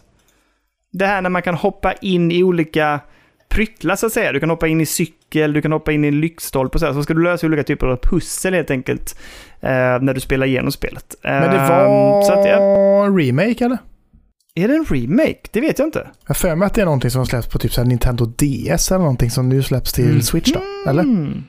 Det 0.92 1.06
här 1.06 1.22
när 1.22 1.30
man 1.30 1.42
kan 1.42 1.54
hoppa 1.54 1.92
in 1.92 2.32
i 2.32 2.42
olika 2.42 3.00
pryttlar 3.48 3.96
så 3.96 4.06
att 4.06 4.12
säga. 4.12 4.32
Du 4.32 4.40
kan 4.40 4.50
hoppa 4.50 4.68
in 4.68 4.80
i 4.80 4.86
cykel, 5.30 5.52
du 5.52 5.62
kan 5.62 5.72
hoppa 5.72 5.92
in 5.92 6.04
i 6.04 6.08
en 6.08 6.20
lyktstolpe 6.20 6.74
och 6.74 6.80
så, 6.80 6.86
här. 6.86 6.92
så 6.92 7.02
ska 7.02 7.14
du 7.14 7.22
lösa 7.22 7.46
olika 7.46 7.62
typer 7.62 7.86
av 7.86 7.96
pussel 7.96 8.54
helt 8.54 8.70
enkelt 8.70 9.16
eh, 9.60 9.70
när 10.00 10.14
du 10.14 10.20
spelar 10.20 10.46
igenom 10.46 10.72
spelet. 10.72 11.16
Men 11.22 11.50
det 11.50 11.58
ehm, 11.58 11.68
var 11.68 12.22
så 12.22 12.32
att, 12.32 12.46
ja. 12.46 13.06
en 13.06 13.18
remake 13.18 13.64
eller? 13.64 13.78
Är 14.54 14.68
det 14.68 14.74
en 14.74 14.84
remake? 14.84 15.40
Det 15.52 15.60
vet 15.60 15.78
jag 15.78 15.88
inte. 15.88 16.10
Jag 16.26 16.36
för 16.36 16.56
mig 16.56 16.66
att 16.66 16.74
det 16.74 16.80
är 16.80 16.84
någonting 16.84 17.10
som 17.10 17.26
släpps 17.26 17.48
på 17.48 17.58
typ 17.58 17.72
så 17.72 17.84
Nintendo 17.84 18.26
DS 18.26 18.90
eller 18.90 18.98
någonting 18.98 19.30
som 19.30 19.48
nu 19.48 19.62
släpps 19.62 19.92
till 19.92 20.10
mm. 20.10 20.22
Switch 20.22 20.52
då, 20.52 20.60
eller? 20.90 21.02
Mm. 21.02 21.44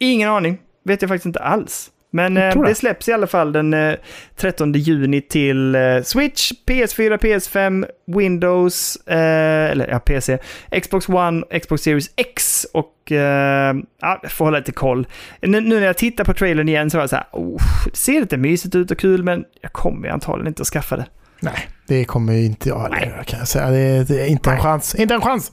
Ingen 0.00 0.28
aning. 0.28 0.58
Vet 0.84 1.02
jag 1.02 1.08
faktiskt 1.08 1.26
inte 1.26 1.40
alls. 1.40 1.90
Men 2.10 2.36
eh, 2.36 2.62
det. 2.62 2.74
släpps 2.74 3.08
i 3.08 3.12
alla 3.12 3.26
fall 3.26 3.52
den 3.52 3.74
eh, 3.74 3.94
13 4.36 4.72
juni 4.72 5.20
till 5.20 5.74
eh, 5.74 6.02
Switch, 6.02 6.52
PS4, 6.66 7.18
PS5, 7.18 7.86
Windows, 8.06 8.96
eh, 9.06 9.70
eller 9.70 9.88
ja, 9.88 9.98
PC, 9.98 10.38
Xbox 10.82 11.08
One, 11.08 11.58
Xbox 11.60 11.82
Series 11.82 12.10
X 12.16 12.66
och 12.72 13.12
eh, 13.12 13.76
ja, 14.00 14.22
får 14.28 14.44
hålla 14.44 14.58
lite 14.58 14.72
koll. 14.72 15.06
Nu, 15.40 15.60
nu, 15.60 15.80
när 15.80 15.86
jag 15.86 15.96
tittar 15.96 16.24
på 16.24 16.34
trailern 16.34 16.68
igen 16.68 16.90
så 16.90 16.96
var 16.96 17.02
jag 17.02 17.10
så 17.10 17.16
här, 17.16 17.26
oh, 17.32 17.62
det 17.84 17.96
ser 17.96 18.20
lite 18.20 18.36
mysigt 18.36 18.74
ut 18.74 18.90
och 18.90 18.98
kul 18.98 19.22
men 19.22 19.44
jag 19.60 19.72
kommer 19.72 20.08
antagligen 20.08 20.48
inte 20.48 20.62
att 20.62 20.68
skaffa 20.68 20.96
det. 20.96 21.06
Nej, 21.40 21.68
det 21.86 22.04
kommer 22.04 22.32
ju 22.32 22.44
inte 22.44 22.68
jag 22.68 22.78
heller 22.78 23.22
kan 23.22 23.38
jag 23.38 23.48
säga. 23.48 23.70
Det, 23.70 24.04
det 24.04 24.20
är 24.20 24.26
inte 24.26 24.50
en 24.50 24.60
chans. 24.60 24.94
Inte 24.94 25.14
en 25.14 25.20
chans! 25.20 25.52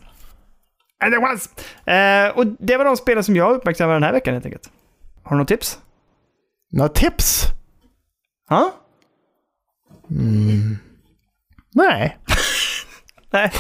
Inte 1.05 1.17
en 1.17 1.23
chans! 1.23 1.49
Eh, 1.85 2.37
och 2.37 2.45
det 2.59 2.77
var 2.77 2.85
de 2.85 2.97
spelen 2.97 3.23
som 3.23 3.35
jag 3.35 3.55
uppmärksammade 3.55 3.95
den 3.95 4.03
här 4.03 4.13
veckan 4.13 4.33
helt 4.33 4.45
enkelt. 4.45 4.69
Har 5.23 5.35
du 5.35 5.39
något 5.39 5.47
tips? 5.47 5.79
Några 6.76 6.89
tips? 6.89 7.45
Ja? 8.49 8.73
Mm. 10.09 10.78
Nej. 11.73 12.17
Nej, 13.32 13.51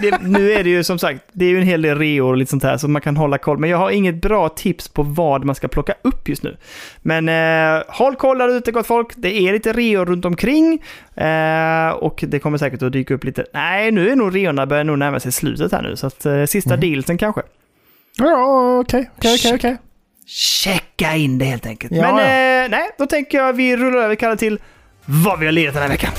det, 0.00 0.18
nu 0.22 0.52
är 0.52 0.64
det 0.64 0.70
ju 0.70 0.84
som 0.84 0.98
sagt, 0.98 1.22
det 1.32 1.44
är 1.44 1.48
ju 1.48 1.58
en 1.58 1.66
hel 1.66 1.82
del 1.82 1.98
reor 1.98 2.30
och 2.30 2.36
lite 2.36 2.50
sånt 2.50 2.62
här 2.62 2.76
så 2.76 2.88
man 2.88 3.02
kan 3.02 3.16
hålla 3.16 3.38
koll. 3.38 3.58
Men 3.58 3.70
jag 3.70 3.78
har 3.78 3.90
inget 3.90 4.14
bra 4.14 4.48
tips 4.48 4.88
på 4.88 5.02
vad 5.02 5.44
man 5.44 5.54
ska 5.54 5.68
plocka 5.68 5.94
upp 6.02 6.28
just 6.28 6.42
nu. 6.42 6.56
Men 7.02 7.28
eh, 7.28 7.82
håll 7.88 8.16
koll 8.16 8.38
där 8.38 8.56
ute 8.56 8.72
gott 8.72 8.86
folk. 8.86 9.12
Det 9.16 9.40
är 9.40 9.52
lite 9.52 9.72
reor 9.72 10.06
runt 10.06 10.24
omkring. 10.24 10.82
Eh, 11.14 11.90
och 11.90 12.24
det 12.28 12.38
kommer 12.38 12.58
säkert 12.58 12.82
att 12.82 12.92
dyka 12.92 13.14
upp 13.14 13.24
lite. 13.24 13.46
Nej, 13.52 13.90
nu 13.90 14.10
är 14.10 14.16
nog 14.16 14.36
reorna 14.36 14.66
börjar 14.66 14.84
nog 14.84 14.98
närma 14.98 15.20
sig 15.20 15.32
slutet 15.32 15.72
här 15.72 15.82
nu. 15.82 15.96
Så 15.96 16.06
att 16.06 16.26
eh, 16.26 16.44
sista 16.44 16.74
mm. 16.74 16.90
dealsen 16.90 17.18
kanske. 17.18 17.42
Ja, 18.18 18.78
okej, 18.78 19.10
okej, 19.16 19.54
okej 19.54 19.78
checka 20.26 21.16
in 21.16 21.38
det 21.38 21.44
helt 21.44 21.66
enkelt. 21.66 21.92
Ja, 21.92 22.02
Men 22.02 22.16
ja. 22.16 22.64
Eh, 22.64 22.70
nej, 22.70 22.90
då 22.98 23.06
tänker 23.06 23.38
jag 23.38 23.52
vi 23.52 23.76
rullar 23.76 23.98
över 23.98 24.14
Kalle 24.14 24.36
till 24.36 24.60
vad 25.04 25.38
vi 25.38 25.46
har 25.46 25.52
lirat 25.52 25.74
den 25.74 25.82
här 25.82 25.90
veckan. 25.90 26.12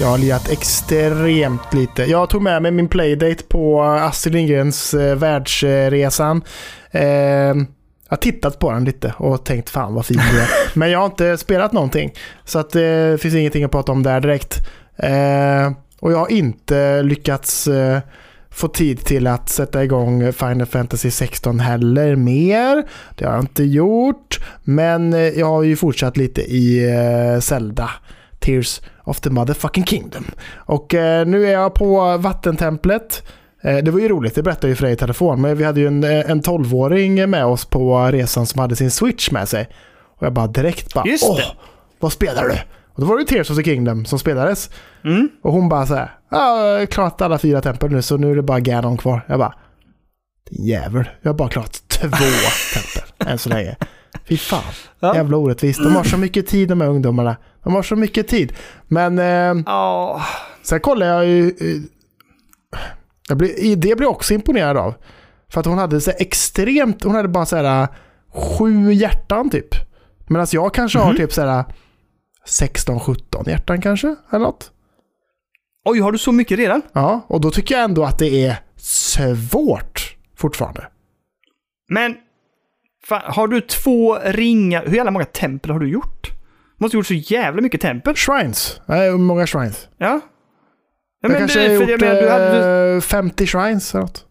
Jag 0.00 0.06
har 0.06 0.18
lirat 0.18 0.48
extremt 0.48 1.74
lite. 1.74 2.04
Jag 2.04 2.30
tog 2.30 2.42
med 2.42 2.62
mig 2.62 2.70
min 2.70 2.88
playdate 2.88 3.44
på 3.48 3.82
Astrid 3.82 4.34
Lindgrens 4.34 4.94
eh, 4.94 5.16
världsresan. 5.16 6.42
Eh, 6.90 7.02
jag 7.02 7.56
har 8.08 8.16
tittat 8.16 8.58
på 8.58 8.72
den 8.72 8.84
lite 8.84 9.14
och 9.18 9.44
tänkt 9.44 9.70
fan 9.70 9.94
vad 9.94 10.06
fin 10.06 10.16
det 10.16 10.40
är. 10.40 10.48
Men 10.78 10.90
jag 10.90 10.98
har 10.98 11.06
inte 11.06 11.38
spelat 11.38 11.72
någonting. 11.72 12.12
Så 12.44 12.58
att 12.58 12.70
det 12.70 13.12
eh, 13.12 13.16
finns 13.16 13.34
ingenting 13.34 13.64
att 13.64 13.70
prata 13.70 13.92
om 13.92 14.02
där 14.02 14.20
direkt. 14.20 14.66
Eh, 14.96 15.72
och 16.00 16.12
jag 16.12 16.18
har 16.18 16.32
inte 16.32 17.02
lyckats 17.02 17.66
eh, 17.66 17.98
få 18.54 18.68
tid 18.68 19.04
till 19.04 19.26
att 19.26 19.48
sätta 19.48 19.84
igång 19.84 20.32
Final 20.32 20.66
Fantasy 20.66 21.10
16 21.10 21.60
heller 21.60 22.16
mer. 22.16 22.88
Det 23.14 23.24
har 23.24 23.32
jag 23.32 23.42
inte 23.42 23.64
gjort. 23.64 24.40
Men 24.62 25.12
eh, 25.12 25.20
jag 25.20 25.46
har 25.46 25.62
ju 25.62 25.76
fortsatt 25.76 26.16
lite 26.16 26.40
i 26.40 26.90
eh, 26.90 27.40
Zelda. 27.40 27.90
Tears 28.38 28.80
of 29.04 29.20
the 29.20 29.30
motherfucking 29.30 29.84
kingdom. 29.84 30.24
Och 30.54 30.94
eh, 30.94 31.26
nu 31.26 31.46
är 31.46 31.52
jag 31.52 31.74
på 31.74 32.16
vattentemplet. 32.16 33.22
Eh, 33.62 33.76
det 33.76 33.90
var 33.90 34.00
ju 34.00 34.08
roligt, 34.08 34.34
det 34.34 34.42
berättade 34.42 34.66
jag 34.66 34.70
ju 34.70 34.76
för 34.76 34.84
dig 34.84 34.92
i 34.92 34.96
telefon. 34.96 35.40
Men 35.40 35.56
vi 35.56 35.64
hade 35.64 35.80
ju 35.80 35.86
en, 35.86 36.04
en 36.04 36.42
12-åring 36.42 37.30
med 37.30 37.44
oss 37.44 37.64
på 37.64 38.06
resan 38.06 38.46
som 38.46 38.60
hade 38.60 38.76
sin 38.76 38.90
switch 38.90 39.30
med 39.30 39.48
sig. 39.48 39.68
Och 40.18 40.26
jag 40.26 40.32
bara 40.32 40.46
direkt 40.46 40.94
bara 40.94 41.06
Just 41.06 41.24
åh, 41.24 41.40
vad 42.00 42.12
spelar 42.12 42.48
du? 42.48 42.54
Och 42.94 43.00
då 43.00 43.06
var 43.06 43.18
det 43.18 43.24
Tears 43.24 43.50
of 43.50 43.56
the 43.56 43.64
Kingdom 43.64 44.04
som 44.04 44.18
spelades. 44.18 44.70
Mm. 45.04 45.28
Och 45.42 45.52
hon 45.52 45.68
bara 45.68 45.86
så 45.86 45.94
här, 45.94 46.18
ja, 46.30 46.66
jag 46.66 46.78
har 46.78 46.86
klarat 46.86 47.22
alla 47.22 47.38
fyra 47.38 47.60
tempel 47.60 47.90
nu 47.90 48.02
så 48.02 48.16
nu 48.16 48.30
är 48.30 48.36
det 48.36 48.42
bara 48.42 48.60
Ganon 48.60 48.96
kvar. 48.96 49.24
Jag 49.28 49.38
bara, 49.38 49.54
jävel, 50.50 51.08
jag 51.22 51.28
har 51.30 51.34
bara 51.38 51.48
klarat 51.48 51.82
två 51.88 52.08
tempel 52.74 53.28
än 53.32 53.38
så 53.38 53.48
länge. 53.48 53.76
Fy 54.28 54.36
fan, 54.36 54.62
Ja. 55.00 55.14
jävla 55.14 55.36
orättvist. 55.36 55.82
De 55.82 55.96
har 55.96 56.04
så 56.04 56.16
mycket 56.18 56.46
tid 56.46 56.68
de 56.68 56.80
här 56.80 56.88
ungdomarna. 56.88 57.36
De 57.64 57.74
har 57.74 57.82
så 57.82 57.96
mycket 57.96 58.28
tid. 58.28 58.52
Men 58.88 59.18
eh, 59.18 59.62
Ja, 59.66 60.22
sen 60.62 60.80
kollar 60.80 61.06
jag 61.06 61.26
ju, 61.26 61.46
eh, 61.48 61.80
jag 63.28 63.38
blir, 63.38 63.76
det 63.76 63.96
blir 63.96 64.02
jag 64.06 64.10
också 64.10 64.34
imponerad 64.34 64.76
av. 64.76 64.94
För 65.52 65.60
att 65.60 65.66
hon 65.66 65.78
hade 65.78 66.00
så 66.00 66.10
extremt, 66.18 67.04
hon 67.04 67.14
hade 67.14 67.28
bara 67.28 67.46
så 67.46 67.56
här 67.56 67.88
sju 68.34 68.92
hjärtan 68.92 69.50
typ. 69.50 69.74
Medan 70.26 70.46
jag 70.52 70.74
kanske 70.74 70.98
har 70.98 71.08
Mhm. 71.08 71.16
typ 71.16 71.32
så 71.32 71.42
här 71.46 71.64
16-17 72.48 73.48
hjärtan 73.50 73.80
kanske, 73.80 74.14
eller 74.30 74.44
något. 74.44 74.70
oj, 75.84 76.00
har 76.00 76.12
du 76.12 76.18
så 76.18 76.32
mycket 76.32 76.58
redan? 76.58 76.82
Ja, 76.92 77.20
och 77.28 77.40
då 77.40 77.50
tycker 77.50 77.74
jag 77.74 77.84
ändå 77.84 78.04
att 78.04 78.18
det 78.18 78.44
är 78.46 78.56
svårt 78.76 80.16
fortfarande. 80.36 80.88
Men, 81.88 82.16
fan, 83.06 83.22
har 83.24 83.48
du 83.48 83.60
två 83.60 84.18
ringar? 84.24 84.86
Hur 84.86 84.96
jävla 84.96 85.10
många 85.10 85.24
tempel 85.24 85.70
har 85.70 85.78
du 85.78 85.88
gjort? 85.88 86.30
Du 86.78 86.84
måste 86.84 86.96
ha 86.96 86.98
gjort 86.98 87.06
så 87.06 87.14
jävla 87.34 87.62
mycket 87.62 87.80
tempel. 87.80 88.14
Shrines. 88.16 88.80
Nej, 88.86 89.10
många 89.10 89.46
shrines? 89.46 89.88
Ja. 89.98 90.06
ja 90.06 90.20
Jag 91.20 91.30
men 91.30 91.38
kanske 91.40 91.60
har 91.60 91.74
gjort 91.74 92.00
menar, 92.00 92.14
du 92.22 92.28
hade... 92.30 92.90
du- 92.90 92.96
eh, 92.96 93.00
50 93.00 93.46
shrines 93.46 93.94
eller 93.94 94.02
något. 94.02 94.26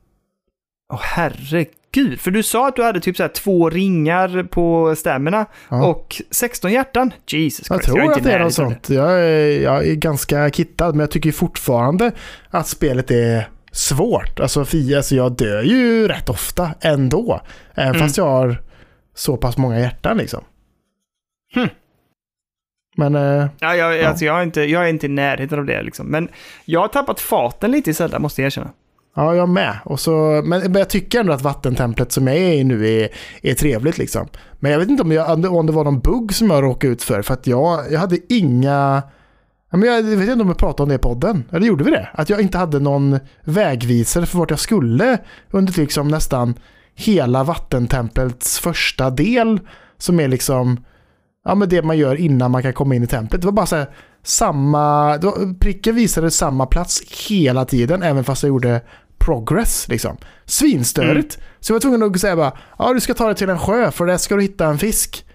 Åh 0.94 1.00
herregud, 1.04 1.68
för 2.20 2.32
du 2.32 2.44
sa 2.44 2.68
att 2.68 2.76
du 2.76 2.84
hade 2.84 3.00
typ 3.00 3.18
så 3.18 3.24
här 3.24 3.30
två 3.30 3.70
ringar 3.70 4.44
på 4.44 4.96
stämmorna 4.96 5.46
Ja. 5.70 5.86
och 5.88 6.22
16 6.32 6.72
hjärtan. 6.72 7.14
Jesus 7.28 7.70
Jag 7.70 7.78
Christ, 7.84 7.94
tror 7.94 8.02
inte 8.06 8.16
att 8.16 8.24
det 8.24 8.32
är 8.32 8.40
något 8.40 8.54
sånt. 8.54 8.90
Jag 8.90 9.12
är, 9.20 9.62
jag 9.62 9.88
är 9.88 9.94
ganska 9.96 10.50
kittad, 10.50 10.92
men 10.92 11.00
jag 11.00 11.12
tycker 11.12 11.32
fortfarande 11.32 12.12
att 12.50 12.68
spelet 12.68 13.12
är 13.12 13.50
svårt. 13.72 14.40
Alltså, 14.40 14.66
Fia, 14.66 14.98
alltså 14.98 15.16
jag 15.16 15.32
dör 15.32 15.62
ju 15.64 16.08
rätt 16.08 16.30
ofta 16.30 16.70
ändå. 16.82 17.42
Även 17.76 17.90
Mm. 17.96 18.02
fast 18.02 18.18
jag 18.18 18.26
har 18.26 18.58
så 19.16 19.38
pass 19.38 19.58
många 19.58 19.80
hjärtan 19.80 20.18
liksom. 20.18 20.44
Hmm. 21.56 21.68
Men 22.98 23.16
eh, 23.16 23.48
Ja, 23.60 23.76
jag, 23.76 23.98
Ja. 23.98 24.08
Alltså, 24.10 24.26
jag, 24.26 24.40
är 24.40 24.44
inte, 24.44 24.62
jag 24.62 24.84
är 24.84 24.88
inte 24.90 25.06
i 25.06 25.10
närheten 25.10 25.60
av 25.60 25.66
det 25.66 25.82
liksom. 25.84 26.08
Men 26.08 26.30
jag 26.66 26.80
har 26.82 26.88
tappat 26.88 27.20
farten 27.20 27.72
lite 27.72 27.90
i 27.90 27.94
Zelda, 27.94 28.20
måste 28.20 28.42
jag 28.42 28.46
erkänna. 28.46 28.70
Ja, 29.16 29.36
jag 29.36 29.50
med. 29.50 29.80
Och 29.86 30.00
så, 30.00 30.42
men, 30.46 30.74
jag 30.74 30.90
tycker 30.90 31.20
ändå 31.20 31.34
att 31.34 31.42
vattentemplet 31.42 32.12
som 32.12 32.28
jag 32.28 32.36
är 32.36 32.54
i 32.54 32.64
nu 32.64 32.88
är, 32.88 33.10
är 33.42 33.54
trevligt. 33.54 33.98
Liksom. 33.98 34.28
Men 34.60 34.72
jag 34.72 34.80
vet 34.80 34.90
inte 34.90 35.04
om, 35.04 35.12
jag, 35.12 35.46
om 35.54 35.66
det 35.66 35.74
var 35.74 35.84
någon 35.84 36.00
bugg 36.00 36.34
som 36.34 36.50
jag 36.50 36.64
råkade 36.64 36.94
ut 36.94 37.04
för. 37.04 37.22
För 37.22 37.34
att 37.34 37.48
jag, 37.48 37.92
jag 37.92 38.00
hade 38.00 38.34
inga... 38.34 39.04
Ja, 39.72 39.78
men 39.78 39.90
jag 39.90 40.04
vet 40.04 40.30
inte 40.30 40.42
om 40.42 40.48
vi 40.48 40.56
pratade 40.56 40.84
om 40.84 40.90
det 40.90 40.96
i 40.96 40.98
podden. 40.98 41.44
Eller 41.52 41.68
gjorde 41.68 41.84
vi 41.84 41.92
det? 41.92 42.10
Att 42.14 42.30
jag 42.30 42.42
inte 42.42 42.58
hade 42.58 42.80
någon 42.80 43.20
vägvisare 43.44 44.26
för 44.26 44.38
vart 44.38 44.50
jag 44.50 44.60
skulle 44.60 45.18
under 45.52 45.80
liksom 45.80 46.08
nästan 46.08 46.54
hela 46.96 47.44
vattentemplets 47.44 48.60
första 48.60 49.10
del. 49.10 49.60
Som 49.98 50.20
är 50.20 50.28
liksom 50.28 50.78
ja, 51.46 51.56
men 51.56 51.70
det 51.70 51.82
man 51.82 51.98
gör 51.98 52.16
innan 52.16 52.52
man 52.52 52.62
kan 52.62 52.74
komma 52.74 52.96
in 52.96 53.04
i 53.04 53.08
templet. 53.08 53.42
Det 53.42 53.48
var 53.48 53.52
bara 53.52 53.66
så 53.66 53.76
här, 53.76 53.88
samma... 54.24 55.20
Pricken 55.60 55.96
visade 55.96 56.32
samma 56.32 56.66
plats 56.66 57.02
hela 57.30 57.66
tiden, 57.66 58.04
även 58.04 58.24
fast 58.24 58.44
jag 58.44 58.48
gjorde 58.48 58.82
progress. 59.26 59.88
Liksom. 59.88 60.18
Svinstörigt. 60.46 61.40
Så 61.60 61.72
jag 61.72 61.76
var 61.76 61.80
tvungen 61.80 62.04
att 62.04 62.20
säga 62.20 62.36
bara, 62.36 62.58
ja 62.80 62.94
du 62.94 63.00
ska 63.00 63.14
ta 63.14 63.26
dig 63.26 63.36
till 63.36 63.50
en 63.50 63.60
sjö 63.60 63.92
för 63.92 64.06
där 64.06 64.18
ska 64.18 64.36
du 64.36 64.42
hitta 64.42 64.66
en 64.66 64.78
fisk. 64.78 65.26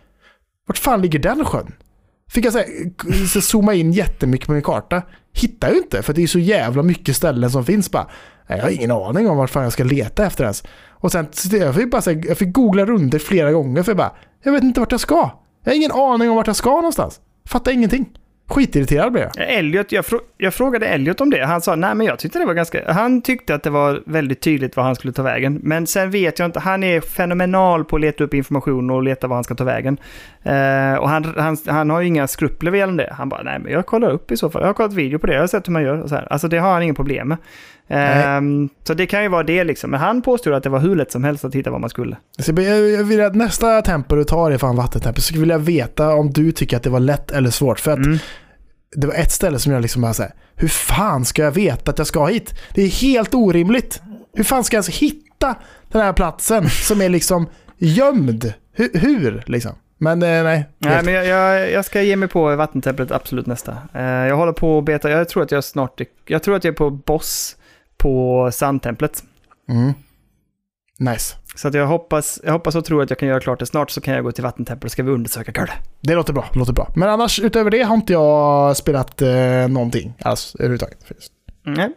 Vart 0.66 0.78
fan 0.78 1.02
ligger 1.02 1.18
den 1.18 1.44
sjön? 1.44 1.72
Fick 2.30 2.44
jag 2.44 2.52
säga, 2.52 2.66
så 3.32 3.40
zooma 3.40 3.74
in 3.74 3.92
jättemycket 3.92 4.46
på 4.46 4.52
min 4.52 4.62
karta. 4.62 5.02
Hittar 5.32 5.70
ju 5.70 5.76
inte, 5.76 6.02
för 6.02 6.12
det 6.12 6.22
är 6.22 6.26
så 6.26 6.38
jävla 6.38 6.82
mycket 6.82 7.16
ställen 7.16 7.50
som 7.50 7.64
finns 7.64 7.90
bara. 7.90 8.06
Jag 8.46 8.62
har 8.62 8.70
ingen 8.70 8.90
aning 8.90 9.28
om 9.28 9.36
vart 9.36 9.50
fan 9.50 9.62
jag 9.62 9.72
ska 9.72 9.84
leta 9.84 10.26
efter 10.26 10.44
ens. 10.44 10.64
Och 10.90 11.12
sen, 11.12 11.26
jag 11.50 11.74
fick, 11.74 11.90
bara, 11.90 12.12
jag 12.12 12.38
fick 12.38 12.52
googla 12.52 12.84
runt 12.84 13.22
flera 13.22 13.52
gånger 13.52 13.82
för 13.82 13.90
jag 13.90 13.96
bara, 13.96 14.12
jag 14.42 14.52
vet 14.52 14.62
inte 14.62 14.80
vart 14.80 14.92
jag 14.92 15.00
ska. 15.00 15.30
Jag 15.64 15.72
har 15.72 15.76
ingen 15.76 15.92
aning 15.92 16.30
om 16.30 16.36
vart 16.36 16.46
jag 16.46 16.56
ska 16.56 16.70
någonstans. 16.70 17.20
Fattar 17.48 17.72
ingenting. 17.72 18.18
Skitirriterad 18.48 19.12
blev 19.12 19.24
jag. 19.24 19.50
Elliot, 19.58 19.92
jag, 19.92 20.06
frå, 20.06 20.20
jag 20.38 20.54
frågade 20.54 20.86
Elliot 20.86 21.20
om 21.20 21.30
det. 21.30 21.46
Han 21.46 21.60
sa 21.60 21.74
nej 21.74 21.94
men 21.94 22.06
jag 22.06 22.18
tyckte 22.18 22.38
det 22.38 22.44
var 22.44 22.54
ganska... 22.54 22.92
Han 22.92 23.22
tyckte 23.22 23.54
att 23.54 23.62
det 23.62 23.70
var 23.70 24.02
väldigt 24.06 24.40
tydligt 24.40 24.76
var 24.76 24.84
han 24.84 24.94
skulle 24.94 25.12
ta 25.12 25.22
vägen. 25.22 25.60
Men 25.62 25.86
sen 25.86 26.10
vet 26.10 26.38
jag 26.38 26.46
inte. 26.46 26.60
Han 26.60 26.82
är 26.82 27.00
fenomenal 27.00 27.84
på 27.84 27.96
att 27.96 28.02
leta 28.02 28.24
upp 28.24 28.34
information 28.34 28.90
och 28.90 29.02
leta 29.02 29.26
var 29.26 29.36
han 29.36 29.44
ska 29.44 29.54
ta 29.54 29.64
vägen. 29.64 29.98
Eh, 30.42 30.94
och 30.94 31.08
han, 31.08 31.34
han, 31.36 31.56
han 31.66 31.90
har 31.90 32.00
ju 32.00 32.06
inga 32.06 32.26
skrupler 32.26 32.72
gällande 32.72 33.02
det. 33.02 33.14
Han 33.14 33.28
bara 33.28 33.42
nej 33.42 33.58
men 33.58 33.72
jag 33.72 33.86
kollar 33.86 34.10
upp 34.10 34.30
i 34.30 34.36
så 34.36 34.50
fall. 34.50 34.62
Jag 34.62 34.68
har 34.68 34.74
kollat 34.74 34.92
video 34.92 35.18
på 35.18 35.26
det. 35.26 35.32
Jag 35.32 35.40
har 35.40 35.46
sett 35.46 35.68
hur 35.68 35.72
man 35.72 35.82
gör. 35.82 36.02
Och 36.02 36.08
så 36.08 36.14
här. 36.14 36.32
Alltså 36.32 36.48
det 36.48 36.58
har 36.58 36.72
han 36.72 36.82
inga 36.82 36.94
problem 36.94 37.28
med. 37.28 37.38
Eh, 37.88 38.40
så 38.84 38.94
det 38.94 39.06
kan 39.06 39.22
ju 39.22 39.28
vara 39.28 39.42
det 39.42 39.64
liksom. 39.64 39.90
Men 39.90 40.00
han 40.00 40.22
påstod 40.22 40.54
att 40.54 40.62
det 40.62 40.68
var 40.68 40.78
hur 40.80 40.96
lätt 40.96 41.12
som 41.12 41.24
helst 41.24 41.44
att 41.44 41.54
hitta 41.54 41.70
vad 41.70 41.80
man 41.80 41.90
skulle. 41.90 42.16
Jag 42.46 43.04
vill 43.04 43.20
att 43.20 43.34
nästa 43.34 43.82
tempel 43.82 44.18
du 44.18 44.24
tar 44.24 44.50
är 44.50 44.58
fan. 44.58 44.88
Så 45.16 45.38
vill 45.40 45.48
jag 45.50 45.58
veta 45.58 46.14
om 46.14 46.30
du 46.30 46.52
tycker 46.52 46.76
att 46.76 46.82
det 46.82 46.90
var 46.90 47.00
lätt 47.00 47.30
eller 47.30 47.50
svårt. 47.50 47.80
För 47.80 47.90
att 47.90 47.98
Mm. 47.98 48.18
det 48.96 49.06
var 49.06 49.14
ett 49.14 49.32
ställe 49.32 49.58
som 49.58 49.72
jag 49.72 49.82
liksom 49.82 50.02
bara 50.02 50.14
säger, 50.14 50.32
hur 50.56 50.68
fan 50.68 51.24
ska 51.24 51.42
jag 51.42 51.50
veta 51.52 51.90
att 51.90 51.98
jag 51.98 52.06
ska 52.06 52.26
hit? 52.26 52.54
Det 52.74 52.82
är 52.82 52.88
helt 52.88 53.34
orimligt. 53.34 54.00
Hur 54.34 54.44
fan 54.44 54.64
ska 54.64 54.76
jag 54.76 54.84
ens 54.84 54.98
hitta 54.98 55.54
den 55.92 56.02
här 56.02 56.12
platsen 56.12 56.68
som 56.88 57.00
är 57.00 57.08
liksom 57.08 57.46
gömd? 57.78 58.52
Hur, 58.72 58.90
hur 58.98 59.42
liksom? 59.46 59.72
Men 60.00 60.22
eh, 60.22 60.42
nej. 60.42 60.68
Nej, 60.78 61.04
men 61.04 61.14
jag, 61.14 61.26
jag, 61.26 61.72
jag 61.72 61.84
ska 61.84 62.02
ge 62.02 62.16
mig 62.16 62.28
på 62.28 62.56
vattentemplet 62.56 63.12
absolut 63.12 63.46
nästa. 63.46 63.76
Eh, 63.94 64.02
jag 64.02 64.36
håller 64.36 64.52
på 64.52 64.78
att 64.78 64.84
beta, 64.84 65.10
jag 65.10 65.28
tror 65.28 65.42
att 65.42 65.50
jag 65.50 65.64
snart, 65.64 66.00
jag 66.26 66.42
tror 66.42 66.56
att 66.56 66.64
jag 66.64 66.72
är 66.72 66.76
på 66.76 66.90
boss 66.90 67.56
på 67.98 68.48
sandtemplet. 68.52 69.24
Mm. 69.68 69.92
Nice. 70.98 71.36
Så 71.54 71.68
att 71.68 71.74
jag 71.74 71.86
hoppas, 71.86 72.40
jag 72.44 72.52
hoppas 72.52 72.74
och 72.74 72.84
tror 72.84 73.02
att 73.02 73.10
jag 73.10 73.18
kan 73.18 73.28
göra 73.28 73.40
klart 73.40 73.58
det 73.58 73.66
snart 73.66 73.90
så 73.90 74.00
kan 74.00 74.14
jag 74.14 74.24
gå 74.24 74.32
till 74.32 74.44
vattentemplet 74.44 74.92
ska 74.92 75.02
vi 75.02 75.10
undersöka 75.10 75.52
Curle. 75.52 75.72
Det 76.00 76.14
låter 76.14 76.32
bra. 76.32 76.44
Låter 76.54 76.72
bra. 76.72 76.92
Men 76.96 77.08
annars 77.08 77.40
utöver 77.40 77.70
det 77.70 77.82
har 77.82 77.94
inte 77.94 78.12
jag 78.12 78.76
spelat 78.76 79.22
eh, 79.22 79.68
någonting 79.68 80.14
alls 80.22 80.54
överhuvudtaget. 80.58 80.98
Nej. 81.62 81.90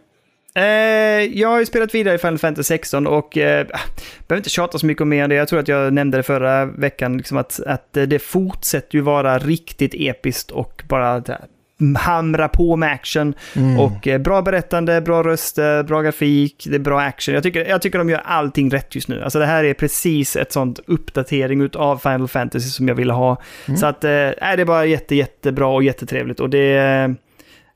Eh, 0.54 1.38
jag 1.38 1.48
har 1.48 1.58
ju 1.58 1.66
spelat 1.66 1.94
vidare 1.94 2.14
i 2.14 2.18
Final 2.18 2.38
Fantasy 2.38 2.62
16 2.62 3.06
och 3.06 3.36
eh, 3.38 3.66
behöver 4.26 4.36
inte 4.40 4.50
tjata 4.50 4.78
så 4.78 4.86
mycket 4.86 5.00
om 5.00 5.08
mer 5.08 5.24
än 5.24 5.30
det. 5.30 5.36
Jag 5.36 5.48
tror 5.48 5.60
att 5.60 5.68
jag 5.68 5.92
nämnde 5.92 6.16
det 6.16 6.22
förra 6.22 6.64
veckan, 6.64 7.16
liksom 7.16 7.36
att, 7.36 7.60
att 7.66 7.96
eh, 7.96 8.02
det 8.02 8.18
fortsätter 8.18 8.94
ju 8.98 9.00
vara 9.00 9.38
riktigt 9.38 9.94
episkt 9.94 10.50
och 10.50 10.82
bara 10.88 11.22
hamra 11.98 12.48
på 12.48 12.76
med 12.76 12.92
action. 12.92 13.34
Mm. 13.56 13.80
Och 13.80 14.08
eh, 14.08 14.18
bra 14.18 14.42
berättande, 14.42 15.00
bra 15.00 15.22
röster, 15.22 15.82
bra 15.82 16.02
grafik, 16.02 16.66
det 16.70 16.74
är 16.74 16.80
bra 16.80 17.00
action. 17.00 17.34
Jag 17.34 17.42
tycker, 17.42 17.64
jag 17.64 17.82
tycker 17.82 17.98
de 17.98 18.10
gör 18.10 18.22
allting 18.24 18.70
rätt 18.70 18.94
just 18.94 19.08
nu. 19.08 19.22
Alltså 19.22 19.38
det 19.38 19.46
här 19.46 19.64
är 19.64 19.74
precis 19.74 20.36
ett 20.36 20.52
sånt 20.52 20.80
uppdatering 20.86 21.70
av 21.74 21.98
Final 21.98 22.28
Fantasy 22.28 22.68
som 22.68 22.88
jag 22.88 22.94
ville 22.94 23.12
ha. 23.12 23.42
Mm. 23.68 23.78
Så 23.78 23.86
att, 23.86 24.04
eh, 24.04 24.10
det 24.10 24.36
är 24.40 24.64
bara 24.64 24.86
jätte, 24.86 25.14
jättebra 25.14 25.66
och 25.66 25.82
jättetrevligt. 25.82 26.40
Och 26.40 26.50
det... 26.50 26.76
Eh, 26.76 27.08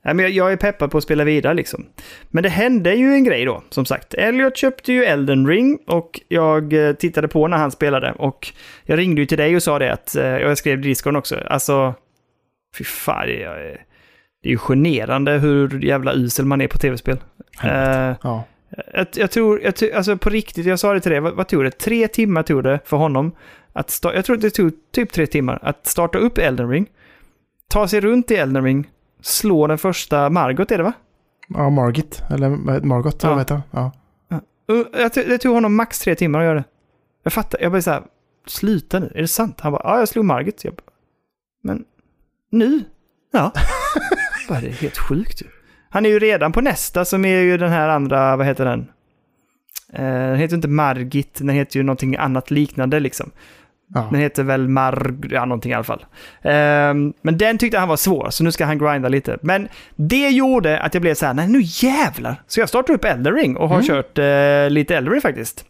jag, 0.01 0.29
jag 0.29 0.51
är 0.51 0.57
peppad 0.57 0.91
på 0.91 0.97
att 0.97 1.03
spela 1.03 1.23
vidare 1.23 1.53
liksom. 1.53 1.85
Men 2.29 2.43
det 2.43 2.49
hände 2.49 2.95
ju 2.95 3.13
en 3.13 3.23
grej 3.23 3.45
då, 3.45 3.63
som 3.69 3.85
sagt. 3.85 4.13
Elliot 4.13 4.57
köpte 4.57 4.93
ju 4.93 5.03
Elden 5.03 5.47
Ring 5.47 5.79
och 5.87 6.19
jag 6.27 6.73
eh, 6.73 6.93
tittade 6.93 7.27
på 7.27 7.47
när 7.47 7.57
han 7.57 7.71
spelade. 7.71 8.11
Och 8.11 8.47
jag 8.83 8.99
ringde 8.99 9.21
ju 9.21 9.25
till 9.25 9.37
dig 9.37 9.55
och 9.55 9.63
sa 9.63 9.79
det 9.79 9.93
att, 9.93 10.15
eh, 10.15 10.25
jag 10.25 10.57
skrev 10.57 10.79
i 10.79 10.81
Discord 10.81 11.17
också, 11.17 11.35
alltså... 11.47 11.93
Fy 12.77 12.83
fan, 12.83 13.27
det 13.27 13.43
är, 13.43 13.81
det 14.43 14.49
är 14.49 14.51
ju 14.51 14.57
generande 14.57 15.31
hur 15.31 15.79
jävla 15.79 16.13
usel 16.13 16.45
man 16.45 16.61
är 16.61 16.67
på 16.67 16.77
tv-spel. 16.77 17.17
Eh, 17.63 18.15
Ja. 18.23 18.43
jag, 18.93 19.07
jag 19.15 19.31
tror, 19.31 19.61
jag, 19.61 19.91
alltså 19.95 20.17
på 20.17 20.29
riktigt, 20.29 20.65
jag 20.65 20.79
sa 20.79 20.93
det 20.93 20.99
till 21.01 21.11
dig, 21.11 21.19
vad, 21.19 21.33
vad 21.33 21.47
tog 21.47 21.63
det? 21.63 21.71
Tre 21.71 22.07
timmar 22.07 22.43
tog 22.43 22.63
det 22.63 22.79
för 22.85 22.97
honom. 22.97 23.31
Att 23.73 23.87
sta- 23.87 24.15
jag 24.15 24.25
tror 24.25 24.35
att 24.35 24.41
det 24.41 24.49
tog 24.49 24.71
typ 24.91 25.11
tre 25.11 25.27
timmar 25.27 25.59
att 25.61 25.87
starta 25.87 26.17
upp 26.17 26.37
Elden 26.37 26.69
Ring, 26.69 26.87
ta 27.69 27.87
sig 27.87 28.01
runt 28.01 28.31
i 28.31 28.35
Elden 28.35 28.63
Ring, 28.63 28.87
slå 29.21 29.67
den 29.67 29.77
första 29.77 30.29
Margot 30.29 30.71
är 30.71 30.77
det 30.77 30.83
va? 30.83 30.93
ja, 31.49 31.69
Margit. 31.69 32.21
Eller 32.29 32.49
Margot, 32.85 33.23
Ja. 33.23 33.35
vet 33.35 33.49
jag. 33.49 33.61
Ja. 33.71 33.91
Det 35.13 35.37
tog 35.37 35.53
honom 35.53 35.75
max 35.75 35.99
tre 35.99 36.15
timmar 36.15 36.39
att 36.39 36.45
göra 36.45 36.55
det. 36.55 36.63
Jag 37.23 37.33
fattar, 37.33 37.61
jag 37.61 37.71
bara 37.71 37.81
så 37.81 37.91
här, 37.91 38.03
sluta 38.47 38.99
nu, 38.99 39.11
är 39.15 39.21
det 39.21 39.27
sant? 39.27 39.59
Han 39.61 39.71
bara, 39.71 39.81
ja 39.83 39.99
jag 39.99 40.07
slog 40.07 40.25
Margit. 40.25 40.63
Jag 40.65 40.73
bara, 40.73 40.81
men 41.63 41.85
nu? 42.51 42.83
Ja. 43.31 43.51
bara, 44.47 44.61
det 44.61 44.67
är 44.67 44.71
helt 44.71 44.97
sjukt 44.97 45.41
ju. 45.41 45.45
Han 45.89 46.05
är 46.05 46.09
ju 46.09 46.19
redan 46.19 46.51
på 46.51 46.61
nästa 46.61 47.05
som 47.05 47.25
är 47.25 47.39
ju 47.41 47.57
den 47.57 47.69
här 47.69 47.89
andra, 47.89 48.35
vad 48.35 48.45
heter 48.45 48.65
den? 48.65 48.87
Eh, 49.93 50.03
den 50.03 50.35
heter 50.35 50.55
inte 50.55 50.67
Margit, 50.67 51.35
den 51.37 51.49
heter 51.49 51.77
ju 51.77 51.83
någonting 51.83 52.15
annat 52.15 52.51
liknande 52.51 52.99
liksom. 52.99 53.31
Ja. 53.93 54.07
Den 54.11 54.19
heter 54.19 54.43
väl 54.43 54.67
Marg... 54.67 55.13
Ja, 55.31 55.45
någonting 55.45 55.71
i 55.71 55.75
alla 55.75 55.83
fall. 55.83 56.05
Ehm, 56.41 57.13
men 57.21 57.37
den 57.37 57.57
tyckte 57.57 57.79
han 57.79 57.87
var 57.89 57.97
svår, 57.97 58.29
så 58.29 58.43
nu 58.43 58.51
ska 58.51 58.65
han 58.65 58.77
grinda 58.77 59.09
lite. 59.09 59.37
Men 59.41 59.67
det 59.95 60.29
gjorde 60.29 60.79
att 60.79 60.93
jag 60.93 61.01
blev 61.01 61.13
så 61.13 61.25
här, 61.25 61.33
nej 61.33 61.47
nu 61.47 61.59
jävlar! 61.63 62.41
Så 62.47 62.59
jag 62.59 62.69
startade 62.69 62.93
upp 62.97 63.05
Elden 63.05 63.33
Ring 63.35 63.57
och 63.57 63.69
har 63.69 63.75
Mm. 63.75 63.87
kört 63.87 64.17
eh, 64.17 64.69
lite 64.69 64.95
Elden 64.97 65.11
Ring 65.13 65.21
faktiskt. 65.21 65.65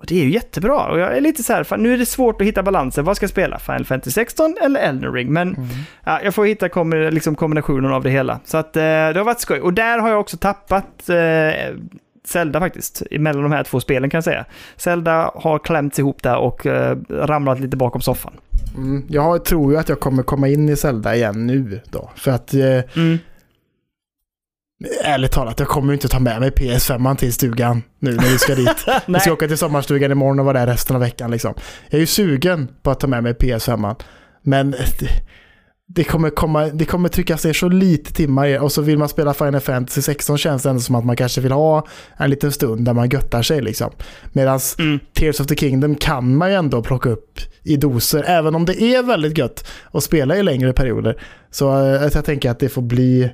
Och 0.00 0.06
det 0.06 0.20
är 0.20 0.24
ju 0.24 0.30
jättebra. 0.30 0.86
Och 0.90 0.98
jag 0.98 1.16
är 1.16 1.20
lite 1.20 1.42
så 1.42 1.52
här, 1.52 1.64
fan, 1.64 1.82
nu 1.82 1.94
är 1.94 1.98
det 1.98 2.06
svårt 2.06 2.40
att 2.40 2.46
hitta 2.46 2.62
balansen. 2.62 3.04
Vad 3.04 3.16
ska 3.16 3.24
jag 3.24 3.30
spela? 3.30 3.58
Final 3.58 3.84
Fantasy 3.84 4.10
16 4.10 4.56
eller 4.62 4.80
Elden 4.80 5.12
Ring? 5.12 5.32
Men 5.32 5.48
Mm. 5.54 5.68
ja, 6.04 6.20
jag 6.24 6.34
får 6.34 6.44
hitta 6.46 6.68
kom, 6.68 6.92
liksom 6.92 7.34
kombinationen 7.34 7.92
av 7.92 8.02
det 8.02 8.10
hela. 8.10 8.40
Så 8.44 8.56
att 8.56 8.76
eh, 8.76 8.82
det 8.82 9.14
har 9.16 9.24
varit 9.24 9.40
skoj. 9.40 9.60
Och 9.60 9.72
där 9.74 9.98
har 9.98 10.10
jag 10.10 10.20
också 10.20 10.36
tappat 10.36 11.08
eh, 11.08 11.74
Zelda 12.24 12.60
faktiskt, 12.60 13.02
mellan 13.10 13.42
de 13.42 13.52
här 13.52 13.64
två 13.64 13.80
spelen 13.80 14.10
kan 14.10 14.18
jag 14.18 14.24
säga. 14.24 14.44
Zelda 14.76 15.30
har 15.34 15.58
klämts 15.58 15.98
ihop 15.98 16.22
där 16.22 16.36
och 16.36 16.66
eh, 16.66 16.96
ramlat 17.10 17.60
lite 17.60 17.76
bakom 17.76 18.00
soffan. 18.00 18.32
Mm. 18.76 19.04
Jag 19.08 19.44
tror 19.44 19.72
ju 19.72 19.78
att 19.78 19.88
jag 19.88 20.00
kommer 20.00 20.22
komma 20.22 20.48
in 20.48 20.68
i 20.68 20.76
Zelda 20.76 21.14
igen 21.16 21.46
nu 21.46 21.80
då. 21.90 22.10
För 22.14 22.30
att 22.30 22.54
eh, 22.54 22.60
Mm. 22.96 23.18
Ärligt 25.04 25.32
talat, 25.32 25.60
jag 25.60 25.68
kommer 25.68 25.88
ju 25.88 25.94
inte 25.94 26.08
ta 26.08 26.18
med 26.18 26.40
mig 26.40 26.50
PS5 26.50 27.16
till 27.16 27.32
stugan 27.32 27.82
nu 27.98 28.14
när 28.16 28.22
vi 28.22 28.38
ska 28.38 28.54
dit. 28.54 28.86
Vi 29.06 29.20
ska 29.20 29.32
åka 29.32 29.48
till 29.48 29.58
sommarstugan 29.58 30.12
imorgon 30.12 30.38
och 30.38 30.44
vara 30.44 30.58
där 30.58 30.66
resten 30.66 30.96
av 30.96 31.02
veckan 31.02 31.30
liksom. 31.30 31.54
Jag 31.88 31.96
är 31.96 32.00
ju 32.00 32.06
sugen 32.06 32.68
på 32.82 32.90
att 32.90 33.00
ta 33.00 33.06
med 33.06 33.22
mig 33.22 33.32
PS5. 33.32 33.96
Men 34.42 34.70
det, 34.70 35.08
det, 35.88 36.04
kommer 36.04 36.30
komma, 36.30 36.66
det 36.66 36.84
kommer 36.84 37.08
tryckas 37.08 37.44
ner 37.44 37.52
så 37.52 37.68
lite 37.68 38.12
timmar 38.12 38.58
och 38.58 38.72
så 38.72 38.82
vill 38.82 38.98
man 38.98 39.08
spela 39.08 39.34
Final 39.34 39.60
Fantasy 39.60 40.02
16 40.02 40.38
känns 40.38 40.62
det 40.62 40.70
ändå 40.70 40.80
som 40.80 40.94
att 40.94 41.04
man 41.04 41.16
kanske 41.16 41.40
vill 41.40 41.52
ha 41.52 41.86
en 42.16 42.30
liten 42.30 42.52
stund 42.52 42.84
där 42.84 42.92
man 42.92 43.08
göttar 43.08 43.42
sig 43.42 43.62
liksom. 43.62 43.90
Medan 44.32 44.60
Mm. 44.78 45.00
Tears 45.12 45.40
of 45.40 45.46
the 45.46 45.56
Kingdom 45.56 45.94
kan 45.94 46.36
man 46.36 46.50
ju 46.50 46.54
ändå 46.56 46.82
plocka 46.82 47.08
upp 47.10 47.38
i 47.62 47.76
doser, 47.76 48.24
även 48.26 48.54
om 48.54 48.64
det 48.64 48.82
är 48.82 49.02
väldigt 49.02 49.38
gött 49.38 49.66
att 49.92 50.04
spela 50.04 50.36
i 50.36 50.42
längre 50.42 50.72
perioder. 50.72 51.22
Så 51.50 51.84
eh, 51.84 52.10
jag 52.14 52.24
tänker 52.24 52.50
att 52.50 52.58
det 52.58 52.68
får 52.68 52.82
bli, 52.82 53.30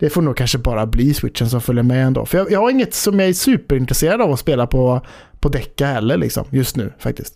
det 0.00 0.10
får 0.10 0.22
nog 0.22 0.36
kanske 0.36 0.58
bara 0.58 0.86
bli 0.86 1.14
switchen 1.14 1.48
som 1.50 1.60
följer 1.60 1.82
med 1.82 2.06
ändå. 2.06 2.26
För 2.26 2.38
jag, 2.38 2.50
jag 2.50 2.60
har 2.60 2.70
inget 2.70 2.94
som 2.94 3.20
jag 3.20 3.28
är 3.28 3.32
superintresserad 3.32 4.20
av 4.20 4.32
att 4.32 4.38
spela 4.40 4.66
på, 4.66 5.00
på 5.40 5.48
decka 5.48 5.86
heller 5.86 6.16
liksom, 6.16 6.44
just 6.50 6.76
nu 6.76 6.92
faktiskt. 6.98 7.34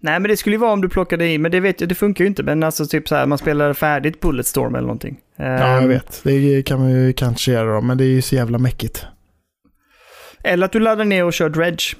Nej, 0.00 0.20
men 0.20 0.28
det 0.30 0.36
skulle 0.36 0.54
ju 0.56 0.60
vara 0.60 0.72
om 0.72 0.80
du 0.80 0.88
plockade 0.88 1.28
i, 1.28 1.38
men 1.38 1.50
det 1.50 1.60
vet 1.60 1.80
jag, 1.80 1.88
det 1.88 1.94
funkar 1.94 2.24
ju 2.24 2.28
inte. 2.28 2.42
Men 2.42 2.62
alltså 2.62 2.86
typ 2.86 3.08
så 3.08 3.14
här, 3.14 3.26
man 3.26 3.38
spelar 3.38 3.72
färdigt 3.72 4.20
Bulletstorm 4.20 4.74
eller 4.74 4.86
någonting. 4.86 5.16
Ja, 5.36 5.44
jag 5.44 5.82
Ehm, 5.82 5.88
vet. 5.88 6.20
Det 6.24 6.62
kan 6.62 6.80
man 6.80 6.90
ju 6.90 7.12
kanske 7.12 7.52
göra 7.52 7.74
då, 7.74 7.80
men 7.80 7.98
det 7.98 8.04
är 8.04 8.08
ju 8.08 8.22
så 8.22 8.34
jävla 8.34 8.58
mäckigt. 8.58 9.06
Eller 10.44 10.64
att 10.66 10.72
du 10.72 10.80
laddar 10.80 11.04
ner 11.04 11.24
och 11.24 11.32
kör 11.32 11.48
Dredge. 11.48 11.96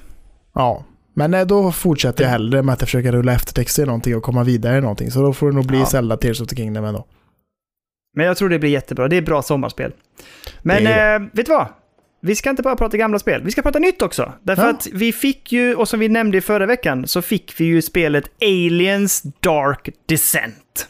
Ja, 0.55 0.85
men 1.13 1.33
eh, 1.33 1.45
då 1.45 1.71
fortsätter 1.71 2.23
jag 2.23 2.31
hellre 2.31 2.63
med 2.63 2.73
att 2.73 2.81
jag 2.81 2.87
försöker 2.87 3.11
rulla 3.11 3.33
eftertexter 3.33 3.83
i 3.83 3.85
någonting 3.85 4.15
och 4.15 4.23
komma 4.23 4.43
vidare 4.43 4.77
i 4.77 4.81
någonting. 4.81 5.11
Så 5.11 5.21
då 5.21 5.33
får 5.33 5.49
det 5.49 5.55
nog 5.55 5.65
bli 5.67 5.79
Ja. 5.79 5.85
Zelda 5.85 6.17
Tears 6.17 6.41
of 6.41 6.47
the 6.47 6.55
Kingdom 6.55 6.85
ändå. 6.85 7.05
Men 8.17 8.25
jag 8.25 8.37
tror 8.37 8.49
det 8.49 8.59
blir 8.59 8.69
jättebra. 8.69 9.07
Det 9.07 9.15
är 9.17 9.21
bra 9.21 9.41
sommarspel. 9.41 9.91
Men 10.61 10.83
Det 10.83 11.13
eh, 11.13 11.19
vet 11.33 11.45
du 11.45 11.51
vad? 11.51 11.67
Vi 12.21 12.35
ska 12.35 12.49
inte 12.49 12.61
bara 12.63 12.75
prata 12.75 12.97
gamla 12.97 13.19
spel, 13.19 13.41
vi 13.43 13.51
ska 13.51 13.61
prata 13.61 13.79
nytt 13.79 14.01
också. 14.01 14.33
Därför 14.43 14.63
Ja. 14.63 14.69
att 14.69 14.87
vi 14.93 15.13
fick 15.13 15.51
ju, 15.51 15.75
och 15.75 15.87
som 15.87 15.99
vi 15.99 16.09
nämnde 16.09 16.37
i 16.37 16.41
förra 16.41 16.65
veckan, 16.65 17.07
så 17.07 17.21
fick 17.21 17.53
vi 17.59 17.65
ju 17.65 17.81
spelet 17.81 18.23
Aliens 18.41 19.21
Dark 19.39 19.89
Descent. 20.05 20.87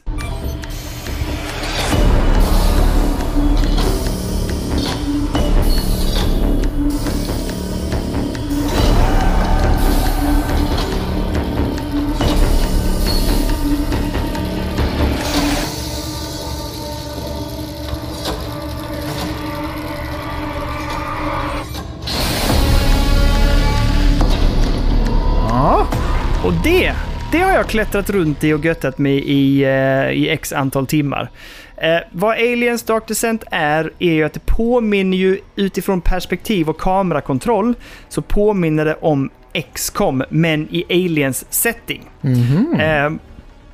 Och 26.48 26.54
det, 26.64 26.94
det 27.32 27.40
har 27.40 27.52
jag 27.52 27.68
klättrat 27.68 28.10
runt 28.10 28.44
i 28.44 28.54
och 28.54 28.66
göttat 28.66 28.98
mig 28.98 29.18
i, 29.18 29.64
eh, 29.64 30.10
i 30.10 30.30
x 30.30 30.54
antal 30.54 30.88
timmar. 30.88 31.30
Eh, 31.78 31.98
vad 32.12 32.32
Aliens 32.32 32.84
Dark 32.84 33.08
Descent 33.08 33.44
är, 33.52 33.92
är 34.00 34.14
ju 34.14 34.24
att 34.24 34.34
det 34.34 34.46
påminner 34.46 35.18
ju 35.18 35.40
utifrån 35.56 36.02
perspektiv 36.02 36.70
och 36.70 36.80
kamerakontroll, 36.80 37.76
så 38.10 38.22
påminner 38.22 38.86
det 38.86 38.96
om 39.02 39.30
XCOM, 39.74 40.24
men 40.30 40.68
i 40.72 40.86
Aliens 40.90 41.46
setting. 41.50 42.04
mhm. 42.22 42.80
Eh, 42.80 43.12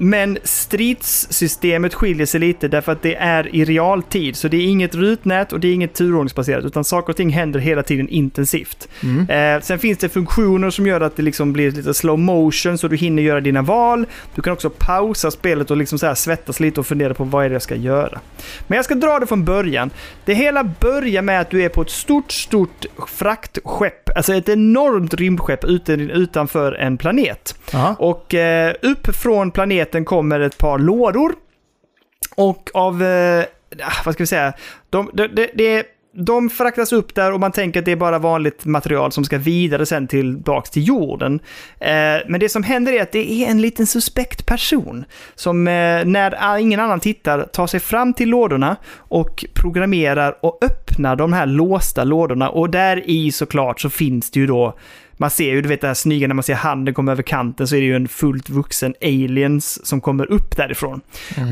men 0.04 0.38
stridssystemet 0.44 1.94
skiljer 1.94 2.26
sig 2.26 2.40
lite 2.40 2.68
därför 2.68 2.92
att 2.92 3.02
det 3.02 3.16
är 3.16 3.56
i 3.56 3.66
realtid. 3.66 4.36
Så 4.36 4.48
det 4.48 4.58
är 4.58 4.66
inget 4.66 4.96
rutnät 4.96 5.54
och 5.54 5.60
det 5.60 5.68
är 5.68 5.74
inget 5.74 5.94
turordningsbaserat 5.94 6.66
utan 6.66 6.84
saker 6.84 7.10
och 7.10 7.18
ting 7.18 7.30
händer 7.30 7.60
hela 7.60 7.84
tiden 7.84 8.10
intensivt. 8.10 8.88
Mm. 9.04 9.30
Eh, 9.30 9.62
sen 9.62 9.80
finns 9.80 9.98
det 9.98 10.10
funktioner 10.10 10.70
som 10.70 10.88
gör 10.88 11.02
att 11.02 11.16
det 11.16 11.24
liksom 11.24 11.54
blir 11.54 11.72
lite 11.72 11.94
slow 11.94 12.20
motion 12.20 12.78
så 12.78 12.88
du 12.88 12.96
hinner 12.96 13.24
göra 13.24 13.42
dina 13.42 13.62
val. 13.62 14.06
Du 14.36 14.42
kan 14.42 14.54
också 14.54 14.70
pausa 14.70 15.32
spelet 15.32 15.72
och 15.72 15.78
liksom 15.78 16.00
så 16.00 16.16
svettas 16.16 16.60
lite 16.60 16.80
och 16.80 16.88
fundera 16.88 17.14
på 17.14 17.24
vad 17.24 17.46
är 17.46 17.50
det 17.50 17.54
jag 17.54 17.62
ska 17.62 17.76
göra. 17.76 18.20
Men 18.68 18.76
jag 18.76 18.86
ska 18.86 18.96
dra 18.96 19.20
det 19.20 19.28
från 19.28 19.46
början. 19.46 19.92
Det 20.26 20.34
hela 20.34 20.64
börjar 20.64 21.22
med 21.22 21.42
att 21.42 21.50
du 21.50 21.64
är 21.64 21.70
på 21.70 21.82
ett 21.82 21.90
stort, 21.90 22.32
stort 22.32 22.86
fraktskepp. 23.08 24.10
Alltså 24.16 24.34
ett 24.34 24.50
enormt 24.50 25.14
rymdskepp 25.14 25.64
utanför 25.64 26.72
en 26.72 26.98
planet. 26.98 27.56
Ja. 27.72 27.96
Och 28.00 28.34
eh, 28.34 28.74
upp 28.82 29.16
från 29.16 29.52
planeten 29.52 29.93
kommer 30.02 30.40
ett 30.40 30.58
par 30.58 30.80
lådor. 30.80 31.36
Och 32.36 32.70
av, 32.74 33.04
eh, 33.04 33.46
ah, 33.80 34.02
vad 34.06 34.14
ska 34.14 34.24
vi 34.24 34.28
säga, 34.28 34.54
de, 34.90 35.10
de, 35.14 35.28
de, 35.28 35.48
de, 35.54 35.84
de 36.16 36.50
fraktas 36.50 36.94
upp 36.94 37.16
där 37.16 37.32
och 37.32 37.40
man 37.40 37.52
tänker 37.52 37.80
att 37.80 37.86
det 37.86 37.92
är 37.92 37.96
bara 37.96 38.20
vanligt 38.20 38.66
material 38.66 39.12
som 39.12 39.24
ska 39.24 39.38
vidare 39.38 39.86
sen 39.86 40.08
tillbaks 40.08 40.70
till 40.70 40.88
jorden. 40.88 41.40
Eh, 41.80 42.18
men 42.28 42.40
det 42.40 42.50
som 42.50 42.64
händer 42.64 42.94
är 42.94 43.02
att 43.02 43.12
det 43.12 43.32
är 43.32 43.50
en 43.50 43.62
liten 43.62 43.88
suspekt 43.88 44.46
person 44.46 45.06
som 45.36 45.68
eh, 45.68 46.06
när 46.06 46.58
ingen 46.58 46.80
annan 46.80 47.00
tittar 47.00 47.44
tar 47.44 47.68
sig 47.68 47.80
fram 47.80 48.14
till 48.14 48.30
lådorna 48.30 48.76
och 48.98 49.46
programmerar 49.54 50.38
och 50.42 50.60
öppnar 50.62 51.16
de 51.16 51.34
här 51.34 51.46
låsta 51.46 52.04
lådorna 52.04 52.50
och 52.50 52.70
där 52.70 53.10
i 53.10 53.32
såklart 53.32 53.82
så 53.82 53.90
finns 53.90 54.32
det 54.32 54.40
ju 54.40 54.48
då 54.48 54.78
man 55.18 55.30
ser 55.30 55.52
ju, 55.52 55.62
du 55.62 55.70
vet 55.70 55.82
det 55.82 55.88
här 55.88 55.94
snygga 55.94 56.28
när 56.28 56.36
man 56.36 56.44
ser 56.44 56.54
handen 56.54 56.94
komma 56.94 57.12
över 57.12 57.24
kanten 57.24 57.68
så 57.68 57.76
är 57.76 57.80
det 57.80 57.86
ju 57.86 57.96
en 57.96 58.08
fullt 58.08 58.50
vuxen 58.50 58.94
aliens 59.02 59.86
som 59.86 60.02
kommer 60.02 60.32
upp 60.32 60.58
därifrån. 60.58 61.02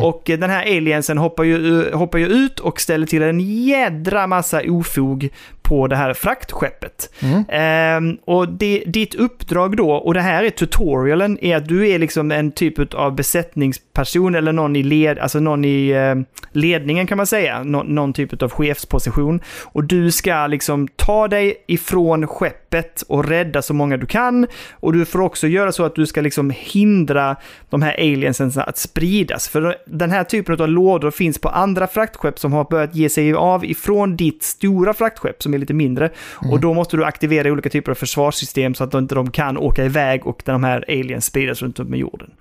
Och 0.02 0.30
eh, 0.30 0.40
den 0.40 0.50
här 0.50 0.62
aliensen 0.78 1.18
hoppar 1.18 1.44
ju, 1.44 1.88
eh, 1.88 1.98
hoppar 1.98 2.20
ju 2.20 2.26
ut 2.26 2.60
och 2.60 2.82
ställer 2.82 3.08
till 3.08 3.22
en 3.22 3.40
jädra 3.40 4.28
massa 4.28 4.62
ofog 4.68 5.30
på 5.62 5.88
det 5.88 5.96
här 5.96 6.14
fraktskeppet. 6.14 7.10
Mm. 7.20 7.44
Ehm, 7.50 8.18
och 8.26 8.50
det, 8.50 8.84
ditt 8.88 9.16
uppdrag 9.16 9.78
då, 9.78 9.92
och 9.92 10.14
det 10.14 10.22
här 10.22 10.44
är 10.44 10.50
tutorialen, 10.50 11.38
är 11.42 11.58
att 11.58 11.68
du 11.68 11.90
är 11.90 12.00
liksom 12.00 12.32
en 12.32 12.52
typ 12.52 12.94
av 12.94 13.16
besättningsperson 13.16 14.36
eller 14.36 14.52
någon 14.52 14.76
i, 14.76 14.84
led, 14.84 15.20
alltså 15.20 15.40
någon 15.40 15.66
i 15.66 15.90
eh, 15.90 16.16
ledningen 16.52 17.08
kan 17.08 17.18
man 17.18 17.28
säga, 17.28 17.64
Nå, 17.64 17.84
någon 17.84 18.14
typ 18.14 18.44
av 18.44 18.52
chefsposition. 18.52 19.42
Och 19.64 19.84
du 19.84 20.12
ska 20.12 20.48
liksom 20.48 20.88
ta 20.88 21.28
dig 21.28 21.64
ifrån 21.68 22.28
skeppet 22.28 23.02
och 23.02 23.26
rädda 23.26 23.62
så 23.62 23.74
många 23.74 23.98
du 23.98 24.06
kan. 24.06 24.48
Och 24.72 24.94
du 24.94 25.06
får 25.06 25.22
också 25.22 25.48
göra 25.48 25.72
så 25.72 25.84
att 25.84 25.96
du 25.96 26.06
ska 26.06 26.22
liksom 26.22 26.54
hindra 26.56 27.36
de 27.70 27.82
här 27.82 27.94
aliensen 27.94 28.52
att 28.56 28.78
spridas. 28.78 29.48
För 29.48 29.76
den 29.86 30.12
här 30.12 30.24
typen 30.24 30.62
av 30.62 30.70
lådor 30.70 31.12
finns 31.12 31.40
på 31.40 31.50
andra 31.50 31.88
fraktskepp 31.88 32.40
som 32.40 32.54
har 32.54 32.64
börjat 32.64 32.96
ge 32.96 33.10
sig 33.10 33.34
av 33.34 33.66
ifrån 33.66 34.16
ditt 34.16 34.44
stora 34.44 34.94
fraktskepp 34.94 35.44
som 35.52 35.56
är 35.56 35.60
lite 35.60 35.74
mindre. 35.74 36.10
Och 36.52 36.60
då 36.60 36.74
måste 36.74 36.98
du 36.98 37.06
aktivera 37.06 37.52
olika 37.52 37.70
typer 37.70 37.92
av 37.92 37.96
försvarssystem 37.96 38.76
så 38.76 38.84
att 38.84 38.92
de 38.92 39.02
inte 39.02 39.16
de 39.16 39.32
kan 39.32 39.58
åka 39.58 39.86
iväg 39.86 40.28
och 40.28 40.42
de 40.46 40.64
här 40.64 40.86
aliens 40.88 41.26
spridas 41.26 41.62
runt 41.62 41.80
om 41.80 41.94
i 41.94 41.98
jorden. 41.98 42.32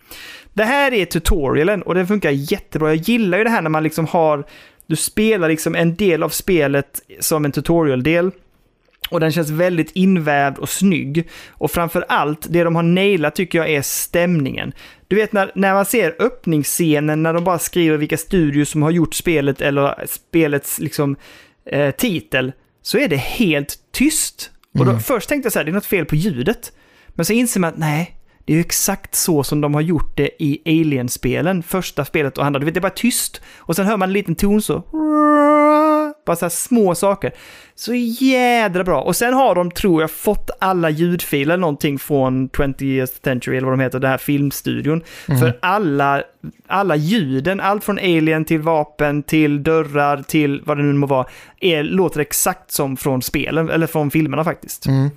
Det 0.53 0.65
här 0.65 0.93
är 0.93 1.05
tutorialen 1.05 1.82
och 1.82 1.95
den 1.95 2.07
funkar 2.07 2.31
jättebra. 2.31 2.95
Jag 2.95 3.09
gillar 3.09 3.39
ju 3.39 3.45
det 3.45 3.51
här 3.51 3.62
när 3.62 3.70
man 3.70 3.82
liksom 3.82 4.07
har, 4.07 4.45
du 4.87 4.97
spelar 4.97 5.49
liksom 5.49 5.74
en 5.74 5.97
del 5.97 6.23
av 6.23 6.28
spelet 6.28 7.01
som 7.20 7.45
en 7.45 7.53
tutorial-del. 7.53 8.31
Och 9.11 9.20
den 9.20 9.32
känns 9.32 9.51
väldigt 9.51 9.91
invävd 9.91 10.59
och 10.59 10.69
snygg. 10.69 11.28
Och 11.51 11.70
framför 11.70 12.05
allt, 12.09 12.47
det 12.51 12.65
de 12.65 12.77
har 12.77 12.82
nailat 12.82 13.35
tycker 13.35 13.59
jag 13.59 13.70
är 13.70 13.82
stämningen. 13.82 14.73
Du 15.09 15.16
vet 15.16 15.32
när, 15.32 15.53
när 15.55 15.74
man 15.74 15.85
ser 15.85 16.16
öppningsscenen 16.19 17.23
när 17.23 17.35
de 17.35 17.45
bara 17.45 17.59
skriver 17.59 17.97
vilka 17.97 18.16
studios 18.16 18.70
som 18.70 18.82
har 18.82 18.91
gjort 18.91 19.15
spelet 19.15 19.61
eller 19.61 20.07
spelets 20.07 20.78
liksom 20.78 21.16
eh, 21.66 21.91
titel, 21.91 22.53
så 22.82 22.98
är 22.98 23.09
det 23.09 23.16
helt 23.16 23.78
tyst. 23.93 24.51
Och 24.78 24.85
då, 24.85 24.98
först 24.98 25.28
tänkte 25.28 25.47
jag 25.47 25.52
så 25.52 25.59
här, 25.59 25.65
det 25.65 25.70
är 25.70 25.74
något 25.74 25.86
fel 25.86 26.05
på 26.05 26.16
ljudet. 26.16 26.73
Men 27.09 27.24
så 27.24 27.32
inser 27.32 27.61
man 27.61 27.69
att 27.69 27.78
nej, 27.78 28.16
det 28.44 28.52
är 28.52 28.55
ju 28.55 28.61
exakt 28.61 29.15
så 29.15 29.44
som 29.44 29.61
de 29.61 29.74
har 29.74 29.81
gjort 29.81 30.16
det 30.16 30.31
i 30.39 30.62
Alien-spelen. 30.66 31.62
Första 31.62 32.05
spelet 32.05 32.39
och 32.39 32.44
andra. 32.44 32.61
Du 32.61 32.66
vet, 32.66 32.74
det 32.74 32.78
är 32.78 32.82
bara 32.82 32.90
tyst. 32.90 33.40
Och 33.57 33.77
sen 33.77 33.86
hör 33.86 33.97
man 33.97 34.09
en 34.09 34.12
liten 34.12 34.35
ton 34.35 34.62
så. 34.62 34.82
Bara 36.31 36.36
så 36.36 36.44
här 36.44 36.51
små 36.51 36.94
saker. 36.94 37.32
Så 37.74 37.94
jädra 37.94 38.85
bra. 38.85 39.01
Och 39.02 39.16
sen 39.16 39.35
har 39.35 39.55
de, 39.55 39.70
tror 39.70 40.01
jag, 40.01 40.11
fått 40.11 40.51
alla 40.61 40.90
ljudfiler 40.90 41.57
någonting 41.57 41.98
från 41.98 42.48
20th 42.48 43.24
Century, 43.24 43.57
eller 43.57 43.66
vad 43.69 43.78
de 43.78 43.82
heter, 43.82 43.98
den 43.98 44.11
här 44.11 44.19
filmstudion. 44.19 45.02
För 45.27 45.59
alla, 45.62 46.23
alla 46.66 46.97
ljuden, 46.97 47.61
allt 47.61 47.85
från 47.85 47.98
Alien 47.98 48.44
till 48.44 48.61
vapen, 48.61 49.23
till 49.23 49.62
dörrar, 49.62 50.23
till 50.23 50.62
vad 50.65 50.77
det 50.77 50.82
nu 50.82 50.93
må 50.93 51.07
vara, 51.07 51.27
är, 51.61 51.82
låter 51.82 52.20
exakt 52.20 52.70
som 52.70 52.97
från 52.97 53.23
spelen, 53.23 53.70
eller 53.70 53.86
från 53.86 54.11
filmerna 54.11 54.44
faktiskt. 54.44 54.86
Ehm, 54.86 55.11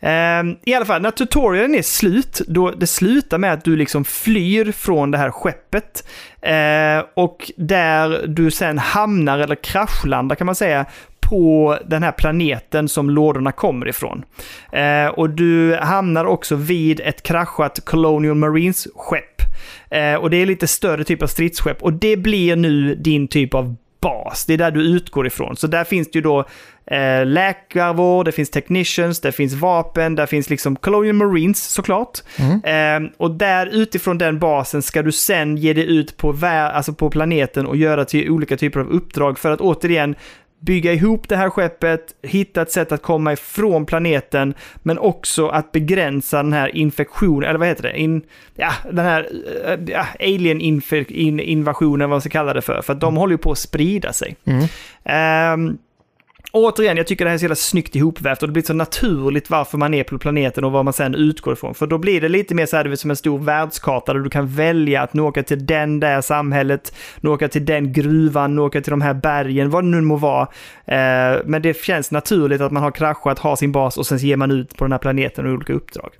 Ehm, 0.00 0.56
I 0.64 0.74
alla 0.74 0.84
fall, 0.84 1.02
när 1.02 1.10
tutorialen 1.10 1.74
är 1.74 1.82
slut, 1.82 2.40
då 2.46 2.70
det 2.70 2.86
slutar 2.86 3.38
med 3.38 3.52
att 3.52 3.64
du 3.64 3.76
liksom 3.76 4.04
flyr 4.04 4.72
från 4.72 5.10
det 5.10 5.18
här 5.18 5.30
skeppet. 5.30 6.08
Ehm, 6.42 7.04
och 7.14 7.50
där 7.56 8.24
du 8.26 8.50
sen 8.50 8.78
hamnar, 8.78 9.38
eller 9.38 9.54
kraschlandar 9.54 10.36
kan 10.36 10.46
man 10.46 10.54
säga, 10.54 10.86
på 11.30 11.78
den 11.86 12.02
här 12.02 12.12
planeten 12.12 12.88
som 12.88 13.10
lådorna 13.10 13.52
kommer 13.52 13.88
ifrån. 13.88 14.24
Eh, 14.72 15.06
och 15.06 15.30
du 15.30 15.76
hamnar 15.76 16.24
också 16.24 16.54
vid 16.54 17.00
ett 17.00 17.22
kraschat 17.22 17.84
Colonial 17.84 18.34
Marines-skepp. 18.34 19.42
Eh, 19.90 20.14
och 20.14 20.30
det 20.30 20.36
är 20.36 20.46
lite 20.46 20.66
större 20.66 21.04
typ 21.04 21.22
av 21.22 21.26
stridsskepp. 21.26 21.82
Och 21.82 21.92
det 21.92 22.16
blir 22.16 22.56
nu 22.56 22.94
din 22.94 23.28
typ 23.28 23.54
av 23.54 23.76
bas. 24.00 24.44
Det 24.44 24.54
är 24.54 24.58
där 24.58 24.70
du 24.70 24.80
utgår 24.82 25.26
ifrån. 25.26 25.56
Så 25.56 25.66
där 25.66 25.84
finns 25.84 26.10
det 26.10 26.18
ju 26.18 26.22
då 26.22 26.44
eh, 26.90 27.26
läkarvård, 27.26 28.24
det 28.24 28.32
finns 28.32 28.50
technicians, 28.50 29.20
det 29.20 29.32
finns 29.32 29.54
vapen, 29.54 30.14
där 30.14 30.26
finns 30.26 30.50
liksom 30.50 30.76
Colonial 30.76 31.14
Marines 31.14 31.64
såklart. 31.64 32.18
Eh, 32.64 33.10
och 33.16 33.30
där 33.30 33.66
utifrån 33.66 34.18
den 34.18 34.38
basen 34.38 34.82
ska 34.82 35.02
du 35.02 35.12
sen 35.12 35.56
ge 35.56 35.72
dig 35.72 35.96
ut 35.96 36.16
på, 36.16 36.36
alltså 36.46 36.92
på 36.92 37.10
planeten 37.10 37.66
och 37.66 37.76
göra 37.76 38.04
till 38.04 38.30
olika 38.30 38.56
typer 38.56 38.80
av 38.80 38.88
uppdrag 38.88 39.38
för 39.38 39.50
att 39.50 39.60
återigen 39.60 40.14
bygga 40.60 40.92
ihop 40.92 41.28
det 41.28 41.36
här 41.36 41.50
skeppet, 41.50 42.14
hitta 42.22 42.62
ett 42.62 42.72
sätt 42.72 42.92
att 42.92 43.02
komma 43.02 43.32
ifrån 43.32 43.86
planeten, 43.86 44.54
men 44.82 44.98
också 44.98 45.48
att 45.48 45.72
begränsa 45.72 46.42
den 46.42 46.52
här 46.52 46.76
infektionen, 46.76 47.48
eller 47.48 47.58
vad 47.58 47.68
heter 47.68 47.82
det? 47.82 48.00
In, 48.00 48.22
ja, 48.54 48.72
den 48.92 49.04
här 49.04 49.28
eh, 49.66 49.78
ja, 49.86 50.06
alien-invasionen, 50.20 52.10
vad 52.10 52.14
man 52.14 52.20
ska 52.20 52.30
kalla 52.30 52.54
det 52.54 52.62
för, 52.62 52.82
för 52.82 52.92
att 52.92 53.00
de 53.00 53.16
håller 53.16 53.34
ju 53.34 53.38
på 53.38 53.52
att 53.52 53.58
sprida 53.58 54.12
sig. 54.12 54.36
Ehm, 55.04 55.78
Återigen, 56.56 56.96
jag 56.96 57.06
tycker 57.06 57.24
det 57.24 57.28
här 57.28 57.34
är 57.34 57.38
så 57.38 57.44
jävla 57.44 57.56
snyggt 57.56 57.96
ihopvävt 57.96 58.42
och 58.42 58.48
det 58.48 58.52
blir 58.52 58.62
så 58.62 58.72
naturligt 58.72 59.50
varför 59.50 59.78
man 59.78 59.94
är 59.94 60.04
på 60.04 60.18
planeten 60.18 60.64
och 60.64 60.72
vad 60.72 60.84
man 60.84 60.94
sen 60.94 61.14
utgår 61.14 61.52
ifrån. 61.52 61.74
För 61.74 61.86
då 61.86 61.98
blir 61.98 62.20
det 62.20 62.28
lite 62.28 62.54
mer 62.54 62.66
så 62.66 62.76
här, 62.76 62.84
vet, 62.84 63.00
som 63.00 63.10
en 63.10 63.16
stor 63.16 63.38
världskarta 63.38 64.12
där 64.12 64.20
du 64.20 64.30
kan 64.30 64.46
välja 64.46 65.02
att 65.02 65.14
nu 65.14 65.22
åka 65.22 65.42
till 65.42 65.66
den 65.66 66.00
där 66.00 66.20
samhället, 66.20 66.94
nu 67.20 67.30
åka 67.30 67.48
till 67.48 67.64
den 67.64 67.92
gruvan, 67.92 68.56
nu 68.56 68.60
åka 68.60 68.80
till 68.80 68.90
de 68.90 69.00
här 69.00 69.14
bergen, 69.14 69.70
vad 69.70 69.84
det 69.84 69.88
nu 69.88 70.00
må 70.00 70.16
vara. 70.16 70.42
Eh, 70.84 71.40
men 71.44 71.62
det 71.62 71.84
känns 71.84 72.10
naturligt 72.10 72.60
att 72.60 72.72
man 72.72 72.82
har 72.82 72.90
kraschat, 72.90 73.38
har 73.38 73.56
sin 73.56 73.72
bas 73.72 73.96
och 73.96 74.06
sen 74.06 74.18
ger 74.18 74.36
man 74.36 74.50
ut 74.50 74.76
på 74.76 74.84
den 74.84 74.92
här 74.92 74.98
planeten 74.98 75.46
och 75.46 75.52
olika 75.52 75.72
uppdrag. 75.72 76.10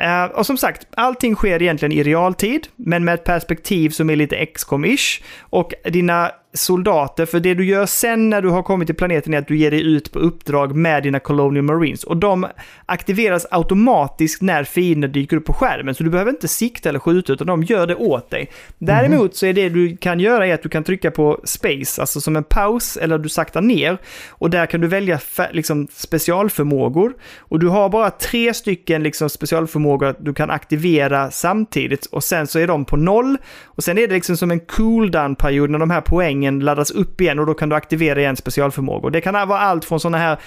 Eh, 0.00 0.24
och 0.24 0.46
som 0.46 0.56
sagt, 0.56 0.86
allting 0.96 1.34
sker 1.34 1.62
egentligen 1.62 1.92
i 1.92 2.02
realtid, 2.02 2.68
men 2.76 3.04
med 3.04 3.14
ett 3.14 3.24
perspektiv 3.24 3.90
som 3.90 4.10
är 4.10 4.16
lite 4.16 4.36
XCOM-ish. 4.36 5.22
Och 5.40 5.74
dina 5.84 6.30
soldater, 6.56 7.26
för 7.26 7.40
det 7.40 7.54
du 7.54 7.64
gör 7.64 7.86
sen 7.86 8.30
när 8.30 8.42
du 8.42 8.48
har 8.48 8.62
kommit 8.62 8.88
till 8.88 8.96
planeten 8.96 9.34
är 9.34 9.38
att 9.38 9.48
du 9.48 9.56
ger 9.56 9.70
dig 9.70 9.82
ut 9.82 10.12
på 10.12 10.18
uppdrag 10.18 10.76
med 10.76 11.02
dina 11.02 11.18
Colonial 11.18 11.64
Marines. 11.64 12.04
Och 12.04 12.16
de 12.16 12.46
aktiveras 12.86 13.46
automatiskt 13.50 14.42
när 14.42 14.64
fiender 14.64 15.08
dyker 15.08 15.36
upp 15.36 15.44
på 15.44 15.52
skärmen, 15.52 15.94
så 15.94 16.04
du 16.04 16.10
behöver 16.10 16.30
inte 16.30 16.48
sikta 16.48 16.88
eller 16.88 16.98
skjuta, 16.98 17.32
utan 17.32 17.46
de 17.46 17.62
gör 17.62 17.86
det 17.86 17.94
åt 17.94 18.30
dig. 18.30 18.50
Däremot 18.78 19.36
så 19.36 19.46
är 19.46 19.52
det 19.52 19.68
du 19.68 19.96
kan 19.96 20.20
göra 20.20 20.46
är 20.46 20.54
att 20.54 20.62
du 20.62 20.68
kan 20.68 20.84
trycka 20.84 21.10
på 21.10 21.40
space, 21.44 22.00
alltså 22.00 22.20
som 22.20 22.36
en 22.36 22.44
paus, 22.44 22.96
eller 22.96 23.18
du 23.18 23.28
saktar 23.28 23.62
ner. 23.62 23.98
Och 24.30 24.50
där 24.50 24.66
kan 24.66 24.80
du 24.80 24.86
välja 24.86 25.20
liksom 25.52 25.88
specialförmågor. 25.92 27.14
Och 27.38 27.58
du 27.58 27.68
har 27.68 27.88
bara 27.88 28.10
tre 28.10 28.54
stycken 28.54 29.02
liksom 29.02 29.30
specialförmågor 29.30 30.06
att 30.06 30.24
du 30.24 30.34
kan 30.34 30.50
aktivera 30.50 31.30
samtidigt. 31.30 32.06
Och 32.06 32.24
sen 32.24 32.46
så 32.46 32.58
är 32.58 32.66
de 32.66 32.84
på 32.84 32.96
noll. 32.96 33.36
Och 33.64 33.84
sen 33.84 33.98
är 33.98 34.06
det 34.06 34.14
liksom 34.14 34.36
som 34.36 34.50
en 34.50 34.60
cooldown-period 34.60 35.70
när 35.70 35.78
de 35.78 35.90
här 35.90 36.00
poängen 36.00 36.45
laddas 36.50 36.90
upp 36.90 37.20
igen 37.20 37.38
och 37.38 37.46
då 37.46 37.54
kan 37.54 37.68
du 37.68 37.76
aktivera 37.76 38.20
igen 38.20 38.36
specialförmågor. 38.36 39.10
Det 39.10 39.20
kan 39.20 39.48
vara 39.48 39.58
allt 39.58 39.84
från 39.84 40.00
sådana 40.00 40.18
här 40.18 40.38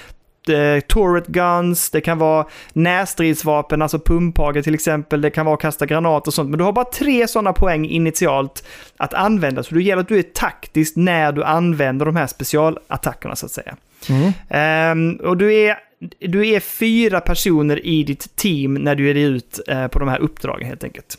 eh, 0.49 0.79
turret 0.79 1.27
guns, 1.27 1.89
det 1.89 2.01
kan 2.01 2.17
vara 2.17 2.45
närstridsvapen, 2.73 3.81
alltså 3.81 3.99
pumphager 3.99 4.61
till 4.61 4.73
exempel, 4.73 5.21
det 5.21 5.29
kan 5.29 5.45
vara 5.45 5.55
att 5.55 5.61
kasta 5.61 5.85
granat 5.85 6.27
och 6.27 6.33
sånt. 6.33 6.49
Men 6.49 6.57
du 6.57 6.63
har 6.63 6.71
bara 6.71 6.85
tre 6.85 7.27
sådana 7.27 7.53
poäng 7.53 7.85
initialt 7.85 8.63
att 8.97 9.13
använda, 9.13 9.63
så 9.63 9.75
det 9.75 9.81
gäller 9.81 10.01
att 10.01 10.07
du 10.07 10.19
är 10.19 10.23
taktisk 10.23 10.95
när 10.95 11.31
du 11.31 11.43
använder 11.43 12.05
de 12.05 12.15
här 12.15 12.27
specialattackerna 12.27 13.35
så 13.35 13.45
att 13.45 13.51
säga. 13.51 13.75
Ehm, 14.49 15.15
och 15.15 15.37
du 15.37 15.53
är, 15.53 15.77
du 16.19 16.47
är 16.47 16.59
fyra 16.59 17.21
personer 17.21 17.85
i 17.85 18.03
ditt 18.03 18.35
team 18.35 18.73
när 18.73 18.95
du 18.95 19.07
ger 19.07 19.13
dig 19.13 19.23
ut 19.23 19.59
eh, 19.67 19.87
på 19.87 19.99
de 19.99 20.07
här 20.07 20.19
uppdragen 20.19 20.67
helt 20.67 20.83
enkelt. 20.83 21.17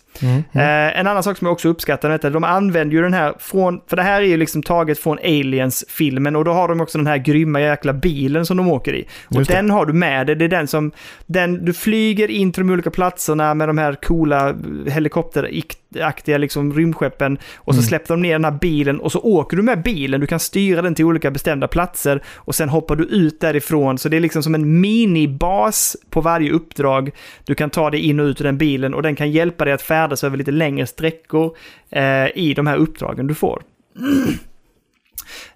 Eh, 0.52 0.98
en 1.00 1.06
annan 1.06 1.22
sak 1.22 1.36
som 1.36 1.46
jag 1.46 1.52
också 1.52 1.68
uppskattar 1.68 2.10
är 2.10 2.14
att 2.14 2.32
de 2.32 2.44
använder 2.44 2.96
ju 2.96 3.02
den 3.02 3.14
här 3.14 3.34
från, 3.38 3.80
för 3.86 3.96
det 3.96 4.02
här 4.02 4.22
är 4.22 4.26
ju 4.26 4.36
liksom 4.36 4.62
taget 4.62 4.98
från 4.98 5.18
Aliens-filmen 5.18 6.36
och 6.36 6.44
då 6.44 6.52
har 6.52 6.68
de 6.68 6.80
också 6.80 6.98
den 6.98 7.06
här 7.06 7.18
grymma 7.18 7.60
jäkla 7.60 7.92
bilen 7.92 8.46
som 8.46 8.56
de 8.56 8.68
åker 8.68 8.94
i. 8.94 9.08
Och 9.24 9.44
den 9.44 9.70
har 9.70 9.86
du 9.86 9.92
med 9.92 10.26
dig, 10.26 10.36
det 10.36 10.44
är 10.44 10.48
den 10.48 10.66
som, 10.66 10.92
den, 11.26 11.64
du 11.64 11.72
flyger 11.72 12.30
in 12.30 12.52
till 12.52 12.66
de 12.66 12.72
olika 12.72 12.90
platserna 12.90 13.54
med 13.54 13.68
de 13.68 13.78
här 13.78 13.94
coola 13.94 14.54
helikopteraktiga 14.88 16.38
liksom 16.38 16.72
rymdskeppen 16.72 17.38
och 17.56 17.74
så 17.74 17.82
släpper 17.82 18.14
de 18.14 18.22
ner 18.22 18.32
den 18.32 18.44
här 18.44 18.58
bilen 18.60 19.00
och 19.00 19.12
så 19.12 19.20
åker 19.20 19.56
du 19.56 19.62
med 19.62 19.82
bilen, 19.82 20.20
du 20.20 20.26
kan 20.26 20.40
styra 20.40 20.82
den 20.82 20.94
till 20.94 21.04
olika 21.04 21.30
bestämda 21.30 21.68
platser 21.68 22.22
och 22.34 22.54
sen 22.54 22.68
hoppar 22.68 22.96
du 22.96 23.04
ut 23.04 23.40
därifrån. 23.40 23.98
Så 23.98 24.08
det 24.08 24.16
är 24.16 24.20
liksom 24.20 24.42
som 24.42 24.54
en 24.54 24.80
minibas 24.80 25.96
på 26.10 26.20
varje 26.20 26.50
uppdrag. 26.50 27.10
Du 27.44 27.54
kan 27.54 27.70
ta 27.70 27.90
dig 27.90 28.00
in 28.00 28.20
och 28.20 28.24
ut 28.24 28.40
ur 28.40 28.44
den 28.44 28.58
bilen 28.58 28.94
och 28.94 29.02
den 29.02 29.16
kan 29.16 29.30
hjälpa 29.30 29.64
dig 29.64 29.74
att 29.74 29.82
färdas 29.82 30.09
över 30.24 30.36
lite 30.36 30.50
längre 30.50 30.86
sträckor 30.86 31.56
eh, 31.90 32.26
i 32.34 32.54
de 32.56 32.66
här 32.66 32.76
uppdragen 32.76 33.26
du 33.26 33.34
får. 33.34 33.62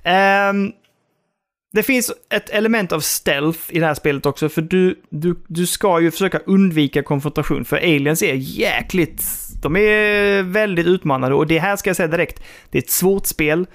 Ehm, 0.03 0.73
det 1.73 1.83
finns 1.83 2.13
ett 2.31 2.51
element 2.51 2.93
av 2.93 3.01
stealth 3.01 3.61
i 3.69 3.81
det 3.81 3.87
här 3.87 3.95
spelet 3.95 4.27
också, 4.27 4.49
för 4.49 4.63
du, 4.63 4.99
du, 5.11 5.35
du 5.47 5.67
ska 5.67 6.01
ju 6.01 6.11
försöka 6.11 6.39
undvika 6.39 7.03
konfrontation, 7.03 7.65
för 7.65 7.77
aliens 7.77 8.23
är 8.23 8.35
jäkligt... 8.35 9.25
De 9.63 9.77
är 9.77 10.43
väldigt 10.43 10.87
utmanande 10.87 11.37
och 11.37 11.47
det 11.47 11.59
här 11.59 11.77
ska 11.77 11.91
jag 11.91 11.97
säga 11.97 12.09
direkt, 12.09 12.43
det 12.71 12.79
är 12.79 12.83
ett 12.83 12.91
svårt 12.91 13.27
spel. 13.27 13.67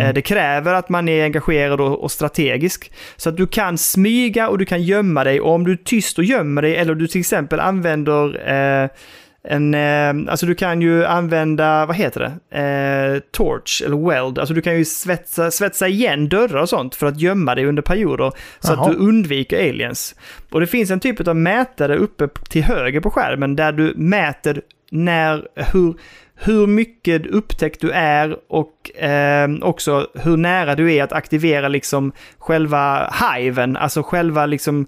Eh, 0.00 0.14
Det 0.14 0.22
kräver 0.22 0.74
att 0.74 0.88
man 0.88 1.08
är 1.08 1.24
engagerad 1.24 1.80
och, 1.80 2.02
och 2.02 2.10
strategisk. 2.12 2.92
Så 3.16 3.28
att 3.28 3.36
du 3.36 3.46
kan 3.46 3.78
smyga 3.78 4.48
och 4.48 4.58
du 4.58 4.64
kan 4.64 4.82
gömma 4.82 5.24
dig 5.24 5.40
och 5.40 5.52
om 5.52 5.64
du 5.64 5.72
är 5.72 5.76
tyst 5.76 6.18
och 6.18 6.24
gömmer 6.24 6.62
dig 6.62 6.76
eller 6.76 6.94
du 6.94 7.06
till 7.06 7.20
exempel 7.20 7.60
använder 7.60 8.50
eh, 8.50 8.88
en, 9.44 9.74
eh, 9.74 10.30
alltså 10.32 10.46
du 10.46 10.54
kan 10.54 10.82
ju 10.82 11.04
använda, 11.04 11.86
vad 11.86 11.96
heter 11.96 12.20
det, 12.20 12.58
eh, 12.58 13.20
torch 13.30 13.82
eller 13.86 14.08
weld. 14.08 14.38
Alltså 14.38 14.54
du 14.54 14.60
kan 14.60 14.78
ju 14.78 14.84
svetsa, 14.84 15.50
svetsa 15.50 15.88
igen 15.88 16.28
dörrar 16.28 16.62
och 16.62 16.68
sånt 16.68 16.94
för 16.94 17.06
att 17.06 17.20
gömma 17.20 17.54
dig 17.54 17.66
under 17.66 17.82
perioder 17.82 18.32
så 18.60 18.72
Jaha. 18.72 18.80
att 18.80 18.92
du 18.92 18.98
undviker 18.98 19.68
aliens. 19.68 20.14
Och 20.50 20.60
det 20.60 20.66
finns 20.66 20.90
en 20.90 21.00
typ 21.00 21.28
av 21.28 21.36
mätare 21.36 21.96
uppe 21.96 22.28
till 22.48 22.62
höger 22.62 23.00
på 23.00 23.10
skärmen 23.10 23.56
där 23.56 23.72
du 23.72 23.94
mäter 23.96 24.62
när, 24.90 25.48
hur, 25.54 25.94
hur 26.34 26.66
mycket 26.66 27.26
upptäckt 27.26 27.80
du 27.80 27.90
är 27.90 28.36
och 28.48 28.96
eh, 29.02 29.48
också 29.60 30.06
hur 30.14 30.36
nära 30.36 30.74
du 30.74 30.92
är 30.92 31.04
att 31.04 31.12
aktivera 31.12 31.68
liksom 31.68 32.12
själva 32.38 33.14
hiven, 33.34 33.76
alltså 33.76 34.02
själva 34.02 34.46
liksom 34.46 34.86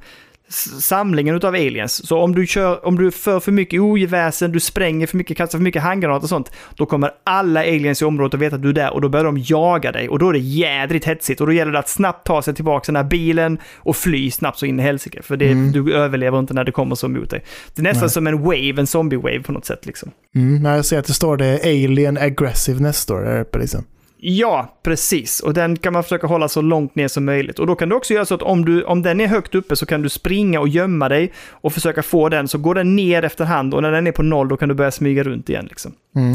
samlingen 0.81 1.37
utav 1.37 1.55
aliens. 1.55 2.07
Så 2.07 2.19
om 2.19 2.35
du, 2.35 2.47
kör, 2.47 2.87
om 2.87 2.99
du 2.99 3.11
för 3.11 3.41
för 3.41 3.53
mycket 3.53 3.81
oväsen, 3.81 4.53
du 4.53 4.61
spränger 4.61 5.07
för 5.07 5.17
mycket, 5.17 5.37
kastar 5.37 5.59
för 5.59 5.63
mycket 5.63 5.83
handgranater 5.83 6.25
och 6.25 6.29
sånt, 6.29 6.53
då 6.75 6.87
kommer 6.87 7.11
alla 7.25 7.61
aliens 7.61 8.03
i 8.03 8.05
området 8.05 8.35
att 8.35 8.41
veta 8.41 8.57
att 8.57 8.63
du 8.63 8.69
är 8.69 8.73
där 8.73 8.93
och 8.93 9.01
då 9.01 9.09
börjar 9.09 9.25
de 9.25 9.39
jaga 9.39 9.93
dig 9.93 10.09
och 10.09 10.19
då 10.19 10.29
är 10.29 10.33
det 10.33 10.39
jädrigt 10.39 11.05
hetsigt 11.05 11.41
och 11.41 11.47
då 11.47 11.53
gäller 11.53 11.73
det 11.73 11.79
att 11.79 11.89
snabbt 11.89 12.27
ta 12.27 12.43
sig 12.43 12.55
tillbaka 12.55 12.85
till 12.85 12.95
den 12.95 13.05
här 13.05 13.11
bilen 13.11 13.59
och 13.77 13.97
fly 13.97 14.31
snabbt 14.31 14.59
så 14.59 14.67
in 14.67 14.81
i 14.81 14.83
helsike. 14.83 15.23
För 15.23 15.37
det, 15.37 15.55
du 15.73 15.95
överlever 15.95 16.39
inte 16.39 16.55
när 16.55 16.65
det 16.65 16.73
kommer 16.73 16.95
så 16.95 17.09
mot 17.09 17.31
dig. 17.31 17.45
Det 17.75 17.81
är 17.81 17.83
nästan 17.83 18.03
Nej. 18.03 18.11
som 18.11 18.27
en 18.27 18.43
wave, 18.43 18.75
en 18.79 18.87
zombie-wave 18.87 19.43
på 19.43 19.53
något 19.53 19.65
sätt 19.65 19.87
liksom. 19.87 20.11
Mm, 20.35 20.65
jag 20.65 20.85
ser 20.85 20.99
att 20.99 21.07
det 21.07 21.13
står 21.13 21.37
det 21.37 21.61
Alien 21.65 22.19
Aggressiveness 22.19 22.99
står 22.99 23.21
det 23.21 23.41
uppe 23.41 23.59
liksom. 23.59 23.85
Ja, 24.23 24.79
precis. 24.83 25.41
Och 25.41 25.55
den 25.55 25.77
kan 25.77 25.93
man 25.93 26.03
försöka 26.03 26.27
hålla 26.27 26.49
så 26.49 26.61
långt 26.61 26.95
ner 26.95 27.09
som 27.09 27.25
möjligt. 27.25 27.59
Och 27.59 27.67
då 27.67 27.75
kan 27.75 27.89
du 27.89 27.95
också 27.95 28.15
göra 28.15 28.25
så 28.25 28.35
att 28.35 28.43
om, 28.43 28.65
du, 28.65 28.83
om 28.83 29.03
den 29.03 29.21
är 29.21 29.27
högt 29.27 29.55
uppe 29.55 29.77
så 29.77 29.87
kan 29.87 30.03
du 30.03 30.09
springa 30.09 30.61
och 30.61 30.69
gömma 30.69 31.09
dig 31.09 31.33
och 31.51 31.73
försöka 31.73 32.03
få 32.03 32.29
den. 32.29 32.49
Så 32.49 32.59
går 32.59 32.75
den 32.75 32.97
ner 32.97 33.25
efterhand 33.25 33.75
och 33.75 33.83
när 33.83 33.93
den 33.93 34.07
är 34.07 34.13
på 34.13 34.23
noll 34.23 34.49
då 34.49 34.57
kan 34.57 34.69
du 34.69 34.75
börja 34.75 34.91
smyga 34.91 35.23
runt 35.23 35.49
igen. 35.49 35.67
Liksom. 35.71 35.93
Mm. 36.17 36.35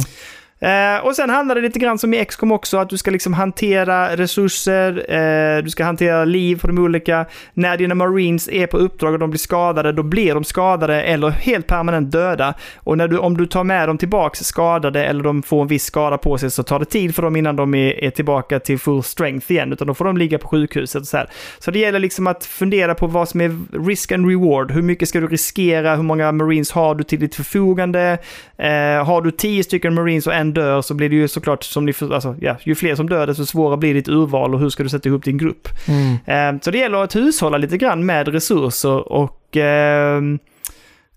Eh, 0.60 1.06
och 1.06 1.16
sen 1.16 1.30
handlar 1.30 1.56
det 1.56 1.62
lite 1.62 1.80
grann 1.80 1.98
som 1.98 2.14
i 2.14 2.26
XCOM 2.26 2.52
också, 2.52 2.78
att 2.78 2.90
du 2.90 2.98
ska 2.98 3.12
liksom 3.12 3.34
hantera 3.34 4.18
resurser, 4.18 5.14
eh, 5.14 5.64
du 5.64 5.70
ska 5.70 5.84
hantera 5.84 6.26
liv 6.26 6.60
på 6.60 6.68
de 6.68 6.78
olika. 6.78 7.26
När 7.54 7.78
dina 7.78 7.96
marines 7.96 8.50
är 8.50 8.68
på 8.68 8.78
uppdrag 8.78 9.14
och 9.14 9.20
de 9.20 9.30
blir 9.30 9.40
skadade, 9.40 9.92
då 9.92 10.04
blir 10.04 10.34
de 10.34 10.44
skadade 10.44 11.02
eller 11.02 11.30
helt 11.30 11.68
permanent 11.68 12.12
döda. 12.12 12.54
Och 12.78 12.98
när 12.98 13.08
du, 13.08 13.18
om 13.18 13.38
du 13.38 13.46
tar 13.46 13.64
med 13.64 13.90
dem 13.90 13.98
tillbaks 13.98 14.40
skadade 14.40 15.06
eller 15.06 15.24
de 15.24 15.44
får 15.44 15.62
en 15.62 15.68
viss 15.68 15.86
skada 15.86 16.18
på 16.18 16.38
sig 16.38 16.52
så 16.52 16.64
tar 16.64 16.80
det 16.80 16.86
tid 16.86 17.16
för 17.16 17.22
dem 17.22 17.36
innan 17.36 17.56
de 17.56 17.76
är, 17.76 18.04
är 18.04 18.10
tillbaka 18.10 18.60
till 18.60 18.80
full 18.80 19.04
strength 19.04 19.52
igen, 19.52 19.74
utan 19.74 19.88
då 19.88 19.94
får 19.94 20.06
de 20.06 20.18
ligga 20.18 20.38
på 20.38 20.48
sjukhuset 20.48 21.02
och 21.02 21.08
så 21.08 21.18
här. 21.18 21.30
Så 21.60 21.72
det 21.72 21.80
gäller 21.80 22.00
liksom 22.00 22.28
att 22.28 22.46
fundera 22.46 22.96
på 22.96 23.08
vad 23.08 23.30
som 23.30 23.42
är 23.42 23.58
risk 23.88 24.12
and 24.12 24.30
reward. 24.30 24.72
Hur 24.72 24.82
mycket 24.82 25.10
ska 25.10 25.20
du 25.20 25.28
riskera? 25.28 25.96
Hur 25.96 26.04
många 26.04 26.32
marines 26.32 26.72
har 26.72 26.96
du 26.96 27.04
till 27.04 27.20
ditt 27.20 27.36
förfogande? 27.36 28.18
Eh, 28.58 29.06
har 29.06 29.22
du 29.22 29.32
tio 29.32 29.64
stycken 29.64 29.94
marines 29.94 30.28
och 30.28 30.34
en 30.34 30.45
dör 30.54 30.82
så 30.82 30.94
blir 30.94 31.10
det 31.10 31.16
ju 31.16 31.28
såklart 31.28 31.64
som 31.64 31.86
ni 31.86 31.94
alltså, 32.02 32.36
ja, 32.42 32.58
ju 32.64 32.76
fler 32.76 32.96
som 32.96 33.10
dör 33.10 33.28
desto 33.28 33.46
svårare 33.46 33.78
blir 33.78 33.94
ditt 33.94 34.08
urval 34.08 34.54
och 34.54 34.60
hur 34.60 34.70
ska 34.70 34.84
du 34.84 34.90
sätta 34.90 35.10
ihop 35.10 35.24
din 35.24 35.38
grupp. 35.38 35.68
Mm. 35.88 36.56
Eh, 36.56 36.62
så 36.62 36.72
det 36.72 36.78
gäller 36.78 37.04
att 37.04 37.16
hushålla 37.16 37.58
lite 37.58 37.78
grann 37.78 38.06
med 38.06 38.28
resurser 38.28 39.12
och 39.12 39.58
eh, 39.58 40.22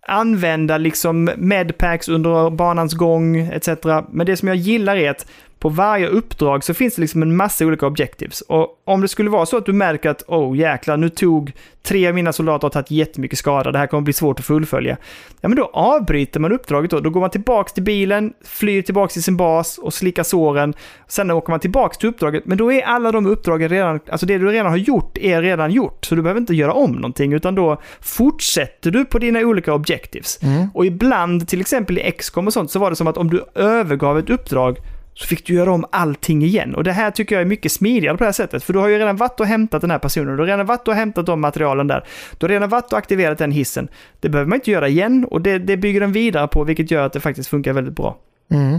använda 0.07 0.79
liksom 0.79 1.31
medpacks 1.37 2.09
under 2.09 2.51
banans 2.51 2.95
gång 2.95 3.37
etc. 3.37 3.69
Men 4.11 4.27
det 4.27 4.37
som 4.37 4.49
jag 4.49 4.57
gillar 4.57 4.97
är 4.97 5.11
att 5.11 5.27
på 5.59 5.69
varje 5.69 6.07
uppdrag 6.07 6.65
så 6.65 6.75
finns 6.75 6.95
det 6.95 7.01
liksom 7.01 7.23
en 7.23 7.37
massa 7.37 7.67
olika 7.67 7.87
objectives. 7.87 8.41
Och 8.41 8.83
om 8.85 9.01
det 9.01 9.09
skulle 9.09 9.31
vara 9.31 9.47
så 9.47 9.57
att 9.57 9.67
du 9.67 9.73
märker 9.73 10.11
att 10.11 10.23
oh 10.27 10.57
jäklar, 10.57 10.97
nu 10.97 11.09
tog 11.09 11.53
tre 11.83 12.09
av 12.09 12.15
mina 12.15 12.33
soldater 12.33 12.67
och 12.67 12.73
tagit 12.73 12.91
jättemycket 12.91 13.39
skada, 13.39 13.73
det 13.73 13.79
här 13.79 13.87
kommer 13.87 14.03
bli 14.03 14.13
svårt 14.13 14.39
att 14.39 14.47
fullfölja. 14.47 14.97
Ja, 15.41 15.49
men 15.49 15.57
då 15.57 15.71
avbryter 15.73 16.41
man 16.41 16.53
uppdraget 16.53 16.91
då. 16.91 17.01
Då 17.01 17.11
går 17.11 17.21
man 17.21 17.31
tillbaks 17.31 17.73
till 17.73 17.83
bilen, 17.83 18.33
flyr 18.45 18.83
tillbaks 18.83 19.13
till 19.15 19.23
sin 19.23 19.37
bas 19.37 19.79
och 19.79 19.95
slickar 19.95 20.23
såren. 20.23 20.75
Sen 21.09 21.31
åker 21.31 21.51
man 21.51 21.61
tillbaks 21.61 21.99
till 21.99 22.09
uppdraget, 22.09 22.47
men 22.47 22.59
då 22.59 22.73
är 22.73 22.83
alla 22.83 23.13
de 23.13 23.27
uppdragen 23.27 23.69
redan, 23.69 24.01
alltså 24.11 24.27
det 24.27 24.39
du 24.39 24.49
redan 24.49 24.71
har 24.71 24.77
gjort 24.77 25.19
är 25.19 25.43
redan 25.43 25.71
gjort. 25.71 26.05
Så 26.05 26.15
du 26.15 26.23
behöver 26.23 26.41
inte 26.41 26.55
göra 26.55 26.73
om 26.73 26.93
någonting, 26.93 27.33
utan 27.33 27.55
då 27.55 27.81
fortsätter 28.01 28.91
du 28.91 29.05
på 29.05 29.19
dina 29.19 29.41
olika 29.41 29.75
objectives. 29.75 30.43
Mm. 30.43 30.69
Och 30.75 30.87
ibland, 30.87 31.49
till 31.49 31.61
exempel 31.61 31.99
i 31.99 32.13
XCOM 32.13 32.47
och 32.47 32.53
sånt, 32.53 32.71
så 32.71 32.79
var 32.79 32.91
det 32.91 32.97
som 32.97 33.07
att 33.07 33.17
om 33.17 33.31
du 33.31 33.45
övergav 33.55 34.19
ett 34.19 34.31
uppdrag 34.31 34.79
så 35.19 35.27
fick 35.27 35.47
du 35.47 35.55
göra 35.55 35.73
om 35.73 35.85
allting 35.93 36.43
igen. 36.43 36.75
Och 36.75 36.85
det 36.85 36.93
här 36.93 37.11
tycker 37.11 37.35
jag 37.35 37.43
är 37.43 37.47
mycket 37.47 37.73
smidigare 37.73 38.17
på 38.17 38.25
det 38.25 38.29
här 38.29 38.33
sättet, 38.33 38.65
för 38.65 38.73
du 38.73 38.79
har 38.79 38.89
ju 38.89 38.99
redan 38.99 39.17
varit 39.17 39.41
och 39.41 39.47
hämtat 39.47 39.81
den 39.81 39.91
här 39.91 39.99
personen, 39.99 40.37
du 40.37 40.43
har 40.43 40.47
redan 40.47 40.67
varit 40.67 40.89
och 40.89 40.95
hämtat 40.95 41.27
de 41.27 41.41
materialen 41.41 41.87
där, 41.87 42.05
du 42.39 42.47
har 42.47 42.49
redan 42.49 42.69
varit 42.69 42.93
och 42.93 42.99
aktiverat 42.99 43.39
den 43.39 43.53
hissen. 43.53 43.89
Det 44.21 44.29
behöver 44.29 44.49
man 44.49 44.57
inte 44.57 44.71
göra 44.71 44.89
igen 44.89 45.25
och 45.25 45.41
det, 45.41 45.59
det 45.59 45.77
bygger 45.77 46.01
den 46.01 46.13
vidare 46.13 46.49
på, 46.49 46.65
vilket 46.65 46.91
gör 46.91 47.07
att 47.07 47.13
det 47.13 47.21
faktiskt 47.21 47.49
funkar 47.49 47.73
väldigt 47.73 47.97
bra. 47.97 48.19
Mm. 48.51 48.75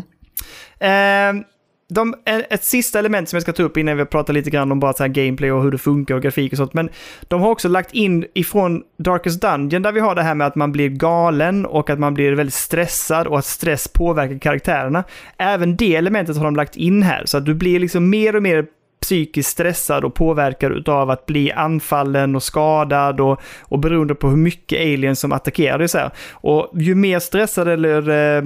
Eh, 0.79 1.45
de, 1.89 2.15
ett 2.25 2.63
sista 2.63 2.99
element 2.99 3.29
som 3.29 3.37
jag 3.37 3.43
ska 3.43 3.53
ta 3.53 3.63
upp 3.63 3.77
innan 3.77 3.97
vi 3.97 4.05
pratar 4.05 4.33
lite 4.33 4.49
grann 4.49 4.71
om 4.71 4.79
bara 4.79 4.93
så 4.93 5.03
här 5.03 5.07
gameplay 5.07 5.51
och 5.51 5.63
hur 5.63 5.71
det 5.71 5.77
funkar 5.77 6.15
och 6.15 6.21
grafik 6.21 6.51
och 6.51 6.57
sånt. 6.57 6.73
Men 6.73 6.89
de 7.21 7.41
har 7.41 7.49
också 7.49 7.67
lagt 7.67 7.93
in 7.93 8.25
ifrån 8.33 8.83
Darkest 8.97 9.41
Dungeon 9.41 9.81
där 9.81 9.91
vi 9.91 9.99
har 9.99 10.15
det 10.15 10.23
här 10.23 10.35
med 10.35 10.47
att 10.47 10.55
man 10.55 10.71
blir 10.71 10.89
galen 10.89 11.65
och 11.65 11.89
att 11.89 11.99
man 11.99 12.13
blir 12.13 12.31
väldigt 12.31 12.53
stressad 12.53 13.27
och 13.27 13.39
att 13.39 13.45
stress 13.45 13.87
påverkar 13.87 14.39
karaktärerna. 14.39 15.03
Även 15.37 15.75
det 15.75 15.95
elementet 15.95 16.37
har 16.37 16.45
de 16.45 16.55
lagt 16.55 16.75
in 16.75 17.03
här 17.03 17.25
så 17.25 17.37
att 17.37 17.45
du 17.45 17.53
blir 17.53 17.79
liksom 17.79 18.09
mer 18.09 18.35
och 18.35 18.43
mer 18.43 18.65
psykiskt 19.01 19.49
stressad 19.49 20.05
och 20.05 20.13
påverkad 20.13 20.89
av 20.89 21.09
att 21.09 21.25
bli 21.25 21.51
anfallen 21.51 22.35
och 22.35 22.43
skadad 22.43 23.19
och, 23.19 23.41
och 23.61 23.79
beroende 23.79 24.15
på 24.15 24.29
hur 24.29 24.37
mycket 24.37 24.79
aliens 24.79 25.19
som 25.19 25.31
attackerar 25.31 25.77
dig. 25.77 25.87
Så 25.87 25.97
här. 25.97 26.11
Och 26.31 26.71
ju 26.73 26.95
mer 26.95 27.19
stressade 27.19 27.73
eller 27.73 28.09
eh, 28.09 28.43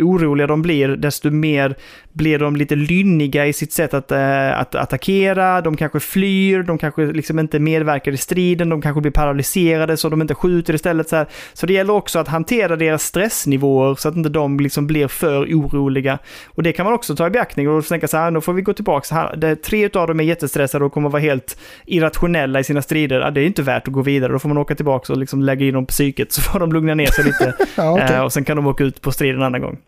oroliga 0.00 0.46
de 0.46 0.62
blir, 0.62 0.88
desto 0.88 1.30
mer 1.30 1.76
blir 2.12 2.38
de 2.38 2.56
lite 2.56 2.76
lynniga 2.76 3.46
i 3.46 3.52
sitt 3.52 3.72
sätt 3.72 3.94
att, 3.94 4.12
äh, 4.12 4.58
att 4.58 4.74
attackera, 4.74 5.60
de 5.60 5.76
kanske 5.76 6.00
flyr, 6.00 6.62
de 6.62 6.78
kanske 6.78 7.06
liksom 7.06 7.38
inte 7.38 7.58
medverkar 7.58 8.12
i 8.12 8.16
striden, 8.16 8.68
de 8.68 8.82
kanske 8.82 9.00
blir 9.00 9.12
paralyserade 9.12 9.96
så 9.96 10.08
de 10.08 10.22
inte 10.22 10.34
skjuter 10.34 10.74
istället. 10.74 11.08
Så, 11.08 11.16
här. 11.16 11.26
så 11.52 11.66
det 11.66 11.72
gäller 11.72 11.92
också 11.92 12.18
att 12.18 12.28
hantera 12.28 12.76
deras 12.76 13.02
stressnivåer 13.02 13.94
så 13.94 14.08
att 14.08 14.16
inte 14.16 14.28
de 14.28 14.60
liksom 14.60 14.86
blir 14.86 15.08
för 15.08 15.44
oroliga. 15.44 16.18
Och 16.46 16.62
det 16.62 16.72
kan 16.72 16.84
man 16.84 16.94
också 16.94 17.16
ta 17.16 17.26
i 17.26 17.30
beaktning 17.30 17.68
och 17.68 17.86
tänka 17.86 18.08
så 18.08 18.16
här, 18.16 18.30
nu 18.30 18.40
får 18.40 18.52
vi 18.52 18.62
gå 18.62 18.72
tillbaka. 18.72 19.14
Här, 19.14 19.36
det, 19.36 19.56
tre 19.56 19.90
av 19.94 20.06
dem 20.06 20.20
är 20.20 20.24
jättestressade 20.24 20.84
och 20.84 20.92
kommer 20.92 21.08
vara 21.08 21.22
helt 21.22 21.58
irrationella 21.86 22.60
i 22.60 22.64
sina 22.64 22.82
strider. 22.82 23.20
Ja, 23.20 23.30
det 23.30 23.40
är 23.40 23.46
inte 23.46 23.62
värt 23.62 23.88
att 23.88 23.94
gå 23.94 24.02
vidare, 24.02 24.32
då 24.32 24.38
får 24.38 24.48
man 24.48 24.58
åka 24.58 24.74
tillbaka 24.74 25.12
och 25.12 25.18
liksom 25.18 25.42
lägga 25.42 25.66
in 25.66 25.74
dem 25.74 25.86
på 25.86 25.90
psyket 25.90 26.32
så 26.32 26.42
får 26.42 26.60
de 26.60 26.72
lugna 26.72 26.94
ner 26.94 27.06
sig 27.06 27.24
lite. 27.24 27.54
ja, 27.76 27.92
okay. 27.92 28.16
äh, 28.16 28.22
och 28.22 28.32
sen 28.32 28.44
kan 28.44 28.56
de 28.56 28.66
åka 28.66 28.84
ut 28.84 29.00
på 29.00 29.12
strid 29.12 29.34
en 29.34 29.42
annan 29.42 29.60
gång. 29.60 29.78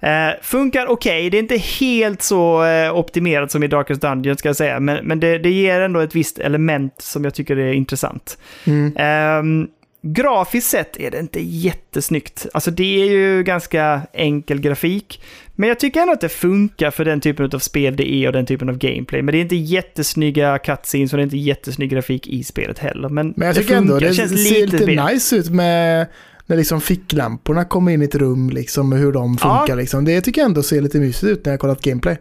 Eh, 0.00 0.42
funkar 0.42 0.86
okej, 0.86 1.18
okay. 1.18 1.30
det 1.30 1.36
är 1.36 1.42
inte 1.42 1.56
helt 1.56 2.22
så 2.22 2.64
eh, 2.64 2.96
optimerat 2.96 3.50
som 3.50 3.62
i 3.62 3.66
Darkest 3.66 4.00
Dungeon 4.00 4.36
ska 4.36 4.48
jag 4.48 4.56
säga, 4.56 4.80
men, 4.80 5.06
men 5.06 5.20
det, 5.20 5.38
det 5.38 5.50
ger 5.50 5.80
ändå 5.80 6.00
ett 6.00 6.14
visst 6.14 6.38
element 6.38 6.94
som 6.98 7.24
jag 7.24 7.34
tycker 7.34 7.56
är 7.56 7.72
intressant. 7.72 8.38
Mm. 8.64 8.96
Eh, 8.96 9.68
grafiskt 10.02 10.70
sett 10.70 10.96
är 10.96 11.10
det 11.10 11.18
inte 11.18 11.40
jättesnyggt. 11.40 12.46
Alltså 12.54 12.70
det 12.70 13.02
är 13.02 13.10
ju 13.10 13.42
ganska 13.42 14.00
enkel 14.12 14.60
grafik. 14.60 15.22
Men 15.54 15.68
jag 15.68 15.80
tycker 15.80 16.00
ändå 16.00 16.12
att 16.12 16.20
det 16.20 16.28
funkar 16.28 16.90
för 16.90 17.04
den 17.04 17.20
typen 17.20 17.50
av 17.54 17.58
spel 17.58 17.96
det 17.96 18.12
är 18.12 18.26
och 18.26 18.32
den 18.32 18.46
typen 18.46 18.68
av 18.68 18.78
gameplay. 18.78 19.22
Men 19.22 19.32
det 19.32 19.38
är 19.38 19.42
inte 19.42 19.56
jättesnygga 19.56 20.58
cutscenes 20.58 21.12
och 21.12 21.16
det 21.16 21.22
är 21.22 21.24
inte 21.24 21.36
jättesnygg 21.36 21.90
grafik 21.90 22.26
i 22.26 22.44
spelet 22.44 22.78
heller. 22.78 23.08
Men, 23.08 23.34
men 23.36 23.46
jag 23.46 23.56
det 23.56 23.60
tycker 23.60 23.76
funkar. 23.76 23.94
ändå 23.94 23.98
det, 23.98 24.08
det 24.08 24.14
känns 24.14 24.48
ser 24.48 24.66
lite, 24.66 24.86
lite 24.86 25.04
nice 25.04 25.36
ut 25.36 25.50
med 25.50 26.06
när 26.46 26.56
liksom 26.56 26.80
ficklamporna 26.80 27.64
kommer 27.64 27.92
in 27.92 28.02
i 28.02 28.04
ett 28.04 28.14
rum, 28.14 28.50
liksom, 28.50 28.92
hur 28.92 29.12
de 29.12 29.38
funkar. 29.38 29.64
Ja. 29.68 29.74
Liksom. 29.74 30.04
Det 30.04 30.20
tycker 30.20 30.40
jag 30.40 30.48
ändå 30.48 30.62
ser 30.62 30.80
lite 30.80 30.98
mysigt 30.98 31.24
ut 31.24 31.44
när 31.44 31.52
jag 31.52 31.60
kollat 31.60 31.82
gameplay. 31.82 32.18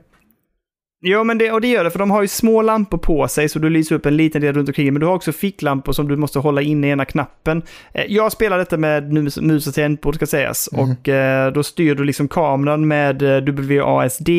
Jo, 1.01 1.23
men 1.23 1.37
det, 1.37 1.51
och 1.51 1.61
det 1.61 1.67
gör 1.67 1.83
det, 1.83 1.91
för 1.91 1.99
de 1.99 2.11
har 2.11 2.21
ju 2.21 2.27
små 2.27 2.61
lampor 2.61 2.97
på 2.97 3.27
sig, 3.27 3.49
så 3.49 3.59
du 3.59 3.69
lyser 3.69 3.95
upp 3.95 4.05
en 4.05 4.17
liten 4.17 4.41
del 4.41 4.53
runt 4.55 4.69
omkring. 4.69 4.93
Men 4.93 4.99
du 4.99 5.05
har 5.05 5.13
också 5.13 5.31
ficklampor 5.31 5.93
som 5.93 6.07
du 6.07 6.15
måste 6.15 6.39
hålla 6.39 6.61
inne 6.61 6.87
i 6.87 6.89
ena 6.89 7.05
knappen. 7.05 7.61
Eh, 7.93 8.05
Jag 8.07 8.31
spelar 8.31 8.57
detta 8.57 8.77
med 8.77 9.13
mus, 9.13 9.37
mus 9.41 9.67
och 9.67 9.73
tangentbord, 9.73 10.15
ska 10.15 10.25
sägas. 10.25 10.69
Mm. 10.73 10.91
Och 10.91 11.09
eh, 11.09 11.51
då 11.51 11.63
styr 11.63 11.95
du 11.95 12.03
liksom 12.03 12.27
kameran 12.27 12.87
med 12.87 13.21
eh, 13.21 13.53
WASD. 13.85 14.29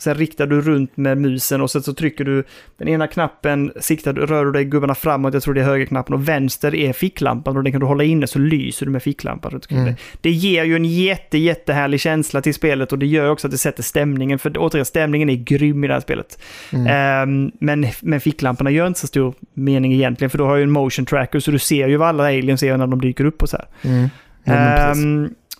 Sen 0.00 0.14
riktar 0.14 0.46
du 0.46 0.60
runt 0.60 0.96
med 0.96 1.18
musen 1.18 1.60
och 1.60 1.70
sen 1.70 1.82
så 1.82 1.92
trycker 1.94 2.24
du 2.24 2.44
den 2.78 2.88
ena 2.88 3.06
knappen, 3.06 3.72
siktar 3.80 4.12
du, 4.12 4.26
rör 4.26 4.44
du 4.44 4.52
dig 4.52 4.64
gubbarna 4.64 4.94
framåt, 4.94 5.34
jag 5.34 5.42
tror 5.42 5.54
det 5.54 5.60
är 5.60 5.64
högerknappen, 5.64 6.14
och 6.14 6.28
vänster 6.28 6.74
är 6.74 6.92
ficklampan 6.92 7.56
och 7.56 7.62
den 7.64 7.72
kan 7.72 7.80
du 7.80 7.86
hålla 7.86 8.04
inne 8.04 8.26
så 8.26 8.38
lyser 8.38 8.86
du 8.86 8.92
med 8.92 9.02
ficklampan 9.02 9.50
runt 9.52 9.64
omkring 9.64 9.78
Mm. 9.78 9.92
dig. 9.92 9.96
Det 10.20 10.30
ger 10.30 10.64
ju 10.64 10.76
en 10.76 10.84
jätte, 10.84 11.38
jättehärlig 11.38 12.00
känsla 12.00 12.40
till 12.40 12.54
spelet 12.54 12.92
och 12.92 12.98
det 12.98 13.06
gör 13.06 13.30
också 13.30 13.46
att 13.46 13.50
det 13.50 13.58
sätter 13.58 13.82
stämningen, 13.82 14.38
för 14.38 14.52
återigen, 14.58 14.84
stämningen 14.84 15.30
är 15.30 15.34
grym 15.34 15.84
i 15.88 15.90
det 15.90 15.94
här 15.94 16.00
spelet. 16.00 16.38
Mm. 16.72 16.86
Ehm, 16.86 17.52
men, 17.60 17.86
men 18.00 18.20
ficklamporna 18.20 18.70
gör 18.70 18.86
inte 18.86 19.00
så 19.00 19.06
stor 19.06 19.34
mening 19.54 19.92
egentligen, 19.92 20.30
för 20.30 20.38
du 20.38 20.44
har 20.44 20.56
ju 20.56 20.62
en 20.62 20.70
motion 20.70 21.06
tracker 21.06 21.40
så 21.40 21.50
du 21.50 21.58
ser 21.58 21.88
ju 21.88 21.96
vad 21.96 22.08
alla 22.08 22.24
aliens 22.24 22.62
är 22.62 22.76
när 22.76 22.86
de 22.86 23.00
dyker 23.00 23.24
upp 23.24 23.42
och 23.42 23.48
så 23.48 23.56
här. 23.56 23.66
Mm. 23.82 24.08
Ja, 24.44 24.94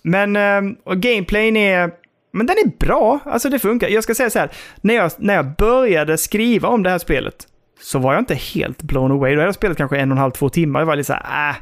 men 0.03 0.35
ehm, 0.35 0.75
och 0.83 0.97
gameplayen 0.97 1.57
är... 1.57 1.91
Men 2.31 2.45
den 2.45 2.55
är 2.57 2.85
bra, 2.85 3.19
alltså 3.25 3.49
det 3.49 3.59
funkar. 3.59 3.87
Jag 3.87 4.03
ska 4.03 4.15
säga 4.15 4.29
så 4.29 4.39
här, 4.39 4.49
när 4.81 4.93
jag, 4.93 5.11
när 5.17 5.33
jag 5.33 5.55
började 5.55 6.17
skriva 6.17 6.67
om 6.67 6.83
det 6.83 6.89
här 6.89 6.97
spelet 6.97 7.47
så 7.81 7.99
var 7.99 8.13
jag 8.13 8.21
inte 8.21 8.35
helt 8.35 8.81
blown 8.81 9.11
away. 9.11 9.31
Då 9.31 9.39
hade 9.39 9.47
jag 9.47 9.55
spelat 9.55 9.77
kanske 9.77 9.97
en 9.97 10.11
och 10.11 10.15
en 10.15 10.21
halv, 10.21 10.31
två 10.31 10.49
timmar. 10.49 10.79
Jag 10.79 10.85
var 10.87 10.95
lite 10.95 11.07
så 11.07 11.13
här, 11.13 11.49
äh, 11.49 11.55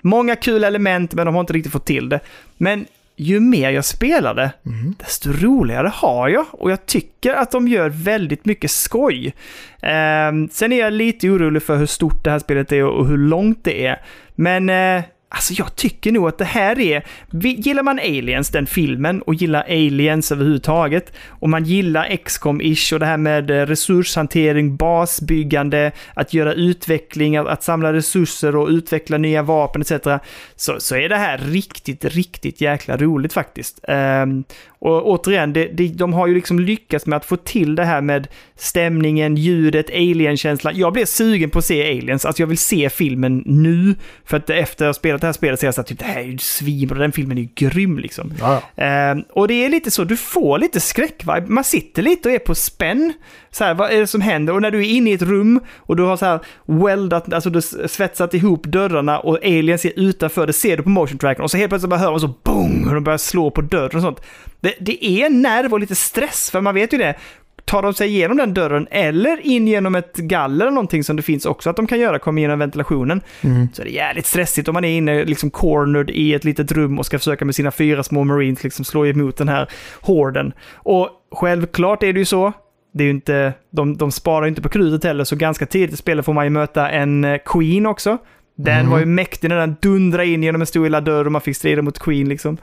många 0.00 0.36
kul 0.36 0.64
element 0.64 1.14
men 1.14 1.26
de 1.26 1.34
har 1.34 1.40
inte 1.40 1.52
riktigt 1.52 1.72
fått 1.72 1.86
till 1.86 2.08
det. 2.08 2.20
Men 2.56 2.86
ju 3.22 3.40
mer 3.40 3.70
jag 3.70 3.84
spelade, 3.84 4.52
Mm. 4.66 4.94
desto 4.98 5.32
roligare 5.32 5.88
har 5.94 6.28
jag. 6.28 6.46
Och 6.52 6.70
jag 6.70 6.86
tycker 6.86 7.34
att 7.34 7.50
de 7.50 7.68
gör 7.68 7.88
väldigt 7.88 8.44
mycket 8.44 8.70
skoj. 8.70 9.34
Ehm, 9.82 10.48
sen 10.48 10.72
är 10.72 10.78
jag 10.78 10.92
lite 10.92 11.30
orolig 11.30 11.62
för 11.62 11.76
hur 11.76 11.86
stort 11.86 12.24
det 12.24 12.30
här 12.30 12.38
spelet 12.38 12.72
är 12.72 12.84
och 12.84 13.06
hur 13.06 13.18
långt 13.18 13.64
det 13.64 13.86
är. 13.86 14.00
Men 14.34 14.70
eh, 14.70 15.02
alltså 15.32 15.52
jag 15.52 15.76
tycker 15.76 16.12
nog 16.12 16.28
att 16.28 16.38
det 16.38 16.44
här 16.44 16.78
är... 16.78 17.02
Gillar 17.42 17.82
man 17.82 17.98
Aliens, 17.98 18.50
den 18.50 18.66
filmen, 18.66 19.22
och 19.22 19.34
gillar 19.34 19.62
Aliens 19.62 20.32
överhuvudtaget, 20.32 21.12
och 21.28 21.48
man 21.48 21.64
gillar 21.64 22.08
XCOM-ish 22.08 22.92
och 22.92 23.00
det 23.00 23.06
här 23.06 23.16
med 23.16 23.50
eh, 23.50 23.66
resurshantering, 23.66 24.76
basbyggande, 24.76 25.92
att 26.14 26.34
göra 26.34 26.52
utveckling, 26.52 27.36
att, 27.36 27.46
att 27.46 27.62
samla 27.62 27.92
resurser 27.92 28.56
och 28.56 28.68
utveckla 28.68 29.18
nya 29.18 29.42
vapen 29.42 29.82
etc. 29.82 29.92
Så, 30.56 30.80
så 30.80 30.96
är 30.96 31.08
det 31.08 31.16
här 31.16 31.38
riktigt, 31.38 32.04
riktigt 32.04 32.60
jäkla 32.60 32.96
roligt 32.96 33.32
faktiskt. 33.32 33.80
Um, 33.88 34.44
och 34.84 35.08
återigen, 35.08 35.52
det, 35.52 35.66
det, 35.66 35.88
de 35.88 36.12
har 36.12 36.26
ju 36.26 36.34
liksom 36.34 36.60
lyckats 36.60 37.06
med 37.06 37.16
att 37.16 37.24
få 37.24 37.36
till 37.36 37.74
det 37.74 37.84
här 37.84 38.00
med 38.00 38.28
stämningen, 38.56 39.36
ljudet, 39.36 39.90
alien-känslan. 39.90 40.76
Jag 40.76 40.92
blev 40.92 41.04
sugen 41.04 41.50
på 41.50 41.58
att 41.58 41.64
se 41.64 41.90
aliens, 41.90 42.24
alltså 42.24 42.42
jag 42.42 42.46
vill 42.46 42.58
se 42.58 42.90
filmen 42.90 43.42
nu. 43.46 43.94
För 44.24 44.36
att 44.36 44.50
efter 44.50 44.84
att 44.84 44.88
ha 44.88 44.94
spelat 44.94 45.21
det 45.22 45.28
här 45.28 45.32
spelet 45.32 45.62
är 45.62 45.66
jag 45.66 45.74
så 45.74 45.80
här, 45.80 45.86
typ, 45.86 45.98
det 45.98 46.04
här 46.04 46.20
är 46.20 46.24
ju 46.24 46.38
svinbra, 46.38 46.98
den 46.98 47.12
filmen 47.12 47.38
är 47.38 47.42
ju 47.42 47.48
grym 47.54 47.98
liksom. 47.98 48.32
Eh, 48.76 49.14
och 49.32 49.48
det 49.48 49.64
är 49.64 49.68
lite 49.68 49.90
så, 49.90 50.04
du 50.04 50.16
får 50.16 50.58
lite 50.58 50.80
skräckvibe. 50.80 51.44
Man 51.46 51.64
sitter 51.64 52.02
lite 52.02 52.28
och 52.28 52.34
är 52.34 52.38
på 52.38 52.54
spänn. 52.54 53.12
Så 53.50 53.64
här, 53.64 53.74
vad 53.74 53.90
är 53.90 54.00
det 54.00 54.06
som 54.06 54.20
händer? 54.20 54.54
Och 54.54 54.62
när 54.62 54.70
du 54.70 54.78
är 54.78 54.90
inne 54.90 55.10
i 55.10 55.12
ett 55.12 55.22
rum 55.22 55.60
och 55.76 55.96
du 55.96 56.02
har 56.02 56.16
så 56.16 56.26
här 56.26 56.40
weldat, 56.66 57.32
alltså 57.32 57.50
du 57.50 57.62
svetsat 57.88 58.34
ihop 58.34 58.66
dörrarna 58.66 59.18
och 59.18 59.44
aliens 59.44 59.84
är 59.84 59.92
utanför, 59.96 60.46
det 60.46 60.52
ser 60.52 60.76
du 60.76 60.82
på 60.82 60.88
motion 60.88 61.18
tracken 61.18 61.44
och 61.44 61.50
så 61.50 61.56
helt 61.56 61.70
plötsligt 61.70 61.90
bara 61.90 62.00
hör 62.00 62.10
man 62.10 62.20
så 62.20 62.34
boom 62.42 62.88
och 62.88 62.94
de 62.94 63.04
börjar 63.04 63.18
slå 63.18 63.50
på 63.50 63.60
dörren 63.60 63.96
och 63.96 64.02
sånt. 64.02 64.20
Det, 64.60 64.74
det 64.80 65.04
är 65.04 65.30
nerv 65.30 65.72
och 65.72 65.80
lite 65.80 65.94
stress, 65.94 66.50
för 66.50 66.60
man 66.60 66.74
vet 66.74 66.92
ju 66.92 66.98
det. 66.98 67.16
Tar 67.64 67.82
de 67.82 67.94
sig 67.94 68.08
igenom 68.08 68.36
den 68.36 68.54
dörren 68.54 68.86
eller 68.90 69.46
in 69.46 69.68
genom 69.68 69.94
ett 69.94 70.16
galler 70.16 70.64
eller 70.64 70.74
någonting 70.74 71.04
som 71.04 71.16
det 71.16 71.22
finns 71.22 71.46
också 71.46 71.70
att 71.70 71.76
de 71.76 71.86
kan 71.86 72.00
göra, 72.00 72.18
komma 72.18 72.38
igenom 72.38 72.58
ventilationen, 72.58 73.20
Mm. 73.42 73.68
så 73.72 73.82
är 73.82 73.86
det 73.86 73.90
jävligt 73.92 74.26
stressigt 74.26 74.68
om 74.68 74.74
man 74.74 74.84
är 74.84 74.96
inne 74.96 75.24
liksom 75.24 75.50
cornered 75.50 76.10
i 76.10 76.34
ett 76.34 76.44
litet 76.44 76.72
rum 76.72 76.98
och 76.98 77.06
ska 77.06 77.18
försöka 77.18 77.44
med 77.44 77.54
sina 77.54 77.70
fyra 77.70 78.02
små 78.02 78.24
marines 78.24 78.64
liksom 78.64 78.84
slå 78.84 79.06
emot 79.06 79.36
den 79.36 79.48
här 79.48 79.68
horden. 80.00 80.52
Och 80.74 81.08
självklart 81.32 82.02
är 82.02 82.12
det 82.12 82.18
ju 82.18 82.24
så. 82.24 82.52
Det 82.94 83.04
är 83.04 83.10
inte, 83.10 83.52
de, 83.70 83.96
de 83.96 84.12
sparar 84.12 84.46
inte 84.46 84.62
på 84.62 84.68
krutet 84.68 85.04
heller, 85.04 85.24
så 85.24 85.36
ganska 85.36 85.66
tidigt 85.66 85.92
i 85.94 85.96
spelet 85.96 86.24
får 86.24 86.32
man 86.32 86.44
ju 86.46 86.50
möta 86.50 86.90
en 86.90 87.24
eh, 87.24 87.38
Queen 87.44 87.86
också. 87.86 88.18
Den 88.56 88.82
Mhm. 88.82 88.90
var 88.90 88.98
ju 88.98 89.06
mäktig 89.06 89.48
när 89.48 89.56
den 89.56 89.76
dundrade 89.82 90.26
in 90.26 90.42
genom 90.42 90.60
en 90.60 90.66
stor 90.66 90.84
lilla 90.84 91.00
dörr 91.00 91.24
och 91.24 91.32
man 91.32 91.40
fick 91.40 91.56
strida 91.56 91.82
mot 91.82 91.98
Queen 91.98 92.28
liksom. 92.28 92.56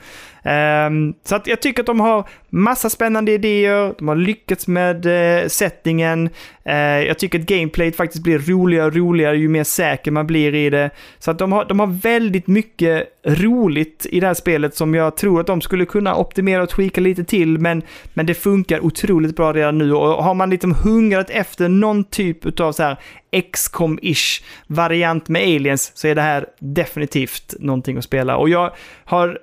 Ehm, 0.43 1.13
så 1.23 1.35
att 1.35 1.47
jag 1.47 1.61
tycker 1.61 1.81
att 1.81 1.85
de 1.85 1.99
har 1.99 2.27
massa 2.49 2.89
spännande 2.89 3.31
idéer, 3.31 3.93
de 3.97 4.07
har 4.07 4.15
lyckats 4.15 4.67
med 4.67 5.05
eh, 5.05 5.47
settingen. 5.47 6.29
Ehm, 6.65 7.07
jag 7.07 7.19
tycker 7.19 7.39
att 7.39 7.45
gameplayet 7.45 7.95
faktiskt 7.95 8.23
blir 8.23 8.39
roligare 8.39 8.85
och 8.85 8.95
roligare 8.95 9.37
ju 9.37 9.47
mer 9.47 9.63
säker 9.63 10.11
man 10.11 10.27
blir 10.27 10.55
i 10.55 10.69
det. 10.69 10.89
Så 11.19 11.31
att 11.31 11.39
de 11.39 11.51
har, 11.51 11.65
de 11.65 11.79
har 11.79 11.87
väldigt 11.87 12.47
mycket 12.47 13.07
roligt 13.25 14.05
i 14.09 14.19
det 14.19 14.27
här 14.27 14.33
spelet 14.33 14.75
som 14.75 14.93
jag 14.93 15.17
tror 15.17 15.39
att 15.39 15.47
de 15.47 15.61
skulle 15.61 15.85
kunna 15.85 16.15
optimera 16.15 16.63
och 16.63 16.69
tweaka 16.69 17.01
lite 17.01 17.23
till, 17.23 17.59
men, 17.59 17.81
men 18.13 18.25
det 18.25 18.33
funkar 18.33 18.85
otroligt 18.85 19.35
bra 19.35 19.53
redan 19.53 19.77
nu. 19.77 19.93
Och 19.93 20.23
har 20.23 20.33
man 20.33 20.49
liksom 20.49 20.75
hungrat 20.75 21.29
efter 21.29 21.69
någon 21.69 22.03
typ 22.03 22.59
av 22.59 22.71
så 22.71 22.83
här 22.83 22.97
XCOM-ish 23.31 24.43
variant 24.67 25.29
med 25.29 25.41
aliens 25.41 25.91
så 25.95 26.07
är 26.07 26.15
det 26.15 26.21
här 26.21 26.45
definitivt 26.59 27.55
någonting 27.59 27.97
att 27.97 28.03
spela. 28.03 28.37
Och 28.37 28.49
jag 28.49 28.71
har 29.05 29.39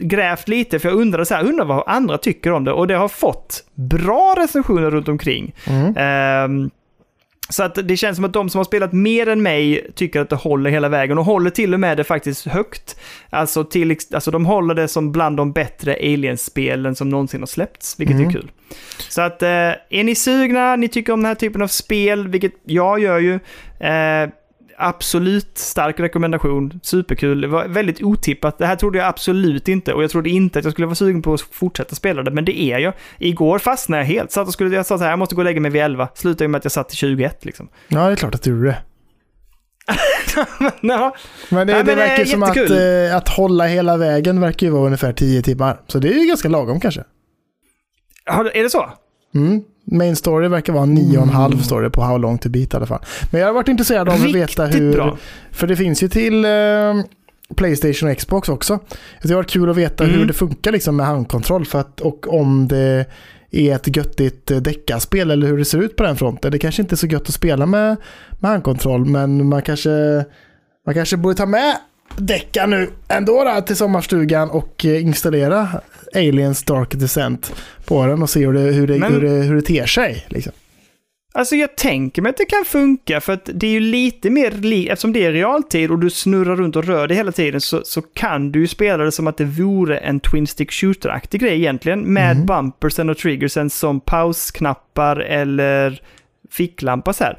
grävt 0.00 0.48
lite, 0.48 0.78
för 0.78 0.88
jag 0.88 0.98
undrade 0.98 1.26
så 1.26 1.34
här, 1.34 1.44
undrar 1.44 1.64
vad 1.64 1.84
andra 1.86 2.18
tycker 2.18 2.52
om 2.52 2.64
det. 2.64 2.72
Och 2.72 2.86
det 2.86 2.94
har 2.94 3.08
fått 3.08 3.64
bra 3.74 4.34
recensioner 4.38 4.90
runt 4.90 5.08
omkring. 5.08 5.54
Mm. 5.66 5.94
Ehm, 5.96 6.70
så 7.48 7.62
att 7.62 7.78
det 7.88 7.96
känns 7.96 8.16
som 8.16 8.24
att 8.24 8.32
de 8.32 8.50
som 8.50 8.58
har 8.58 8.64
spelat 8.64 8.92
mer 8.92 9.28
än 9.28 9.42
mig 9.42 9.90
tycker 9.94 10.20
att 10.20 10.28
det 10.28 10.36
håller 10.36 10.70
hela 10.70 10.88
vägen 10.88 11.18
och 11.18 11.24
håller 11.24 11.50
till 11.50 11.74
och 11.74 11.80
med 11.80 11.96
det 11.96 12.04
faktiskt 12.04 12.46
högt. 12.46 13.00
Alltså, 13.30 13.64
till, 13.64 13.96
alltså 14.14 14.30
de 14.30 14.46
håller 14.46 14.74
det 14.74 14.88
som 14.88 15.12
bland 15.12 15.36
de 15.36 15.52
bättre 15.52 15.94
Aliens-spelen 15.94 16.94
som 16.96 17.08
någonsin 17.08 17.40
har 17.40 17.46
släppts, 17.46 18.00
vilket 18.00 18.16
Mm. 18.16 18.28
är 18.28 18.32
kul. 18.32 18.50
Så 19.08 19.22
att 19.22 19.42
eh, 19.42 19.48
är 19.90 20.04
ni 20.04 20.14
sugna, 20.14 20.76
ni 20.76 20.88
tycker 20.88 21.12
om 21.12 21.20
den 21.20 21.26
här 21.28 21.34
typen 21.34 21.62
av 21.62 21.66
spel, 21.66 22.28
vilket 22.28 22.52
jag 22.64 23.00
gör 23.00 23.18
ju, 23.18 23.34
eh, 23.80 24.30
absolut 24.80 25.58
stark 25.58 26.00
rekommendation, 26.00 26.80
superkul, 26.82 27.40
det 27.40 27.48
var 27.48 27.68
väldigt 27.68 28.02
otippat. 28.02 28.58
Det 28.58 28.66
här 28.66 28.76
trodde 28.76 28.98
jag 28.98 29.06
absolut 29.08 29.68
inte 29.68 29.92
och 29.94 30.02
jag 30.02 30.10
trodde 30.10 30.30
inte 30.30 30.58
att 30.58 30.64
jag 30.64 30.72
skulle 30.72 30.86
vara 30.86 30.94
sugen 30.94 31.22
på 31.22 31.34
att 31.34 31.40
fortsätta 31.40 31.94
spela 31.94 32.22
det, 32.22 32.30
men 32.30 32.44
det 32.44 32.60
är 32.60 32.78
jag. 32.78 32.92
Igår 33.18 33.58
fastnade 33.58 34.02
jag 34.02 34.06
helt, 34.06 34.32
satt 34.32 34.46
och 34.46 34.52
skulle, 34.52 34.76
jag 34.76 34.86
sa 34.86 34.98
så 34.98 35.04
här, 35.04 35.10
jag 35.10 35.18
måste 35.18 35.34
gå 35.34 35.40
och 35.40 35.44
lägga 35.44 35.60
mig 35.60 35.70
vid 35.70 35.82
11, 35.82 36.08
slutade 36.14 36.48
med 36.48 36.58
att 36.58 36.64
jag 36.64 36.72
satt 36.72 36.88
till 36.88 36.98
21 36.98 37.44
liksom. 37.44 37.68
ja, 37.88 38.06
det 38.06 38.12
är 38.12 38.16
klart 38.16 38.34
att 38.34 38.42
du 38.42 38.50
gjorde 38.50 38.64
det. 38.68 38.78
Ja, 40.82 41.14
Men 41.48 41.66
det, 41.66 41.72
Ja, 41.72 41.82
det 41.82 41.94
verkar 41.94 42.24
som 42.24 42.42
att, 42.42 42.56
eh, 42.56 43.16
att 43.16 43.28
hålla 43.28 43.66
hela 43.66 43.96
vägen 43.96 44.40
verkar 44.40 44.66
ju 44.66 44.72
vara 44.72 44.84
ungefär 44.86 45.12
10 45.12 45.42
timmar. 45.42 45.80
Så 45.86 45.98
det 45.98 46.08
är 46.08 46.20
ju 46.20 46.26
ganska 46.26 46.48
lagom 46.48 46.80
kanske. 46.80 47.04
har- 48.26 48.56
är 48.56 48.62
det 48.62 48.70
så? 48.70 48.90
Mm. 49.34 49.62
Main 49.90 50.16
story 50.16 50.48
verkar 50.48 50.72
vara 50.72 50.84
9,5 50.86 51.58
står 51.62 51.82
det 51.82 51.90
på 51.90 52.02
How 52.02 52.18
long 52.18 52.38
to 52.38 52.48
beat 52.48 52.74
i 52.74 52.76
alla 52.76 52.86
fall. 52.86 53.02
Men 53.30 53.40
jag 53.40 53.48
har 53.48 53.54
varit 53.54 53.68
intresserad 53.68 54.08
av 54.08 54.14
att 54.14 54.34
veta 54.34 54.64
Riktigt 54.66 54.80
hur... 54.82 54.92
bra. 54.92 55.16
För 55.50 55.66
det 55.66 55.76
finns 55.76 56.02
ju 56.02 56.08
till 56.08 56.44
eh, 56.44 56.50
Playstation 57.56 58.10
och 58.10 58.16
Xbox 58.18 58.48
också. 58.48 58.78
Så 59.22 59.28
det 59.28 59.34
har 59.34 59.36
varit 59.36 59.50
kul 59.50 59.70
att 59.70 59.76
veta 59.76 60.04
Mm. 60.04 60.18
hur 60.18 60.26
det 60.26 60.32
funkar 60.32 60.72
liksom 60.72 60.96
med 60.96 61.06
handkontroll 61.06 61.64
för 61.66 61.80
att, 61.80 62.00
och 62.00 62.34
om 62.34 62.68
det 62.68 63.06
är 63.50 63.74
ett 63.74 63.96
göttigt 63.96 64.50
eh, 64.50 64.58
deckarspel 64.58 65.30
eller 65.30 65.46
hur 65.46 65.58
det 65.58 65.64
ser 65.64 65.78
ut 65.78 65.96
på 65.96 66.02
den 66.02 66.16
fronten. 66.16 66.52
Det 66.52 66.58
kanske 66.58 66.82
inte 66.82 66.94
är 66.94 66.96
så 66.96 67.06
gött 67.06 67.22
att 67.28 67.34
spela 67.34 67.66
med, 67.66 67.96
med 68.38 68.50
handkontroll 68.50 69.04
men 69.04 69.48
man 69.48 69.62
kanske, 69.62 70.24
man 70.86 70.94
kanske 70.94 71.16
borde 71.16 71.34
ta 71.34 71.46
med 71.46 71.76
däckar 72.16 72.66
nu 72.66 72.90
ändå 73.08 73.44
då, 73.44 73.60
till 73.60 73.76
sommarstugan 73.76 74.50
och 74.50 74.84
eh, 74.84 75.02
installera 75.02 75.68
Aliens 76.14 76.62
Dark 76.62 76.94
Descent 76.94 77.54
på 77.84 78.06
den 78.06 78.22
och 78.22 78.30
se 78.30 78.46
hur 78.46 78.52
det, 78.52 78.60
hur 78.60 78.86
det, 78.86 78.98
Men- 78.98 79.12
hur 79.12 79.20
det, 79.20 79.28
hur 79.30 79.54
det 79.54 79.62
ter 79.62 79.86
sig. 79.86 80.26
Liksom. 80.28 80.52
Alltså 81.34 81.56
jag 81.56 81.76
tänker 81.76 82.22
mig 82.22 82.30
att 82.30 82.36
det 82.36 82.44
kan 82.44 82.64
funka 82.64 83.20
för 83.20 83.32
att 83.32 83.50
det 83.54 83.66
är 83.66 83.70
ju 83.70 83.80
lite 83.80 84.30
mer 84.30 84.50
likt, 84.50 84.90
eftersom 84.92 85.12
det 85.12 85.24
är 85.24 85.32
realtid 85.32 85.90
och 85.90 85.98
du 85.98 86.10
snurrar 86.10 86.56
runt 86.56 86.76
och 86.76 86.84
rör 86.84 87.08
dig 87.08 87.16
hela 87.16 87.32
tiden 87.32 87.60
så, 87.60 87.80
så 87.84 88.02
kan 88.02 88.52
du 88.52 88.60
ju 88.60 88.66
spela 88.66 89.04
det 89.04 89.12
som 89.12 89.26
att 89.26 89.36
det 89.36 89.44
vore 89.44 89.98
en 89.98 90.20
Twin 90.20 90.46
Stick 90.46 90.70
Shooter-aktig 90.72 91.40
grej 91.40 91.54
egentligen 91.56 92.00
med 92.00 92.36
Mhm. 92.36 92.46
bumpersen 92.46 93.10
och 93.10 93.18
triggersen 93.18 93.70
som 93.70 94.00
pausknappar 94.00 95.16
eller 95.16 96.02
ficklampa 96.50 97.12
så 97.12 97.24
här. 97.24 97.38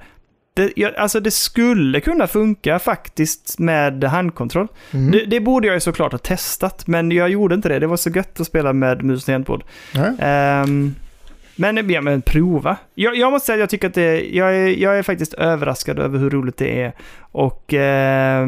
Det, 0.53 0.72
jag, 0.76 0.95
alltså 0.95 1.19
det 1.19 1.32
skulle 1.32 1.99
kunna 1.99 2.28
funka 2.28 2.80
faktiskt 2.80 3.60
med 3.60 4.03
handkontroll. 4.03 4.68
Mm. 4.91 5.11
Det, 5.11 5.26
det 5.26 5.40
borde 5.40 5.68
jag 5.68 5.73
ju 5.73 5.80
såklart 5.80 6.11
ha 6.11 6.19
testat, 6.19 6.88
men 6.88 7.11
jag 7.11 7.30
gjorde 7.30 7.56
inte 7.56 7.69
det. 7.69 7.80
Det 7.80 7.88
var 7.88 7.98
så 7.98 8.10
gött 8.10 8.40
att 8.40 8.48
spela 8.48 8.73
med 8.73 9.03
mus 9.03 9.19
och 9.19 9.26
tangentbord. 9.26 9.64
Ja. 9.94 10.06
Ehm, 10.19 10.95
men, 11.56 11.90
ja, 11.90 12.02
men 12.02 12.22
prova. 12.22 12.78
Jag, 12.95 13.15
jag 13.15 13.32
måste 13.32 13.45
säga 13.45 13.56
att 13.56 13.60
jag 13.60 13.69
tycker 13.69 13.88
att 13.88 13.94
det, 13.94 14.30
jag 14.36 14.56
är, 14.56 14.68
jag 14.68 14.98
är 14.98 15.03
faktiskt 15.03 15.34
överraskad 15.34 15.99
över 15.99 16.19
hur 16.19 16.30
roligt 16.30 16.57
det 16.57 16.82
är. 16.82 16.94
Och 17.19 17.73
nej, 17.73 18.48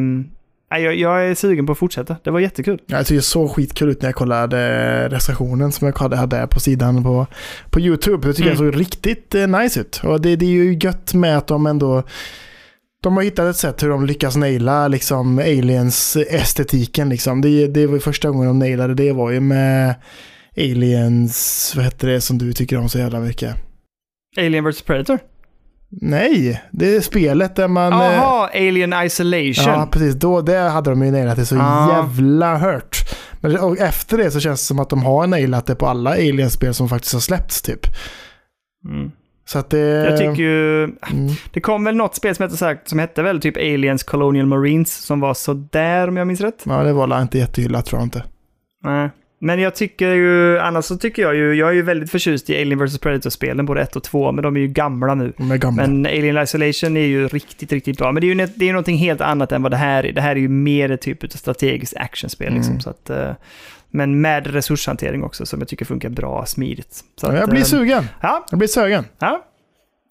jag, 0.79 0.95
jag 0.95 1.25
är 1.27 1.35
sugen 1.35 1.65
på 1.65 1.71
att 1.71 1.77
fortsätta. 1.77 2.15
Det 2.23 2.31
var 2.31 2.39
jättekul. 2.39 2.77
Tycker 2.79 3.15
det 3.15 3.21
såg 3.21 3.51
skitkul 3.51 3.89
ut 3.89 4.01
när 4.01 4.07
jag 4.09 4.15
kollade 4.15 5.09
recensionen 5.09 5.71
som 5.71 5.87
jag 5.87 5.99
hade- 5.99 6.47
på 6.47 6.59
sidan 6.59 7.03
på, 7.03 7.27
på 7.69 7.79
YouTube. 7.79 8.27
Jag 8.27 8.35
tycker 8.35 8.51
Mm. 8.51 8.65
det 8.65 8.71
såg 8.73 8.79
riktigt 8.81 9.35
eh, 9.35 9.47
nice 9.47 9.79
ut. 9.79 10.01
Och 10.03 10.21
det, 10.21 10.35
det 10.35 10.45
är 10.45 10.49
ju 10.49 10.73
gött 10.81 11.13
med 11.13 11.37
att 11.37 11.47
de 11.47 11.65
ändå 11.65 12.03
de 13.03 13.15
har 13.15 13.23
hittat 13.23 13.45
ett 13.49 13.55
sätt 13.55 13.83
hur 13.83 13.89
de 13.89 14.05
lyckas 14.05 14.35
naila 14.35 14.87
liksom 14.87 15.39
aliens-estetiken. 15.39 17.09
Liksom. 17.09 17.41
Det, 17.41 17.67
det 17.67 17.87
var 17.87 17.99
första 17.99 18.29
gången 18.29 18.47
de 18.47 18.59
nailade 18.59 18.93
det 18.93 19.11
var 19.11 19.31
ju 19.31 19.39
med 19.39 19.95
aliens, 20.57 21.73
vad 21.75 21.85
heter 21.85 22.07
det 22.07 22.21
som 22.21 22.37
du 22.37 22.53
tycker 22.53 22.77
om 22.77 22.89
så 22.89 22.97
jävla 22.99 23.19
mycket? 23.19 23.55
Alien 24.37 24.69
vs 24.69 24.81
Predator. 24.81 25.19
Nej, 26.01 26.63
det 26.71 26.95
är 26.95 27.01
spelet 27.01 27.55
där 27.55 27.67
man... 27.67 27.93
eh, 27.93 27.99
Jaha, 27.99 28.49
Alien 28.53 28.93
Isolation. 29.03 29.73
Ja, 29.73 29.87
precis. 29.91 30.15
Då, 30.15 30.41
det 30.41 30.57
hade 30.57 30.89
de 30.89 31.05
ju 31.05 31.11
nailat 31.11 31.35
det 31.35 31.45
så 31.45 31.57
Ah. 31.59 31.89
jävla 31.97 32.57
hört. 32.57 32.97
Men 33.41 33.59
och 33.59 33.77
efter 33.77 34.17
det 34.17 34.31
så 34.31 34.39
känns 34.39 34.61
det 34.61 34.65
som 34.65 34.79
att 34.79 34.89
de 34.89 35.03
har 35.03 35.27
nailat 35.27 35.65
det 35.65 35.75
på 35.75 35.87
alla 35.87 36.11
Alien-spel 36.11 36.73
som 36.73 36.89
faktiskt 36.89 37.13
har 37.13 37.19
släppts 37.21 37.61
typ. 37.61 37.79
Mm. 38.89 39.11
Så 39.45 39.59
att 39.59 39.69
det... 39.69 39.79
Jag 39.79 40.17
tycker 40.17 40.43
ju... 40.43 40.83
Mm. 40.83 40.95
Det 41.53 41.61
kom 41.61 41.83
väl 41.83 41.95
något 41.95 42.15
spel 42.15 42.35
som 42.35 42.43
hette, 42.43 42.65
här, 42.65 42.79
som 42.85 42.99
hette 42.99 43.23
väl 43.23 43.41
typ 43.41 43.57
Aliens 43.57 44.03
Colonial 44.03 44.45
Marines 44.45 44.97
som 45.05 45.19
var 45.19 45.33
så 45.33 45.53
där 45.53 46.07
om 46.07 46.17
jag 46.17 46.27
minns 46.27 46.41
rätt. 46.41 46.63
Ja, 46.65 46.83
det 46.83 46.93
var 46.93 47.21
inte 47.21 47.37
jättehyllat 47.37 47.85
tror 47.85 47.99
jag 47.99 48.05
inte. 48.05 48.23
Nej. 48.83 49.09
Men 49.45 49.59
jag 49.59 49.75
tycker 49.75 50.07
ju, 50.13 50.59
annars 50.59 50.85
så 50.85 50.97
tycker 50.97 51.21
jag 51.21 51.35
ju, 51.35 51.53
jag 51.53 51.69
är 51.69 51.73
ju 51.73 51.81
väldigt 51.81 52.11
förtjust 52.11 52.49
i 52.49 52.61
Alien 52.61 52.85
vs 52.85 52.97
Predator-spelen, 52.99 53.65
både 53.65 53.81
ett 53.81 53.95
och 53.95 54.03
två, 54.03 54.31
men 54.31 54.43
de 54.43 54.55
är 54.55 54.59
ju 54.59 54.67
gamla 54.67 55.15
nu. 55.15 55.33
De 55.37 55.51
är 55.51 55.57
gamla. 55.57 55.87
Men 55.87 56.05
Alien 56.05 56.37
Isolation 56.43 56.97
är 56.97 57.05
ju 57.05 57.27
riktigt, 57.27 57.71
riktigt 57.71 57.97
bra. 57.97 58.11
Men 58.11 58.21
det 58.21 58.27
är 58.27 58.35
ju 58.35 58.47
det 58.55 58.69
är 58.69 58.73
någonting 58.73 58.97
helt 58.97 59.21
annat 59.21 59.51
än 59.51 59.61
vad 59.63 59.71
det 59.71 59.77
här 59.77 60.05
är. 60.05 60.11
Det 60.11 60.21
här 60.21 60.31
är 60.35 60.39
ju 60.39 60.47
mer 60.49 60.91
ett 60.91 61.01
typ 61.01 61.23
av 61.23 61.27
strategiskt 61.27 61.97
actionspel. 61.97 62.53
Liksom, 62.53 62.71
Mm. 62.71 62.81
så 62.81 62.89
att, 62.89 63.09
eh, 63.09 63.31
men 63.91 64.21
med 64.21 64.47
resurshantering 64.47 65.23
också, 65.23 65.45
som 65.45 65.59
jag 65.59 65.67
tycker 65.67 65.85
funkar 65.85 66.09
bra, 66.09 66.45
smidigt. 66.45 66.93
Så 66.93 67.25
Ja, 67.27 67.31
att, 67.33 67.39
jag 67.39 67.49
blir 67.49 67.59
eh, 67.59 67.65
sugen. 67.65 68.07
Ja, 68.21 68.45
Jag 68.49 68.57
blir 68.59 68.67
sugen. 68.67 69.05
ja. 69.19 69.45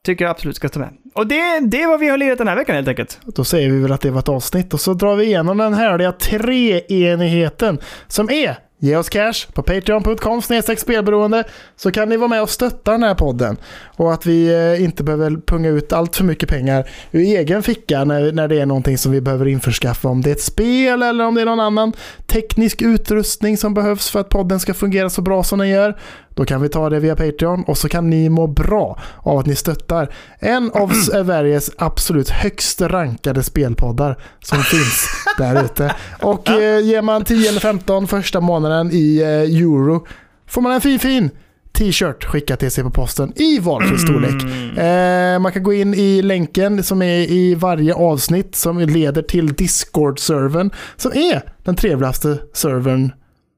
Tycker 0.05 0.25
jag 0.25 0.31
absolut 0.31 0.57
ska 0.57 0.69
ta 0.69 0.81
med. 0.81 0.89
Och 1.15 1.27
det, 1.27 1.61
det 1.61 1.83
är 1.83 1.89
vad 1.89 2.01
vi 2.01 2.09
har 2.09 2.19
lirat 2.19 2.39
den 2.39 2.49
här 2.49 2.57
veckan 2.57 2.75
helt 2.77 2.89
enkelt. 2.89 3.21
Då 3.25 3.45
säger 3.45 3.71
vi 3.71 3.79
väl 3.83 3.93
att 3.93 4.01
det 4.01 4.11
var 4.11 4.19
ett 4.19 4.29
avsnitt 4.29 4.75
och 4.75 4.81
så 4.81 4.95
drar 4.95 5.17
vi 5.17 5.25
igenom 5.25 5.59
den 5.59 5.75
härliga 5.75 6.13
treenigheten 6.13 7.79
som 8.07 8.31
är 8.31 8.57
Ge 8.85 8.97
oss 8.97 9.09
cash 9.09 9.47
på 9.53 9.63
patreon.com 9.63 10.43
spelberoende 10.77 11.45
så 11.77 11.91
kan 11.91 12.09
ni 12.09 12.17
vara 12.17 12.29
med 12.29 12.43
och 12.43 12.51
stötta 12.51 12.93
den 12.93 13.03
här 13.03 13.15
podden. 13.15 13.57
Och 13.97 14.13
att 14.13 14.27
vi 14.27 14.55
eh, 14.55 14.85
inte 14.85 15.05
behöver 15.05 15.31
punga 15.47 15.69
ut 15.69 15.93
allt 15.93 16.17
för 16.17 16.25
mycket 16.25 16.49
pengar 16.49 16.91
ur 17.11 17.21
egen 17.21 17.63
ficka 17.63 18.05
när, 18.05 18.33
när 18.33 18.49
det 18.49 18.61
är 18.61 18.67
någonting 18.67 18.99
som 18.99 19.13
vi 19.13 19.21
behöver 19.21 19.49
införskaffa. 19.49 20.09
Om 20.09 20.23
det 20.23 20.31
är 20.31 20.35
ett 20.35 20.43
spel 20.43 21.03
eller 21.03 21.25
om 21.25 21.35
det 21.35 21.41
är 21.41 21.45
någon 21.45 21.61
annan 21.61 21.93
teknisk 22.27 22.83
utrustning 22.83 23.57
som 23.57 23.75
behövs 23.75 24.11
för 24.11 24.21
att 24.21 24.29
podden 24.29 24.61
ska 24.61 24.75
fungera 24.75 25.11
så 25.11 25.23
bra 25.23 25.43
som 25.43 25.59
den 25.59 25.69
gör. 25.69 25.99
Då 26.35 26.45
kan 26.45 26.63
vi 26.63 26.69
ta 26.69 26.91
det 26.91 27.01
via 27.01 27.17
Patreon 27.17 27.65
och 27.65 27.79
så 27.79 27.89
kan 27.89 28.11
ni 28.11 28.29
må 28.29 28.47
bra 28.47 28.99
av 29.23 29.39
att 29.39 29.47
ni 29.47 29.55
stöttar 29.55 30.15
en 30.39 30.71
av 30.71 30.89
Sveriges 31.07 31.71
absolut 31.79 32.31
högst 32.31 32.81
rankade 32.81 33.43
spelpoddar 33.43 34.19
som 34.41 34.59
finns 34.63 35.09
där 35.39 35.65
ute. 35.65 35.95
Och 36.21 36.49
eh, 36.49 36.81
ger 36.81 37.03
man 37.03 37.25
10 37.25 37.49
eller 37.49 37.61
15 37.61 38.07
första 38.07 38.41
månaden 38.41 38.91
i 38.93 39.19
eh, 39.21 39.59
euro 39.63 40.07
får 40.47 40.61
man 40.63 40.73
en 40.73 40.81
fin 40.81 40.99
fin 40.99 41.31
t-shirt 41.73 42.25
skickat 42.25 42.61
till 42.61 42.71
sig 42.71 42.85
på 42.85 42.91
posten 42.91 43.33
i 43.37 43.59
valfri 43.59 43.99
storlek. 43.99 44.43
Eh, 44.79 45.39
man 45.39 45.53
kan 45.53 45.63
gå 45.63 45.73
in 45.73 45.95
i 45.95 46.23
länken 46.23 46.83
som 46.83 47.03
är 47.03 47.31
i 47.31 47.55
varje 47.55 47.95
avsnitt 47.95 48.57
som 48.57 48.79
leder 48.79 49.23
till 49.23 49.55
Discord-servern 49.55 50.71
som 50.97 51.13
är 51.13 51.43
den 51.65 51.77
trevligaste 51.77 52.39
servern 52.53 53.13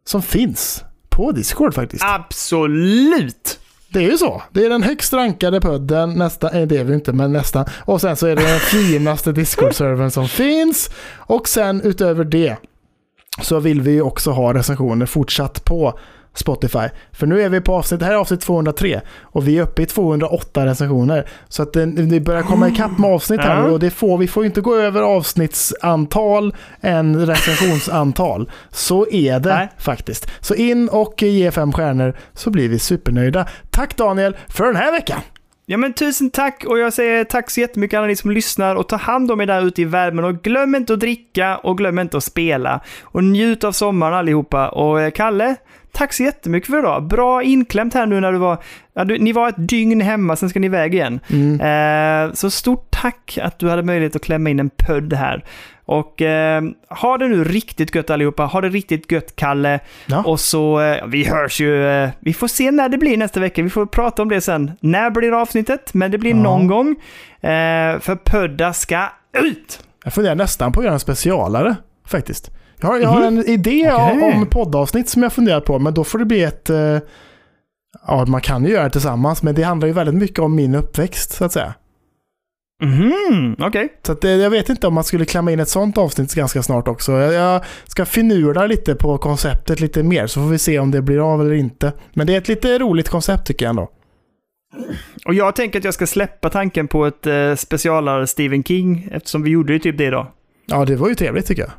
som 0.07 0.23
finns 0.23 0.85
på 1.15 1.33
Discord 1.33 1.75
faktiskt. 1.75 2.05
Absolut! 2.07 3.61
Det 3.89 3.99
är 3.99 4.11
ju 4.11 4.19
så. 4.19 4.43
Det 4.53 4.65
är 4.65 4.71
den 4.71 4.83
högst 4.83 5.13
rankade 5.13 5.61
podden, 5.61 6.13
nästan, 6.13 6.51
nej 6.53 6.67
det 6.67 6.77
är 6.77 6.85
vi 6.85 6.95
inte, 6.95 7.13
men 7.13 7.33
nästan. 7.33 7.67
Och 7.85 8.01
sen 8.01 8.17
så 8.17 8.27
är 8.27 8.37
det 8.37 8.43
den 8.43 8.61
finaste 8.61 9.33
Discord-servern 9.33 10.11
som 10.11 10.29
finns. 10.29 10.91
Och 11.17 11.49
sen 11.49 11.81
utöver 11.81 12.25
det 12.25 12.57
så 13.43 13.61
vill 13.61 13.81
vi 13.81 13.91
ju 13.91 14.03
också 14.03 14.31
ha 14.31 14.55
recensioner 14.55 15.07
fortsatt 15.07 15.65
på 15.65 15.99
Spotify. 16.35 16.89
För 17.13 17.27
nu 17.27 17.43
är 17.43 17.49
vi 17.49 17.61
på 17.61 17.75
avsnitt, 17.75 18.01
det 18.01 18.07
här 18.07 18.13
är 18.13 18.17
avsnitt 18.17 18.41
203 18.41 19.01
och 19.21 19.49
vi 19.49 19.59
är 19.59 19.63
uppe 19.63 19.83
i 19.83 19.87
208 19.87 20.67
recensioner. 20.67 21.29
Så 21.49 21.63
att 21.63 21.73
det, 21.73 21.87
det 21.87 22.21
börjar 22.21 22.43
komma 22.43 22.69
ikapp 22.69 22.99
med 22.99 23.11
avsnitt 23.11 23.41
här 23.41 23.63
nu 23.63 23.71
och 23.71 23.81
det 23.81 23.91
får, 23.91 24.19
vi 24.19 24.29
får 24.29 24.45
inte 24.45 24.61
gå 24.61 24.77
över 24.77 25.03
avsnittsantal 25.03 26.55
än 26.81 27.27
recensionsantal. 27.27 28.51
Så 28.71 29.07
är 29.11 29.41
det 29.41 29.55
Nej. 29.55 29.69
faktiskt. 29.79 30.31
Så 30.41 30.55
in 30.55 30.89
och 30.89 31.23
ge 31.23 31.51
fem 31.51 31.73
stjärnor 31.73 32.17
så 32.33 32.51
blir 32.51 32.69
vi 32.69 32.79
supernöjda. 32.79 33.47
Tack 33.71 33.97
Daniel 33.97 34.37
för 34.49 34.65
den 34.65 34.77
här 34.77 34.93
veckan! 34.93 35.21
Ja 35.67 35.77
men 35.77 35.93
tusen 35.93 36.31
tack 36.31 36.65
och 36.65 36.79
jag 36.79 36.93
säger 36.93 37.25
tack 37.25 37.51
så 37.51 37.61
jättemycket 37.61 37.99
alla 37.99 38.07
ni 38.07 38.17
som 38.17 38.31
lyssnar 38.31 38.75
och 38.75 38.89
ta 38.89 38.97
hand 38.97 39.31
om 39.31 39.41
er 39.41 39.47
där 39.47 39.63
ute 39.67 39.83
i 39.83 39.85
värmen 39.85 40.25
och 40.25 40.43
glöm 40.43 40.75
inte 40.75 40.93
att 40.93 41.01
dricka 41.01 41.57
och 41.57 41.79
glöm 41.79 41.99
inte 41.99 42.17
att 42.17 42.25
spela. 42.25 42.81
Och 43.03 43.25
njut 43.25 43.65
av 43.65 43.73
sommaren 43.73 44.15
allihopa 44.15 44.69
och 44.69 45.01
eh, 45.01 45.11
Kalle, 45.11 45.57
tack 45.95 46.13
så 46.13 46.23
jättemycket 46.23 46.71
för 46.71 46.79
idag. 46.79 47.03
Bra 47.09 47.43
inklämt 47.43 47.95
här 47.95 48.07
nu 48.07 48.21
när 48.21 48.33
du 48.33 48.39
var, 48.39 48.59
ja, 48.95 49.05
du, 49.05 49.19
ni 49.19 49.33
var 49.33 49.49
ett 49.49 49.69
dygn 49.69 50.01
hemma, 50.01 50.37
sen 50.37 50.49
ska 50.51 50.61
ni 50.61 50.67
iväg 50.67 50.95
igen. 50.95 51.21
Eh, 51.61 52.33
så 52.35 52.51
stort 52.51 52.87
tack 52.91 53.39
att 53.43 53.59
du 53.59 53.69
hade 53.71 53.83
möjlighet 53.83 54.17
att 54.17 54.23
klämma 54.23 54.51
in 54.51 54.61
en 54.61 54.71
pödd 54.71 55.13
här. 55.13 55.45
Och 55.87 56.23
eh, 56.23 56.63
ha 56.89 57.19
det 57.19 57.29
nu 57.29 57.45
riktigt 57.45 57.95
gött 57.95 58.11
allihopa, 58.11 58.45
ha 58.45 58.61
det 58.61 58.69
riktigt 58.69 59.13
gött 59.13 59.37
Kalle. 59.37 59.81
Ja. 60.07 60.23
Och 60.23 60.41
så, 60.41 60.81
eh, 60.81 61.07
vi 61.07 61.25
hörs 61.25 61.61
ju, 61.61 61.87
eh, 61.87 62.11
vi 62.21 62.35
får 62.35 62.49
se 62.49 62.71
när 62.71 62.89
det 62.89 62.99
blir 62.99 63.17
nästa 63.17 63.41
vecka, 63.41 63.63
vi 63.63 63.71
får 63.71 63.87
prata 63.87 64.23
om 64.23 64.29
det 64.29 64.41
sen. 64.41 64.73
När 64.81 65.11
blir 65.11 65.41
avsnittet? 65.41 65.95
Men 65.95 66.11
det 66.11 66.19
blir 66.19 66.31
Ja. 66.31 66.37
någon 66.37 66.67
gång. 66.67 66.89
Eh, 67.41 67.99
för 68.01 68.17
Pödda 68.25 68.73
ska 68.73 69.09
ut! 69.39 69.81
Jag 70.05 70.13
funderar 70.15 70.35
nästan 70.35 70.73
på 70.73 70.81
att 70.81 70.85
göra 70.85 70.95
en 70.95 71.01
specialare 71.01 71.77
faktiskt. 72.07 72.51
Jag 72.81 72.89
har, 72.89 72.99
jag 72.99 73.09
har 73.09 73.23
en 73.23 73.45
idé 73.49 73.93
Mhm. 73.93 74.19
Okej. 74.19 74.33
om 74.35 74.47
poddavsnitt 74.47 75.09
som 75.09 75.23
jag 75.23 75.33
funderat 75.33 75.65
på, 75.65 75.79
men 75.79 75.95
då 75.95 76.05
får 76.05 76.19
det 76.19 76.25
bli 76.25 76.43
ett... 76.43 76.71
eh, 76.71 76.99
Ja, 78.07 78.25
man 78.29 78.41
kan 78.41 78.65
ju 78.65 78.71
göra 78.71 78.85
det 78.85 78.91
tillsammans, 78.91 79.43
men 79.43 79.55
det 79.55 79.63
handlar 79.63 79.87
ju 79.89 79.95
väldigt 79.95 80.15
mycket 80.15 80.39
om 80.39 80.55
min 80.55 80.75
uppväxt, 80.75 81.33
så 81.33 81.45
att 81.45 81.53
säga. 81.53 81.75
Mhm, 82.83 83.57
okej. 83.59 83.89
Så 84.07 84.13
att, 84.13 84.25
eh, 84.25 84.31
jag 84.31 84.51
vet 84.51 84.69
inte 84.69 84.87
om 84.87 84.95
man 84.95 85.05
skulle 85.05 85.25
klämma 85.25 85.53
in 85.53 85.61
ett 85.61 85.69
sånt 85.69 85.99
avsnitt 85.99 86.35
ganska 86.35 86.63
snart 86.63 86.89
också. 86.89 87.13
Jag, 87.13 87.33
jag 87.33 87.65
ska 87.85 88.05
finura 88.05 88.67
lite 88.67 88.95
på 88.95 89.19
konceptet 89.19 89.81
lite 89.81 90.03
mer, 90.03 90.27
så 90.27 90.41
får 90.41 90.49
vi 90.49 90.59
se 90.59 90.79
om 90.79 90.91
det 90.91 91.03
blir 91.03 91.33
av 91.33 91.41
eller 91.41 91.53
inte. 91.55 91.93
Men 92.13 92.27
det 92.27 92.35
är 92.35 92.39
ett 92.39 92.49
lite 92.49 92.79
roligt 92.79 93.09
koncept 93.09 93.47
tycker 93.47 93.65
jag 93.67 93.71
ändå. 93.71 93.91
Och 95.27 95.35
jag 95.35 95.57
tänker 95.57 95.79
att 95.79 95.85
jag 95.85 95.95
ska 95.95 96.07
släppa 96.07 96.51
tanken 96.51 96.89
på 96.89 97.07
ett 97.07 97.27
eh, 97.27 97.55
specialare 97.55 98.27
Stephen 98.27 98.65
King, 98.65 99.09
eftersom 99.13 99.43
vi 99.43 99.51
gjorde 99.51 99.73
ju 99.73 99.79
typ 99.79 99.99
det 99.99 100.05
idag. 100.05 100.27
Ja, 100.67 100.85
det 100.85 100.97
var 100.97 101.09
ju 101.09 101.15
trevligt 101.15 101.47
tycker 101.47 101.63
jag. 101.63 101.71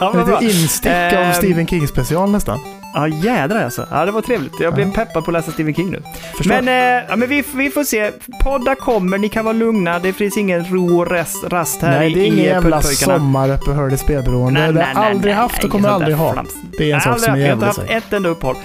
Ja, 0.00 0.12
Lite 0.26 0.44
instick 0.44 0.86
av 0.92 1.18
Ehm. 1.18 1.32
Stephen 1.32 1.66
King 1.66 1.88
special 1.88 2.30
nästan. 2.30 2.58
Ja, 2.94 3.08
jädrar 3.08 3.64
alltså. 3.64 3.86
Ja, 3.90 4.04
det 4.04 4.12
var 4.12 4.20
trevligt. 4.22 4.60
Jag 4.60 4.74
blev 4.74 4.86
Ja. 4.88 4.94
peppad 4.94 5.24
på 5.24 5.30
att 5.30 5.32
läsa 5.32 5.52
Stephen 5.52 5.74
King 5.74 5.90
nu. 5.90 6.02
Förstår. 6.36 6.62
Men, 6.62 6.68
eh, 6.68 7.04
ja, 7.08 7.16
men 7.16 7.28
vi, 7.28 7.44
vi 7.54 7.70
får 7.70 7.84
se. 7.84 8.10
Poddar 8.44 8.74
kommer, 8.74 9.18
ni 9.18 9.28
kan 9.28 9.44
vara 9.44 9.52
lugna. 9.52 9.98
Det 9.98 10.12
finns 10.12 10.36
ingen 10.36 10.64
ro 10.64 10.98
och 11.00 11.10
rest, 11.10 11.44
rast 11.48 11.82
här 11.82 11.98
Nej, 11.98 12.14
det 12.14 12.20
är 12.20 12.22
i, 12.22 12.26
ingen 12.26 12.38
i 12.38 12.42
jävla 12.44 12.76
Puddpojkarna. 12.80 13.18
sommaruppehåll 13.18 13.92
i 13.92 13.96
spelberoende. 13.98 14.60
Det 14.72 14.82
har 14.82 14.88
jag 15.02 15.10
aldrig 15.10 15.34
haft 15.34 15.64
och 15.64 15.70
kommer 15.70 15.88
aldrig 15.88 16.16
ha. 16.16 16.32
flams. 16.32 16.54
Det 16.78 16.84
är 16.84 16.86
en 16.86 16.92
Nej, 16.92 17.00
sak 17.00 17.20
som 17.20 17.34
är 17.34 17.38
haft. 17.38 17.38
Vi 17.38 17.48
har 17.48 17.52
inte 17.52 17.66
jävligt 17.66 17.90
haft 17.96 18.06
ett 18.06 18.12
enda 18.12 18.28
uppehåll. 18.28 18.56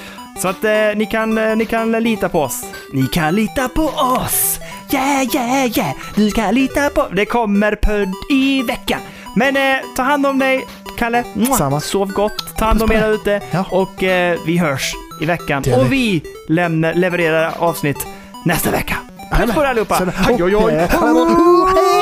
Så 0.42 0.48
att 0.48 0.64
eh, 0.64 0.72
ni, 0.96 1.06
kan, 1.12 1.38
eh, 1.38 1.56
ni 1.56 1.66
kan 1.66 1.96
eh, 1.96 2.02
lita 2.02 2.30
på 2.30 2.42
oss. 2.42 2.64
Ni 2.94 3.08
kan 3.08 3.36
lita 3.36 3.70
på 3.70 3.82
oss! 3.86 4.60
Yeah, 4.94 5.24
yeah, 5.36 5.78
yeah! 5.78 5.92
Du 6.16 6.32
kan 6.32 6.56
lita 6.56 6.90
på... 6.90 7.08
Det 7.16 7.26
kommer 7.26 7.76
pudd 7.76 8.10
i 8.32 8.64
veckan. 8.64 9.00
Men 9.36 9.58
eh, 9.58 9.78
ta 9.96 10.04
hand 10.04 10.26
om 10.26 10.40
dig, 10.40 10.68
Kalle. 10.98 11.24
Mwah. 11.34 11.58
Samma. 11.58 11.80
Sov 11.80 12.12
gott. 12.12 12.58
Ta 12.58 12.66
hand 12.66 12.84
om 12.84 12.92
er 12.92 13.14
ute. 13.14 13.42
Ja. 13.52 13.66
Och 13.70 14.04
eh, 14.04 14.38
vi 14.46 14.58
hörs 14.58 14.94
i 15.22 15.26
veckan. 15.26 15.64
Och 15.78 15.92
vi 15.92 16.24
lämnar, 16.48 16.94
levererar 16.94 17.54
avsnitt 17.60 18.08
nästa 18.46 18.72
vecka. 18.72 18.98
Puss 19.32 19.54
på 19.56 19.62
er 19.62 19.66
allihopa! 19.66 20.00
Oj, 20.30 20.56
oj. 20.56 20.74
Hej, 20.74 22.01